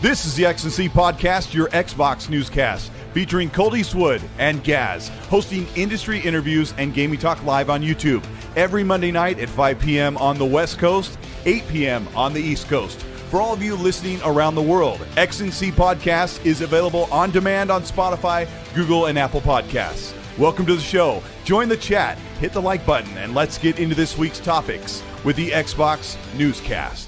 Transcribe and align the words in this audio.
This 0.00 0.26
is 0.26 0.36
the 0.36 0.46
X&C 0.46 0.88
Podcast, 0.88 1.52
your 1.52 1.66
Xbox 1.70 2.30
newscast, 2.30 2.92
featuring 3.12 3.50
Colt 3.50 3.76
Eastwood 3.76 4.22
and 4.38 4.62
Gaz, 4.62 5.08
hosting 5.28 5.66
industry 5.74 6.20
interviews 6.20 6.72
and 6.78 6.94
gaming 6.94 7.18
talk 7.18 7.42
live 7.42 7.68
on 7.68 7.82
YouTube 7.82 8.24
every 8.54 8.84
Monday 8.84 9.10
night 9.10 9.40
at 9.40 9.48
5 9.48 9.80
p.m. 9.80 10.16
on 10.18 10.38
the 10.38 10.46
West 10.46 10.78
Coast, 10.78 11.18
8 11.46 11.66
p.m. 11.66 12.06
on 12.14 12.32
the 12.32 12.40
East 12.40 12.68
Coast. 12.68 13.00
For 13.28 13.40
all 13.40 13.52
of 13.52 13.60
you 13.60 13.74
listening 13.74 14.20
around 14.24 14.54
the 14.54 14.62
world, 14.62 15.04
X&C 15.16 15.72
Podcast 15.72 16.46
is 16.46 16.60
available 16.60 17.08
on 17.10 17.32
demand 17.32 17.72
on 17.72 17.82
Spotify, 17.82 18.48
Google, 18.76 19.06
and 19.06 19.18
Apple 19.18 19.40
Podcasts. 19.40 20.14
Welcome 20.38 20.64
to 20.66 20.76
the 20.76 20.80
show. 20.80 21.24
Join 21.44 21.68
the 21.68 21.76
chat, 21.76 22.18
hit 22.38 22.52
the 22.52 22.62
like 22.62 22.86
button, 22.86 23.18
and 23.18 23.34
let's 23.34 23.58
get 23.58 23.80
into 23.80 23.96
this 23.96 24.16
week's 24.16 24.38
topics 24.38 25.02
with 25.24 25.34
the 25.34 25.50
Xbox 25.50 26.16
Newscast. 26.36 27.07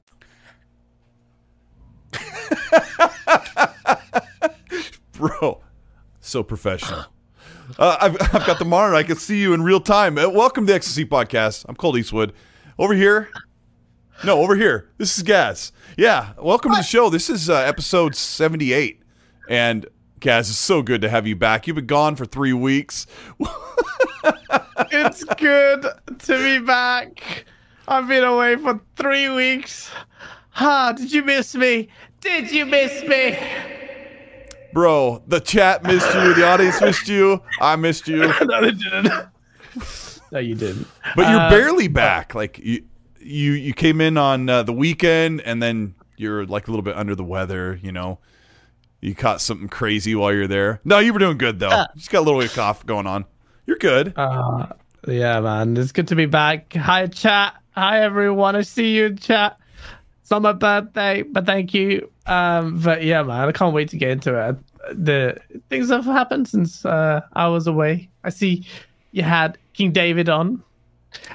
Bro, 5.13 5.61
so 6.19 6.43
professional. 6.43 7.05
Uh, 7.77 7.97
I've, 8.01 8.17
I've 8.33 8.45
got 8.45 8.59
the 8.59 8.65
monitor. 8.65 8.95
I 8.95 9.03
can 9.03 9.17
see 9.17 9.39
you 9.39 9.53
in 9.53 9.61
real 9.61 9.79
time. 9.79 10.17
Uh, 10.17 10.29
welcome 10.29 10.65
to 10.65 10.71
the 10.71 10.75
XC 10.75 11.05
Podcast. 11.05 11.65
I'm 11.69 11.75
Colt 11.75 11.97
Eastwood. 11.97 12.33
Over 12.77 12.93
here. 12.93 13.29
No, 14.23 14.39
over 14.39 14.55
here. 14.55 14.89
This 14.97 15.17
is 15.17 15.23
Gaz. 15.23 15.71
Yeah, 15.97 16.33
welcome 16.37 16.71
to 16.71 16.77
the 16.77 16.83
show. 16.83 17.09
This 17.09 17.29
is 17.29 17.49
uh, 17.49 17.55
episode 17.55 18.15
78. 18.15 19.01
And 19.49 19.87
Gaz, 20.19 20.49
it's 20.49 20.59
so 20.59 20.81
good 20.81 21.01
to 21.01 21.09
have 21.09 21.25
you 21.25 21.35
back. 21.35 21.65
You've 21.65 21.75
been 21.75 21.87
gone 21.87 22.15
for 22.15 22.25
three 22.25 22.53
weeks. 22.53 23.07
it's 24.91 25.23
good 25.23 25.85
to 26.19 26.37
be 26.37 26.65
back. 26.65 27.45
I've 27.87 28.07
been 28.07 28.23
away 28.23 28.57
for 28.57 28.79
three 28.95 29.29
weeks. 29.29 29.89
Ah, 30.55 30.91
did 30.91 31.11
you 31.11 31.23
miss 31.23 31.55
me? 31.55 31.89
Did 32.21 32.51
you 32.51 32.67
miss 32.67 33.03
me? 33.03 33.37
Bro, 34.73 35.23
the 35.27 35.39
chat 35.39 35.83
missed 35.83 36.13
you. 36.13 36.33
The 36.35 36.47
audience 36.47 36.79
missed 36.81 37.07
you. 37.07 37.41
I 37.59 37.75
missed 37.75 38.07
you. 38.07 38.19
no, 38.41 38.61
they 38.61 38.71
didn't. 38.71 39.11
no, 40.31 40.39
you 40.39 40.53
didn't. 40.53 40.87
But 41.15 41.29
you're 41.29 41.39
uh, 41.39 41.49
barely 41.49 41.87
back. 41.87 42.35
Like 42.35 42.59
you, 42.59 42.83
you, 43.19 43.53
you 43.53 43.73
came 43.73 43.99
in 43.99 44.17
on 44.17 44.47
uh, 44.47 44.61
the 44.63 44.71
weekend, 44.71 45.41
and 45.41 45.61
then 45.63 45.95
you're 46.15 46.45
like 46.45 46.67
a 46.67 46.71
little 46.71 46.83
bit 46.83 46.95
under 46.95 47.15
the 47.15 47.23
weather. 47.23 47.79
You 47.81 47.91
know, 47.91 48.19
you 49.01 49.15
caught 49.15 49.41
something 49.41 49.67
crazy 49.67 50.13
while 50.13 50.31
you're 50.31 50.47
there. 50.47 50.79
No, 50.85 50.99
you 50.99 51.13
were 51.13 51.19
doing 51.19 51.39
good 51.39 51.59
though. 51.59 51.69
Uh, 51.69 51.87
Just 51.95 52.11
got 52.11 52.19
a 52.19 52.25
little 52.25 52.39
bit 52.39 52.51
of 52.51 52.55
cough 52.55 52.85
going 52.85 53.07
on. 53.07 53.25
You're 53.65 53.77
good. 53.77 54.13
Uh, 54.15 54.67
yeah, 55.07 55.39
man. 55.41 55.75
It's 55.75 55.91
good 55.91 56.07
to 56.09 56.15
be 56.15 56.27
back. 56.27 56.73
Hi, 56.73 57.07
chat. 57.07 57.55
Hi, 57.71 58.01
everyone. 58.03 58.55
I 58.55 58.61
see 58.61 58.95
you 58.95 59.07
in 59.07 59.17
chat. 59.17 59.57
Not 60.31 60.41
my 60.41 60.53
birthday, 60.53 61.23
but 61.23 61.45
thank 61.45 61.73
you. 61.73 62.09
Um, 62.25 62.79
but 62.79 63.03
yeah, 63.03 63.21
man, 63.21 63.49
I 63.49 63.51
can't 63.51 63.73
wait 63.73 63.89
to 63.89 63.97
get 63.97 64.11
into 64.11 64.33
it. 64.49 64.55
The 64.93 65.37
things 65.69 65.89
have 65.89 66.05
happened 66.05 66.47
since 66.47 66.85
uh, 66.85 67.21
I 67.33 67.49
was 67.49 67.67
away. 67.67 68.09
I 68.23 68.29
see 68.29 68.65
you 69.11 69.23
had 69.23 69.57
King 69.73 69.91
David 69.91 70.29
on. 70.29 70.63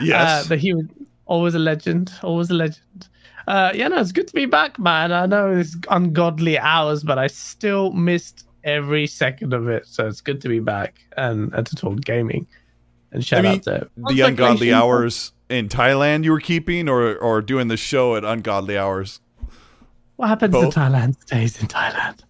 Yes, 0.01 0.47
uh, 0.47 0.49
but 0.49 0.59
he 0.59 0.73
was 0.73 0.87
always 1.27 1.55
a 1.55 1.59
legend. 1.59 2.11
Always 2.23 2.51
a 2.51 2.55
legend. 2.55 3.09
Uh, 3.47 3.71
yeah, 3.75 3.89
no, 3.89 3.99
it's 3.99 4.13
good 4.13 4.27
to 4.29 4.35
be 4.35 4.47
back, 4.47 4.79
man. 4.79 5.13
I 5.13 5.27
know 5.27 5.53
it's 5.53 5.77
ungodly 5.91 6.59
hours, 6.59 7.05
but 7.05 7.19
I 7.19 7.27
still 7.27 7.93
missed 7.93 8.47
every 8.65 9.07
second 9.07 9.53
of 9.53 9.69
it. 9.69 9.87
So 9.87 10.07
it's 10.07 10.21
good 10.21 10.41
to 10.41 10.49
be 10.49 10.59
back 10.59 10.99
and, 11.17 11.53
and 11.53 11.67
to 11.67 11.77
talk 11.77 12.01
gaming. 12.01 12.47
And 13.13 13.25
shout 13.25 13.41
I 13.41 13.43
mean, 13.43 13.59
out 13.59 13.65
to 13.65 13.91
the 14.09 14.23
ungodly 14.23 14.73
hours 14.73 15.33
in 15.49 15.69
Thailand 15.69 16.25
you 16.25 16.33
were 16.33 16.41
keeping, 16.41 16.89
or 16.89 17.17
or 17.17 17.41
doing 17.43 17.69
the 17.69 17.77
show 17.77 18.17
at 18.17 18.25
ungodly 18.25 18.77
hours? 18.77 19.21
What 20.17 20.29
happens 20.29 20.53
Both? 20.53 20.77
in 20.77 20.83
Thailand 20.83 21.21
stays 21.23 21.61
in 21.61 21.69
Thailand, 21.69 22.21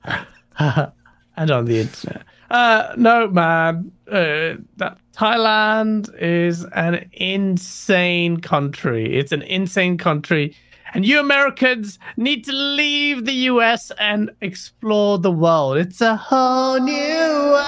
and 1.37 1.51
on 1.51 1.65
the 1.67 1.81
internet. 1.81 2.23
Uh, 2.51 2.95
no, 2.97 3.29
man. 3.29 3.93
Uh, 4.09 4.55
that 4.77 4.99
Thailand 5.13 6.09
is 6.21 6.65
an 6.75 7.09
insane 7.13 8.41
country. 8.41 9.19
It's 9.19 9.33
an 9.33 9.43
insane 9.43 9.99
country. 9.99 10.55
And 10.95 11.05
you 11.05 11.19
Americans 11.19 11.99
need 12.17 12.45
to 12.45 12.53
leave 12.53 13.25
the 13.25 13.33
US 13.51 13.91
and 13.99 14.31
explore 14.41 15.19
the 15.19 15.33
world. 15.33 15.79
It's 15.79 16.01
a 16.01 16.15
whole 16.17 16.79
new 16.79 16.93
world 16.93 17.59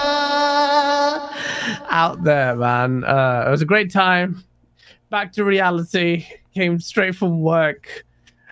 out 1.90 2.22
there, 2.22 2.54
man. 2.54 3.02
Uh, 3.04 3.44
it 3.46 3.50
was 3.50 3.60
a 3.60 3.66
great 3.66 3.92
time 3.92 4.44
back 5.10 5.32
to 5.32 5.44
reality, 5.44 6.26
came 6.54 6.80
straight 6.80 7.14
from 7.14 7.40
work, 7.40 8.04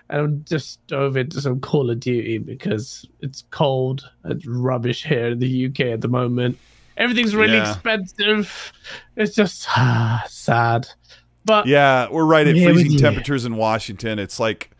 and 0.09 0.45
just 0.45 0.85
dove 0.87 1.17
into 1.17 1.41
some 1.41 1.59
Call 1.59 1.89
of 1.89 1.99
Duty 1.99 2.37
because 2.37 3.05
it's 3.21 3.43
cold. 3.51 4.09
It's 4.25 4.45
rubbish 4.45 5.03
here 5.03 5.27
in 5.27 5.39
the 5.39 5.67
UK 5.67 5.79
at 5.81 6.01
the 6.01 6.07
moment. 6.07 6.57
Everything's 6.97 7.35
really 7.35 7.57
yeah. 7.57 7.71
expensive. 7.71 8.73
It's 9.15 9.35
just 9.35 9.67
ah, 9.69 10.25
sad. 10.29 10.87
But 11.45 11.67
yeah, 11.67 12.09
we're 12.09 12.25
right 12.25 12.45
at 12.45 12.55
freezing 12.55 12.97
temperatures 12.97 13.45
in 13.45 13.55
Washington. 13.55 14.19
It's 14.19 14.39
like, 14.39 14.71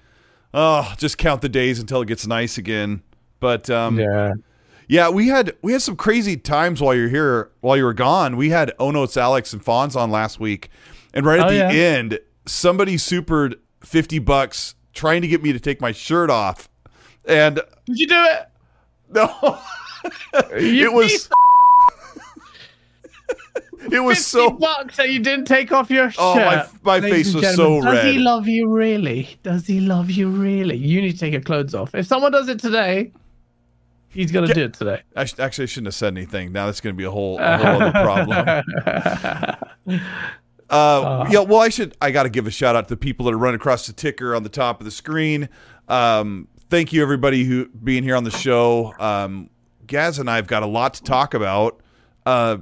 oh, 0.53 0.93
just 0.97 1.17
count 1.17 1.41
the 1.41 1.49
days 1.49 1.79
until 1.79 2.01
it 2.01 2.07
gets 2.07 2.27
nice 2.27 2.57
again. 2.57 3.03
But 3.39 3.69
um, 3.69 3.99
yeah. 3.99 4.33
Yeah, 4.89 5.09
we 5.09 5.27
had 5.27 5.53
we 5.61 5.73
had 5.73 5.81
some 5.81 5.97
crazy 5.97 6.37
times 6.37 6.81
while 6.81 6.95
you're 6.95 7.09
here, 7.09 7.51
while 7.59 7.75
you 7.75 7.83
were 7.83 7.93
gone. 7.93 8.37
We 8.37 8.49
had 8.49 8.71
Ono, 8.79 9.03
it's 9.03 9.17
Alex, 9.17 9.51
and 9.51 9.63
Fonz 9.63 9.97
on 9.97 10.11
last 10.11 10.39
week, 10.39 10.69
and 11.17 11.25
right 11.25 11.39
at 11.39 11.47
oh, 11.47 11.49
the 11.49 11.55
yeah. 11.55 11.69
end, 11.69 12.19
somebody 12.45 12.95
supered 12.95 13.55
50 13.81 14.19
bucks 14.19 14.75
trying 14.93 15.23
to 15.23 15.27
get 15.27 15.41
me 15.41 15.51
to 15.51 15.59
take 15.59 15.81
my 15.81 15.91
shirt 15.91 16.29
off. 16.29 16.69
And 17.25 17.55
did 17.85 17.97
you 17.97 18.07
do 18.07 18.23
it? 18.23 18.47
No. 19.09 19.59
it 20.51 20.93
was 20.93 21.27
It 23.91 23.99
was 23.99 24.25
so 24.25 24.51
bucks 24.51 24.97
that 24.97 25.09
you 25.09 25.19
didn't 25.19 25.45
take 25.45 25.71
off 25.71 25.89
your 25.89 26.11
shirt. 26.11 26.19
Oh, 26.19 26.35
my, 26.35 26.67
my 26.83 27.01
face 27.01 27.33
was 27.33 27.55
so 27.55 27.79
red. 27.79 27.93
Does 27.93 28.03
he 28.13 28.19
love 28.19 28.47
you 28.47 28.69
really? 28.69 29.39
Does 29.41 29.65
he 29.65 29.79
love 29.79 30.11
you 30.11 30.29
really? 30.29 30.75
You 30.75 31.01
need 31.01 31.13
to 31.13 31.17
take 31.17 31.33
your 31.33 31.41
clothes 31.41 31.73
off. 31.73 31.95
If 31.95 32.05
someone 32.05 32.31
does 32.31 32.47
it 32.47 32.59
today, 32.59 33.11
he's 34.09 34.31
gonna 34.31 34.53
do 34.53 34.65
it 34.65 34.73
today. 34.73 35.01
I 35.15 35.25
sh- 35.25 35.39
actually, 35.39 35.63
I 35.63 35.65
shouldn't 35.67 35.87
have 35.87 35.95
said 35.95 36.13
anything. 36.13 36.51
Now 36.51 36.67
that's 36.67 36.81
gonna 36.81 36.93
be 36.93 37.05
a 37.05 37.11
whole, 37.11 37.39
a 37.39 37.57
whole 37.63 37.81
other 37.81 38.63
problem. 39.85 40.01
Uh, 40.69 41.01
uh, 41.01 41.27
yeah, 41.29 41.39
well, 41.39 41.59
I 41.59 41.69
should. 41.69 41.95
I 42.01 42.11
got 42.11 42.23
to 42.23 42.29
give 42.29 42.47
a 42.47 42.51
shout 42.51 42.75
out 42.75 42.87
to 42.87 42.93
the 42.93 42.97
people 42.97 43.25
that 43.25 43.33
are 43.33 43.37
running 43.37 43.55
across 43.55 43.87
the 43.87 43.93
ticker 43.93 44.35
on 44.35 44.43
the 44.43 44.49
top 44.49 44.81
of 44.81 44.85
the 44.85 44.91
screen. 44.91 45.49
Um, 45.87 46.47
thank 46.69 46.91
you, 46.91 47.01
everybody 47.01 47.43
who 47.45 47.67
being 47.69 48.03
here 48.03 48.15
on 48.15 48.23
the 48.23 48.31
show. 48.31 48.93
Um, 48.99 49.49
Gaz 49.85 50.19
and 50.19 50.29
I 50.29 50.35
have 50.35 50.47
got 50.47 50.63
a 50.63 50.67
lot 50.67 50.95
to 50.95 51.03
talk 51.03 51.33
about. 51.33 51.81
Uh, 52.25 52.57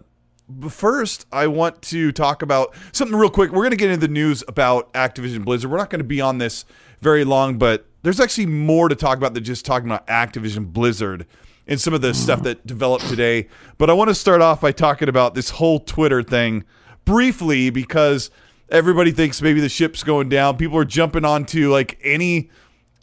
but 0.47 0.71
first, 0.71 1.25
I 1.31 1.47
want 1.47 1.81
to 1.83 2.11
talk 2.11 2.44
about 2.44 2.75
something 2.91 3.17
real 3.17 3.31
quick. 3.31 3.51
We're 3.51 3.63
going 3.63 3.71
to 3.71 3.77
get 3.77 3.89
into 3.89 4.05
the 4.05 4.13
news 4.13 4.44
about 4.47 4.94
Activision 4.94 5.44
Blizzard. 5.44 5.71
We're 5.71 5.77
not 5.77 5.89
going 5.89 5.99
to 5.99 6.05
be 6.05 6.21
on 6.21 6.38
this 6.38 6.65
very 7.01 7.23
long, 7.23 7.57
but 7.57 7.88
there's 8.03 8.19
actually 8.19 8.45
more 8.45 8.88
to 8.88 8.95
talk 8.95 9.18
about 9.18 9.33
than 9.33 9.44
just 9.44 9.65
talking 9.65 9.88
about 9.88 10.06
Activision 10.06 10.71
Blizzard 10.71 11.25
and 11.68 11.81
some 11.81 11.95
of 11.95 12.01
the 12.01 12.13
stuff 12.13 12.44
that 12.44 12.65
developed 12.68 13.07
today. 13.07 13.47
But 13.80 13.89
I 13.89 13.94
want 13.94 14.09
to 14.09 14.15
start 14.15 14.41
off 14.41 14.62
by 14.62 14.71
talking 14.71 15.09
about 15.09 15.33
this 15.33 15.50
whole 15.50 15.80
Twitter 15.80 16.21
thing 16.21 16.63
briefly 17.06 17.69
because 17.69 18.30
everybody 18.69 19.12
thinks 19.12 19.42
maybe 19.42 19.62
the 19.62 19.69
ship's 19.69 20.04
going 20.04 20.30
down. 20.30 20.57
People 20.57 20.78
are 20.78 20.86
jumping 20.86 21.25
onto 21.25 21.72
like 21.72 22.00
any 22.04 22.50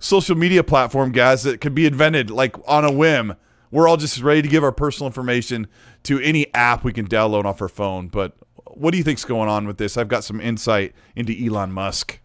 social 0.00 0.36
media 0.36 0.62
platform, 0.64 1.12
guys, 1.12 1.44
that 1.44 1.60
could 1.60 1.74
be 1.74 1.86
invented 1.86 2.30
like 2.30 2.56
on 2.66 2.84
a 2.84 2.92
whim. 2.92 3.34
We're 3.70 3.88
all 3.88 3.96
just 3.96 4.20
ready 4.20 4.42
to 4.42 4.48
give 4.48 4.62
our 4.64 4.72
personal 4.72 5.06
information 5.06 5.66
to 6.02 6.20
any 6.20 6.52
app 6.52 6.84
we 6.84 6.92
can 6.92 7.06
download 7.06 7.44
off 7.44 7.62
our 7.62 7.68
phone. 7.68 8.08
But 8.08 8.36
what 8.66 8.90
do 8.90 8.98
you 8.98 9.04
think's 9.04 9.24
going 9.24 9.48
on 9.48 9.66
with 9.66 9.78
this? 9.78 9.96
I've 9.96 10.08
got 10.08 10.24
some 10.24 10.40
insight 10.40 10.94
into 11.16 11.32
Elon 11.32 11.72
Musk. 11.72 12.18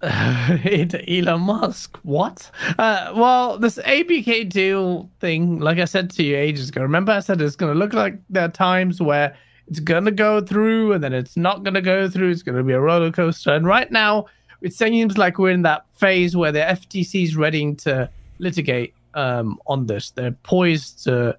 into 0.02 1.02
Elon 1.10 1.40
Musk. 1.42 1.98
What? 2.04 2.50
Uh, 2.78 3.12
well, 3.16 3.58
this 3.58 3.78
APK2 3.78 5.08
thing, 5.20 5.58
like 5.58 5.78
I 5.78 5.84
said 5.84 6.10
to 6.12 6.22
you 6.22 6.36
ages 6.36 6.68
ago, 6.68 6.82
remember 6.82 7.12
I 7.12 7.20
said 7.20 7.40
it's 7.40 7.56
going 7.56 7.72
to 7.72 7.78
look 7.78 7.92
like 7.92 8.18
there 8.30 8.44
are 8.44 8.50
times 8.50 9.02
where 9.02 9.36
it's 9.68 9.80
gonna 9.80 10.10
go 10.10 10.40
through 10.40 10.92
and 10.92 11.04
then 11.04 11.12
it's 11.12 11.36
not 11.36 11.62
gonna 11.62 11.82
go 11.82 12.08
through. 12.08 12.30
It's 12.30 12.42
gonna 12.42 12.62
be 12.62 12.72
a 12.72 12.80
roller 12.80 13.12
coaster. 13.12 13.52
And 13.52 13.66
right 13.66 13.90
now, 13.90 14.26
it 14.60 14.72
seems 14.72 15.18
like 15.18 15.38
we're 15.38 15.50
in 15.50 15.62
that 15.62 15.84
phase 15.92 16.36
where 16.36 16.52
the 16.52 16.60
FTC 16.60 17.24
is 17.24 17.36
ready 17.36 17.74
to 17.74 18.10
litigate 18.38 18.94
um, 19.14 19.58
on 19.66 19.86
this. 19.86 20.10
They're 20.10 20.32
poised 20.42 21.04
to 21.04 21.36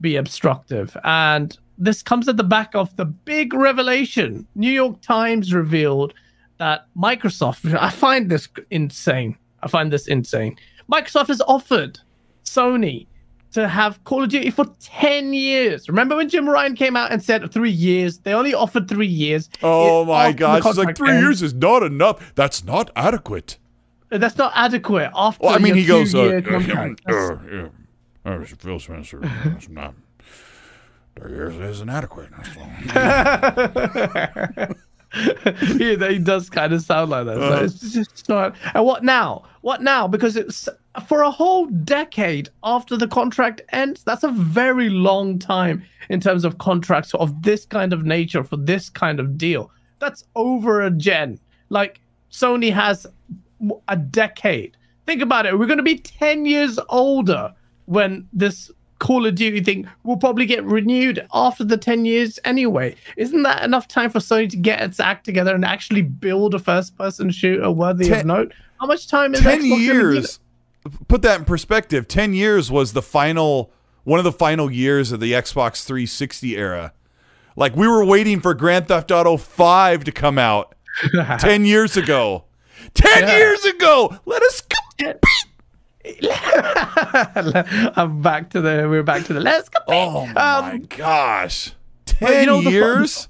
be 0.00 0.16
obstructive. 0.16 0.96
And 1.04 1.56
this 1.78 2.02
comes 2.02 2.28
at 2.28 2.36
the 2.36 2.44
back 2.44 2.74
of 2.74 2.94
the 2.96 3.06
big 3.06 3.54
revelation. 3.54 4.46
New 4.54 4.70
York 4.70 5.00
Times 5.00 5.54
revealed 5.54 6.14
that 6.58 6.86
Microsoft, 6.96 7.74
I 7.80 7.90
find 7.90 8.30
this 8.30 8.48
insane. 8.70 9.36
I 9.62 9.68
find 9.68 9.92
this 9.92 10.06
insane. 10.06 10.56
Microsoft 10.90 11.28
has 11.28 11.40
offered 11.42 11.98
Sony 12.44 13.06
to 13.52 13.68
have 13.68 14.02
Call 14.04 14.22
of 14.22 14.30
Duty 14.30 14.50
for 14.50 14.66
10 14.80 15.32
years. 15.32 15.88
Remember 15.88 16.16
when 16.16 16.28
Jim 16.28 16.48
Ryan 16.48 16.74
came 16.74 16.96
out 16.96 17.12
and 17.12 17.22
said 17.22 17.52
three 17.52 17.70
years? 17.70 18.18
They 18.18 18.32
only 18.32 18.54
offered 18.54 18.88
three 18.88 19.06
years. 19.06 19.48
Oh 19.62 20.02
it, 20.02 20.06
my 20.06 20.32
gosh. 20.32 20.64
It's 20.64 20.78
like 20.78 20.96
three 20.96 21.10
ends. 21.10 21.22
years 21.22 21.42
is 21.42 21.54
not 21.54 21.82
enough. 21.82 22.32
That's 22.34 22.64
not 22.64 22.90
adequate. 22.94 23.58
That's 24.10 24.36
not 24.36 24.52
adequate. 24.54 25.10
After 25.14 25.46
well, 25.46 25.54
I 25.54 25.58
mean, 25.58 25.74
he 25.74 25.84
goes, 25.84 26.14
uh, 26.14 26.40
uh, 26.46 27.12
uh. 27.12 27.68
Uh, 28.24 28.44
Phil 28.44 28.78
Spencer. 28.78 29.20
That's 29.44 29.68
not. 29.68 29.94
Three 31.16 31.32
years 31.32 31.56
isn't 31.56 31.88
adequate. 31.88 32.30
yeah, 35.14 36.08
he 36.08 36.18
does 36.18 36.48
kind 36.48 36.72
of 36.72 36.82
sound 36.82 37.10
like 37.10 37.26
that. 37.26 37.36
So 37.36 37.52
uh, 37.52 37.64
it's 37.64 37.92
just 37.92 38.28
not. 38.28 38.54
And 38.74 38.84
what 38.84 39.04
now? 39.04 39.44
What 39.62 39.82
now? 39.82 40.06
Because 40.06 40.36
it's 40.36 40.68
for 41.06 41.22
a 41.22 41.30
whole 41.30 41.66
decade 41.66 42.48
after 42.62 42.96
the 42.96 43.08
contract 43.08 43.60
ends. 43.70 44.04
That's 44.04 44.22
a 44.22 44.30
very 44.30 44.88
long 44.88 45.38
time 45.38 45.82
in 46.08 46.20
terms 46.20 46.44
of 46.44 46.58
contracts 46.58 47.14
of 47.14 47.42
this 47.42 47.64
kind 47.64 47.92
of 47.92 48.04
nature 48.04 48.44
for 48.44 48.56
this 48.56 48.88
kind 48.88 49.20
of 49.20 49.36
deal. 49.36 49.70
That's 49.98 50.24
over 50.34 50.82
a 50.82 50.90
gen. 50.90 51.40
Like 51.68 52.00
Sony 52.30 52.72
has 52.72 53.06
a 53.88 53.96
decade. 53.96 54.76
Think 55.06 55.22
about 55.22 55.46
it. 55.46 55.58
We're 55.58 55.66
going 55.66 55.78
to 55.78 55.82
be 55.82 55.98
10 55.98 56.46
years 56.46 56.78
older 56.88 57.52
when 57.86 58.28
this 58.32 58.70
Call 59.00 59.26
of 59.26 59.34
Duty 59.34 59.60
thing 59.60 59.88
will 60.04 60.18
probably 60.18 60.46
get 60.46 60.62
renewed 60.62 61.26
after 61.32 61.64
the 61.64 61.76
10 61.76 62.04
years 62.04 62.38
anyway. 62.44 62.94
Isn't 63.16 63.42
that 63.42 63.64
enough 63.64 63.88
time 63.88 64.10
for 64.10 64.20
Sony 64.20 64.48
to 64.50 64.56
get 64.56 64.80
its 64.82 65.00
act 65.00 65.24
together 65.24 65.54
and 65.54 65.64
actually 65.64 66.02
build 66.02 66.54
a 66.54 66.58
first 66.58 66.96
person 66.96 67.30
shooter 67.30 67.70
worthy 67.70 68.08
ten, 68.08 68.20
of 68.20 68.26
note? 68.26 68.54
How 68.78 68.86
much 68.86 69.08
time 69.08 69.34
is 69.34 69.40
10 69.40 69.64
years? 69.64 70.38
Put 71.08 71.22
that 71.22 71.40
in 71.40 71.44
perspective. 71.46 72.08
10 72.08 72.34
years 72.34 72.70
was 72.70 72.92
the 72.92 73.02
final, 73.02 73.72
one 74.04 74.20
of 74.20 74.24
the 74.24 74.32
final 74.32 74.70
years 74.70 75.12
of 75.12 75.20
the 75.20 75.32
Xbox 75.32 75.84
360 75.84 76.56
era. 76.56 76.92
Like 77.56 77.74
we 77.74 77.88
were 77.88 78.04
waiting 78.04 78.40
for 78.40 78.52
Grand 78.54 78.88
Theft 78.88 79.10
Auto 79.10 79.38
5 79.38 80.04
to 80.04 80.12
come 80.12 80.38
out 80.38 80.74
10 81.38 81.64
years 81.64 81.96
ago. 81.96 82.44
10 82.94 83.22
yeah. 83.22 83.36
years 83.36 83.64
ago. 83.64 84.18
Let 84.26 84.42
us 84.42 84.62
compete. 84.62 85.16
I'm 87.96 88.22
back 88.22 88.50
to 88.50 88.60
the. 88.60 88.86
We're 88.88 89.02
back 89.02 89.24
to 89.26 89.34
the. 89.34 89.40
Let's 89.40 89.68
go. 89.68 89.80
Oh 89.86 90.22
um, 90.22 90.34
my 90.34 90.78
gosh, 90.88 91.72
ten 92.06 92.40
you 92.40 92.46
know, 92.46 92.60
years. 92.60 93.28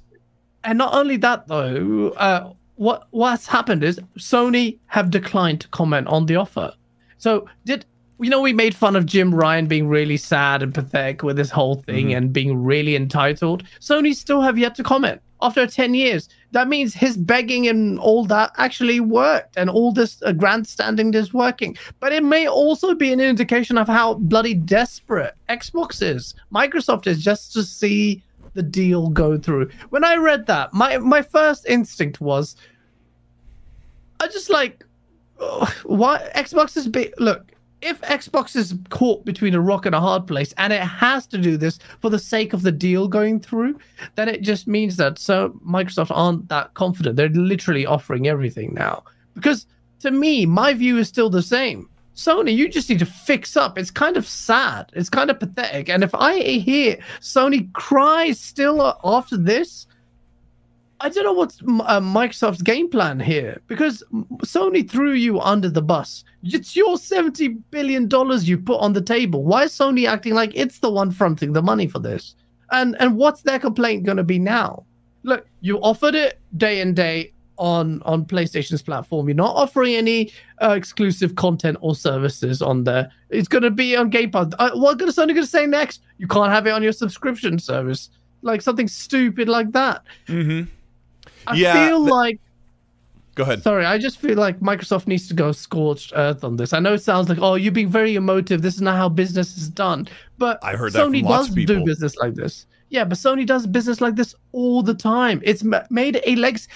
and 0.62 0.78
not 0.78 0.94
only 0.94 1.16
that 1.18 1.48
though, 1.48 2.10
uh, 2.10 2.52
what 2.76 3.08
what's 3.10 3.48
happened 3.48 3.82
is 3.82 3.98
Sony 4.18 4.78
have 4.86 5.10
declined 5.10 5.62
to 5.62 5.68
comment 5.68 6.06
on 6.06 6.26
the 6.26 6.36
offer. 6.36 6.72
So 7.18 7.48
did 7.64 7.86
you 8.20 8.30
know 8.30 8.40
we 8.40 8.52
made 8.52 8.76
fun 8.76 8.94
of 8.94 9.04
Jim 9.04 9.34
Ryan 9.34 9.66
being 9.66 9.88
really 9.88 10.16
sad 10.16 10.62
and 10.62 10.72
pathetic 10.72 11.24
with 11.24 11.36
this 11.36 11.50
whole 11.50 11.74
thing 11.74 12.08
mm-hmm. 12.08 12.16
and 12.16 12.32
being 12.32 12.62
really 12.62 12.94
entitled? 12.94 13.64
Sony 13.80 14.14
still 14.14 14.42
have 14.42 14.56
yet 14.56 14.76
to 14.76 14.84
comment 14.84 15.20
after 15.42 15.66
10 15.66 15.94
years. 15.94 16.28
That 16.52 16.68
means 16.68 16.94
his 16.94 17.16
begging 17.16 17.68
and 17.68 17.98
all 17.98 18.24
that 18.26 18.52
actually 18.56 19.00
worked, 19.00 19.56
and 19.56 19.70
all 19.70 19.92
this 19.92 20.20
uh, 20.22 20.32
grandstanding 20.32 21.14
is 21.14 21.32
working. 21.32 21.76
But 22.00 22.12
it 22.12 22.24
may 22.24 22.48
also 22.48 22.94
be 22.94 23.12
an 23.12 23.20
indication 23.20 23.78
of 23.78 23.86
how 23.86 24.14
bloody 24.14 24.54
desperate 24.54 25.34
Xbox 25.48 26.02
is, 26.02 26.34
Microsoft 26.52 27.06
is, 27.06 27.22
just 27.22 27.52
to 27.52 27.62
see 27.62 28.22
the 28.54 28.62
deal 28.62 29.08
go 29.10 29.38
through. 29.38 29.70
When 29.90 30.04
I 30.04 30.16
read 30.16 30.46
that, 30.46 30.72
my 30.74 30.98
my 30.98 31.22
first 31.22 31.66
instinct 31.66 32.20
was, 32.20 32.56
I 34.18 34.26
just 34.26 34.50
like, 34.50 34.84
why 35.84 36.30
Xbox 36.34 36.76
is 36.76 36.88
big. 36.88 37.14
Look, 37.18 37.52
if 37.82 38.00
Xbox 38.02 38.56
is 38.56 38.74
caught 38.90 39.24
between 39.24 39.54
a 39.54 39.60
rock 39.60 39.86
and 39.86 39.94
a 39.94 40.00
hard 40.00 40.26
place 40.26 40.52
and 40.58 40.72
it 40.72 40.82
has 40.82 41.26
to 41.28 41.38
do 41.38 41.56
this 41.56 41.78
for 42.00 42.10
the 42.10 42.18
sake 42.18 42.52
of 42.52 42.62
the 42.62 42.72
deal 42.72 43.08
going 43.08 43.40
through, 43.40 43.78
then 44.16 44.28
it 44.28 44.42
just 44.42 44.66
means 44.66 44.96
that 44.96 45.18
so 45.18 45.50
Microsoft 45.66 46.10
aren't 46.10 46.48
that 46.48 46.74
confident. 46.74 47.16
They're 47.16 47.28
literally 47.30 47.86
offering 47.86 48.26
everything 48.28 48.74
now. 48.74 49.04
Because 49.34 49.66
to 50.00 50.10
me, 50.10 50.46
my 50.46 50.74
view 50.74 50.98
is 50.98 51.08
still 51.08 51.30
the 51.30 51.42
same. 51.42 51.88
Sony, 52.14 52.54
you 52.54 52.68
just 52.68 52.90
need 52.90 52.98
to 52.98 53.06
fix 53.06 53.56
up. 53.56 53.78
It's 53.78 53.90
kind 53.90 54.16
of 54.16 54.26
sad. 54.26 54.90
It's 54.92 55.08
kind 55.08 55.30
of 55.30 55.40
pathetic. 55.40 55.88
And 55.88 56.04
if 56.04 56.14
I 56.14 56.40
hear 56.40 56.98
Sony 57.20 57.72
cries 57.72 58.38
still 58.38 58.98
after 59.04 59.38
this, 59.38 59.86
I 61.02 61.08
don't 61.08 61.24
know 61.24 61.32
what's 61.32 61.60
uh, 61.62 62.00
Microsoft's 62.00 62.60
game 62.62 62.90
plan 62.90 63.18
here 63.18 63.60
because 63.68 64.04
Sony 64.44 64.88
threw 64.88 65.12
you 65.12 65.40
under 65.40 65.70
the 65.70 65.80
bus. 65.80 66.24
It's 66.42 66.76
your 66.76 66.98
seventy 66.98 67.48
billion 67.48 68.06
dollars 68.06 68.48
you 68.48 68.58
put 68.58 68.80
on 68.80 68.92
the 68.92 69.00
table. 69.00 69.44
Why 69.44 69.64
is 69.64 69.72
Sony 69.72 70.06
acting 70.06 70.34
like 70.34 70.52
it's 70.54 70.78
the 70.80 70.90
one 70.90 71.10
fronting 71.10 71.54
the 71.54 71.62
money 71.62 71.86
for 71.86 72.00
this? 72.00 72.34
And 72.70 72.96
and 73.00 73.16
what's 73.16 73.42
their 73.42 73.58
complaint 73.58 74.04
going 74.04 74.18
to 74.18 74.24
be 74.24 74.38
now? 74.38 74.84
Look, 75.22 75.46
you 75.60 75.78
offered 75.80 76.14
it 76.14 76.38
day 76.56 76.80
and 76.82 76.94
day 76.94 77.32
on 77.56 78.02
on 78.02 78.24
PlayStation's 78.26 78.82
platform. 78.82 79.28
You're 79.28 79.36
not 79.36 79.56
offering 79.56 79.94
any 79.94 80.32
uh, 80.62 80.72
exclusive 80.72 81.34
content 81.34 81.78
or 81.80 81.94
services 81.94 82.60
on 82.60 82.84
there. 82.84 83.10
It's 83.30 83.48
going 83.48 83.62
to 83.62 83.70
be 83.70 83.96
on 83.96 84.10
Game 84.10 84.30
Pass. 84.30 84.48
Uh, 84.58 84.70
Sony 84.72 84.98
going 84.98 85.34
to 85.34 85.46
say 85.46 85.66
next? 85.66 86.02
You 86.18 86.26
can't 86.26 86.52
have 86.52 86.66
it 86.66 86.70
on 86.70 86.82
your 86.82 86.92
subscription 86.92 87.58
service, 87.58 88.10
like 88.42 88.60
something 88.60 88.88
stupid 88.88 89.48
like 89.48 89.72
that. 89.72 90.02
Mm-hmm. 90.26 90.70
I 91.46 91.54
yeah, 91.54 91.86
feel 91.86 92.00
th- 92.00 92.10
like. 92.10 92.40
Go 93.36 93.44
ahead. 93.44 93.62
Sorry, 93.62 93.86
I 93.86 93.96
just 93.96 94.18
feel 94.18 94.36
like 94.36 94.60
Microsoft 94.60 95.06
needs 95.06 95.28
to 95.28 95.34
go 95.34 95.52
scorched 95.52 96.12
earth 96.16 96.42
on 96.44 96.56
this. 96.56 96.72
I 96.72 96.80
know 96.80 96.94
it 96.94 97.02
sounds 97.02 97.28
like, 97.28 97.38
oh, 97.40 97.54
you're 97.54 97.72
being 97.72 97.88
very 97.88 98.16
emotive. 98.16 98.60
This 98.60 98.74
is 98.74 98.82
not 98.82 98.96
how 98.96 99.08
business 99.08 99.56
is 99.56 99.68
done. 99.68 100.08
But 100.36 100.58
I 100.62 100.72
heard 100.72 100.92
Sony 100.92 101.26
does 101.26 101.48
do 101.48 101.84
business 101.84 102.16
like 102.16 102.34
this. 102.34 102.66
Yeah, 102.90 103.04
but 103.04 103.16
Sony 103.16 103.46
does 103.46 103.66
business 103.66 104.00
like 104.00 104.16
this 104.16 104.34
all 104.52 104.82
the 104.82 104.94
time. 104.94 105.40
It's 105.44 105.64
made 105.90 106.20
a 106.26 106.34
legs. 106.36 106.68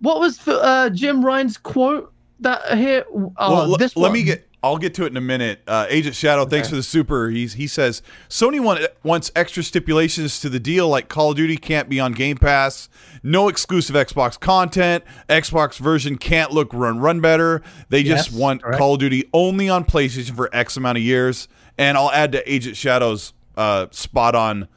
What 0.00 0.20
was 0.20 0.46
uh, 0.46 0.90
Jim 0.90 1.24
Ryan's 1.24 1.56
quote 1.56 2.12
that 2.40 2.76
here? 2.76 3.04
Uh, 3.14 3.48
well, 3.50 3.76
this 3.78 3.96
let 3.96 4.08
one. 4.08 4.12
me 4.12 4.22
get 4.24 4.46
I'll 4.64 4.78
get 4.78 4.94
to 4.94 5.04
it 5.04 5.08
in 5.08 5.16
a 5.18 5.20
minute. 5.20 5.60
Uh, 5.66 5.84
Agent 5.90 6.16
Shadow, 6.16 6.46
thanks 6.46 6.70
for 6.70 6.74
the 6.74 6.82
super. 6.82 7.28
He's, 7.28 7.52
he 7.52 7.66
says 7.66 8.00
Sony 8.30 8.58
want, 8.60 8.80
wants 9.02 9.30
extra 9.36 9.62
stipulations 9.62 10.40
to 10.40 10.48
the 10.48 10.58
deal, 10.58 10.88
like 10.88 11.10
Call 11.10 11.32
of 11.32 11.36
Duty 11.36 11.58
can't 11.58 11.86
be 11.86 12.00
on 12.00 12.12
Game 12.12 12.38
Pass, 12.38 12.88
no 13.22 13.48
exclusive 13.48 13.94
Xbox 13.94 14.40
content, 14.40 15.04
Xbox 15.28 15.76
version 15.76 16.16
can't 16.16 16.50
look 16.50 16.72
run 16.72 16.98
run 16.98 17.20
better. 17.20 17.60
They 17.90 18.02
just 18.02 18.30
yes, 18.30 18.40
want 18.40 18.62
correct. 18.62 18.78
Call 18.78 18.94
of 18.94 19.00
Duty 19.00 19.28
only 19.34 19.68
on 19.68 19.84
PlayStation 19.84 20.34
for 20.34 20.48
X 20.50 20.78
amount 20.78 20.96
of 20.96 21.04
years. 21.04 21.46
And 21.76 21.98
I'll 21.98 22.10
add 22.10 22.32
to 22.32 22.50
Agent 22.50 22.76
Shadow's 22.76 23.34
uh, 23.58 23.88
spot 23.90 24.34
on 24.34 24.68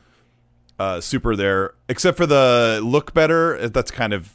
uh, 0.80 1.00
super 1.00 1.36
there, 1.38 1.76
except 1.88 2.18
for 2.18 2.26
the 2.26 2.82
look 2.84 3.14
better. 3.14 3.70
That's 3.70 3.92
kind 3.92 4.14
of 4.14 4.34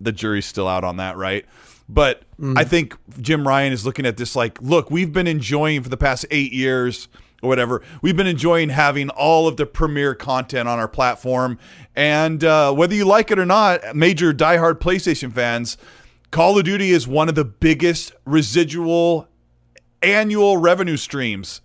the 0.00 0.12
jury's 0.12 0.46
still 0.46 0.68
out 0.68 0.84
on 0.84 0.98
that, 0.98 1.16
right? 1.16 1.44
But 1.92 2.22
mm. 2.40 2.56
I 2.56 2.64
think 2.64 2.96
Jim 3.20 3.46
Ryan 3.46 3.72
is 3.72 3.84
looking 3.84 4.06
at 4.06 4.16
this 4.16 4.34
like, 4.34 4.60
look, 4.62 4.90
we've 4.90 5.12
been 5.12 5.26
enjoying 5.26 5.82
for 5.82 5.90
the 5.90 5.96
past 5.98 6.24
eight 6.30 6.52
years 6.52 7.08
or 7.42 7.48
whatever. 7.48 7.82
We've 8.00 8.16
been 8.16 8.26
enjoying 8.26 8.70
having 8.70 9.10
all 9.10 9.46
of 9.46 9.58
the 9.58 9.66
premier 9.66 10.14
content 10.14 10.68
on 10.68 10.78
our 10.78 10.88
platform, 10.88 11.58
and 11.94 12.42
uh, 12.42 12.72
whether 12.72 12.94
you 12.94 13.04
like 13.04 13.30
it 13.30 13.38
or 13.38 13.44
not, 13.44 13.94
major 13.94 14.32
diehard 14.32 14.74
PlayStation 14.74 15.32
fans, 15.32 15.76
Call 16.30 16.58
of 16.58 16.64
Duty 16.64 16.92
is 16.92 17.06
one 17.06 17.28
of 17.28 17.34
the 17.34 17.44
biggest 17.44 18.14
residual 18.24 19.28
annual 20.00 20.56
revenue 20.56 20.96
streams 20.96 21.60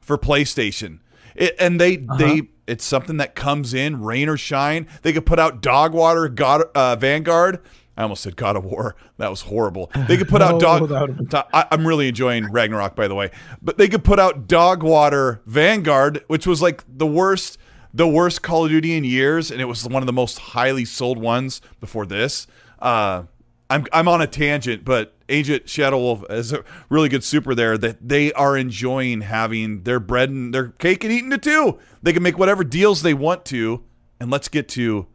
for 0.00 0.16
PlayStation. 0.16 1.00
It, 1.34 1.54
and 1.58 1.78
they 1.78 1.98
uh-huh. 1.98 2.16
they 2.16 2.42
it's 2.66 2.84
something 2.84 3.18
that 3.18 3.34
comes 3.34 3.74
in 3.74 4.02
rain 4.02 4.30
or 4.30 4.38
shine. 4.38 4.88
They 5.02 5.12
could 5.12 5.26
put 5.26 5.38
out 5.38 5.60
Dogwater 5.60 6.28
God, 6.30 6.62
uh, 6.74 6.96
Vanguard 6.96 7.60
I 7.96 8.02
almost 8.02 8.22
said 8.22 8.36
God 8.36 8.56
of 8.56 8.64
War. 8.64 8.94
That 9.16 9.30
was 9.30 9.42
horrible. 9.42 9.90
They 10.06 10.16
could 10.16 10.28
put 10.28 10.42
out 10.42 10.60
dog. 11.30 11.48
I, 11.52 11.66
am 11.70 11.86
really 11.86 12.08
enjoying 12.08 12.50
Ragnarok, 12.52 12.94
by 12.94 13.08
the 13.08 13.14
way. 13.14 13.30
But 13.62 13.78
they 13.78 13.88
could 13.88 14.04
put 14.04 14.18
out 14.18 14.46
Dog 14.46 14.82
Water 14.82 15.40
Vanguard, 15.46 16.22
which 16.26 16.46
was 16.46 16.60
like 16.60 16.84
the 16.86 17.06
worst, 17.06 17.58
the 17.94 18.06
worst 18.06 18.42
Call 18.42 18.64
of 18.64 18.70
Duty 18.70 18.96
in 18.96 19.04
years, 19.04 19.50
and 19.50 19.60
it 19.60 19.64
was 19.64 19.88
one 19.88 20.02
of 20.02 20.06
the 20.06 20.12
most 20.12 20.38
highly 20.38 20.84
sold 20.84 21.18
ones 21.18 21.62
before 21.80 22.04
this. 22.04 22.46
Uh, 22.78 23.24
I'm 23.70 23.86
I'm 23.92 24.08
on 24.08 24.20
a 24.20 24.26
tangent, 24.26 24.84
but 24.84 25.14
Agent 25.28 25.68
Shadow 25.68 25.98
Wolf 25.98 26.24
is 26.30 26.52
a 26.52 26.62
really 26.88 27.08
good 27.08 27.24
super 27.24 27.54
there. 27.54 27.78
That 27.78 28.06
they 28.06 28.32
are 28.34 28.56
enjoying 28.56 29.22
having 29.22 29.82
their 29.82 30.00
bread 30.00 30.28
and 30.28 30.54
their 30.54 30.68
cake 30.68 31.02
and 31.02 31.12
eating 31.12 31.32
it 31.32 31.42
too. 31.42 31.78
They 32.02 32.12
can 32.12 32.22
make 32.22 32.38
whatever 32.38 32.62
deals 32.62 33.02
they 33.02 33.14
want 33.14 33.44
to, 33.46 33.82
and 34.20 34.30
let's 34.30 34.48
get 34.48 34.68
to 34.70 35.06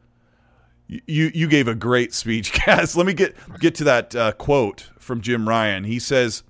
You 0.91 1.31
you 1.33 1.47
gave 1.47 1.69
a 1.69 1.75
great 1.75 2.13
speech, 2.13 2.51
Gaz. 2.65 2.97
Let 2.97 3.05
me 3.05 3.13
get 3.13 3.35
get 3.59 3.75
to 3.75 3.85
that 3.85 4.13
uh, 4.13 4.31
quote 4.33 4.89
from 4.99 5.21
Jim 5.21 5.47
Ryan. 5.47 5.85
He 5.85 5.99
says, 5.99 6.43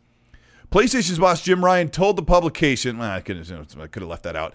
"PlayStation's 0.72 1.20
boss 1.20 1.44
Jim 1.44 1.64
Ryan 1.64 1.90
told 1.90 2.16
the 2.16 2.24
publication. 2.24 2.98
Well, 2.98 3.12
I 3.12 3.22
could 3.22 3.38
I 3.38 3.88
could 3.88 4.02
have 4.02 4.10
left 4.10 4.24
that 4.24 4.36
out." 4.36 4.54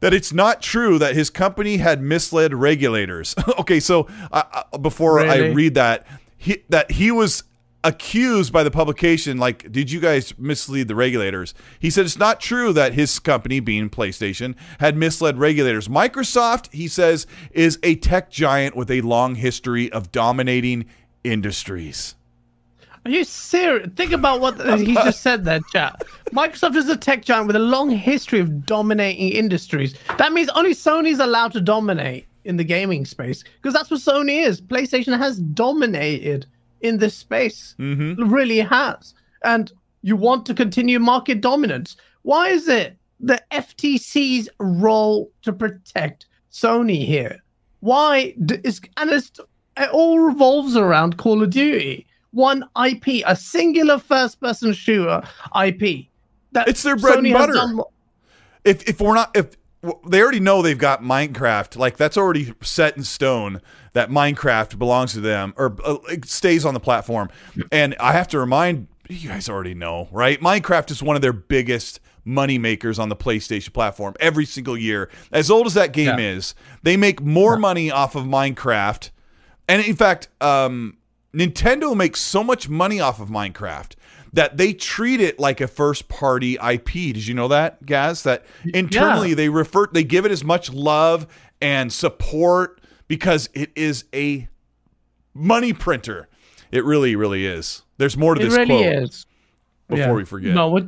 That 0.00 0.12
it's 0.12 0.32
not 0.32 0.60
true 0.60 0.98
that 0.98 1.14
his 1.14 1.30
company 1.30 1.76
had 1.76 2.02
misled 2.02 2.52
regulators. 2.52 3.34
okay, 3.60 3.78
so 3.78 4.08
uh, 4.32 4.76
before 4.78 5.16
really? 5.16 5.28
I 5.30 5.52
read 5.52 5.74
that, 5.74 6.06
he, 6.36 6.62
that 6.68 6.90
he 6.90 7.10
was 7.10 7.44
accused 7.84 8.52
by 8.52 8.64
the 8.64 8.70
publication 8.70 9.36
like 9.36 9.70
did 9.70 9.90
you 9.90 10.00
guys 10.00 10.36
mislead 10.38 10.88
the 10.88 10.94
regulators? 10.94 11.54
He 11.78 11.90
said 11.90 12.06
it's 12.06 12.18
not 12.18 12.40
true 12.40 12.72
that 12.72 12.94
his 12.94 13.18
company 13.18 13.60
being 13.60 13.90
playstation 13.90 14.56
had 14.80 14.96
misled 14.96 15.38
regulators. 15.38 15.86
Microsoft 15.86 16.72
he 16.72 16.88
says 16.88 17.26
is 17.52 17.78
a 17.82 17.94
tech 17.96 18.30
giant 18.30 18.74
with 18.74 18.90
a 18.90 19.02
long 19.02 19.34
history 19.34 19.92
of 19.92 20.10
dominating 20.10 20.86
industries. 21.22 22.14
Are 23.06 23.10
you 23.10 23.22
serious 23.24 23.90
think 23.96 24.12
about 24.12 24.40
what 24.40 24.58
he 24.80 24.94
just 24.94 25.20
said 25.20 25.44
there 25.44 25.60
chat. 25.70 26.02
Microsoft 26.32 26.74
is 26.74 26.88
a 26.88 26.96
tech 26.96 27.22
giant 27.22 27.46
with 27.46 27.56
a 27.56 27.60
long 27.60 27.90
history 27.90 28.40
of 28.40 28.64
dominating 28.64 29.28
industries. 29.28 29.94
That 30.16 30.32
means 30.32 30.48
only 30.50 30.74
sony's 30.74 31.20
allowed 31.20 31.52
to 31.52 31.60
dominate 31.60 32.26
in 32.44 32.56
the 32.56 32.64
gaming 32.64 33.04
space 33.04 33.42
because 33.42 33.74
that's 33.74 33.90
what 33.90 34.00
sony 34.00 34.42
is. 34.42 34.60
Playstation 34.60 35.16
has 35.18 35.38
dominated 35.38 36.46
in 36.84 36.98
this 36.98 37.16
space. 37.16 37.74
Mm-hmm. 37.80 38.32
really 38.32 38.60
has. 38.60 39.14
And 39.42 39.72
you 40.02 40.16
want 40.16 40.46
to 40.46 40.54
continue 40.54 41.00
market 41.00 41.40
dominance. 41.40 41.96
Why 42.22 42.48
is 42.50 42.68
it 42.68 42.96
the 43.18 43.42
FTC's 43.50 44.48
role 44.60 45.30
to 45.42 45.52
protect 45.52 46.26
Sony 46.52 47.04
here? 47.04 47.42
Why 47.80 48.34
is 48.38 48.80
and 48.96 49.10
it's, 49.10 49.32
it 49.76 49.90
all 49.90 50.20
revolves 50.20 50.76
around 50.76 51.16
Call 51.16 51.42
of 51.42 51.50
Duty, 51.50 52.06
one 52.30 52.64
IP, 52.86 53.22
a 53.26 53.34
singular 53.34 53.98
first-person 53.98 54.74
shooter 54.74 55.22
IP. 55.62 56.06
That 56.52 56.68
it's 56.68 56.82
their 56.82 56.96
bread 56.96 57.18
Sony 57.18 57.28
and 57.28 57.34
butter. 57.34 57.52
Done... 57.54 57.80
If 58.64 58.88
if 58.88 59.00
we're 59.00 59.14
not 59.14 59.36
if 59.36 59.56
they 60.06 60.22
already 60.22 60.40
know 60.40 60.62
they've 60.62 60.78
got 60.78 61.02
Minecraft, 61.02 61.76
like 61.76 61.96
that's 61.96 62.16
already 62.16 62.54
set 62.62 62.96
in 62.96 63.04
stone 63.04 63.60
that 63.94 64.10
Minecraft 64.10 64.78
belongs 64.78 65.14
to 65.14 65.20
them 65.20 65.54
or 65.56 65.76
uh, 65.84 65.96
stays 66.24 66.64
on 66.64 66.74
the 66.74 66.80
platform. 66.80 67.30
And 67.72 67.96
I 67.98 68.12
have 68.12 68.28
to 68.28 68.38
remind 68.38 68.88
you 69.08 69.28
guys 69.28 69.48
already 69.48 69.74
know, 69.74 70.08
right? 70.12 70.40
Minecraft 70.40 70.90
is 70.90 71.02
one 71.02 71.16
of 71.16 71.22
their 71.22 71.32
biggest 71.32 72.00
money 72.24 72.58
makers 72.58 72.98
on 72.98 73.08
the 73.08 73.16
PlayStation 73.16 73.72
platform 73.72 74.14
every 74.20 74.46
single 74.46 74.76
year. 74.76 75.10
As 75.32 75.50
old 75.50 75.66
as 75.66 75.74
that 75.74 75.92
game 75.92 76.18
yeah. 76.18 76.32
is, 76.36 76.54
they 76.82 76.96
make 76.96 77.20
more 77.20 77.56
money 77.56 77.90
off 77.90 78.14
of 78.14 78.24
Minecraft. 78.24 79.10
And 79.68 79.84
in 79.84 79.96
fact, 79.96 80.28
um, 80.40 80.96
Nintendo 81.34 81.96
makes 81.96 82.20
so 82.20 82.42
much 82.42 82.68
money 82.68 83.00
off 83.00 83.20
of 83.20 83.28
Minecraft 83.28 83.92
that 84.32 84.56
they 84.56 84.72
treat 84.72 85.20
it 85.20 85.38
like 85.38 85.60
a 85.60 85.68
first 85.68 86.08
party 86.08 86.54
IP. 86.54 86.92
Did 86.92 87.26
you 87.26 87.34
know 87.34 87.48
that, 87.48 87.84
Gaz? 87.86 88.24
That 88.24 88.44
internally 88.72 89.30
yeah. 89.30 89.34
they 89.36 89.48
refer 89.48 89.86
they 89.92 90.02
give 90.02 90.26
it 90.26 90.32
as 90.32 90.42
much 90.42 90.72
love 90.72 91.26
and 91.60 91.92
support 91.92 92.80
because 93.08 93.48
it 93.54 93.70
is 93.74 94.04
a 94.14 94.48
money 95.32 95.72
printer. 95.72 96.28
It 96.70 96.84
really, 96.84 97.16
really 97.16 97.46
is. 97.46 97.82
There's 97.98 98.16
more 98.16 98.34
to 98.34 98.40
it 98.40 98.44
this 98.44 98.56
really 98.56 98.66
quote. 98.66 98.86
Is. 98.86 99.26
Before 99.88 100.04
yeah. 100.04 100.12
we 100.12 100.24
forget. 100.24 100.54
No, 100.54 100.68
what? 100.68 100.84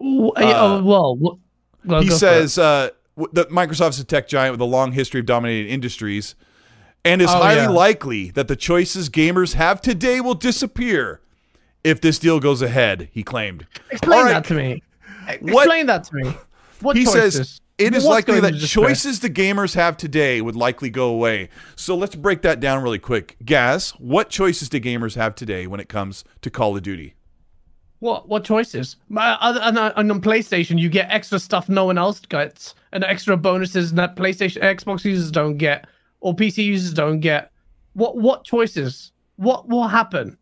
Uh, 0.00 0.32
oh, 0.36 0.82
well, 0.82 1.38
well, 1.84 2.02
he 2.02 2.10
says 2.10 2.58
uh, 2.58 2.90
that 3.32 3.50
Microsoft's 3.50 3.98
a 4.00 4.04
tech 4.04 4.28
giant 4.28 4.52
with 4.52 4.60
a 4.60 4.66
long 4.66 4.92
history 4.92 5.20
of 5.20 5.26
dominating 5.26 5.70
industries, 5.70 6.34
and 7.04 7.22
is 7.22 7.30
oh, 7.30 7.38
highly 7.38 7.62
yeah. 7.62 7.68
likely 7.68 8.30
that 8.30 8.48
the 8.48 8.56
choices 8.56 9.08
gamers 9.08 9.54
have 9.54 9.80
today 9.80 10.20
will 10.20 10.34
disappear 10.34 11.20
if 11.84 12.00
this 12.00 12.18
deal 12.18 12.40
goes 12.40 12.62
ahead. 12.62 13.08
He 13.12 13.22
claimed. 13.22 13.66
Explain 13.90 14.24
right. 14.24 14.32
that 14.32 14.44
to 14.46 14.54
me. 14.54 14.82
Explain 15.28 15.52
what? 15.52 15.86
that 15.86 16.04
to 16.04 16.14
me. 16.16 16.34
What 16.80 16.96
he 16.96 17.04
choices? 17.04 17.34
says 17.34 17.60
it 17.78 17.94
is 17.94 18.04
likely 18.04 18.40
that 18.40 18.58
choices 18.58 19.20
the 19.20 19.30
gamers 19.30 19.74
have 19.74 19.96
today 19.96 20.40
would 20.40 20.54
likely 20.54 20.90
go 20.90 21.08
away. 21.08 21.48
So 21.74 21.96
let's 21.96 22.14
break 22.14 22.42
that 22.42 22.60
down 22.60 22.82
really 22.82 22.98
quick. 22.98 23.36
Gaz, 23.44 23.90
what 23.98 24.30
choices 24.30 24.68
do 24.68 24.78
gamers 24.80 25.16
have 25.16 25.34
today 25.34 25.66
when 25.66 25.80
it 25.80 25.88
comes 25.88 26.24
to 26.42 26.50
Call 26.50 26.76
of 26.76 26.82
Duty? 26.82 27.14
What 27.98 28.28
what 28.28 28.44
choices? 28.44 28.96
Uh, 29.16 29.58
and 29.62 29.78
on 29.78 30.20
PlayStation, 30.20 30.78
you 30.78 30.88
get 30.88 31.10
extra 31.10 31.38
stuff 31.38 31.68
no 31.68 31.86
one 31.86 31.98
else 31.98 32.20
gets, 32.20 32.74
and 32.92 33.02
extra 33.02 33.36
bonuses 33.36 33.92
that 33.94 34.14
PlayStation, 34.14 34.62
Xbox 34.62 35.04
users 35.04 35.30
don't 35.30 35.56
get, 35.56 35.86
or 36.20 36.36
PC 36.36 36.64
users 36.64 36.92
don't 36.92 37.20
get. 37.20 37.50
What 37.94 38.18
what 38.18 38.44
choices? 38.44 39.12
What 39.36 39.68
will 39.68 39.88
happen? 39.88 40.36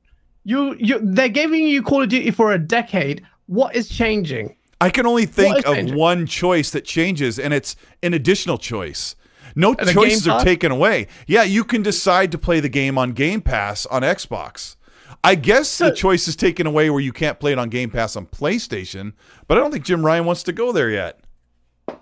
You 0.44 0.74
you 0.78 0.98
they're 1.02 1.28
giving 1.28 1.62
you 1.64 1.82
Call 1.82 2.02
of 2.02 2.08
Duty 2.08 2.30
for 2.32 2.52
a 2.52 2.58
decade. 2.58 3.24
What 3.46 3.76
is 3.76 3.88
changing? 3.88 4.56
I 4.82 4.90
can 4.90 5.06
only 5.06 5.26
think 5.26 5.64
of 5.64 5.94
one 5.94 6.26
choice 6.26 6.70
that 6.70 6.84
changes, 6.84 7.38
and 7.38 7.54
it's 7.54 7.76
an 8.02 8.14
additional 8.14 8.58
choice. 8.58 9.14
No 9.54 9.74
and 9.78 9.88
choices 9.88 10.26
are 10.26 10.42
taken 10.42 10.72
away. 10.72 11.06
Yeah, 11.26 11.44
you 11.44 11.62
can 11.62 11.82
decide 11.82 12.32
to 12.32 12.38
play 12.38 12.58
the 12.58 12.68
game 12.68 12.98
on 12.98 13.12
Game 13.12 13.42
Pass 13.42 13.86
on 13.86 14.02
Xbox. 14.02 14.74
I 15.22 15.36
guess 15.36 15.68
so, 15.68 15.90
the 15.90 15.94
choice 15.94 16.26
is 16.26 16.34
taken 16.34 16.66
away 16.66 16.90
where 16.90 17.00
you 17.00 17.12
can't 17.12 17.38
play 17.38 17.52
it 17.52 17.58
on 17.58 17.68
Game 17.68 17.90
Pass 17.90 18.16
on 18.16 18.26
PlayStation, 18.26 19.12
but 19.46 19.56
I 19.56 19.60
don't 19.60 19.70
think 19.70 19.84
Jim 19.84 20.04
Ryan 20.04 20.24
wants 20.24 20.42
to 20.44 20.52
go 20.52 20.72
there 20.72 20.90
yet. 20.90 21.21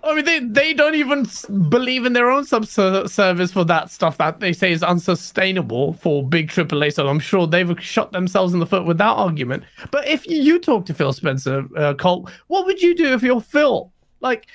I 0.03 0.15
mean, 0.15 0.25
they, 0.25 0.39
they 0.39 0.73
don't 0.73 0.95
even 0.95 1.27
believe 1.69 2.05
in 2.05 2.13
their 2.13 2.29
own 2.29 2.45
sub 2.45 2.65
service 2.65 3.51
for 3.51 3.63
that 3.65 3.89
stuff 3.89 4.17
that 4.17 4.39
they 4.39 4.53
say 4.53 4.71
is 4.71 4.83
unsustainable 4.83 5.93
for 5.93 6.27
big 6.27 6.49
AAA. 6.49 6.93
So 6.93 7.07
I'm 7.07 7.19
sure 7.19 7.47
they've 7.47 7.79
shot 7.81 8.11
themselves 8.11 8.53
in 8.53 8.59
the 8.59 8.65
foot 8.65 8.85
with 8.85 8.97
that 8.99 9.11
argument. 9.11 9.63
But 9.91 10.07
if 10.07 10.27
you 10.27 10.59
talk 10.59 10.85
to 10.87 10.93
Phil 10.93 11.13
Spencer, 11.13 11.65
uh, 11.77 11.93
Colt, 11.95 12.29
what 12.47 12.65
would 12.65 12.81
you 12.81 12.95
do 12.95 13.13
if 13.13 13.23
you're 13.23 13.41
Phil? 13.41 13.91
Like, 14.21 14.47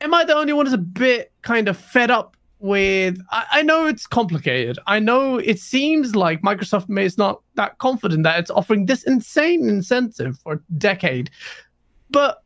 am 0.00 0.14
I 0.14 0.24
the 0.24 0.34
only 0.34 0.52
one 0.52 0.66
who's 0.66 0.72
a 0.74 0.78
bit 0.78 1.32
kind 1.42 1.68
of 1.68 1.76
fed 1.76 2.10
up 2.10 2.36
with? 2.58 3.20
I, 3.30 3.46
I 3.52 3.62
know 3.62 3.86
it's 3.86 4.06
complicated. 4.06 4.78
I 4.86 4.98
know 4.98 5.38
it 5.38 5.60
seems 5.60 6.14
like 6.14 6.42
Microsoft 6.42 6.88
may 6.88 7.04
is 7.04 7.18
not 7.18 7.42
that 7.54 7.78
confident 7.78 8.22
that 8.24 8.38
it's 8.38 8.50
offering 8.50 8.86
this 8.86 9.04
insane 9.04 9.68
incentive 9.68 10.38
for 10.38 10.54
a 10.54 10.60
decade. 10.78 11.30
But 12.10 12.42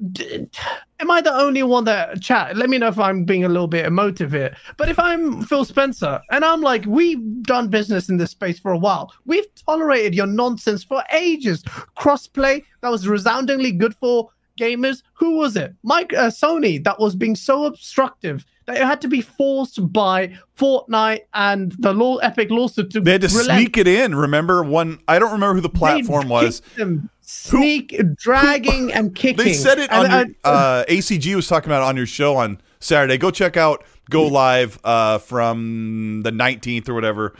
am 0.00 1.10
I 1.10 1.20
the 1.20 1.32
only 1.32 1.62
one 1.62 1.84
that 1.84 2.20
chat? 2.20 2.56
Let 2.56 2.68
me 2.68 2.78
know 2.78 2.88
if 2.88 2.98
I'm 2.98 3.24
being 3.24 3.44
a 3.44 3.48
little 3.48 3.68
bit 3.68 3.86
emotive 3.86 4.32
here. 4.32 4.56
But 4.76 4.88
if 4.88 4.98
I'm 4.98 5.42
Phil 5.42 5.64
Spencer 5.64 6.20
and 6.30 6.44
I'm 6.44 6.60
like, 6.60 6.84
we've 6.86 7.42
done 7.42 7.68
business 7.68 8.08
in 8.08 8.16
this 8.16 8.30
space 8.30 8.58
for 8.58 8.72
a 8.72 8.78
while, 8.78 9.12
we've 9.24 9.46
tolerated 9.54 10.14
your 10.14 10.26
nonsense 10.26 10.84
for 10.84 11.02
ages. 11.12 11.62
Crossplay 11.96 12.64
that 12.82 12.90
was 12.90 13.08
resoundingly 13.08 13.72
good 13.72 13.94
for 13.94 14.30
gamers. 14.58 15.02
Who 15.14 15.36
was 15.36 15.56
it? 15.56 15.74
Mike 15.82 16.12
uh, 16.12 16.28
Sony 16.28 16.82
that 16.84 16.98
was 16.98 17.14
being 17.14 17.36
so 17.36 17.64
obstructive 17.64 18.44
that 18.66 18.76
it 18.76 18.84
had 18.84 19.00
to 19.00 19.08
be 19.08 19.20
forced 19.20 19.92
by 19.92 20.36
Fortnite 20.58 21.20
and 21.34 21.72
the 21.78 21.92
law 21.92 22.16
Epic 22.16 22.50
lawsuit 22.50 22.90
to. 22.90 23.00
They 23.00 23.12
had 23.12 23.22
to 23.22 23.28
relent. 23.28 23.60
sneak 23.60 23.76
it 23.76 23.86
in. 23.86 24.14
Remember 24.14 24.62
one? 24.62 24.98
I 25.08 25.18
don't 25.18 25.32
remember 25.32 25.54
who 25.54 25.60
the 25.60 25.68
platform 25.68 26.28
was. 26.28 26.60
Them 26.76 27.08
sneak, 27.26 28.00
dragging, 28.14 28.92
and 28.92 29.14
kicking. 29.14 29.44
They 29.44 29.52
said 29.52 29.78
it 29.78 29.92
on 29.92 30.06
and, 30.06 30.28
your, 30.28 30.36
uh, 30.44 30.84
ACG 30.88 31.34
was 31.34 31.46
talking 31.46 31.68
about 31.68 31.82
it 31.82 31.88
on 31.88 31.96
your 31.96 32.06
show 32.06 32.36
on 32.36 32.60
Saturday. 32.80 33.18
Go 33.18 33.30
check 33.30 33.56
out 33.56 33.84
Go 34.08 34.26
Live 34.26 34.78
uh, 34.84 35.18
from 35.18 36.22
the 36.22 36.30
19th 36.30 36.88
or 36.88 36.94
whatever. 36.94 37.34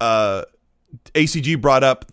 Uh, 0.00 0.44
ACG 1.14 1.60
brought 1.60 1.84
up 1.84 2.06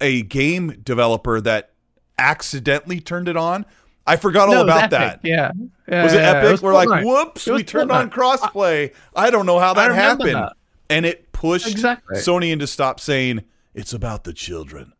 a 0.00 0.22
game 0.22 0.80
developer 0.82 1.40
that 1.40 1.72
accidentally 2.18 3.00
turned 3.00 3.28
it 3.28 3.36
on. 3.36 3.66
I 4.06 4.16
forgot 4.16 4.48
all 4.48 4.54
no, 4.54 4.62
about 4.62 4.90
that. 4.90 5.20
Yeah. 5.22 5.52
yeah. 5.88 6.04
Was 6.04 6.14
it 6.14 6.18
yeah, 6.18 6.30
epic? 6.30 6.54
It 6.54 6.62
We're 6.62 6.74
like, 6.74 7.04
whoops, 7.04 7.46
we 7.46 7.62
turned 7.62 7.92
on 7.92 8.10
crossplay. 8.10 8.94
I, 9.14 9.26
I 9.26 9.30
don't 9.30 9.46
know 9.46 9.58
how 9.58 9.74
that 9.74 9.92
happened. 9.92 10.34
That. 10.34 10.54
And 10.88 11.06
it 11.06 11.32
pushed 11.32 11.70
exactly. 11.70 12.18
Sony 12.18 12.52
into 12.52 12.66
stop 12.66 12.98
saying, 12.98 13.44
it's 13.74 13.92
about 13.92 14.24
the 14.24 14.32
children. 14.32 14.92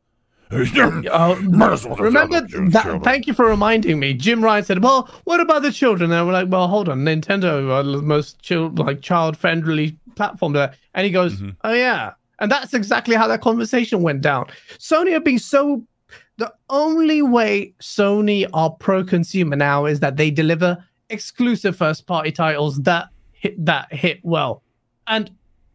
uh, 0.53 1.37
remember 1.39 2.41
that? 2.41 3.01
Thank 3.05 3.29
you 3.29 3.35
for 3.35 3.47
reminding 3.47 4.01
me. 4.01 4.15
Jim 4.15 4.43
Ryan 4.43 4.65
said, 4.65 4.83
"Well, 4.83 5.09
what 5.25 5.41
about 5.41 5.63
the 5.63 5.71
children?" 5.71 6.11
And 6.11 6.27
we're 6.27 6.33
like, 6.33 6.49
"Well, 6.49 6.67
hold 6.67 6.89
on. 6.89 7.01
Nintendo 7.01 7.71
are 7.71 7.85
the 7.85 8.03
most 8.03 8.43
child, 8.43 8.79
like 8.79 9.01
child-friendly 9.01 9.97
platform 10.17 10.53
there." 10.55 10.75
And 10.95 11.05
he 11.05 11.13
goes, 11.13 11.35
mm-hmm. 11.35 11.51
"Oh 11.63 11.73
yeah." 11.73 12.15
And 12.41 12.51
that's 12.51 12.75
exactly 12.75 13.15
how 13.15 13.29
that 13.29 13.43
conversation 13.43 14.03
went 14.03 14.23
down. 14.23 14.47
Sony 14.79 15.13
have 15.13 15.25
been 15.25 15.39
so. 15.39 15.85
The 16.39 16.53
only 16.69 17.23
way 17.23 17.75
Sony 17.81 18.49
are 18.53 18.71
pro-consumer 18.71 19.55
now 19.57 19.85
is 19.85 20.01
that 20.01 20.17
they 20.17 20.31
deliver 20.31 20.83
exclusive 21.11 21.77
first-party 21.77 22.33
titles 22.33 22.81
that 22.83 23.09
hit 23.33 23.65
that 23.65 23.93
hit 23.93 24.19
well, 24.25 24.65
and 25.07 25.31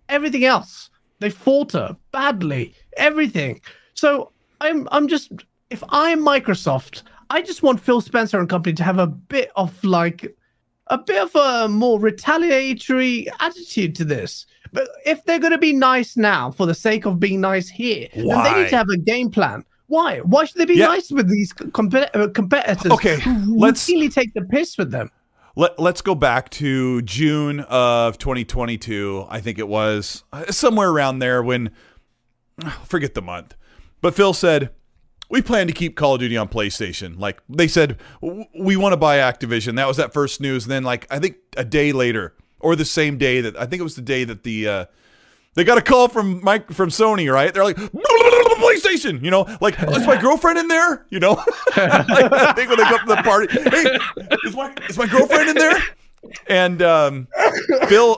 everything 0.09 0.43
else 0.43 0.89
they 1.19 1.29
falter 1.29 1.95
badly. 2.11 2.73
Everything. 2.97 3.61
So 3.93 4.31
I'm 4.61 4.87
I'm 4.91 5.07
just 5.07 5.31
if 5.69 5.83
I'm 5.89 6.21
Microsoft, 6.21 7.03
I 7.29 7.41
just 7.41 7.63
want 7.63 7.79
Phil 7.79 8.01
Spencer 8.01 8.39
and 8.39 8.49
company 8.49 8.73
to 8.75 8.83
have 8.83 8.99
a 8.99 9.07
bit 9.07 9.51
of 9.55 9.83
like 9.83 10.35
a 10.87 10.97
bit 10.97 11.21
of 11.21 11.35
a 11.35 11.67
more 11.67 11.99
retaliatory 11.99 13.27
attitude 13.39 13.95
to 13.95 14.05
this. 14.05 14.45
But 14.71 14.87
if 15.05 15.23
they're 15.23 15.39
going 15.39 15.51
to 15.53 15.57
be 15.57 15.73
nice 15.73 16.17
now 16.17 16.51
for 16.51 16.65
the 16.65 16.73
sake 16.75 17.05
of 17.05 17.19
being 17.19 17.41
nice 17.41 17.69
here, 17.69 18.07
then 18.13 18.27
they 18.43 18.61
need 18.61 18.69
to 18.69 18.77
have 18.77 18.89
a 18.89 18.97
game 18.97 19.31
plan. 19.31 19.63
Why? 19.87 20.19
Why 20.19 20.45
should 20.45 20.57
they 20.57 20.65
be 20.65 20.75
Yeah. 20.75 20.87
nice 20.87 21.11
with 21.11 21.29
these 21.29 21.53
compet- 21.53 22.13
uh, 22.15 22.27
competitors? 22.29 22.91
Okay, 22.91 23.19
who 23.19 23.57
let's- 23.57 23.87
routinely 23.89 24.13
take 24.13 24.33
the 24.33 24.41
piss 24.41 24.77
with 24.77 24.91
them. 24.91 25.09
Let, 25.55 25.79
let's 25.79 26.01
go 26.01 26.13
back 26.15 26.49
to 26.51 27.01
June 27.03 27.61
of 27.61 28.17
2022. 28.17 29.25
I 29.29 29.39
think 29.39 29.57
it 29.57 29.69
was 29.69 30.23
uh, 30.33 30.51
somewhere 30.51 30.89
around 30.89 31.19
there 31.19 31.41
when, 31.41 31.71
forget 32.83 33.13
the 33.13 33.21
month. 33.21 33.55
But 34.01 34.15
Phil 34.15 34.33
said, 34.33 34.71
we 35.29 35.41
plan 35.41 35.67
to 35.67 35.73
keep 35.73 35.95
Call 35.95 36.15
of 36.15 36.19
Duty 36.19 36.37
on 36.37 36.47
PlayStation. 36.47 37.19
Like 37.19 37.41
they 37.49 37.67
said, 37.67 37.97
we 38.21 38.75
want 38.75 38.93
to 38.93 38.97
buy 38.97 39.17
Activision. 39.17 39.75
That 39.75 39.87
was 39.87 39.97
that 39.97 40.13
first 40.13 40.39
news. 40.39 40.65
And 40.65 40.71
then, 40.71 40.83
like, 40.83 41.07
I 41.09 41.19
think 41.19 41.37
a 41.57 41.65
day 41.65 41.91
later, 41.91 42.35
or 42.59 42.75
the 42.75 42.85
same 42.85 43.17
day 43.17 43.41
that, 43.41 43.57
I 43.57 43.65
think 43.65 43.79
it 43.79 43.83
was 43.83 43.95
the 43.95 44.01
day 44.01 44.23
that 44.23 44.43
the, 44.43 44.67
uh, 44.67 44.85
they 45.55 45.63
got 45.63 45.77
a 45.77 45.81
call 45.81 46.09
from 46.09 46.43
Mike 46.43 46.71
from 46.71 46.89
Sony, 46.89 47.31
right? 47.31 47.53
They're 47.53 47.63
like, 47.63 47.77
PlayStation, 47.77 49.23
you 49.23 49.31
know, 49.31 49.47
like, 49.61 49.81
is 49.81 50.07
my 50.07 50.19
girlfriend 50.19 50.59
in 50.59 50.67
there? 50.67 51.05
You 51.09 51.19
know, 51.19 51.33
like, 51.33 51.77
I 51.77 52.53
think 52.53 52.69
when 52.69 52.77
they 52.77 52.83
come 52.83 52.99
to 52.99 53.15
the 53.15 53.21
party, 53.23 53.47
hey, 53.51 53.97
is 54.43 54.55
my 54.55 54.73
is 54.89 54.97
my 54.97 55.07
girlfriend 55.07 55.49
in 55.49 55.55
there? 55.55 55.81
And 56.47 56.81
um, 56.81 57.27
Phil, 57.87 58.17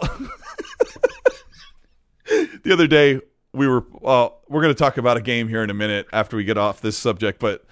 the 2.63 2.71
other 2.71 2.87
day 2.87 3.19
we 3.57 3.67
were, 3.67 3.83
uh, 4.05 4.29
we're 4.47 4.61
going 4.61 4.73
to 4.73 4.79
talk 4.79 4.97
about 4.97 5.17
a 5.17 5.21
game 5.21 5.47
here 5.47 5.63
in 5.63 5.69
a 5.69 5.73
minute 5.73 6.07
after 6.13 6.37
we 6.37 6.43
get 6.43 6.57
off 6.57 6.79
this 6.81 6.97
subject, 6.97 7.39
but 7.39 7.65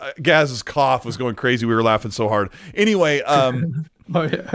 uh, 0.00 0.12
Gaz's 0.20 0.62
cough 0.62 1.04
was 1.04 1.16
going 1.16 1.34
crazy. 1.34 1.66
We 1.66 1.74
were 1.74 1.82
laughing 1.82 2.10
so 2.12 2.28
hard. 2.28 2.50
Anyway, 2.74 3.20
um, 3.22 3.86
Oh 4.14 4.22
yeah. 4.22 4.54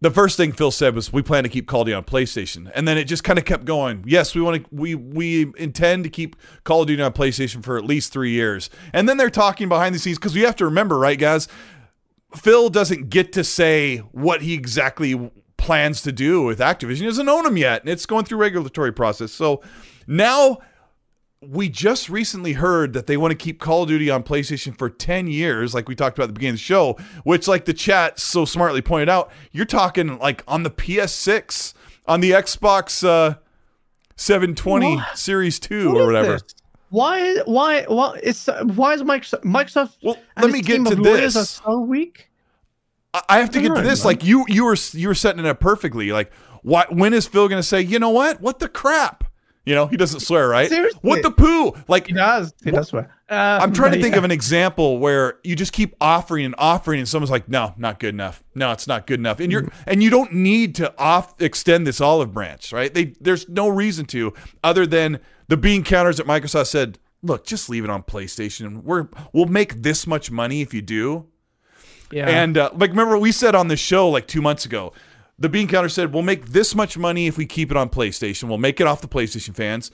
the 0.00 0.10
first 0.10 0.36
thing 0.36 0.52
Phil 0.52 0.70
said 0.70 0.94
was, 0.94 1.12
"We 1.12 1.22
plan 1.22 1.42
to 1.42 1.48
keep 1.48 1.66
Call 1.66 1.80
of 1.82 1.86
Duty 1.86 1.94
on 1.94 2.04
PlayStation," 2.04 2.70
and 2.74 2.86
then 2.86 2.96
it 2.96 3.04
just 3.04 3.24
kind 3.24 3.38
of 3.38 3.44
kept 3.44 3.64
going. 3.64 4.04
Yes, 4.06 4.34
we 4.34 4.40
want 4.40 4.62
to. 4.62 4.68
We 4.74 4.94
we 4.94 5.52
intend 5.56 6.04
to 6.04 6.10
keep 6.10 6.36
Call 6.64 6.82
of 6.82 6.86
Duty 6.86 7.02
on 7.02 7.12
PlayStation 7.12 7.62
for 7.64 7.76
at 7.76 7.84
least 7.84 8.12
three 8.12 8.30
years, 8.30 8.70
and 8.92 9.08
then 9.08 9.16
they're 9.16 9.30
talking 9.30 9.68
behind 9.68 9.94
the 9.94 9.98
scenes 9.98 10.18
because 10.18 10.34
we 10.34 10.42
have 10.42 10.56
to 10.56 10.64
remember, 10.64 10.98
right, 10.98 11.18
guys? 11.18 11.48
Phil 12.36 12.70
doesn't 12.70 13.10
get 13.10 13.32
to 13.32 13.44
say 13.44 13.98
what 13.98 14.42
he 14.42 14.54
exactly 14.54 15.30
plans 15.62 16.02
to 16.02 16.10
do 16.10 16.42
with 16.42 16.58
Activision. 16.58 16.96
He 16.96 17.04
doesn't 17.04 17.28
own 17.28 17.44
them 17.44 17.56
yet, 17.56 17.82
and 17.82 17.88
it's 17.88 18.04
going 18.04 18.24
through 18.24 18.38
regulatory 18.38 18.92
process. 18.92 19.30
So 19.30 19.62
now 20.08 20.58
we 21.40 21.68
just 21.68 22.08
recently 22.08 22.54
heard 22.54 22.94
that 22.94 23.06
they 23.06 23.16
want 23.16 23.30
to 23.30 23.36
keep 23.36 23.60
Call 23.60 23.84
of 23.84 23.88
Duty 23.88 24.10
on 24.10 24.24
PlayStation 24.24 24.76
for 24.76 24.90
10 24.90 25.28
years, 25.28 25.72
like 25.72 25.88
we 25.88 25.94
talked 25.94 26.18
about 26.18 26.24
at 26.24 26.26
the 26.26 26.32
beginning 26.32 26.54
of 26.54 26.58
the 26.58 26.64
show, 26.64 26.98
which, 27.22 27.46
like 27.46 27.64
the 27.66 27.72
chat 27.72 28.18
so 28.18 28.44
smartly 28.44 28.82
pointed 28.82 29.08
out, 29.08 29.30
you're 29.52 29.64
talking 29.64 30.18
like 30.18 30.42
on 30.48 30.64
the 30.64 30.70
PS6, 30.70 31.74
on 32.06 32.20
the 32.20 32.32
Xbox 32.32 33.06
uh, 33.06 33.36
720 34.16 34.96
What? 34.96 35.16
Series 35.16 35.60
2 35.60 35.92
What 35.92 36.00
or 36.00 36.06
whatever. 36.06 36.32
this? 36.32 36.54
Why? 36.90 37.36
Why? 37.44 37.84
Why? 37.84 38.18
It's 38.20 38.46
why 38.46 38.94
is 38.94 39.02
Microsoft? 39.02 39.44
Microsoft. 39.44 39.96
Well, 40.02 40.16
let 40.36 40.50
me 40.50 40.60
get 40.60 40.84
to 40.86 40.96
this. 40.96 41.36
Are 41.36 41.44
so 41.44 41.80
weak. 41.80 42.31
I- 43.14 43.38
have 43.38 43.50
to 43.50 43.60
get 43.60 43.74
to 43.74 43.82
this. 43.82 44.04
Like 44.04 44.24
you, 44.24 44.44
you 44.48 44.64
were 44.64 44.76
you 44.92 45.08
were 45.08 45.14
setting 45.14 45.44
it 45.44 45.48
up 45.48 45.60
perfectly. 45.60 46.12
Like, 46.12 46.32
why? 46.62 46.86
When 46.88 47.12
is 47.12 47.26
Phil 47.26 47.48
going 47.48 47.58
to 47.58 47.66
say, 47.66 47.80
you 47.80 47.98
know 47.98 48.10
what? 48.10 48.40
What 48.40 48.58
the 48.58 48.68
crap? 48.68 49.24
You 49.64 49.76
know, 49.76 49.86
he 49.86 49.96
doesn't 49.96 50.20
swear, 50.20 50.48
right? 50.48 50.68
Seriously. 50.68 50.98
What 51.02 51.22
the 51.22 51.30
poo? 51.30 51.72
Like, 51.86 52.08
He 52.08 52.14
does. 52.14 52.52
He 52.64 52.72
does 52.72 52.88
swear. 52.88 53.14
Uh, 53.28 53.60
I'm 53.62 53.72
trying 53.72 53.92
to 53.92 54.02
think 54.02 54.14
yeah. 54.14 54.18
of 54.18 54.24
an 54.24 54.32
example 54.32 54.98
where 54.98 55.38
you 55.44 55.54
just 55.54 55.72
keep 55.72 55.94
offering 56.00 56.44
and 56.44 56.54
offering, 56.58 56.98
and 56.98 57.08
someone's 57.08 57.30
like, 57.30 57.48
"No, 57.48 57.72
not 57.78 58.00
good 58.00 58.12
enough. 58.12 58.42
No, 58.54 58.72
it's 58.72 58.88
not 58.88 59.06
good 59.06 59.20
enough." 59.20 59.38
And 59.40 59.52
you're 59.52 59.68
and 59.86 60.02
you 60.02 60.10
don't 60.10 60.32
need 60.34 60.74
to 60.76 60.92
off 60.98 61.40
extend 61.40 61.86
this 61.86 62.00
olive 62.00 62.34
branch, 62.34 62.72
right? 62.72 62.92
They 62.92 63.14
there's 63.20 63.48
no 63.48 63.68
reason 63.68 64.04
to, 64.06 64.34
other 64.64 64.84
than 64.84 65.20
the 65.48 65.56
bean 65.56 65.84
counters 65.84 66.18
at 66.18 66.26
Microsoft 66.26 66.66
said, 66.66 66.98
"Look, 67.22 67.46
just 67.46 67.70
leave 67.70 67.84
it 67.84 67.90
on 67.90 68.02
PlayStation. 68.02 68.82
We're 68.82 69.08
we'll 69.32 69.46
make 69.46 69.82
this 69.82 70.06
much 70.06 70.30
money 70.30 70.60
if 70.60 70.74
you 70.74 70.82
do." 70.82 71.28
Yeah. 72.12 72.28
And 72.28 72.58
uh, 72.58 72.70
like, 72.74 72.90
remember 72.90 73.18
we 73.18 73.32
said 73.32 73.54
on 73.54 73.68
the 73.68 73.76
show 73.76 74.08
like 74.08 74.26
two 74.26 74.42
months 74.42 74.64
ago, 74.64 74.92
the 75.38 75.48
bean 75.48 75.66
counter 75.66 75.88
said 75.88 76.12
we'll 76.12 76.22
make 76.22 76.46
this 76.46 76.74
much 76.74 76.96
money 76.96 77.26
if 77.26 77.36
we 77.36 77.46
keep 77.46 77.70
it 77.70 77.76
on 77.76 77.88
PlayStation. 77.88 78.44
We'll 78.44 78.58
make 78.58 78.80
it 78.80 78.86
off 78.86 79.00
the 79.00 79.08
PlayStation 79.08 79.54
fans, 79.54 79.90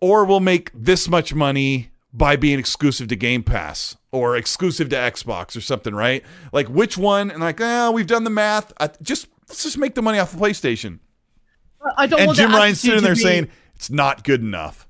or 0.00 0.24
we'll 0.24 0.40
make 0.40 0.70
this 0.74 1.08
much 1.08 1.34
money 1.34 1.90
by 2.12 2.36
being 2.36 2.58
exclusive 2.58 3.08
to 3.08 3.16
Game 3.16 3.42
Pass 3.42 3.96
or 4.10 4.36
exclusive 4.36 4.90
to 4.90 4.96
Xbox 4.96 5.56
or 5.56 5.60
something, 5.62 5.94
right? 5.94 6.22
Like 6.52 6.68
which 6.68 6.98
one? 6.98 7.30
And 7.30 7.40
like, 7.40 7.60
ah, 7.60 7.90
we've 7.90 8.06
done 8.06 8.24
the 8.24 8.30
math. 8.30 8.72
I, 8.78 8.90
just 9.00 9.28
let's 9.48 9.62
just 9.62 9.78
make 9.78 9.94
the 9.94 10.02
money 10.02 10.18
off 10.18 10.32
the 10.32 10.38
PlayStation. 10.38 10.98
I 11.96 12.06
don't 12.06 12.20
And 12.20 12.34
Jim 12.34 12.50
Ryan's 12.52 12.80
sitting 12.80 13.02
there 13.02 13.14
be- 13.14 13.20
saying 13.20 13.48
it's 13.74 13.90
not 13.90 14.24
good 14.24 14.40
enough. 14.40 14.86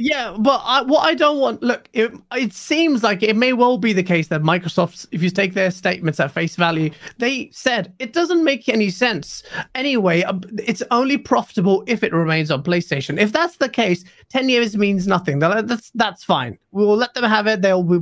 Yeah, 0.00 0.36
but 0.38 0.62
I, 0.64 0.82
what 0.82 1.00
I 1.00 1.14
don't 1.14 1.38
want, 1.38 1.60
look, 1.60 1.88
it, 1.92 2.12
it 2.32 2.52
seems 2.52 3.02
like 3.02 3.24
it 3.24 3.34
may 3.34 3.52
well 3.52 3.78
be 3.78 3.92
the 3.92 4.02
case 4.04 4.28
that 4.28 4.42
Microsoft's, 4.42 5.08
if 5.10 5.24
you 5.24 5.30
take 5.30 5.54
their 5.54 5.72
statements 5.72 6.20
at 6.20 6.30
face 6.30 6.54
value, 6.54 6.90
they 7.18 7.50
said 7.52 7.92
it 7.98 8.12
doesn't 8.12 8.44
make 8.44 8.68
any 8.68 8.90
sense. 8.90 9.42
Anyway, 9.74 10.22
uh, 10.22 10.38
it's 10.64 10.84
only 10.92 11.18
profitable 11.18 11.82
if 11.88 12.04
it 12.04 12.12
remains 12.12 12.52
on 12.52 12.62
PlayStation. 12.62 13.18
If 13.18 13.32
that's 13.32 13.56
the 13.56 13.68
case, 13.68 14.04
10 14.28 14.48
years 14.48 14.76
means 14.76 15.08
nothing. 15.08 15.40
That's, 15.40 15.90
that's 15.96 16.22
fine. 16.22 16.58
We'll 16.70 16.96
let 16.96 17.14
them 17.14 17.24
have 17.24 17.48
it. 17.48 17.60
They'll, 17.60 17.82
we, 17.82 17.98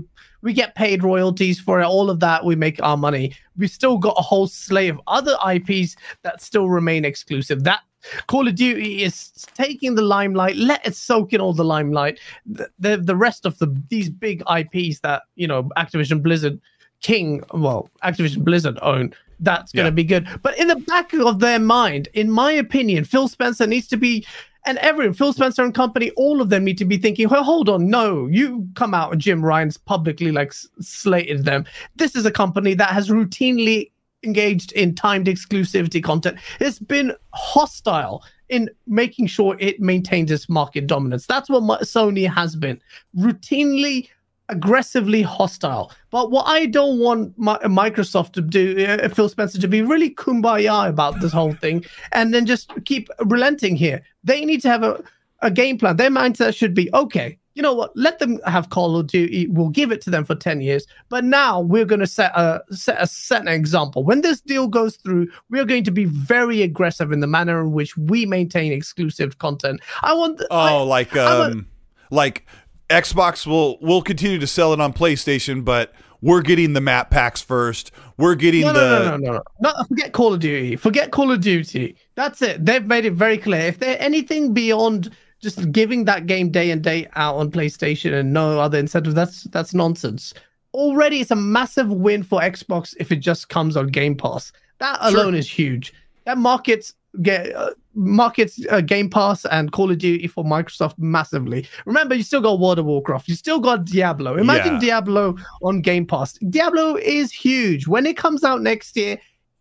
we 0.47 0.53
get 0.53 0.77
paid 0.77 1.03
royalties 1.03 1.59
for 1.59 1.81
it. 1.81 1.85
All 1.85 2.09
of 2.09 2.21
that, 2.21 2.45
we 2.45 2.55
make 2.55 2.81
our 2.81 2.97
money. 2.97 3.35
We've 3.59 3.69
still 3.69 3.99
got 3.99 4.15
a 4.17 4.23
whole 4.23 4.47
slate 4.47 4.91
of 4.91 5.01
other 5.09 5.37
IPs 5.45 5.97
that 6.23 6.41
still 6.41 6.69
remain 6.71 7.05
exclusive. 7.05 7.65
That 7.65 7.81
Call 8.29 8.47
of 8.47 8.55
Duty 8.55 9.03
is 9.03 9.33
taking 9.55 9.97
the 9.97 10.03
limelight. 10.03 10.55
Let 10.55 10.87
it 10.87 10.95
soak 10.95 11.33
in 11.33 11.41
all 11.41 11.53
the 11.53 11.65
limelight. 11.65 12.21
The 12.47 12.71
the, 12.79 12.97
the 12.99 13.17
rest 13.17 13.45
of 13.45 13.59
the 13.59 13.67
these 13.89 14.09
big 14.09 14.45
IPs 14.49 15.01
that 15.01 15.23
you 15.35 15.49
know 15.49 15.65
Activision 15.77 16.23
Blizzard 16.23 16.61
King, 17.03 17.43
well 17.53 17.91
Activision 18.05 18.45
Blizzard 18.45 18.79
own. 18.83 19.13
That's 19.41 19.73
going 19.73 19.85
to 19.85 19.91
Yeah. 19.91 20.03
be 20.03 20.05
good. 20.05 20.29
But 20.43 20.57
in 20.59 20.69
the 20.69 20.77
back 20.77 21.13
of 21.13 21.41
their 21.41 21.59
mind, 21.59 22.09
in 22.15 22.31
my 22.31 22.53
opinion, 22.53 23.05
Phil 23.05 23.27
Spencer 23.27 23.67
needs 23.67 23.89
to 23.89 23.97
be, 23.97 24.25
and 24.67 24.79
everyone, 24.79 25.15
Phil 25.15 25.33
Spencer 25.33 25.65
and 25.65 25.75
company, 25.75 26.11
all 26.17 26.41
of 26.41 26.51
them 26.51 26.65
need 26.65 26.79
to 26.79 26.85
be 26.85 26.99
thinking, 26.99 27.29
well, 27.29 27.45
hold 27.45 27.69
on, 27.69 27.89
no, 27.89 28.27
you 28.27 28.69
come 28.75 28.95
out 28.95 29.13
and 29.13 29.21
Jim 29.21 29.45
Ryan's 29.45 29.77
publicly 29.77 30.33
like 30.33 30.53
slated 30.53 31.45
them. 31.45 31.65
This 31.95 32.17
is 32.17 32.27
a 32.27 32.31
company 32.31 32.75
that 32.75 32.91
has 32.91 33.09
routinely 33.09 33.91
engaged 34.25 34.73
in 34.73 34.95
timed 34.95 35.27
exclusivity 35.27 36.03
content. 36.03 36.39
It's 36.61 36.79
been 36.79 37.15
hostile 37.33 38.25
in 38.49 38.71
making 38.87 39.27
sure 39.27 39.57
it 39.59 39.81
maintains 39.81 40.31
its 40.31 40.49
market 40.49 40.87
dominance. 40.87 41.27
That's 41.27 41.49
what 41.49 41.63
Sony 41.83 42.33
has 42.33 42.57
been 42.57 42.81
routinely 43.17 44.09
aggressively 44.49 45.23
hostile. 45.23 45.91
But 46.11 46.31
what 46.31 46.45
I 46.47 46.67
don't 46.67 46.99
want 46.99 47.37
my, 47.39 47.59
Microsoft 47.59 48.33
to 48.33 48.41
do, 48.41 48.85
uh, 48.87 49.09
Phil 49.09 49.29
Spencer, 49.29 49.61
to 49.61 49.69
be 49.69 49.83
really 49.83 50.11
kumbaya 50.15 50.89
about 50.89 51.21
this 51.21 51.33
whole 51.33 51.53
thing 51.55 51.85
and 52.13 52.33
then 52.33 52.47
just 52.47 52.71
keep 52.85 53.09
relenting 53.25 53.77
here. 53.77 54.03
They 54.25 54.45
need 54.45 54.63
to 54.63 54.69
have 54.69 54.83
a, 54.83 55.03
a 55.43 55.51
game 55.51 55.79
plan. 55.79 55.97
Their 55.97 56.11
mindset 56.11 56.55
should 56.57 56.75
be 56.75 56.89
okay. 56.95 57.39
You 57.55 57.63
know 57.63 57.73
what? 57.73 57.97
Let 57.97 58.19
them 58.19 58.39
have 58.45 58.69
Call 58.69 58.99
of 58.99 59.07
Duty. 59.07 59.47
We'll 59.49 59.71
give 59.71 59.91
it 59.91 60.03
to 60.03 60.11
them 60.11 60.27
for 60.27 60.35
ten 60.35 60.61
years. 60.61 60.87
But 61.09 61.25
now 61.25 61.59
we're 61.61 61.87
going 61.87 62.01
to 62.01 62.07
set 62.07 62.33
a 62.37 62.61
set 62.71 63.01
a 63.01 63.07
set 63.07 63.41
an 63.41 63.49
example. 63.49 64.05
When 64.05 64.21
this 64.21 64.43
deal 64.43 64.69
goes 64.69 64.97
through, 64.97 65.29
we 65.49 65.59
are 65.59 65.65
going 65.65 65.85
to 65.85 65.91
be 65.91 66.05
very 66.05 66.61
aggressive 66.61 67.13
in 67.13 67.21
the 67.21 67.27
manner 67.27 67.63
in 67.63 67.73
which 67.73 67.97
we 67.97 68.27
maintain 68.27 68.73
exclusive 68.73 69.39
content. 69.39 69.81
I 70.03 70.13
want. 70.13 70.43
Oh, 70.51 70.57
I- 70.59 70.83
like 70.83 71.17
a- 71.17 71.27
um, 71.27 71.67
like 72.11 72.47
Xbox 72.89 73.47
will 73.47 73.79
will 73.81 74.03
continue 74.03 74.39
to 74.39 74.47
sell 74.47 74.73
it 74.73 74.81
on 74.81 74.93
PlayStation, 74.93 75.65
but 75.65 75.93
we're 76.23 76.43
getting 76.43 76.73
the 76.73 76.81
map 76.81 77.11
packs 77.11 77.41
first. 77.41 77.91
We're 78.17 78.35
getting 78.35 78.63
No, 78.63 78.73
the 78.73 78.81
no, 78.81 79.05
no, 79.05 79.17
no, 79.17 79.33
no, 79.33 79.43
no. 79.61 79.85
Forget 79.89 80.13
Call 80.13 80.35
of 80.35 80.41
Duty. 80.41 80.77
Forget 80.77 81.11
Call 81.11 81.31
of 81.31 81.41
Duty. 81.41 81.97
That's 82.15 82.41
it. 82.43 82.65
They've 82.65 82.87
made 82.87 83.05
it 83.05 83.13
very 83.13 83.39
clear. 83.39 83.63
If 83.63 83.79
they're 83.79 84.01
anything 84.01 84.55
beyond 84.55 85.15
just 85.41 85.71
giving 85.73 86.05
that 86.07 86.27
game 86.27 86.51
day 86.51 86.71
and 86.71 86.83
day 86.83 87.09
out 87.17 87.37
on 87.37 87.51
PlayStation 87.51 88.13
and 88.15 88.33
no 88.33 88.59
other 88.59 88.79
incentive, 88.79 89.15
that's 89.15 89.45
that's 89.45 89.75
nonsense. 89.75 90.33
Already, 90.73 91.21
it's 91.21 91.31
a 91.31 91.37
massive 91.37 91.91
win 91.91 92.23
for 92.23 92.41
Xbox 92.41 92.95
if 92.99 93.11
it 93.11 93.17
just 93.17 93.49
comes 93.49 93.77
on 93.77 93.89
Game 93.89 94.15
Pass. 94.17 94.53
That 94.79 94.99
alone 95.01 95.35
is 95.35 95.51
huge. 95.51 95.93
That 96.25 96.39
markets 96.39 96.95
get 97.23 97.55
uh, 97.55 97.71
markets 97.95 98.61
uh, 98.71 98.81
Game 98.81 99.09
Pass 99.11 99.45
and 99.47 99.73
Call 99.73 99.91
of 99.91 99.99
Duty 99.99 100.27
for 100.27 100.45
Microsoft 100.45 100.95
massively. 100.99 101.67
Remember, 101.87 102.15
you 102.15 102.23
still 102.23 102.41
got 102.41 102.61
World 102.61 102.79
of 102.79 102.85
Warcraft. 102.87 103.29
You 103.29 103.35
still 103.35 103.61
got 103.61 103.85
Diablo. 103.85 104.37
Imagine 104.37 104.75
Yeah. 104.75 104.81
Diablo 104.81 105.37
on 105.63 105.81
Game 105.81 106.07
Pass. 106.07 106.35
Diablo 106.51 106.97
is 106.97 107.33
huge. 107.33 107.87
When 107.87 108.07
it 108.07 108.17
comes 108.17 108.45
out 108.45 108.63
next 108.63 108.97
year, 108.97 109.19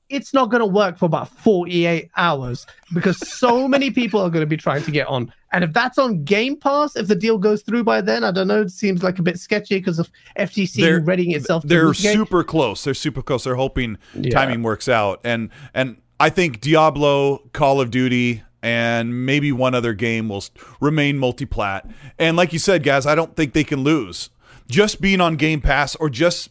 it's 0.10 0.36
not 0.36 0.52
going 0.52 0.60
to 0.60 0.68
work 0.68 1.00
for 1.00 1.06
about 1.06 1.30
48 1.30 2.12
hours 2.16 2.68
because 2.94 3.18
so 3.28 3.68
many 3.76 3.90
people 3.90 4.22
are 4.22 4.30
going 4.30 4.44
to 4.44 4.48
be 4.48 4.58
trying 4.58 4.84
to 4.84 4.92
get 4.92 5.08
on. 5.08 5.34
And 5.52 5.64
if 5.64 5.74
that's 5.74 5.98
on 5.98 6.24
Game 6.26 6.58
Pass, 6.58 6.96
if 6.96 7.08
the 7.08 7.16
deal 7.16 7.38
goes 7.40 7.64
through 7.64 7.86
by 7.86 8.02
then, 8.02 8.24
I 8.24 8.30
don't 8.32 8.48
know. 8.48 8.62
It 8.62 8.70
seems 8.72 9.02
like 9.02 9.18
a 9.18 9.24
bit 9.24 9.40
sketchy 9.40 9.78
because 9.80 9.98
of 9.98 10.12
FTC 10.38 10.82
They're- 10.82 11.00
readying 11.02 11.32
itself 11.32 11.64
they're 11.66 11.94
super 11.94 12.44
close. 12.44 12.84
They're 12.84 12.94
super 12.94 13.22
close. 13.24 13.46
They're 13.46 13.56
hoping 13.56 13.98
Yeah. 14.14 14.30
timing 14.32 14.62
works 14.64 14.88
out. 14.90 15.22
And 15.24 15.50
and 15.74 15.96
I 16.20 16.30
think 16.30 16.62
Diablo, 16.62 17.50
Call 17.54 17.82
of 17.82 17.92
Duty, 17.92 18.44
and 18.62 19.26
maybe 19.26 19.52
one 19.52 19.76
other 19.76 19.94
game 19.94 20.30
will 20.30 20.44
remain 20.80 21.18
multi-plat. 21.18 21.90
And 22.18 22.36
like 22.36 22.54
you 22.54 22.60
said, 22.60 22.84
guys, 22.84 23.06
I 23.06 23.14
don't 23.14 23.36
think 23.36 23.54
they 23.54 23.64
can 23.64 23.84
lose. 23.84 24.30
Just 24.68 25.02
being 25.02 25.22
on 25.22 25.36
Game 25.36 25.62
Pass 25.62 25.96
or 25.96 26.10
just 26.10 26.50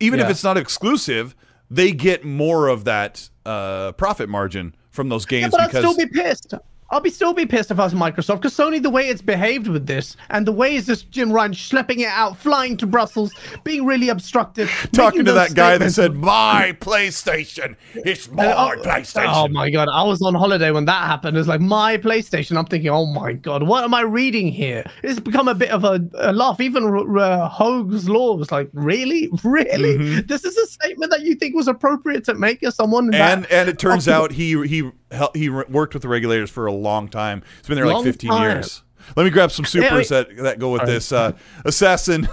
even 0.00 0.18
yeah. 0.18 0.26
if 0.26 0.30
it's 0.30 0.44
not 0.44 0.56
exclusive, 0.56 1.34
they 1.70 1.92
get 1.92 2.24
more 2.24 2.68
of 2.68 2.84
that 2.84 3.28
uh, 3.44 3.92
profit 3.92 4.28
margin 4.28 4.74
from 4.90 5.08
those 5.08 5.26
games. 5.26 5.52
Yeah, 5.52 5.66
but 5.66 5.66
because 5.66 5.84
I'd 5.84 5.90
still 5.90 6.06
be 6.06 6.12
pissed. 6.12 6.54
I'll 6.94 7.00
be 7.00 7.10
still 7.10 7.34
be 7.34 7.44
pissed 7.44 7.72
if 7.72 7.80
I 7.80 7.84
was 7.84 7.92
Microsoft 7.92 8.36
because 8.36 8.56
Sony, 8.56 8.80
the 8.80 8.88
way 8.88 9.08
it's 9.08 9.20
behaved 9.20 9.66
with 9.66 9.88
this, 9.88 10.16
and 10.30 10.46
the 10.46 10.52
way 10.52 10.76
is 10.76 10.86
this 10.86 11.02
Jim 11.02 11.32
Ryan 11.32 11.50
schlepping 11.50 11.98
it 11.98 12.06
out, 12.06 12.36
flying 12.36 12.76
to 12.76 12.86
Brussels, 12.86 13.32
being 13.64 13.84
really 13.84 14.10
obstructive, 14.10 14.70
talking 14.92 15.24
to 15.24 15.32
that 15.32 15.56
guy 15.56 15.76
that 15.76 15.90
said 15.90 16.14
my 16.14 16.76
PlayStation, 16.78 17.74
it's 17.96 18.30
my 18.30 18.46
oh, 18.46 18.80
PlayStation. 18.80 19.24
Oh 19.26 19.48
my 19.48 19.70
god, 19.70 19.88
I 19.88 20.04
was 20.04 20.22
on 20.22 20.36
holiday 20.36 20.70
when 20.70 20.84
that 20.84 21.08
happened. 21.08 21.36
It's 21.36 21.48
like 21.48 21.60
my 21.60 21.96
PlayStation. 21.96 22.56
I'm 22.56 22.66
thinking, 22.66 22.90
oh 22.90 23.06
my 23.06 23.32
god, 23.32 23.64
what 23.64 23.82
am 23.82 23.92
I 23.92 24.02
reading 24.02 24.46
here? 24.52 24.84
It's 25.02 25.18
become 25.18 25.48
a 25.48 25.54
bit 25.54 25.70
of 25.70 25.82
a, 25.82 26.00
a 26.14 26.32
laugh. 26.32 26.60
Even 26.60 26.84
uh, 26.84 27.48
Hoeg's 27.48 28.08
law 28.08 28.36
was 28.36 28.52
like, 28.52 28.70
really, 28.72 29.30
really, 29.42 29.98
mm-hmm. 29.98 30.26
this 30.28 30.44
is 30.44 30.56
a 30.56 30.66
statement 30.68 31.10
that 31.10 31.22
you 31.22 31.34
think 31.34 31.56
was 31.56 31.66
appropriate 31.66 32.22
to 32.26 32.34
make 32.34 32.62
as 32.62 32.76
someone. 32.76 33.12
And 33.12 33.50
and 33.50 33.68
it 33.68 33.80
turns 33.80 34.06
out 34.06 34.30
he 34.30 34.64
he 34.68 34.92
he 35.34 35.48
worked 35.48 35.94
with 35.94 36.02
the 36.02 36.08
regulators 36.08 36.50
for 36.50 36.66
a 36.66 36.72
long 36.84 37.08
time. 37.08 37.42
It's 37.58 37.68
been 37.68 37.76
there 37.76 37.86
long 37.86 38.04
like 38.04 38.04
15 38.04 38.30
time. 38.30 38.42
years. 38.42 38.82
Let 39.16 39.24
me 39.24 39.30
grab 39.30 39.50
some 39.50 39.64
supers 39.64 40.10
yeah, 40.10 40.22
that 40.22 40.36
that 40.36 40.58
go 40.58 40.72
with 40.72 40.86
this. 40.86 41.12
Uh, 41.12 41.32
Assassin, 41.64 42.28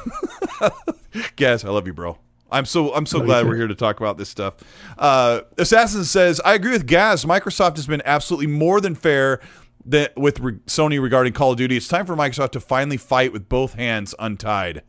Gaz, 1.35 1.65
I 1.65 1.69
love 1.69 1.85
you, 1.85 1.93
bro. 1.93 2.17
I'm 2.51 2.65
so 2.65 2.93
I'm 2.93 3.05
so 3.05 3.21
glad 3.21 3.47
we're 3.47 3.55
here 3.55 3.67
to 3.67 3.75
talk 3.75 3.99
about 3.99 4.17
this 4.17 4.29
stuff. 4.29 4.57
Uh, 4.97 5.41
Assassin 5.57 6.03
says, 6.03 6.41
I 6.43 6.53
agree 6.53 6.71
with 6.71 6.85
Gaz. 6.85 7.23
Microsoft 7.25 7.77
has 7.77 7.87
been 7.87 8.01
absolutely 8.05 8.47
more 8.47 8.81
than 8.81 8.95
fair 8.95 9.39
that 9.85 10.15
with 10.17 10.39
re- 10.39 10.59
Sony 10.67 11.01
regarding 11.01 11.33
Call 11.33 11.51
of 11.51 11.57
Duty. 11.57 11.77
It's 11.77 11.87
time 11.87 12.05
for 12.05 12.15
Microsoft 12.15 12.51
to 12.51 12.59
finally 12.59 12.97
fight 12.97 13.31
with 13.31 13.47
both 13.47 13.73
hands 13.73 14.13
untied. 14.19 14.83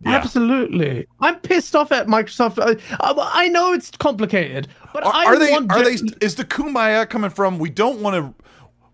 Yeah. 0.00 0.16
Absolutely, 0.16 1.06
I'm 1.20 1.36
pissed 1.36 1.74
off 1.74 1.90
at 1.90 2.06
Microsoft. 2.06 2.58
I, 2.60 2.78
I 3.00 3.48
know 3.48 3.72
it's 3.72 3.90
complicated, 3.90 4.68
but 4.92 5.04
are, 5.04 5.14
I 5.14 5.24
are 5.24 5.38
they? 5.38 5.50
Want 5.50 5.70
are 5.70 5.82
they? 5.82 5.96
Is 6.20 6.34
the 6.34 6.44
kumbaya 6.44 7.08
coming 7.08 7.30
from? 7.30 7.58
We 7.58 7.70
don't 7.70 8.00
want 8.00 8.14
to. 8.14 8.45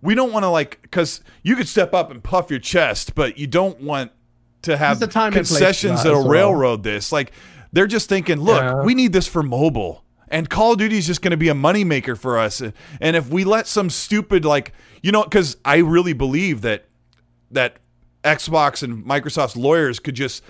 We 0.03 0.15
don't 0.15 0.33
want 0.33 0.43
to 0.43 0.49
like 0.49 0.83
because 0.83 1.21
you 1.43 1.57
could 1.57 1.69
step 1.69 1.95
up 1.95 2.11
and 2.11 2.23
puff 2.23 2.51
your 2.51 2.59
chest, 2.59 3.15
but 3.15 3.39
you 3.39 3.47
don't 3.47 3.81
want 3.81 4.13
to 4.63 4.77
have 4.77 5.01
concessions 5.01 6.03
that'll 6.03 6.29
railroad 6.29 6.83
this. 6.83 7.13
Like 7.13 7.33
they're 7.73 7.87
just 7.87 8.09
thinking, 8.09 8.41
look, 8.41 8.63
yeah. 8.63 8.83
we 8.83 8.95
need 8.95 9.13
this 9.13 9.27
for 9.27 9.43
mobile, 9.43 10.05
and 10.29 10.51
Call 10.51 10.73
of 10.73 10.79
Duty 10.79 10.99
is 10.99 11.07
just 11.07 11.23
going 11.23 11.31
to 11.31 11.37
be 11.37 11.49
a 11.49 11.55
moneymaker 11.55 12.19
for 12.19 12.39
us. 12.39 12.61
And 12.61 13.17
if 13.17 13.29
we 13.31 13.45
let 13.45 13.67
some 13.67 13.91
stupid 13.91 14.45
like 14.45 14.73
you 15.03 15.13
know, 15.13 15.23
because 15.23 15.57
I 15.65 15.79
really 15.79 16.13
believe 16.13 16.63
that 16.63 16.85
that 17.51 17.77
Xbox 18.25 18.83
and 18.83 19.05
Microsoft's 19.05 19.57
lawyers 19.57 19.99
could 19.99 20.15
just 20.15 20.43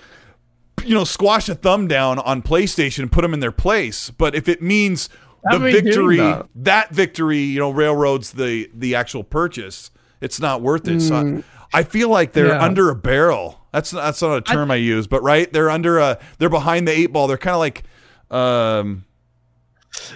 you 0.85 0.93
know, 0.93 1.03
squash 1.03 1.49
a 1.49 1.55
thumb 1.55 1.87
down 1.87 2.19
on 2.19 2.41
PlayStation 2.41 2.99
and 2.99 3.11
put 3.11 3.21
them 3.21 3.33
in 3.33 3.39
their 3.39 3.51
place. 3.51 4.09
But 4.09 4.35
if 4.35 4.47
it 4.47 4.61
means 4.61 5.09
the 5.51 5.59
victory, 5.59 6.17
that? 6.17 6.47
that? 6.55 6.89
victory, 6.91 7.39
you 7.39 7.59
know, 7.59 7.71
railroads 7.71 8.31
the 8.31 8.69
the 8.73 8.95
actual 8.95 9.23
purchase, 9.23 9.91
it's 10.21 10.39
not 10.39 10.61
worth 10.61 10.87
it. 10.87 10.97
Mm. 10.97 11.01
So 11.01 11.43
I, 11.73 11.79
I, 11.79 11.83
feel 11.83 12.09
like 12.09 12.33
they're 12.33 12.47
yeah. 12.47 12.63
under 12.63 12.89
a 12.89 12.95
barrel. 12.95 13.59
That's 13.71 13.91
that's 13.91 14.21
not 14.21 14.37
a 14.37 14.41
term 14.41 14.71
I, 14.71 14.75
I, 14.75 14.77
use, 14.77 15.07
but 15.07 15.21
right, 15.23 15.51
they're 15.51 15.69
under 15.69 15.99
a 15.99 16.19
they're 16.37 16.49
behind 16.49 16.87
the 16.87 16.91
eight 16.91 17.11
ball. 17.11 17.27
They're 17.27 17.37
kind 17.37 17.55
of 17.55 17.59
like, 17.59 17.83
um, 18.31 19.05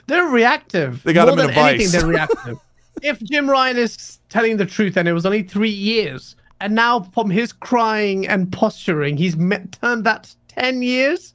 they're 0.07 0.27
reactive. 0.27 1.03
They 1.03 1.13
got 1.13 1.27
More 1.27 1.37
them 1.37 1.45
in 1.45 1.51
a 1.51 1.53
vice. 1.53 1.73
Anything, 1.75 1.99
they're 1.99 2.09
reactive. 2.13 2.57
if 3.01 3.19
Jim 3.19 3.49
Ryan 3.49 3.77
is 3.77 4.19
telling 4.29 4.57
the 4.57 4.65
truth 4.65 4.97
and 4.97 5.07
it 5.07 5.13
was 5.13 5.25
only 5.25 5.43
three 5.43 5.69
years, 5.69 6.35
and 6.59 6.73
now 6.73 7.01
from 7.01 7.29
his 7.29 7.53
crying 7.53 8.27
and 8.27 8.51
posturing, 8.51 9.17
he's 9.17 9.35
met, 9.37 9.71
turned 9.73 10.03
that 10.05 10.33
10 10.49 10.81
years? 10.81 11.33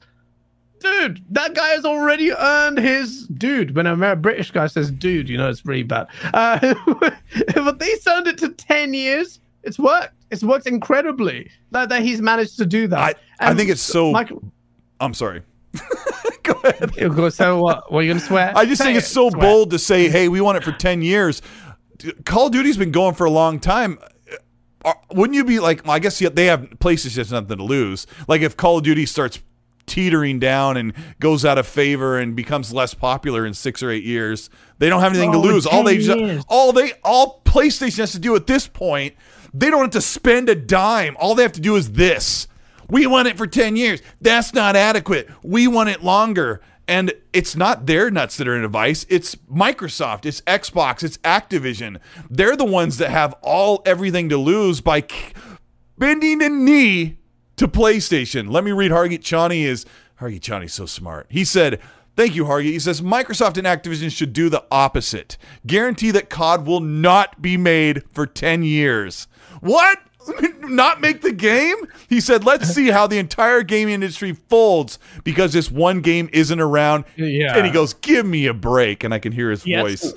Dude, 0.83 1.23
that 1.29 1.53
guy 1.53 1.69
has 1.69 1.85
already 1.85 2.31
earned 2.33 2.77
his 2.77 3.25
dude. 3.27 3.75
When 3.75 3.87
a 3.87 4.15
British 4.15 4.51
guy 4.51 4.67
says 4.67 4.91
dude, 4.91 5.29
you 5.29 5.37
know 5.37 5.49
it's 5.49 5.65
really 5.65 5.83
bad. 5.83 6.07
Uh, 6.33 6.75
but 7.55 7.79
they 7.79 7.95
turned 7.99 8.27
it 8.27 8.37
to 8.39 8.49
10 8.49 8.93
years. 8.93 9.39
It's 9.63 9.79
worked. 9.79 10.13
It's 10.29 10.43
worked 10.43 10.67
incredibly 10.67 11.49
that, 11.71 11.89
that 11.89 12.01
he's 12.01 12.21
managed 12.21 12.57
to 12.57 12.65
do 12.65 12.87
that. 12.87 13.17
I, 13.39 13.51
I 13.51 13.53
think 13.53 13.69
it's 13.69 13.81
so. 13.81 14.11
Michael, 14.11 14.43
I'm 14.99 15.13
sorry. 15.13 15.41
Go 16.43 16.53
ahead. 16.63 17.33
So 17.33 17.61
what? 17.61 17.91
What 17.91 17.99
are 17.99 18.01
you 18.01 18.09
going 18.09 18.19
to 18.19 18.25
swear? 18.25 18.51
I 18.55 18.65
just 18.65 18.79
say 18.79 18.85
think 18.85 18.97
it's 18.97 19.07
so 19.07 19.29
swear. 19.29 19.41
bold 19.41 19.71
to 19.71 19.79
say, 19.79 20.09
hey, 20.09 20.27
we 20.27 20.41
want 20.41 20.57
it 20.57 20.63
for 20.63 20.73
10 20.73 21.01
years. 21.01 21.41
Call 22.25 22.47
of 22.47 22.51
Duty's 22.51 22.75
been 22.75 22.91
going 22.91 23.15
for 23.15 23.25
a 23.25 23.31
long 23.31 23.59
time 23.61 23.97
wouldn't 25.11 25.35
you 25.35 25.43
be 25.43 25.59
like? 25.59 25.83
Well, 25.85 25.93
I 25.93 25.99
guess 25.99 26.19
they 26.19 26.45
have 26.45 26.61
PlayStation 26.79 27.17
has 27.17 27.31
nothing 27.31 27.57
to 27.57 27.63
lose. 27.63 28.07
Like 28.27 28.41
if 28.41 28.57
Call 28.57 28.79
of 28.79 28.83
Duty 28.83 29.05
starts 29.05 29.39
teetering 29.85 30.39
down 30.39 30.77
and 30.77 30.93
goes 31.19 31.45
out 31.45 31.57
of 31.57 31.67
favor 31.67 32.17
and 32.17 32.35
becomes 32.35 32.73
less 32.73 32.93
popular 32.93 33.45
in 33.45 33.53
six 33.53 33.83
or 33.83 33.89
eight 33.89 34.03
years, 34.03 34.49
they 34.79 34.89
don't 34.89 35.01
have 35.01 35.11
anything 35.11 35.29
oh, 35.29 35.33
to 35.33 35.39
lose. 35.39 35.65
All 35.65 35.83
they 35.83 35.97
just, 35.97 36.45
all 36.49 36.71
they 36.71 36.93
all 37.03 37.41
PlayStation 37.45 37.99
has 37.99 38.11
to 38.13 38.19
do 38.19 38.35
at 38.35 38.47
this 38.47 38.67
point, 38.67 39.15
they 39.53 39.69
don't 39.69 39.81
have 39.81 39.91
to 39.91 40.01
spend 40.01 40.49
a 40.49 40.55
dime. 40.55 41.15
All 41.19 41.35
they 41.35 41.43
have 41.43 41.53
to 41.53 41.61
do 41.61 41.75
is 41.75 41.93
this. 41.93 42.47
We 42.89 43.07
want 43.07 43.27
it 43.27 43.37
for 43.37 43.47
10 43.47 43.75
years. 43.75 44.01
That's 44.21 44.53
not 44.53 44.75
adequate. 44.75 45.29
We 45.43 45.67
want 45.67 45.89
it 45.89 46.03
longer. 46.03 46.61
And 46.87 47.13
it's 47.31 47.55
not 47.55 47.85
their 47.85 48.11
nuts 48.11 48.37
that 48.37 48.47
are 48.47 48.57
in 48.57 48.63
a 48.63 48.67
vice. 48.67 49.05
It's 49.07 49.35
Microsoft, 49.35 50.25
it's 50.25 50.41
Xbox, 50.41 51.01
it's 51.01 51.17
Activision. 51.19 51.99
They're 52.29 52.57
the 52.57 52.65
ones 52.65 52.97
that 52.97 53.09
have 53.09 53.33
all 53.41 53.81
everything 53.85 54.27
to 54.29 54.37
lose 54.37 54.81
by 54.81 55.05
bending 55.97 56.43
a 56.43 56.49
knee 56.49 57.17
to 57.63 57.67
PlayStation. 57.69 58.51
Let 58.51 58.65
me 58.65 58.73
read 58.73 58.91
Hargeet 58.91 59.21
Chani 59.21 59.63
is 59.63 59.85
Hargeet 60.19 60.41
Chani's 60.41 60.73
so 60.73 60.85
smart. 60.85 61.27
He 61.29 61.45
said, 61.45 61.79
Thank 62.15 62.35
you, 62.35 62.43
Hargeet. 62.43 62.65
He 62.65 62.79
says 62.79 63.01
Microsoft 63.01 63.57
and 63.57 63.65
Activision 63.65 64.11
should 64.11 64.33
do 64.33 64.49
the 64.49 64.65
opposite. 64.69 65.37
Guarantee 65.65 66.11
that 66.11 66.29
COD 66.29 66.67
will 66.67 66.81
not 66.81 67.41
be 67.41 67.55
made 67.55 68.03
for 68.11 68.27
10 68.27 68.63
years. 68.63 69.27
What? 69.61 69.97
not 70.59 70.99
make 70.99 71.21
the 71.21 71.31
game? 71.31 71.77
He 72.09 72.19
said, 72.19 72.43
let's 72.43 72.67
see 72.67 72.89
how 72.89 73.07
the 73.07 73.17
entire 73.17 73.63
gaming 73.63 73.95
industry 73.95 74.33
folds 74.33 74.99
because 75.23 75.53
this 75.53 75.71
one 75.71 76.01
game 76.01 76.29
isn't 76.33 76.59
around. 76.59 77.05
Yeah. 77.15 77.55
And 77.55 77.65
he 77.65 77.71
goes, 77.71 77.93
give 77.93 78.25
me 78.25 78.45
a 78.45 78.53
break. 78.53 79.03
And 79.05 79.13
I 79.13 79.19
can 79.19 79.31
hear 79.31 79.49
his 79.49 79.65
yes. 79.65 79.81
voice. 79.81 80.13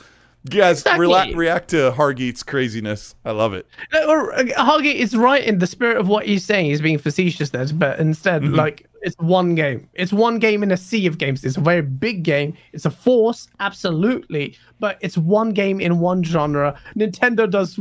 Yes, 0.51 0.81
exactly. 0.81 1.07
rela- 1.07 1.37
react 1.37 1.71
to 1.71 1.93
Hargeet's 1.93 2.43
craziness. 2.43 3.15
I 3.25 3.33
love 3.33 3.55
it. 3.55 3.67
Uh, 3.93 3.99
uh, 3.99 4.45
Hargeet 4.45 4.97
is 4.97 5.17
right 5.17 5.43
in 5.43 5.59
the 5.59 5.67
spirit 5.67 5.97
of 5.97 6.09
what 6.09 6.27
he's 6.27 6.45
saying. 6.45 6.67
He's 6.67 6.81
being 6.81 6.99
facetious 6.99 7.51
there, 7.51 7.67
but 7.75 7.99
instead, 7.99 8.43
mm-hmm. 8.43 8.55
like, 8.55 8.87
it's 9.03 9.17
one 9.19 9.55
game. 9.55 9.89
It's 9.95 10.13
one 10.13 10.39
game 10.39 10.63
in 10.63 10.73
a 10.73 10.77
sea 10.77 11.07
of 11.07 11.19
games. 11.19 11.45
It's 11.45 11.57
a 11.57 11.61
very 11.61 11.83
big 11.83 12.23
game. 12.23 12.57
It's 12.73 12.87
a 12.87 12.91
force, 12.91 13.49
absolutely, 13.61 14.57
but 14.81 14.99
it's 15.01 15.17
one 15.17 15.51
game 15.51 15.81
in 15.81 16.01
one 16.01 16.25
genre. 16.25 16.79
Nintendo 16.97 17.49
does 17.49 17.79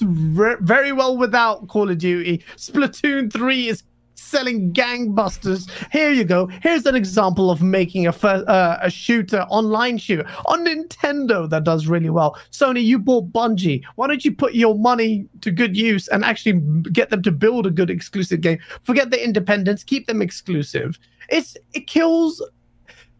very 0.00 0.92
well 0.92 1.16
without 1.16 1.68
Call 1.68 1.90
of 1.90 1.98
Duty. 1.98 2.42
Splatoon 2.56 3.32
3 3.32 3.68
is 3.68 3.82
selling 4.18 4.72
gangbusters. 4.72 5.70
Here 5.92 6.10
you 6.10 6.24
go. 6.24 6.46
Here's 6.62 6.86
an 6.86 6.94
example 6.94 7.50
of 7.50 7.62
making 7.62 8.06
a 8.06 8.10
uh, 8.10 8.78
a 8.82 8.90
shooter 8.90 9.42
online 9.48 9.98
shooter 9.98 10.26
on 10.46 10.66
Nintendo 10.66 11.48
that 11.48 11.64
does 11.64 11.86
really 11.86 12.10
well. 12.10 12.38
Sony, 12.50 12.82
you 12.82 12.98
bought 12.98 13.32
Bungie. 13.32 13.82
Why 13.94 14.06
don't 14.06 14.24
you 14.24 14.34
put 14.34 14.54
your 14.54 14.74
money 14.74 15.26
to 15.40 15.50
good 15.50 15.76
use 15.76 16.08
and 16.08 16.24
actually 16.24 16.60
get 16.92 17.10
them 17.10 17.22
to 17.22 17.30
build 17.32 17.66
a 17.66 17.70
good 17.70 17.90
exclusive 17.90 18.40
game? 18.40 18.58
Forget 18.82 19.10
the 19.10 19.22
independence. 19.22 19.84
Keep 19.84 20.06
them 20.06 20.20
exclusive. 20.20 20.98
It's 21.28 21.56
it 21.74 21.86
kills. 21.86 22.42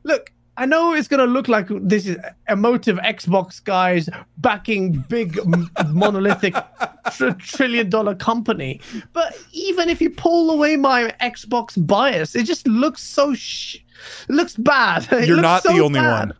Look, 0.04 0.32
I 0.58 0.66
know 0.66 0.92
it's 0.92 1.06
going 1.06 1.20
to 1.20 1.32
look 1.32 1.46
like 1.46 1.68
this 1.70 2.04
is 2.06 2.16
emotive 2.48 2.96
Xbox 2.98 3.62
guys 3.62 4.08
backing 4.38 4.92
big 5.08 5.38
monolithic 5.88 6.54
tr- 7.12 7.30
trillion 7.38 7.88
dollar 7.88 8.16
company. 8.16 8.80
But 9.12 9.38
even 9.52 9.88
if 9.88 10.00
you 10.00 10.10
pull 10.10 10.50
away 10.50 10.76
my 10.76 11.14
Xbox 11.22 11.74
bias, 11.86 12.34
it 12.34 12.42
just 12.42 12.66
looks 12.66 13.02
so 13.02 13.34
sh- 13.34 13.76
it 14.28 14.32
looks 14.34 14.56
bad. 14.56 15.06
It 15.12 15.28
You're 15.28 15.36
looks 15.36 15.42
not 15.42 15.62
so 15.62 15.72
the 15.72 15.80
only 15.80 16.00
bad. 16.00 16.28
one 16.28 16.32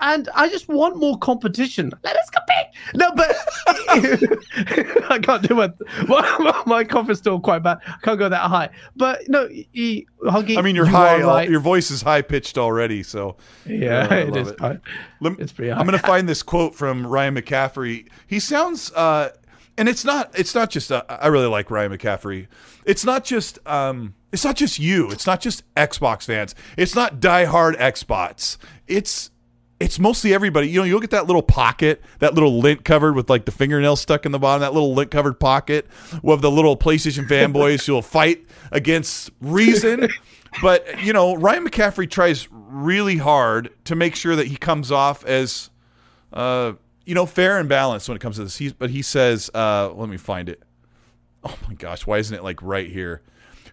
and 0.00 0.28
I 0.34 0.48
just 0.48 0.68
want 0.68 0.96
more 0.96 1.18
competition. 1.18 1.92
Let 2.04 2.16
us 2.16 2.30
compete. 2.30 2.66
No, 2.94 3.12
but 3.12 3.34
I 5.10 5.18
can't 5.22 5.48
do 5.48 5.60
it. 5.60 5.72
My, 6.08 6.62
my 6.66 6.84
cough 6.84 7.10
is 7.10 7.18
still 7.18 7.40
quite 7.40 7.62
bad. 7.62 7.78
I 7.86 7.96
can't 8.02 8.18
go 8.18 8.28
that 8.28 8.42
high. 8.42 8.70
But 8.94 9.28
no, 9.28 9.48
he, 9.48 10.06
Huggy, 10.22 10.58
I 10.58 10.62
mean, 10.62 10.76
you're 10.76 10.86
you 10.86 10.92
high. 10.92 11.22
Right. 11.22 11.48
Your 11.48 11.60
voice 11.60 11.90
is 11.90 12.02
high 12.02 12.22
pitched 12.22 12.58
already. 12.58 13.02
So 13.02 13.36
yeah, 13.64 14.08
uh, 14.10 14.14
it 14.14 14.36
is. 14.36 14.48
It. 14.48 14.60
High. 14.60 14.78
it's 15.20 15.52
pretty 15.52 15.70
high. 15.70 15.78
I'm 15.78 15.86
going 15.86 15.98
to 15.98 16.06
find 16.06 16.28
this 16.28 16.42
quote 16.42 16.74
from 16.74 17.06
Ryan 17.06 17.34
McCaffrey. 17.34 18.08
He 18.26 18.40
sounds. 18.40 18.92
Uh, 18.92 19.30
and 19.78 19.88
it's 19.88 20.04
not 20.04 20.30
it's 20.38 20.54
not 20.54 20.70
just 20.70 20.90
uh, 20.90 21.02
I 21.08 21.26
really 21.28 21.48
like 21.48 21.70
Ryan 21.70 21.92
McCaffrey. 21.92 22.48
It's 22.84 23.04
not 23.04 23.24
just 23.24 23.58
um 23.66 24.14
it's 24.32 24.44
not 24.44 24.56
just 24.56 24.78
you. 24.78 25.10
It's 25.10 25.26
not 25.26 25.40
just 25.40 25.62
Xbox 25.74 26.24
fans. 26.24 26.54
It's 26.76 26.94
not 26.94 27.20
diehard 27.20 27.76
Xbox. 27.78 28.56
It's 28.86 29.30
it's 29.78 29.98
mostly 29.98 30.32
everybody. 30.32 30.68
You 30.68 30.80
know, 30.80 30.84
you 30.84 30.94
look 30.94 31.04
at 31.04 31.10
that 31.10 31.26
little 31.26 31.42
pocket, 31.42 32.02
that 32.20 32.34
little 32.34 32.58
lint 32.58 32.84
covered 32.84 33.14
with 33.14 33.28
like 33.28 33.44
the 33.44 33.52
fingernail 33.52 33.96
stuck 33.96 34.24
in 34.24 34.32
the 34.32 34.38
bottom, 34.38 34.62
that 34.62 34.72
little 34.72 34.94
lint 34.94 35.10
covered 35.10 35.38
pocket 35.38 35.86
with 36.22 36.40
the 36.40 36.50
little 36.50 36.76
PlayStation 36.76 37.28
fanboys 37.28 37.86
who 37.86 37.92
will 37.92 38.02
fight 38.02 38.46
against 38.72 39.30
reason. 39.40 40.08
but, 40.62 41.02
you 41.02 41.12
know, 41.12 41.34
Ryan 41.34 41.68
McCaffrey 41.68 42.08
tries 42.08 42.48
really 42.50 43.18
hard 43.18 43.70
to 43.84 43.94
make 43.94 44.16
sure 44.16 44.34
that 44.34 44.46
he 44.46 44.56
comes 44.56 44.90
off 44.90 45.24
as, 45.26 45.70
uh, 46.32 46.72
you 47.04 47.14
know, 47.14 47.26
fair 47.26 47.58
and 47.58 47.68
balanced 47.68 48.08
when 48.08 48.16
it 48.16 48.20
comes 48.20 48.36
to 48.36 48.44
this. 48.44 48.56
He's, 48.56 48.72
but 48.72 48.88
he 48.88 49.02
says, 49.02 49.50
uh, 49.54 49.92
let 49.92 50.08
me 50.08 50.16
find 50.16 50.48
it. 50.48 50.62
Oh 51.44 51.56
my 51.68 51.74
gosh, 51.74 52.06
why 52.06 52.18
isn't 52.18 52.34
it 52.34 52.42
like 52.42 52.62
right 52.62 52.90
here? 52.90 53.22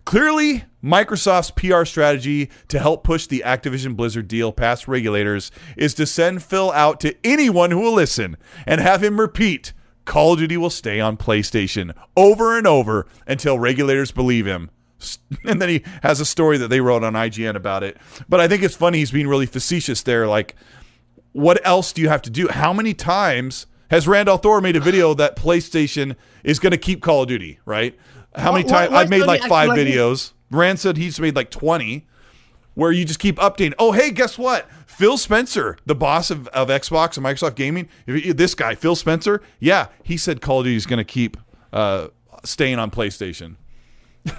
Clearly, 0.06 0.66
Microsoft's 0.84 1.52
PR 1.52 1.86
strategy 1.86 2.50
to 2.68 2.80
help 2.80 3.04
push 3.04 3.26
the 3.26 3.44
Activision 3.46 3.96
Blizzard 3.96 4.28
deal 4.28 4.52
past 4.52 4.88
regulators 4.88 5.52
is 5.78 5.94
to 5.94 6.06
send 6.06 6.44
Phil 6.44 6.72
out 6.74 7.00
to 7.02 7.16
anyone 7.24 7.72
who 7.72 7.80
will 7.80 7.94
listen 7.94 8.38
and 8.68 8.82
have 8.82 9.04
him 9.04 9.20
repeat 9.20 9.74
Call 10.06 10.34
of 10.34 10.40
Duty 10.40 10.58
will 10.58 10.70
stay 10.70 11.00
on 11.00 11.16
PlayStation 11.16 11.96
over 12.18 12.58
and 12.58 12.68
over 12.68 13.08
until 13.26 13.58
regulators 13.58 14.12
believe 14.12 14.46
him. 14.46 14.70
And 15.46 15.62
then 15.62 15.68
he 15.68 15.84
has 16.02 16.22
a 16.22 16.26
story 16.26 16.58
that 16.58 16.70
they 16.70 16.80
wrote 16.80 17.04
on 17.04 17.14
IGN 17.14 17.56
about 17.56 17.84
it. 17.84 17.98
But 18.30 18.40
I 18.40 18.48
think 18.48 18.64
it's 18.64 18.76
funny 18.76 19.00
he's 19.00 19.12
being 19.12 19.28
really 19.28 19.46
facetious 19.46 20.02
there. 20.02 20.28
Like, 20.28 20.56
what 21.34 21.60
else 21.66 21.92
do 21.92 22.02
you 22.02 22.08
have 22.08 22.22
to 22.22 22.30
do? 22.30 22.48
How 22.48 22.72
many 22.72 22.94
times 22.94 23.66
has 23.90 24.08
Rand 24.08 24.30
al 24.30 24.38
Thor 24.38 24.62
made 24.62 24.78
a 24.78 24.80
video 24.80 25.14
that 25.16 25.36
PlayStation 25.36 26.16
is 26.44 26.60
going 26.60 26.72
to 26.72 26.78
keep 26.78 27.02
Call 27.02 27.24
of 27.24 27.28
Duty, 27.28 27.60
right? 27.66 27.98
How 28.36 28.52
many 28.52 28.64
times 28.64 28.92
I've 28.92 29.10
made 29.10 29.26
like 29.26 29.44
five 29.44 29.72
videos. 29.72 30.34
Rand 30.52 30.80
said 30.80 30.98
he's 30.98 31.20
made 31.20 31.36
like 31.36 31.50
20 31.50 32.08
where 32.76 32.92
you 32.92 33.06
just 33.06 33.20
keep 33.20 33.38
updating. 33.38 33.74
Oh, 33.78 33.92
hey, 33.92 34.12
guess 34.12 34.38
what? 34.38 34.70
Phil 34.88 35.18
Spencer, 35.18 35.78
the 35.86 35.96
boss 35.96 36.32
of, 36.32 36.48
of 36.50 36.70
Xbox 36.70 37.18
and 37.18 37.26
Microsoft 37.26 37.56
Gaming, 37.56 37.90
this 38.06 38.56
guy, 38.56 38.76
Phil 38.76 38.96
Spencer, 38.96 39.42
yeah, 39.60 39.88
he 40.04 40.18
said 40.18 40.42
Call 40.42 40.60
of 40.60 40.66
Duty 40.66 40.76
is 40.76 40.86
going 40.86 40.98
to 40.98 41.04
keep 41.04 41.38
uh, 41.72 42.08
staying 42.44 42.80
on 42.80 42.92
PlayStation. 42.92 43.56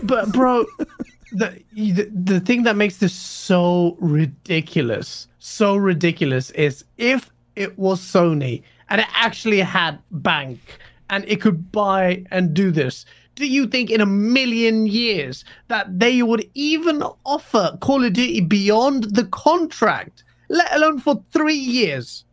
But, 0.02 0.32
bro, 0.32 0.64
the, 1.32 1.62
the, 1.72 2.10
the 2.12 2.40
thing 2.40 2.62
that 2.64 2.76
makes 2.76 2.98
this 2.98 3.12
so 3.12 3.96
ridiculous, 4.00 5.28
so 5.38 5.76
ridiculous 5.76 6.50
is 6.50 6.84
if 6.96 7.30
it 7.56 7.78
was 7.78 8.00
Sony 8.00 8.62
and 8.88 9.00
it 9.00 9.06
actually 9.14 9.60
had 9.60 9.98
bank 10.10 10.60
and 11.10 11.24
it 11.28 11.40
could 11.40 11.70
buy 11.72 12.24
and 12.30 12.54
do 12.54 12.70
this 12.70 13.04
do 13.34 13.46
you 13.46 13.66
think 13.66 13.90
in 13.90 14.00
a 14.00 14.06
million 14.06 14.86
years 14.86 15.44
that 15.68 15.98
they 15.98 16.22
would 16.22 16.48
even 16.54 17.02
offer 17.24 17.76
Call 17.80 18.04
of 18.04 18.12
Duty 18.12 18.40
beyond 18.40 19.14
the 19.14 19.24
contract, 19.26 20.24
let 20.48 20.72
alone 20.74 21.00
for 21.00 21.22
three 21.32 21.54
years? 21.54 22.24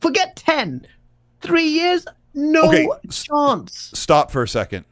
Forget 0.00 0.36
10. 0.36 0.86
Three 1.40 1.68
years? 1.68 2.06
No 2.34 2.68
okay, 2.68 2.88
chance. 3.10 3.90
Stop 3.94 4.30
for 4.30 4.42
a 4.42 4.48
second. 4.48 4.84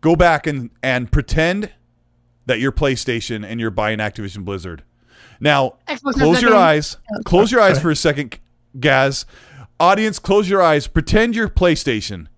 Go 0.00 0.16
back 0.16 0.46
and, 0.46 0.70
and 0.82 1.10
pretend 1.10 1.72
that 2.46 2.60
you're 2.60 2.72
PlayStation 2.72 3.44
and 3.44 3.60
you're 3.60 3.70
buying 3.70 3.98
Activision 3.98 4.44
Blizzard. 4.44 4.84
Now, 5.40 5.78
Xbox 5.88 6.14
close 6.14 6.42
your 6.42 6.54
eyes. 6.54 6.96
Close 7.24 7.50
your 7.50 7.60
eyes 7.60 7.80
for 7.80 7.90
a 7.90 7.96
second, 7.96 8.38
Gaz. 8.78 9.26
Audience, 9.80 10.18
close 10.18 10.48
your 10.48 10.62
eyes. 10.62 10.86
Pretend 10.86 11.34
you're 11.34 11.48
PlayStation 11.48 12.28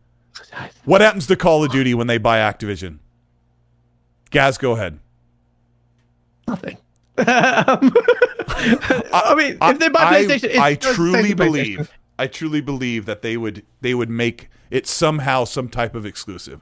what 0.85 1.01
happens 1.01 1.27
to 1.27 1.37
Call 1.37 1.65
of 1.65 1.71
Duty 1.71 1.95
when 1.95 2.07
they 2.07 2.19
buy 2.19 2.39
Activision? 2.39 2.99
Gaz, 4.31 4.59
go 4.59 4.73
ahead. 4.73 4.99
Nothing. 6.49 6.79
Um, 7.19 7.93
I 9.13 9.35
mean, 9.37 9.59
if 9.61 9.79
they 9.79 9.89
buy 9.89 10.25
PlayStation, 10.25 10.57
I, 10.57 10.69
I 10.69 10.75
truly 10.77 11.35
believe, 11.35 11.91
I 12.19 12.27
truly 12.27 12.61
believe 12.61 13.05
that 13.05 13.21
they 13.21 13.37
would 13.37 13.65
they 13.81 13.95
would 13.95 14.09
make 14.09 14.49
it 14.71 14.87
somehow 14.87 15.45
some 15.45 15.69
type 15.69 15.95
of 15.95 16.07
exclusive. 16.07 16.61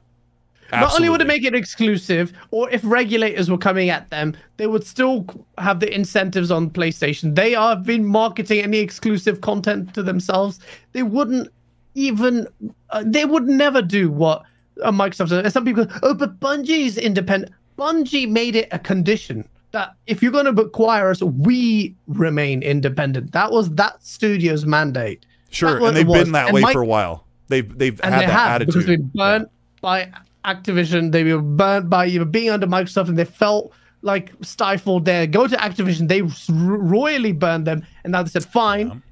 Absolutely. 0.73 0.81
Not 0.81 0.95
only 0.97 1.09
would 1.11 1.21
it 1.21 1.27
make 1.27 1.45
it 1.45 1.55
exclusive, 1.55 2.33
or 2.51 2.71
if 2.71 2.81
regulators 2.85 3.51
were 3.51 3.59
coming 3.59 3.91
at 3.91 4.11
them, 4.11 4.35
they 4.57 4.67
would 4.67 4.85
still 4.85 5.27
have 5.59 5.81
the 5.81 5.95
incentives 5.95 6.51
on 6.51 6.71
PlayStation. 6.71 7.35
They 7.35 7.53
have 7.53 7.85
been 7.85 8.05
marketing 8.05 8.61
any 8.61 8.79
exclusive 8.79 9.41
content 9.41 9.95
to 9.95 10.03
themselves. 10.03 10.61
They 10.93 11.03
wouldn't 11.03 11.53
even 11.95 12.47
uh, 12.91 13.03
they 13.07 13.25
would 13.25 13.47
never 13.47 13.83
do 13.83 14.11
what 14.11 14.43
uh, 14.83 14.91
Microsoft. 14.91 15.33
And 15.33 15.53
some 15.53 15.65
people, 15.65 15.87
oh, 16.03 16.15
but 16.15 16.39
Bungie's 16.41 16.99
independent. 16.99 17.53
Bungie 17.79 18.29
made 18.29 18.57
it 18.57 18.69
a 18.71 18.79
condition 18.79 19.49
that 19.73 19.95
if 20.07 20.23
you're 20.23 20.33
going 20.33 20.55
to 20.55 20.63
acquire 20.63 21.11
us, 21.11 21.23
we 21.23 21.95
remain 22.07 22.63
independent. 22.63 23.33
That 23.33 23.51
was 23.51 23.71
that 23.71 24.03
studio's 24.03 24.65
mandate. 24.65 25.27
Sure, 25.51 25.85
and 25.85 25.97
they've 25.97 26.07
been 26.07 26.33
that 26.33 26.47
and 26.47 26.55
way 26.55 26.61
Mike, 26.63 26.73
for 26.73 26.83
a 26.83 26.87
while. 26.87 27.27
They've 27.49 27.79
they've 27.79 28.01
had 28.01 28.13
they 28.13 28.27
that 28.27 28.31
have, 28.31 28.63
attitude 28.63 28.75
because 28.75 28.87
they 28.87 28.97
burnt 28.97 29.49
yeah. 29.51 29.81
by 29.81 30.13
Activision. 30.45 31.13
They 31.13 31.25
were 31.25 31.43
burnt 31.43 31.91
by 31.91 32.07
you 32.07 32.21
know, 32.21 32.25
being 32.25 32.51
under 32.51 32.67
Microsoft, 32.67 33.09
and 33.09 33.19
they 33.19 33.25
felt 33.25 33.73
like 34.03 34.33
stifled 34.43 35.05
there. 35.05 35.27
Go 35.27 35.47
to 35.47 35.57
Activision. 35.57 36.09
They 36.09 36.23
royally 36.53 37.33
burned 37.33 37.67
them, 37.67 37.87
and 38.05 38.13
now 38.13 38.23
they 38.23 38.31
said, 38.31 38.45
"Fine, 38.45 39.03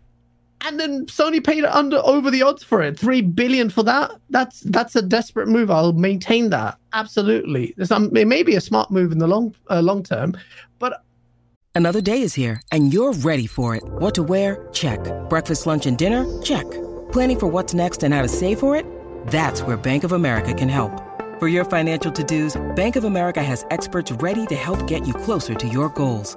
and 0.64 0.78
then 0.78 1.06
Sony 1.06 1.44
paid 1.44 1.64
under 1.64 1.98
over 1.98 2.30
the 2.30 2.42
odds 2.42 2.62
for 2.62 2.82
it. 2.82 2.98
Three 2.98 3.22
billion 3.22 3.70
for 3.70 3.82
that. 3.82 4.12
That's 4.30 4.60
that's 4.60 4.96
a 4.96 5.02
desperate 5.02 5.48
move. 5.48 5.70
I'll 5.70 5.92
maintain 5.92 6.50
that 6.50 6.78
absolutely. 6.92 7.74
Some, 7.82 8.14
it 8.16 8.26
may 8.26 8.42
be 8.42 8.54
a 8.54 8.60
smart 8.60 8.90
move 8.90 9.12
in 9.12 9.18
the 9.18 9.26
long 9.26 9.54
uh, 9.70 9.80
long 9.80 10.02
term, 10.02 10.36
but 10.78 11.02
another 11.74 12.00
day 12.00 12.22
is 12.22 12.34
here 12.34 12.60
and 12.70 12.92
you're 12.92 13.12
ready 13.12 13.46
for 13.46 13.76
it. 13.76 13.82
What 13.84 14.14
to 14.14 14.22
wear? 14.22 14.68
Check. 14.72 15.00
Breakfast, 15.28 15.66
lunch, 15.66 15.86
and 15.86 15.96
dinner? 15.96 16.42
Check. 16.42 16.70
Planning 17.12 17.38
for 17.38 17.46
what's 17.46 17.74
next 17.74 18.02
and 18.02 18.14
how 18.14 18.22
to 18.22 18.28
save 18.28 18.58
for 18.58 18.76
it? 18.76 18.86
That's 19.28 19.62
where 19.62 19.76
Bank 19.76 20.04
of 20.04 20.12
America 20.12 20.54
can 20.54 20.68
help. 20.68 20.92
For 21.38 21.48
your 21.48 21.64
financial 21.64 22.12
to-dos, 22.12 22.60
Bank 22.76 22.96
of 22.96 23.04
America 23.04 23.42
has 23.42 23.66
experts 23.70 24.12
ready 24.12 24.46
to 24.46 24.54
help 24.54 24.86
get 24.86 25.06
you 25.06 25.14
closer 25.14 25.54
to 25.54 25.68
your 25.68 25.88
goals. 25.88 26.36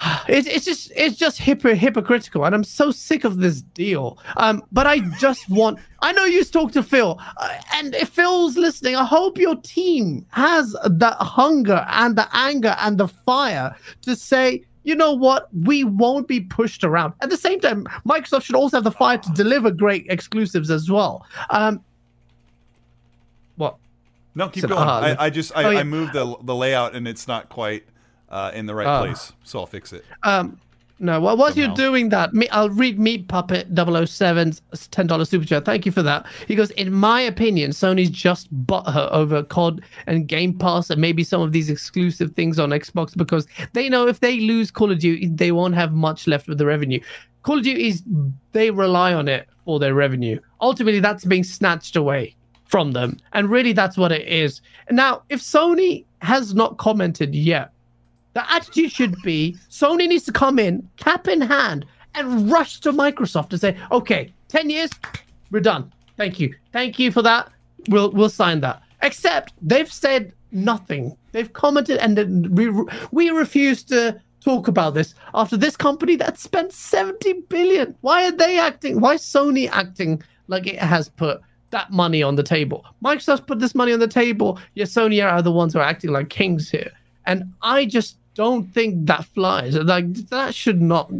It's, 0.26 0.48
it's 0.48 0.64
just 0.64 0.90
it's 0.96 1.16
just 1.16 1.38
hypo- 1.38 1.74
hypocritical, 1.74 2.44
and 2.44 2.54
I'm 2.54 2.64
so 2.64 2.90
sick 2.90 3.24
of 3.24 3.38
this 3.38 3.60
deal. 3.60 4.18
Um, 4.38 4.62
but 4.72 4.86
I 4.86 5.00
just 5.18 5.48
want. 5.50 5.78
I 6.00 6.12
know 6.12 6.24
you 6.24 6.42
talked 6.44 6.74
to 6.74 6.82
Phil, 6.82 7.18
uh, 7.36 7.58
and 7.74 7.94
if 7.94 8.08
Phil's 8.08 8.56
listening, 8.56 8.96
I 8.96 9.04
hope 9.04 9.38
your 9.38 9.56
team 9.56 10.26
has 10.30 10.74
that 10.84 11.16
hunger 11.18 11.86
and 11.90 12.16
the 12.16 12.28
anger 12.32 12.74
and 12.80 12.98
the 12.98 13.08
fire 13.08 13.76
to 14.02 14.16
say, 14.16 14.64
you 14.84 14.94
know 14.94 15.12
what, 15.12 15.48
we 15.64 15.84
won't 15.84 16.28
be 16.28 16.40
pushed 16.40 16.84
around. 16.84 17.14
At 17.20 17.30
the 17.30 17.36
same 17.36 17.58
time, 17.58 17.86
Microsoft 18.06 18.44
should 18.44 18.54
also 18.54 18.76
have 18.76 18.84
the 18.84 18.92
fire 18.92 19.18
to 19.18 19.32
deliver 19.32 19.70
great 19.70 20.06
exclusives 20.08 20.70
as 20.70 20.90
well. 20.90 21.26
Um, 21.50 21.82
what? 23.56 23.76
No, 24.34 24.48
keep 24.48 24.66
going. 24.66 24.74
Uh, 24.74 25.16
I, 25.18 25.26
I, 25.26 25.30
just 25.30 25.56
I, 25.56 25.64
oh, 25.64 25.70
yeah. 25.70 25.80
I 25.80 25.84
moved 25.84 26.12
the 26.12 26.36
the 26.42 26.54
layout, 26.54 26.94
and 26.94 27.08
it's 27.08 27.26
not 27.26 27.48
quite 27.48 27.84
uh, 28.34 28.50
in 28.52 28.66
the 28.66 28.74
right 28.74 28.86
uh, 28.86 29.02
place. 29.02 29.32
So 29.44 29.60
I'll 29.60 29.66
fix 29.66 29.92
it. 29.92 30.04
Um, 30.24 30.58
no, 30.98 31.20
well, 31.20 31.36
while 31.36 31.52
you're 31.52 31.74
doing 31.74 32.08
that, 32.10 32.34
me, 32.34 32.48
I'll 32.50 32.70
read 32.70 32.98
Meat 32.98 33.28
Puppet 33.28 33.72
007's 33.74 34.62
$10 34.72 35.26
super 35.26 35.44
chat. 35.44 35.64
Thank 35.64 35.86
you 35.86 35.92
for 35.92 36.02
that. 36.02 36.26
He 36.46 36.54
goes, 36.54 36.70
In 36.72 36.92
my 36.92 37.20
opinion, 37.20 37.70
Sony's 37.70 38.10
just 38.10 38.52
butthurt 38.66 39.10
over 39.10 39.42
COD 39.42 39.82
and 40.06 40.26
Game 40.26 40.56
Pass 40.56 40.90
and 40.90 41.00
maybe 41.00 41.24
some 41.24 41.42
of 41.42 41.52
these 41.52 41.68
exclusive 41.68 42.32
things 42.32 42.58
on 42.58 42.70
Xbox 42.70 43.16
because 43.16 43.46
they 43.72 43.88
know 43.88 44.06
if 44.06 44.20
they 44.20 44.40
lose 44.40 44.70
Call 44.70 44.90
of 44.90 44.98
Duty, 44.98 45.28
they 45.28 45.52
won't 45.52 45.74
have 45.74 45.92
much 45.92 46.26
left 46.26 46.48
with 46.48 46.58
the 46.58 46.66
revenue. 46.66 47.00
Call 47.42 47.58
of 47.58 47.64
Duty 47.64 47.88
is, 47.88 48.02
they 48.52 48.70
rely 48.70 49.14
on 49.14 49.28
it 49.28 49.48
for 49.64 49.78
their 49.78 49.94
revenue. 49.94 50.40
Ultimately, 50.60 51.00
that's 51.00 51.24
being 51.24 51.44
snatched 51.44 51.96
away 51.96 52.34
from 52.66 52.92
them. 52.92 53.18
And 53.32 53.50
really, 53.50 53.72
that's 53.72 53.96
what 53.96 54.12
it 54.12 54.26
is. 54.26 54.60
Now, 54.90 55.22
if 55.28 55.40
Sony 55.40 56.04
has 56.22 56.54
not 56.54 56.78
commented 56.78 57.34
yet, 57.34 57.73
the 58.34 58.52
attitude 58.52 58.92
should 58.92 59.20
be 59.22 59.56
Sony 59.70 60.08
needs 60.08 60.24
to 60.24 60.32
come 60.32 60.58
in, 60.58 60.88
cap 60.96 61.26
in 61.28 61.40
hand, 61.40 61.86
and 62.14 62.50
rush 62.50 62.80
to 62.80 62.92
Microsoft 62.92 63.50
and 63.50 63.60
say, 63.60 63.76
okay, 63.90 64.32
10 64.48 64.70
years, 64.70 64.90
we're 65.50 65.60
done. 65.60 65.92
Thank 66.16 66.38
you. 66.38 66.54
Thank 66.72 66.98
you 66.98 67.10
for 67.10 67.22
that. 67.22 67.50
We'll 67.88 68.10
we'll 68.10 68.28
sign 68.28 68.60
that. 68.60 68.82
Except 69.02 69.52
they've 69.60 69.92
said 69.92 70.32
nothing. 70.52 71.16
They've 71.32 71.52
commented 71.52 71.98
and 71.98 72.56
we 72.56 72.70
we 73.10 73.30
refuse 73.30 73.82
to 73.84 74.20
talk 74.40 74.68
about 74.68 74.94
this 74.94 75.14
after 75.34 75.56
this 75.56 75.76
company 75.76 76.16
that 76.16 76.38
spent 76.38 76.72
70 76.72 77.32
billion. 77.48 77.94
Why 78.02 78.28
are 78.28 78.32
they 78.32 78.58
acting? 78.58 79.00
Why 79.00 79.16
Sony 79.16 79.68
acting 79.70 80.22
like 80.48 80.66
it 80.66 80.78
has 80.78 81.08
put 81.08 81.40
that 81.70 81.90
money 81.90 82.22
on 82.22 82.36
the 82.36 82.42
table? 82.42 82.84
Microsoft 83.02 83.46
put 83.46 83.58
this 83.58 83.74
money 83.74 83.92
on 83.92 84.00
the 84.00 84.08
table. 84.08 84.58
Yet 84.74 84.88
Sony 84.88 85.24
are 85.24 85.42
the 85.42 85.52
ones 85.52 85.72
who 85.72 85.80
are 85.80 85.82
acting 85.82 86.12
like 86.12 86.28
kings 86.28 86.70
here. 86.70 86.92
And 87.26 87.44
I 87.62 87.86
just 87.86 88.18
don't 88.34 88.64
think 88.72 89.06
that 89.06 89.24
flies. 89.26 89.76
Like 89.76 90.12
that 90.28 90.54
should 90.54 90.80
not. 90.80 91.10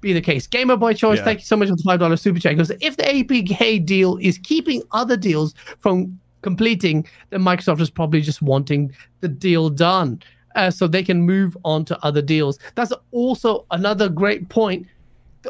be 0.00 0.12
the 0.12 0.20
case. 0.20 0.48
Gamer 0.48 0.76
by 0.76 0.92
choice, 0.92 1.18
yeah. 1.18 1.24
thank 1.24 1.38
you 1.38 1.44
so 1.46 1.56
much 1.56 1.68
for 1.68 1.76
the 1.76 1.82
five 1.82 2.00
dollar 2.00 2.16
super 2.16 2.40
chat. 2.40 2.56
Because 2.56 2.72
if 2.80 2.96
the 2.96 3.04
ABK 3.04 3.86
deal 3.86 4.16
is 4.18 4.36
keeping 4.38 4.82
other 4.90 5.16
deals 5.16 5.54
from 5.78 6.18
completing, 6.42 7.06
then 7.30 7.40
Microsoft 7.40 7.80
is 7.80 7.88
probably 7.88 8.20
just 8.20 8.42
wanting 8.42 8.92
the 9.20 9.28
deal 9.28 9.70
done. 9.70 10.20
Uh, 10.54 10.70
so 10.70 10.86
they 10.86 11.02
can 11.02 11.22
move 11.22 11.56
on 11.64 11.84
to 11.84 11.98
other 12.04 12.20
deals. 12.20 12.58
That's 12.74 12.92
also 13.12 13.64
another 13.70 14.10
great 14.10 14.48
point. 14.50 14.86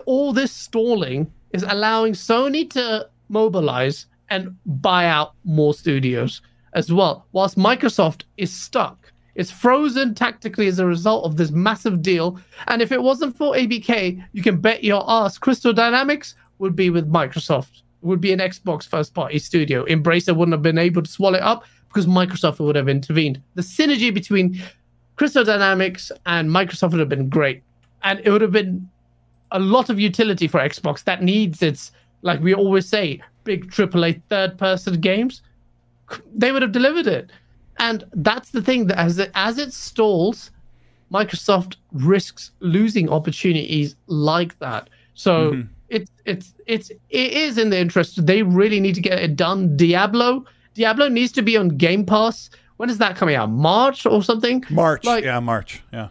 All 0.07 0.33
this 0.33 0.53
stalling 0.53 1.33
is 1.51 1.65
allowing 1.65 2.13
Sony 2.13 2.69
to 2.71 3.09
mobilize 3.29 4.07
and 4.31 4.55
buy 4.65 5.07
out 5.07 5.35
more 5.45 5.75
studios 5.75 6.41
as 6.75 6.93
well, 6.93 7.27
whilst 7.33 7.59
Microsoft 7.59 8.23
is 8.37 8.53
stuck. 8.55 9.02
It's 9.35 9.51
frozen 9.51 10.15
tactically 10.15 10.67
as 10.67 10.79
a 10.79 10.87
result 10.87 11.25
of 11.25 11.37
this 11.37 11.51
massive 11.51 12.03
deal. 12.03 12.39
And 12.69 12.83
if 12.83 12.93
it 12.93 13.03
wasn't 13.03 13.37
for 13.37 13.55
ABK, 13.55 14.23
you 14.33 14.43
can 14.43 14.61
bet 14.61 14.85
your 14.85 15.05
ass 15.09 15.39
Crystal 15.39 15.73
Dynamics 15.73 16.35
would 16.59 16.77
be 16.77 16.91
with 16.91 17.11
Microsoft 17.11 17.83
would 18.03 18.21
be 18.21 18.33
an 18.33 18.41
Xbox 18.41 18.87
first 18.87 19.15
party 19.15 19.39
studio. 19.39 19.85
Embracer 19.87 20.37
wouldn't 20.37 20.53
have 20.53 20.63
been 20.63 20.79
able 20.79 21.03
to 21.03 21.11
swallow 21.11 21.37
it 21.37 21.43
up 21.43 21.65
because 21.89 22.07
Microsoft 22.07 22.59
would 22.59 22.77
have 22.77 22.89
intervened. 22.89 23.41
The 23.55 23.63
synergy 23.63 24.13
between 24.13 24.61
Crystal 25.17 25.45
Dynamics 25.45 26.11
and 26.27 26.51
Microsoft 26.51 26.91
would 26.91 27.01
have 27.01 27.09
been 27.09 27.29
great. 27.29 27.63
And 28.03 28.21
it 28.25 28.31
would 28.31 28.41
have 28.41 28.53
been 28.53 28.89
a 29.53 29.59
lot 29.59 29.89
of 29.89 30.01
utility 30.01 30.49
for 30.49 30.59
Xbox 30.59 31.05
that 31.05 31.23
needs 31.23 31.63
its, 31.63 31.93
like 32.23 32.41
we 32.41 32.55
always 32.55 32.89
say, 32.89 33.21
big 33.45 33.71
AAA 33.71 34.21
third 34.29 34.59
person 34.59 35.01
games. 35.01 35.43
They 36.35 36.51
would 36.53 36.63
have 36.63 36.73
delivered 36.73 37.07
it. 37.07 37.31
And 37.79 38.05
that's 38.13 38.51
the 38.51 38.63
thing 38.63 38.87
that 38.87 38.99
as 38.99 39.19
it, 39.19 39.31
as 39.35 39.59
it 39.59 39.73
stalls, 39.73 40.51
Microsoft 41.13 41.77
risks 41.93 42.53
losing 42.61 43.09
opportunities 43.09 43.97
like 44.07 44.59
that. 44.61 44.89
So 45.15 45.53
mm-hmm 45.53 45.73
it's 45.93 46.11
it's 46.25 46.55
it's 46.67 46.91
it 47.11 47.33
is 47.33 47.59
in 47.59 47.71
the 47.71 47.79
interest. 47.79 48.25
They 48.27 48.43
really 48.43 48.81
need 48.81 48.95
to 48.95 49.01
get 49.01 49.19
it 49.19 49.37
done. 49.37 49.77
Diablo, 49.77 50.45
Diablo 50.75 51.09
needs 51.09 51.33
to 51.33 51.43
be 51.43 51.57
on 51.57 51.69
Game 51.69 52.05
Pass. 52.05 52.51
When 52.79 52.89
is 52.89 52.99
that 52.99 53.17
coming 53.17 53.37
out? 53.37 53.51
March 53.51 54.07
or 54.07 54.23
something? 54.23 54.65
March. 54.71 55.05
Like, 55.05 55.23
yeah, 55.23 55.39
March. 55.39 55.83
Yeah. 55.93 56.09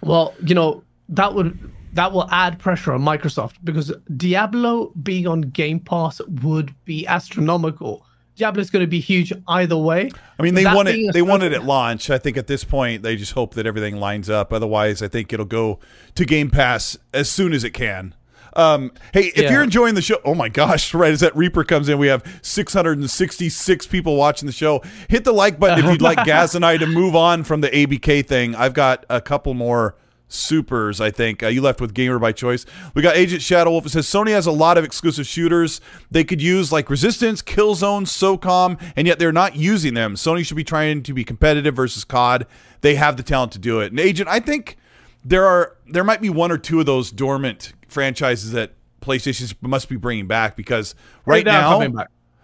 Well, 0.00 0.32
you 0.44 0.54
know 0.54 0.84
that 1.08 1.34
would 1.34 1.58
that 1.94 2.12
will 2.12 2.30
add 2.30 2.58
pressure 2.58 2.92
on 2.92 3.00
Microsoft 3.00 3.56
because 3.64 3.92
Diablo 4.16 4.92
being 5.02 5.26
on 5.26 5.40
Game 5.40 5.80
Pass 5.80 6.20
would 6.42 6.72
be 6.84 7.06
astronomical. 7.06 8.06
Diablo 8.38 8.60
is 8.60 8.70
going 8.70 8.84
to 8.84 8.88
be 8.88 9.00
huge 9.00 9.32
either 9.48 9.76
way. 9.76 10.10
I 10.38 10.42
mean, 10.42 10.54
they 10.54 10.64
want 10.64 10.88
it. 10.88 11.12
They 11.12 11.22
want 11.22 11.42
it 11.42 11.52
at 11.52 11.64
launch. 11.64 12.08
I 12.08 12.18
think 12.18 12.36
at 12.36 12.46
this 12.46 12.64
point 12.64 13.02
they 13.02 13.16
just 13.16 13.32
hope 13.32 13.54
that 13.54 13.66
everything 13.66 13.96
lines 13.96 14.30
up. 14.30 14.52
Otherwise, 14.52 15.02
I 15.02 15.08
think 15.08 15.32
it'll 15.32 15.44
go 15.44 15.78
to 16.14 16.24
Game 16.24 16.50
Pass 16.50 16.96
as 17.12 17.28
soon 17.28 17.52
as 17.52 17.64
it 17.64 17.70
can. 17.70 18.14
Um, 18.54 18.92
hey, 19.12 19.26
if 19.26 19.38
yeah. 19.38 19.52
you're 19.52 19.62
enjoying 19.62 19.94
the 19.94 20.02
show, 20.02 20.18
oh 20.24 20.34
my 20.34 20.48
gosh, 20.48 20.94
right 20.94 21.12
as 21.12 21.20
that 21.20 21.36
Reaper 21.36 21.64
comes 21.64 21.88
in, 21.88 21.98
we 21.98 22.06
have 22.08 22.24
666 22.42 23.86
people 23.86 24.16
watching 24.16 24.46
the 24.46 24.52
show. 24.52 24.82
Hit 25.08 25.24
the 25.24 25.32
like 25.32 25.58
button 25.58 25.84
if 25.84 25.90
you'd 25.90 26.02
like 26.02 26.24
Gaz 26.24 26.54
and 26.54 26.64
I 26.64 26.76
to 26.76 26.86
move 26.86 27.14
on 27.14 27.44
from 27.44 27.60
the 27.60 27.68
ABK 27.70 28.26
thing. 28.26 28.54
I've 28.54 28.74
got 28.74 29.04
a 29.10 29.20
couple 29.20 29.54
more 29.54 29.96
supers, 30.28 31.00
I 31.00 31.10
think. 31.10 31.42
Uh, 31.42 31.48
you 31.48 31.60
left 31.60 31.80
with 31.80 31.94
Gamer 31.94 32.18
by 32.18 32.32
Choice. 32.32 32.66
We 32.94 33.02
got 33.02 33.16
Agent 33.16 33.42
Shadow 33.42 33.70
Wolf. 33.70 33.86
It 33.86 33.90
says 33.90 34.06
Sony 34.06 34.30
has 34.30 34.46
a 34.46 34.52
lot 34.52 34.78
of 34.78 34.84
exclusive 34.84 35.26
shooters 35.26 35.80
they 36.10 36.24
could 36.24 36.40
use, 36.40 36.70
like 36.70 36.90
Resistance, 36.90 37.42
Killzone, 37.42 38.02
SOCOM, 38.02 38.80
and 38.96 39.06
yet 39.06 39.18
they're 39.18 39.32
not 39.32 39.56
using 39.56 39.94
them. 39.94 40.14
Sony 40.14 40.44
should 40.44 40.56
be 40.56 40.64
trying 40.64 41.02
to 41.02 41.12
be 41.12 41.24
competitive 41.24 41.74
versus 41.74 42.04
COD. 42.04 42.46
They 42.82 42.94
have 42.94 43.16
the 43.16 43.22
talent 43.22 43.52
to 43.52 43.58
do 43.58 43.80
it. 43.80 43.90
And 43.90 43.98
Agent, 43.98 44.28
I 44.28 44.40
think 44.40 44.76
there 45.24 45.44
are 45.44 45.76
there 45.86 46.04
might 46.04 46.20
be 46.20 46.30
one 46.30 46.52
or 46.52 46.58
two 46.58 46.80
of 46.80 46.86
those 46.86 47.10
dormant 47.10 47.72
franchises 47.88 48.52
that 48.52 48.72
PlayStation 49.00 49.54
must 49.62 49.88
be 49.88 49.96
bringing 49.96 50.26
back 50.26 50.56
because 50.56 50.94
right, 51.24 51.44
now, 51.44 51.80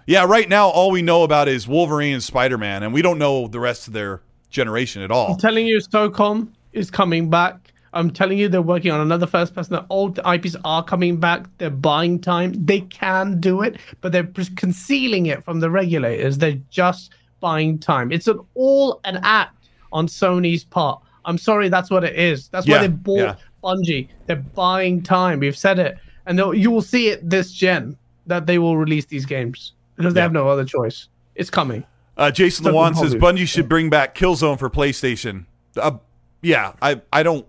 yeah, 0.06 0.24
right 0.24 0.48
now 0.48 0.68
all 0.68 0.90
we 0.90 1.02
know 1.02 1.22
about 1.22 1.48
is 1.48 1.68
Wolverine 1.68 2.14
and 2.14 2.22
Spider 2.22 2.58
Man, 2.58 2.82
and 2.82 2.92
we 2.92 3.02
don't 3.02 3.18
know 3.18 3.48
the 3.48 3.60
rest 3.60 3.86
of 3.86 3.92
their 3.92 4.22
generation 4.50 5.02
at 5.02 5.10
all. 5.10 5.32
I'm 5.32 5.38
telling 5.38 5.66
you, 5.66 5.78
SOCOM 5.78 6.48
is 6.72 6.90
coming 6.90 7.28
back. 7.28 7.72
I'm 7.94 8.10
telling 8.10 8.38
you, 8.38 8.48
they're 8.48 8.60
working 8.60 8.90
on 8.90 9.00
another 9.00 9.26
first 9.26 9.54
person. 9.54 9.74
The 9.74 9.86
old 9.88 10.18
IPs 10.26 10.56
are 10.64 10.84
coming 10.84 11.18
back. 11.18 11.46
They're 11.58 11.70
buying 11.70 12.20
time. 12.20 12.52
They 12.66 12.80
can 12.80 13.40
do 13.40 13.62
it, 13.62 13.76
but 14.00 14.12
they're 14.12 14.28
concealing 14.56 15.26
it 15.26 15.44
from 15.44 15.60
the 15.60 15.70
regulators. 15.70 16.38
They're 16.38 16.60
just 16.70 17.12
buying 17.40 17.78
time. 17.78 18.10
It's 18.10 18.26
an 18.26 18.40
all 18.54 19.00
an 19.04 19.20
act 19.22 19.68
on 19.92 20.08
Sony's 20.08 20.64
part. 20.64 21.00
I'm 21.24 21.38
sorry, 21.38 21.68
that's 21.68 21.90
what 21.90 22.04
it 22.04 22.16
is. 22.16 22.48
That's 22.48 22.66
yeah, 22.66 22.76
why 22.76 22.82
they 22.82 22.88
bought 22.88 23.18
yeah. 23.18 23.36
Bungie. 23.62 24.08
They're 24.26 24.36
buying 24.36 25.02
time. 25.02 25.40
We've 25.40 25.56
said 25.56 25.78
it, 25.78 25.96
and 26.26 26.38
you 26.38 26.70
will 26.70 26.82
see 26.82 27.08
it 27.08 27.28
this 27.28 27.52
gen 27.52 27.96
that 28.26 28.46
they 28.46 28.58
will 28.58 28.76
release 28.76 29.06
these 29.06 29.24
games 29.24 29.72
because 29.96 30.14
they 30.14 30.20
yeah. 30.20 30.24
have 30.24 30.32
no 30.32 30.48
other 30.48 30.64
choice. 30.64 31.08
It's 31.34 31.50
coming. 31.50 31.84
Uh, 32.16 32.30
Jason 32.30 32.66
Lewan 32.66 32.96
says 32.96 33.14
Bungie 33.14 33.48
should 33.48 33.68
bring 33.68 33.90
back 33.90 34.14
Killzone 34.14 34.58
for 34.58 34.70
PlayStation. 34.70 35.46
Uh, 35.76 35.98
yeah, 36.42 36.74
I 36.80 37.00
I 37.12 37.22
don't 37.22 37.46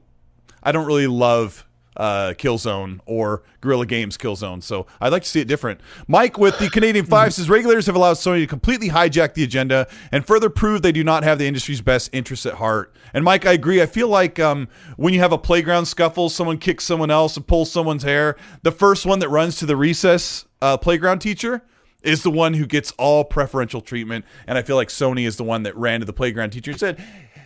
I 0.65 0.71
don't 0.71 0.86
really 0.86 1.08
love 1.08 1.65
uh, 1.97 2.34
Killzone 2.38 2.99
or 3.06 3.43
Guerrilla 3.62 3.86
Games 3.86 4.17
Killzone. 4.17 4.62
So 4.62 4.86
I'd 4.99 5.12
like 5.12 5.23
to 5.23 5.30
see 5.30 5.39
it 5.39 5.47
different. 5.47 5.80
Mike 6.08 6.38
with 6.38 6.58
the 6.60 6.69
Canadian 6.69 7.06
Five 7.06 7.34
says 7.34 7.49
regulators 7.49 7.86
have 7.86 7.95
allowed 7.95 8.15
Sony 8.15 8.41
to 8.41 8.47
completely 8.47 8.89
hijack 8.89 9.34
the 9.34 9.43
agenda 9.43 9.88
and 10.12 10.25
further 10.25 10.49
prove 10.49 10.82
they 10.82 10.91
do 10.91 11.04
not 11.04 11.23
have 11.23 11.39
the 11.39 11.47
industry's 11.47 11.82
best 11.82 12.10
interests 12.13 12.45
at 12.45 12.56
heart. 12.56 12.93
And 13.13 13.23
Mike, 13.23 13.45
I 13.45 13.54
agree. 13.54 13.82
I 13.82 13.86
feel 13.86 14.10
like 14.10 14.39
um, 14.39 14.67
when 14.97 15.13
you 15.13 15.21
have 15.21 15.32
a 15.32 15.38
playground 15.38 15.86
scuffle, 15.86 16.30
someone 16.30 16.58
kicks 16.58 16.84
someone 16.84 17.12
else 17.12 17.38
and 17.38 17.47
pulls 17.47 17.71
someone's 17.71 18.04
hair, 18.04 18.36
the 18.63 18.71
first 18.71 19.06
one 19.06 19.19
that 19.19 19.30
runs 19.30 19.56
to 19.58 19.65
the 19.65 19.78
recess 19.78 20.45
uh, 20.62 20.78
playground 20.78 21.19
teacher 21.19 21.62
is 22.04 22.21
the 22.21 22.30
one 22.32 22.54
who 22.54 22.65
gets 22.67 22.91
all 22.97 23.23
preferential 23.23 23.82
treatment. 23.82 24.25
And 24.47 24.58
I 24.58 24.62
feel 24.62 24.75
like 24.75 24.89
Sony 24.89 25.25
is 25.25 25.38
the 25.38 25.43
one 25.43 25.63
that 25.63 25.75
ran 25.75 26.01
to 26.01 26.06
the 26.06 26.13
playground 26.13 26.51
teacher 26.51 26.71
and 26.71 26.80
said, 26.80 27.04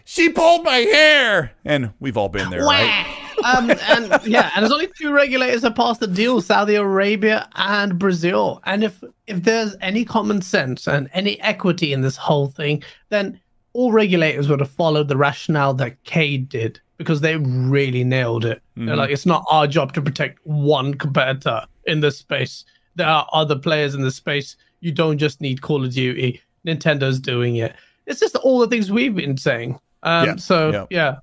she 0.09 0.27
pulled 0.27 0.63
my 0.63 0.77
hair. 0.77 1.51
And 1.63 1.93
we've 1.99 2.17
all 2.17 2.29
been 2.29 2.49
there, 2.49 2.63
right? 2.63 3.05
um, 3.45 3.69
and 3.69 4.09
yeah, 4.25 4.49
and 4.55 4.63
there's 4.63 4.71
only 4.71 4.89
two 4.97 5.13
regulators 5.13 5.61
that 5.61 5.75
passed 5.75 5.99
the 5.99 6.07
deal: 6.07 6.41
Saudi 6.41 6.73
Arabia 6.73 7.47
and 7.55 7.99
Brazil. 7.99 8.59
And 8.65 8.83
if 8.83 9.03
if 9.27 9.43
there's 9.43 9.75
any 9.81 10.03
common 10.03 10.41
sense 10.41 10.87
and 10.87 11.11
any 11.13 11.39
equity 11.41 11.93
in 11.93 12.01
this 12.01 12.17
whole 12.17 12.47
thing, 12.47 12.81
then 13.09 13.39
all 13.73 13.91
regulators 13.91 14.49
would 14.49 14.61
have 14.61 14.71
followed 14.71 15.09
the 15.09 15.15
rationale 15.15 15.75
that 15.75 16.03
Cade 16.05 16.49
did 16.49 16.81
because 16.97 17.21
they 17.21 17.37
really 17.37 18.03
nailed 18.03 18.45
it. 18.45 18.63
Mm-hmm. 18.71 18.87
They're 18.87 18.95
like, 18.95 19.11
it's 19.11 19.27
not 19.27 19.45
our 19.51 19.67
job 19.67 19.93
to 19.93 20.01
protect 20.01 20.39
one 20.43 20.95
competitor 20.95 21.67
in 21.85 21.99
this 21.99 22.17
space. 22.17 22.65
There 22.95 23.07
are 23.07 23.27
other 23.31 23.55
players 23.55 23.93
in 23.93 24.01
the 24.01 24.11
space. 24.11 24.57
You 24.79 24.91
don't 24.91 25.19
just 25.19 25.39
need 25.39 25.61
Call 25.61 25.85
of 25.85 25.93
Duty. 25.93 26.41
Nintendo's 26.65 27.19
doing 27.19 27.57
it. 27.57 27.75
It's 28.07 28.19
just 28.19 28.35
all 28.37 28.57
the 28.57 28.67
things 28.67 28.91
we've 28.91 29.15
been 29.15 29.37
saying. 29.37 29.79
Um, 30.03 30.25
yeah. 30.25 30.35
So 30.37 30.71
yeah. 30.71 30.85
yeah. 30.89 31.15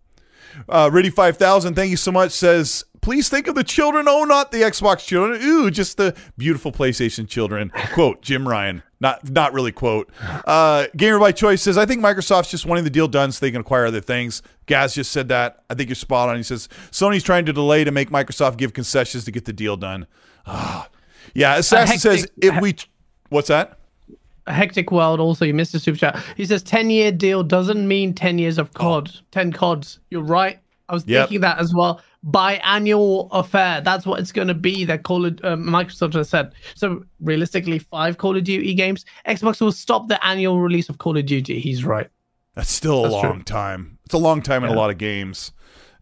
Uh, 0.68 0.88
Riddy 0.92 1.10
five 1.10 1.36
thousand, 1.36 1.74
thank 1.74 1.90
you 1.90 1.96
so 1.96 2.12
much. 2.12 2.32
Says 2.32 2.84
please 3.02 3.28
think 3.28 3.46
of 3.46 3.54
the 3.54 3.64
children. 3.64 4.06
Oh, 4.08 4.24
not 4.24 4.50
the 4.50 4.62
Xbox 4.62 5.06
children. 5.06 5.40
Ooh, 5.42 5.70
just 5.70 5.96
the 5.96 6.16
beautiful 6.36 6.72
PlayStation 6.72 7.28
children. 7.28 7.70
quote 7.92 8.22
Jim 8.22 8.48
Ryan. 8.48 8.82
Not 8.98 9.30
not 9.30 9.52
really 9.52 9.72
quote. 9.72 10.10
Uh, 10.46 10.86
Gamer 10.96 11.18
by 11.18 11.32
Choice 11.32 11.62
says 11.62 11.76
I 11.76 11.86
think 11.86 12.02
Microsoft's 12.02 12.50
just 12.50 12.66
wanting 12.66 12.84
the 12.84 12.90
deal 12.90 13.08
done 13.08 13.30
so 13.32 13.44
they 13.44 13.50
can 13.50 13.60
acquire 13.60 13.86
other 13.86 14.00
things. 14.00 14.42
Gaz 14.66 14.94
just 14.94 15.12
said 15.12 15.28
that. 15.28 15.62
I 15.68 15.74
think 15.74 15.88
you're 15.88 15.94
spot 15.94 16.28
on. 16.30 16.36
He 16.36 16.42
says 16.42 16.68
Sony's 16.90 17.22
trying 17.22 17.46
to 17.46 17.52
delay 17.52 17.84
to 17.84 17.90
make 17.90 18.10
Microsoft 18.10 18.56
give 18.56 18.72
concessions 18.72 19.24
to 19.24 19.30
get 19.30 19.44
the 19.44 19.52
deal 19.52 19.76
done. 19.76 20.06
Ah. 20.46 20.88
Yeah, 21.34 21.56
Assassin 21.56 21.98
says 21.98 22.26
if 22.40 22.60
we. 22.60 22.76
What's 23.28 23.48
that? 23.48 23.78
A 24.46 24.52
hectic 24.52 24.92
world 24.92 25.20
also 25.20 25.44
you 25.44 25.54
missed 25.54 25.74
a 25.74 25.80
super 25.80 25.98
chat. 25.98 26.22
He 26.36 26.44
says 26.44 26.62
10 26.62 26.90
year 26.90 27.12
deal 27.12 27.42
doesn't 27.42 27.86
mean 27.86 28.14
10 28.14 28.38
years 28.38 28.58
of 28.58 28.72
cod. 28.74 29.10
10 29.32 29.52
cods. 29.52 29.98
You're 30.10 30.22
right. 30.22 30.58
I 30.88 30.94
was 30.94 31.06
yep. 31.06 31.28
thinking 31.28 31.40
that 31.40 31.58
as 31.58 31.74
well. 31.74 32.00
Biannual 32.28 33.28
affair. 33.32 33.80
That's 33.80 34.06
what 34.06 34.20
it's 34.20 34.32
going 34.32 34.48
to 34.48 34.54
be. 34.54 34.84
That 34.84 35.02
call 35.02 35.24
it 35.24 35.44
um, 35.44 35.64
microsoft 35.64 36.14
has 36.14 36.28
said. 36.28 36.54
So 36.74 37.04
realistically 37.20 37.78
five 37.78 38.18
call 38.18 38.36
of 38.36 38.44
duty 38.44 38.74
games. 38.74 39.04
Xbox 39.26 39.60
will 39.60 39.72
stop 39.72 40.08
the 40.08 40.24
annual 40.24 40.60
release 40.60 40.88
of 40.88 40.98
call 40.98 41.16
of 41.16 41.26
duty. 41.26 41.60
He's 41.60 41.84
right. 41.84 42.08
That's 42.54 42.70
still 42.70 43.00
a 43.00 43.02
that's 43.02 43.12
long 43.12 43.34
true. 43.34 43.42
time. 43.42 43.98
It's 44.04 44.14
a 44.14 44.18
long 44.18 44.42
time 44.42 44.64
in 44.64 44.70
a 44.70 44.74
lot 44.74 44.90
of 44.90 44.98
games. 44.98 45.52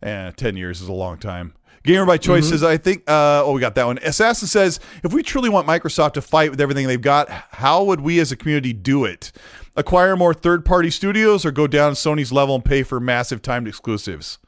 And 0.02 0.36
10 0.36 0.56
years 0.56 0.82
is 0.82 0.88
a 0.88 0.92
long 0.92 1.16
time 1.16 1.54
Gamer 1.84 2.06
by 2.06 2.16
Choice 2.16 2.44
mm-hmm. 2.44 2.52
says, 2.52 2.62
I 2.62 2.78
think, 2.78 3.02
uh, 3.08 3.44
oh, 3.44 3.52
we 3.52 3.60
got 3.60 3.74
that 3.74 3.84
one. 3.84 3.98
Assassin 3.98 4.48
says, 4.48 4.80
if 5.02 5.12
we 5.12 5.22
truly 5.22 5.50
want 5.50 5.66
Microsoft 5.66 6.14
to 6.14 6.22
fight 6.22 6.50
with 6.50 6.60
everything 6.60 6.86
they've 6.86 7.00
got, 7.00 7.28
how 7.28 7.84
would 7.84 8.00
we 8.00 8.18
as 8.20 8.32
a 8.32 8.36
community 8.36 8.72
do 8.72 9.04
it? 9.04 9.32
Acquire 9.76 10.16
more 10.16 10.32
third 10.32 10.64
party 10.64 10.90
studios 10.90 11.44
or 11.44 11.50
go 11.50 11.66
down 11.66 11.92
Sony's 11.92 12.32
level 12.32 12.54
and 12.54 12.64
pay 12.64 12.82
for 12.82 13.00
massive 13.00 13.42
timed 13.42 13.68
exclusives? 13.68 14.38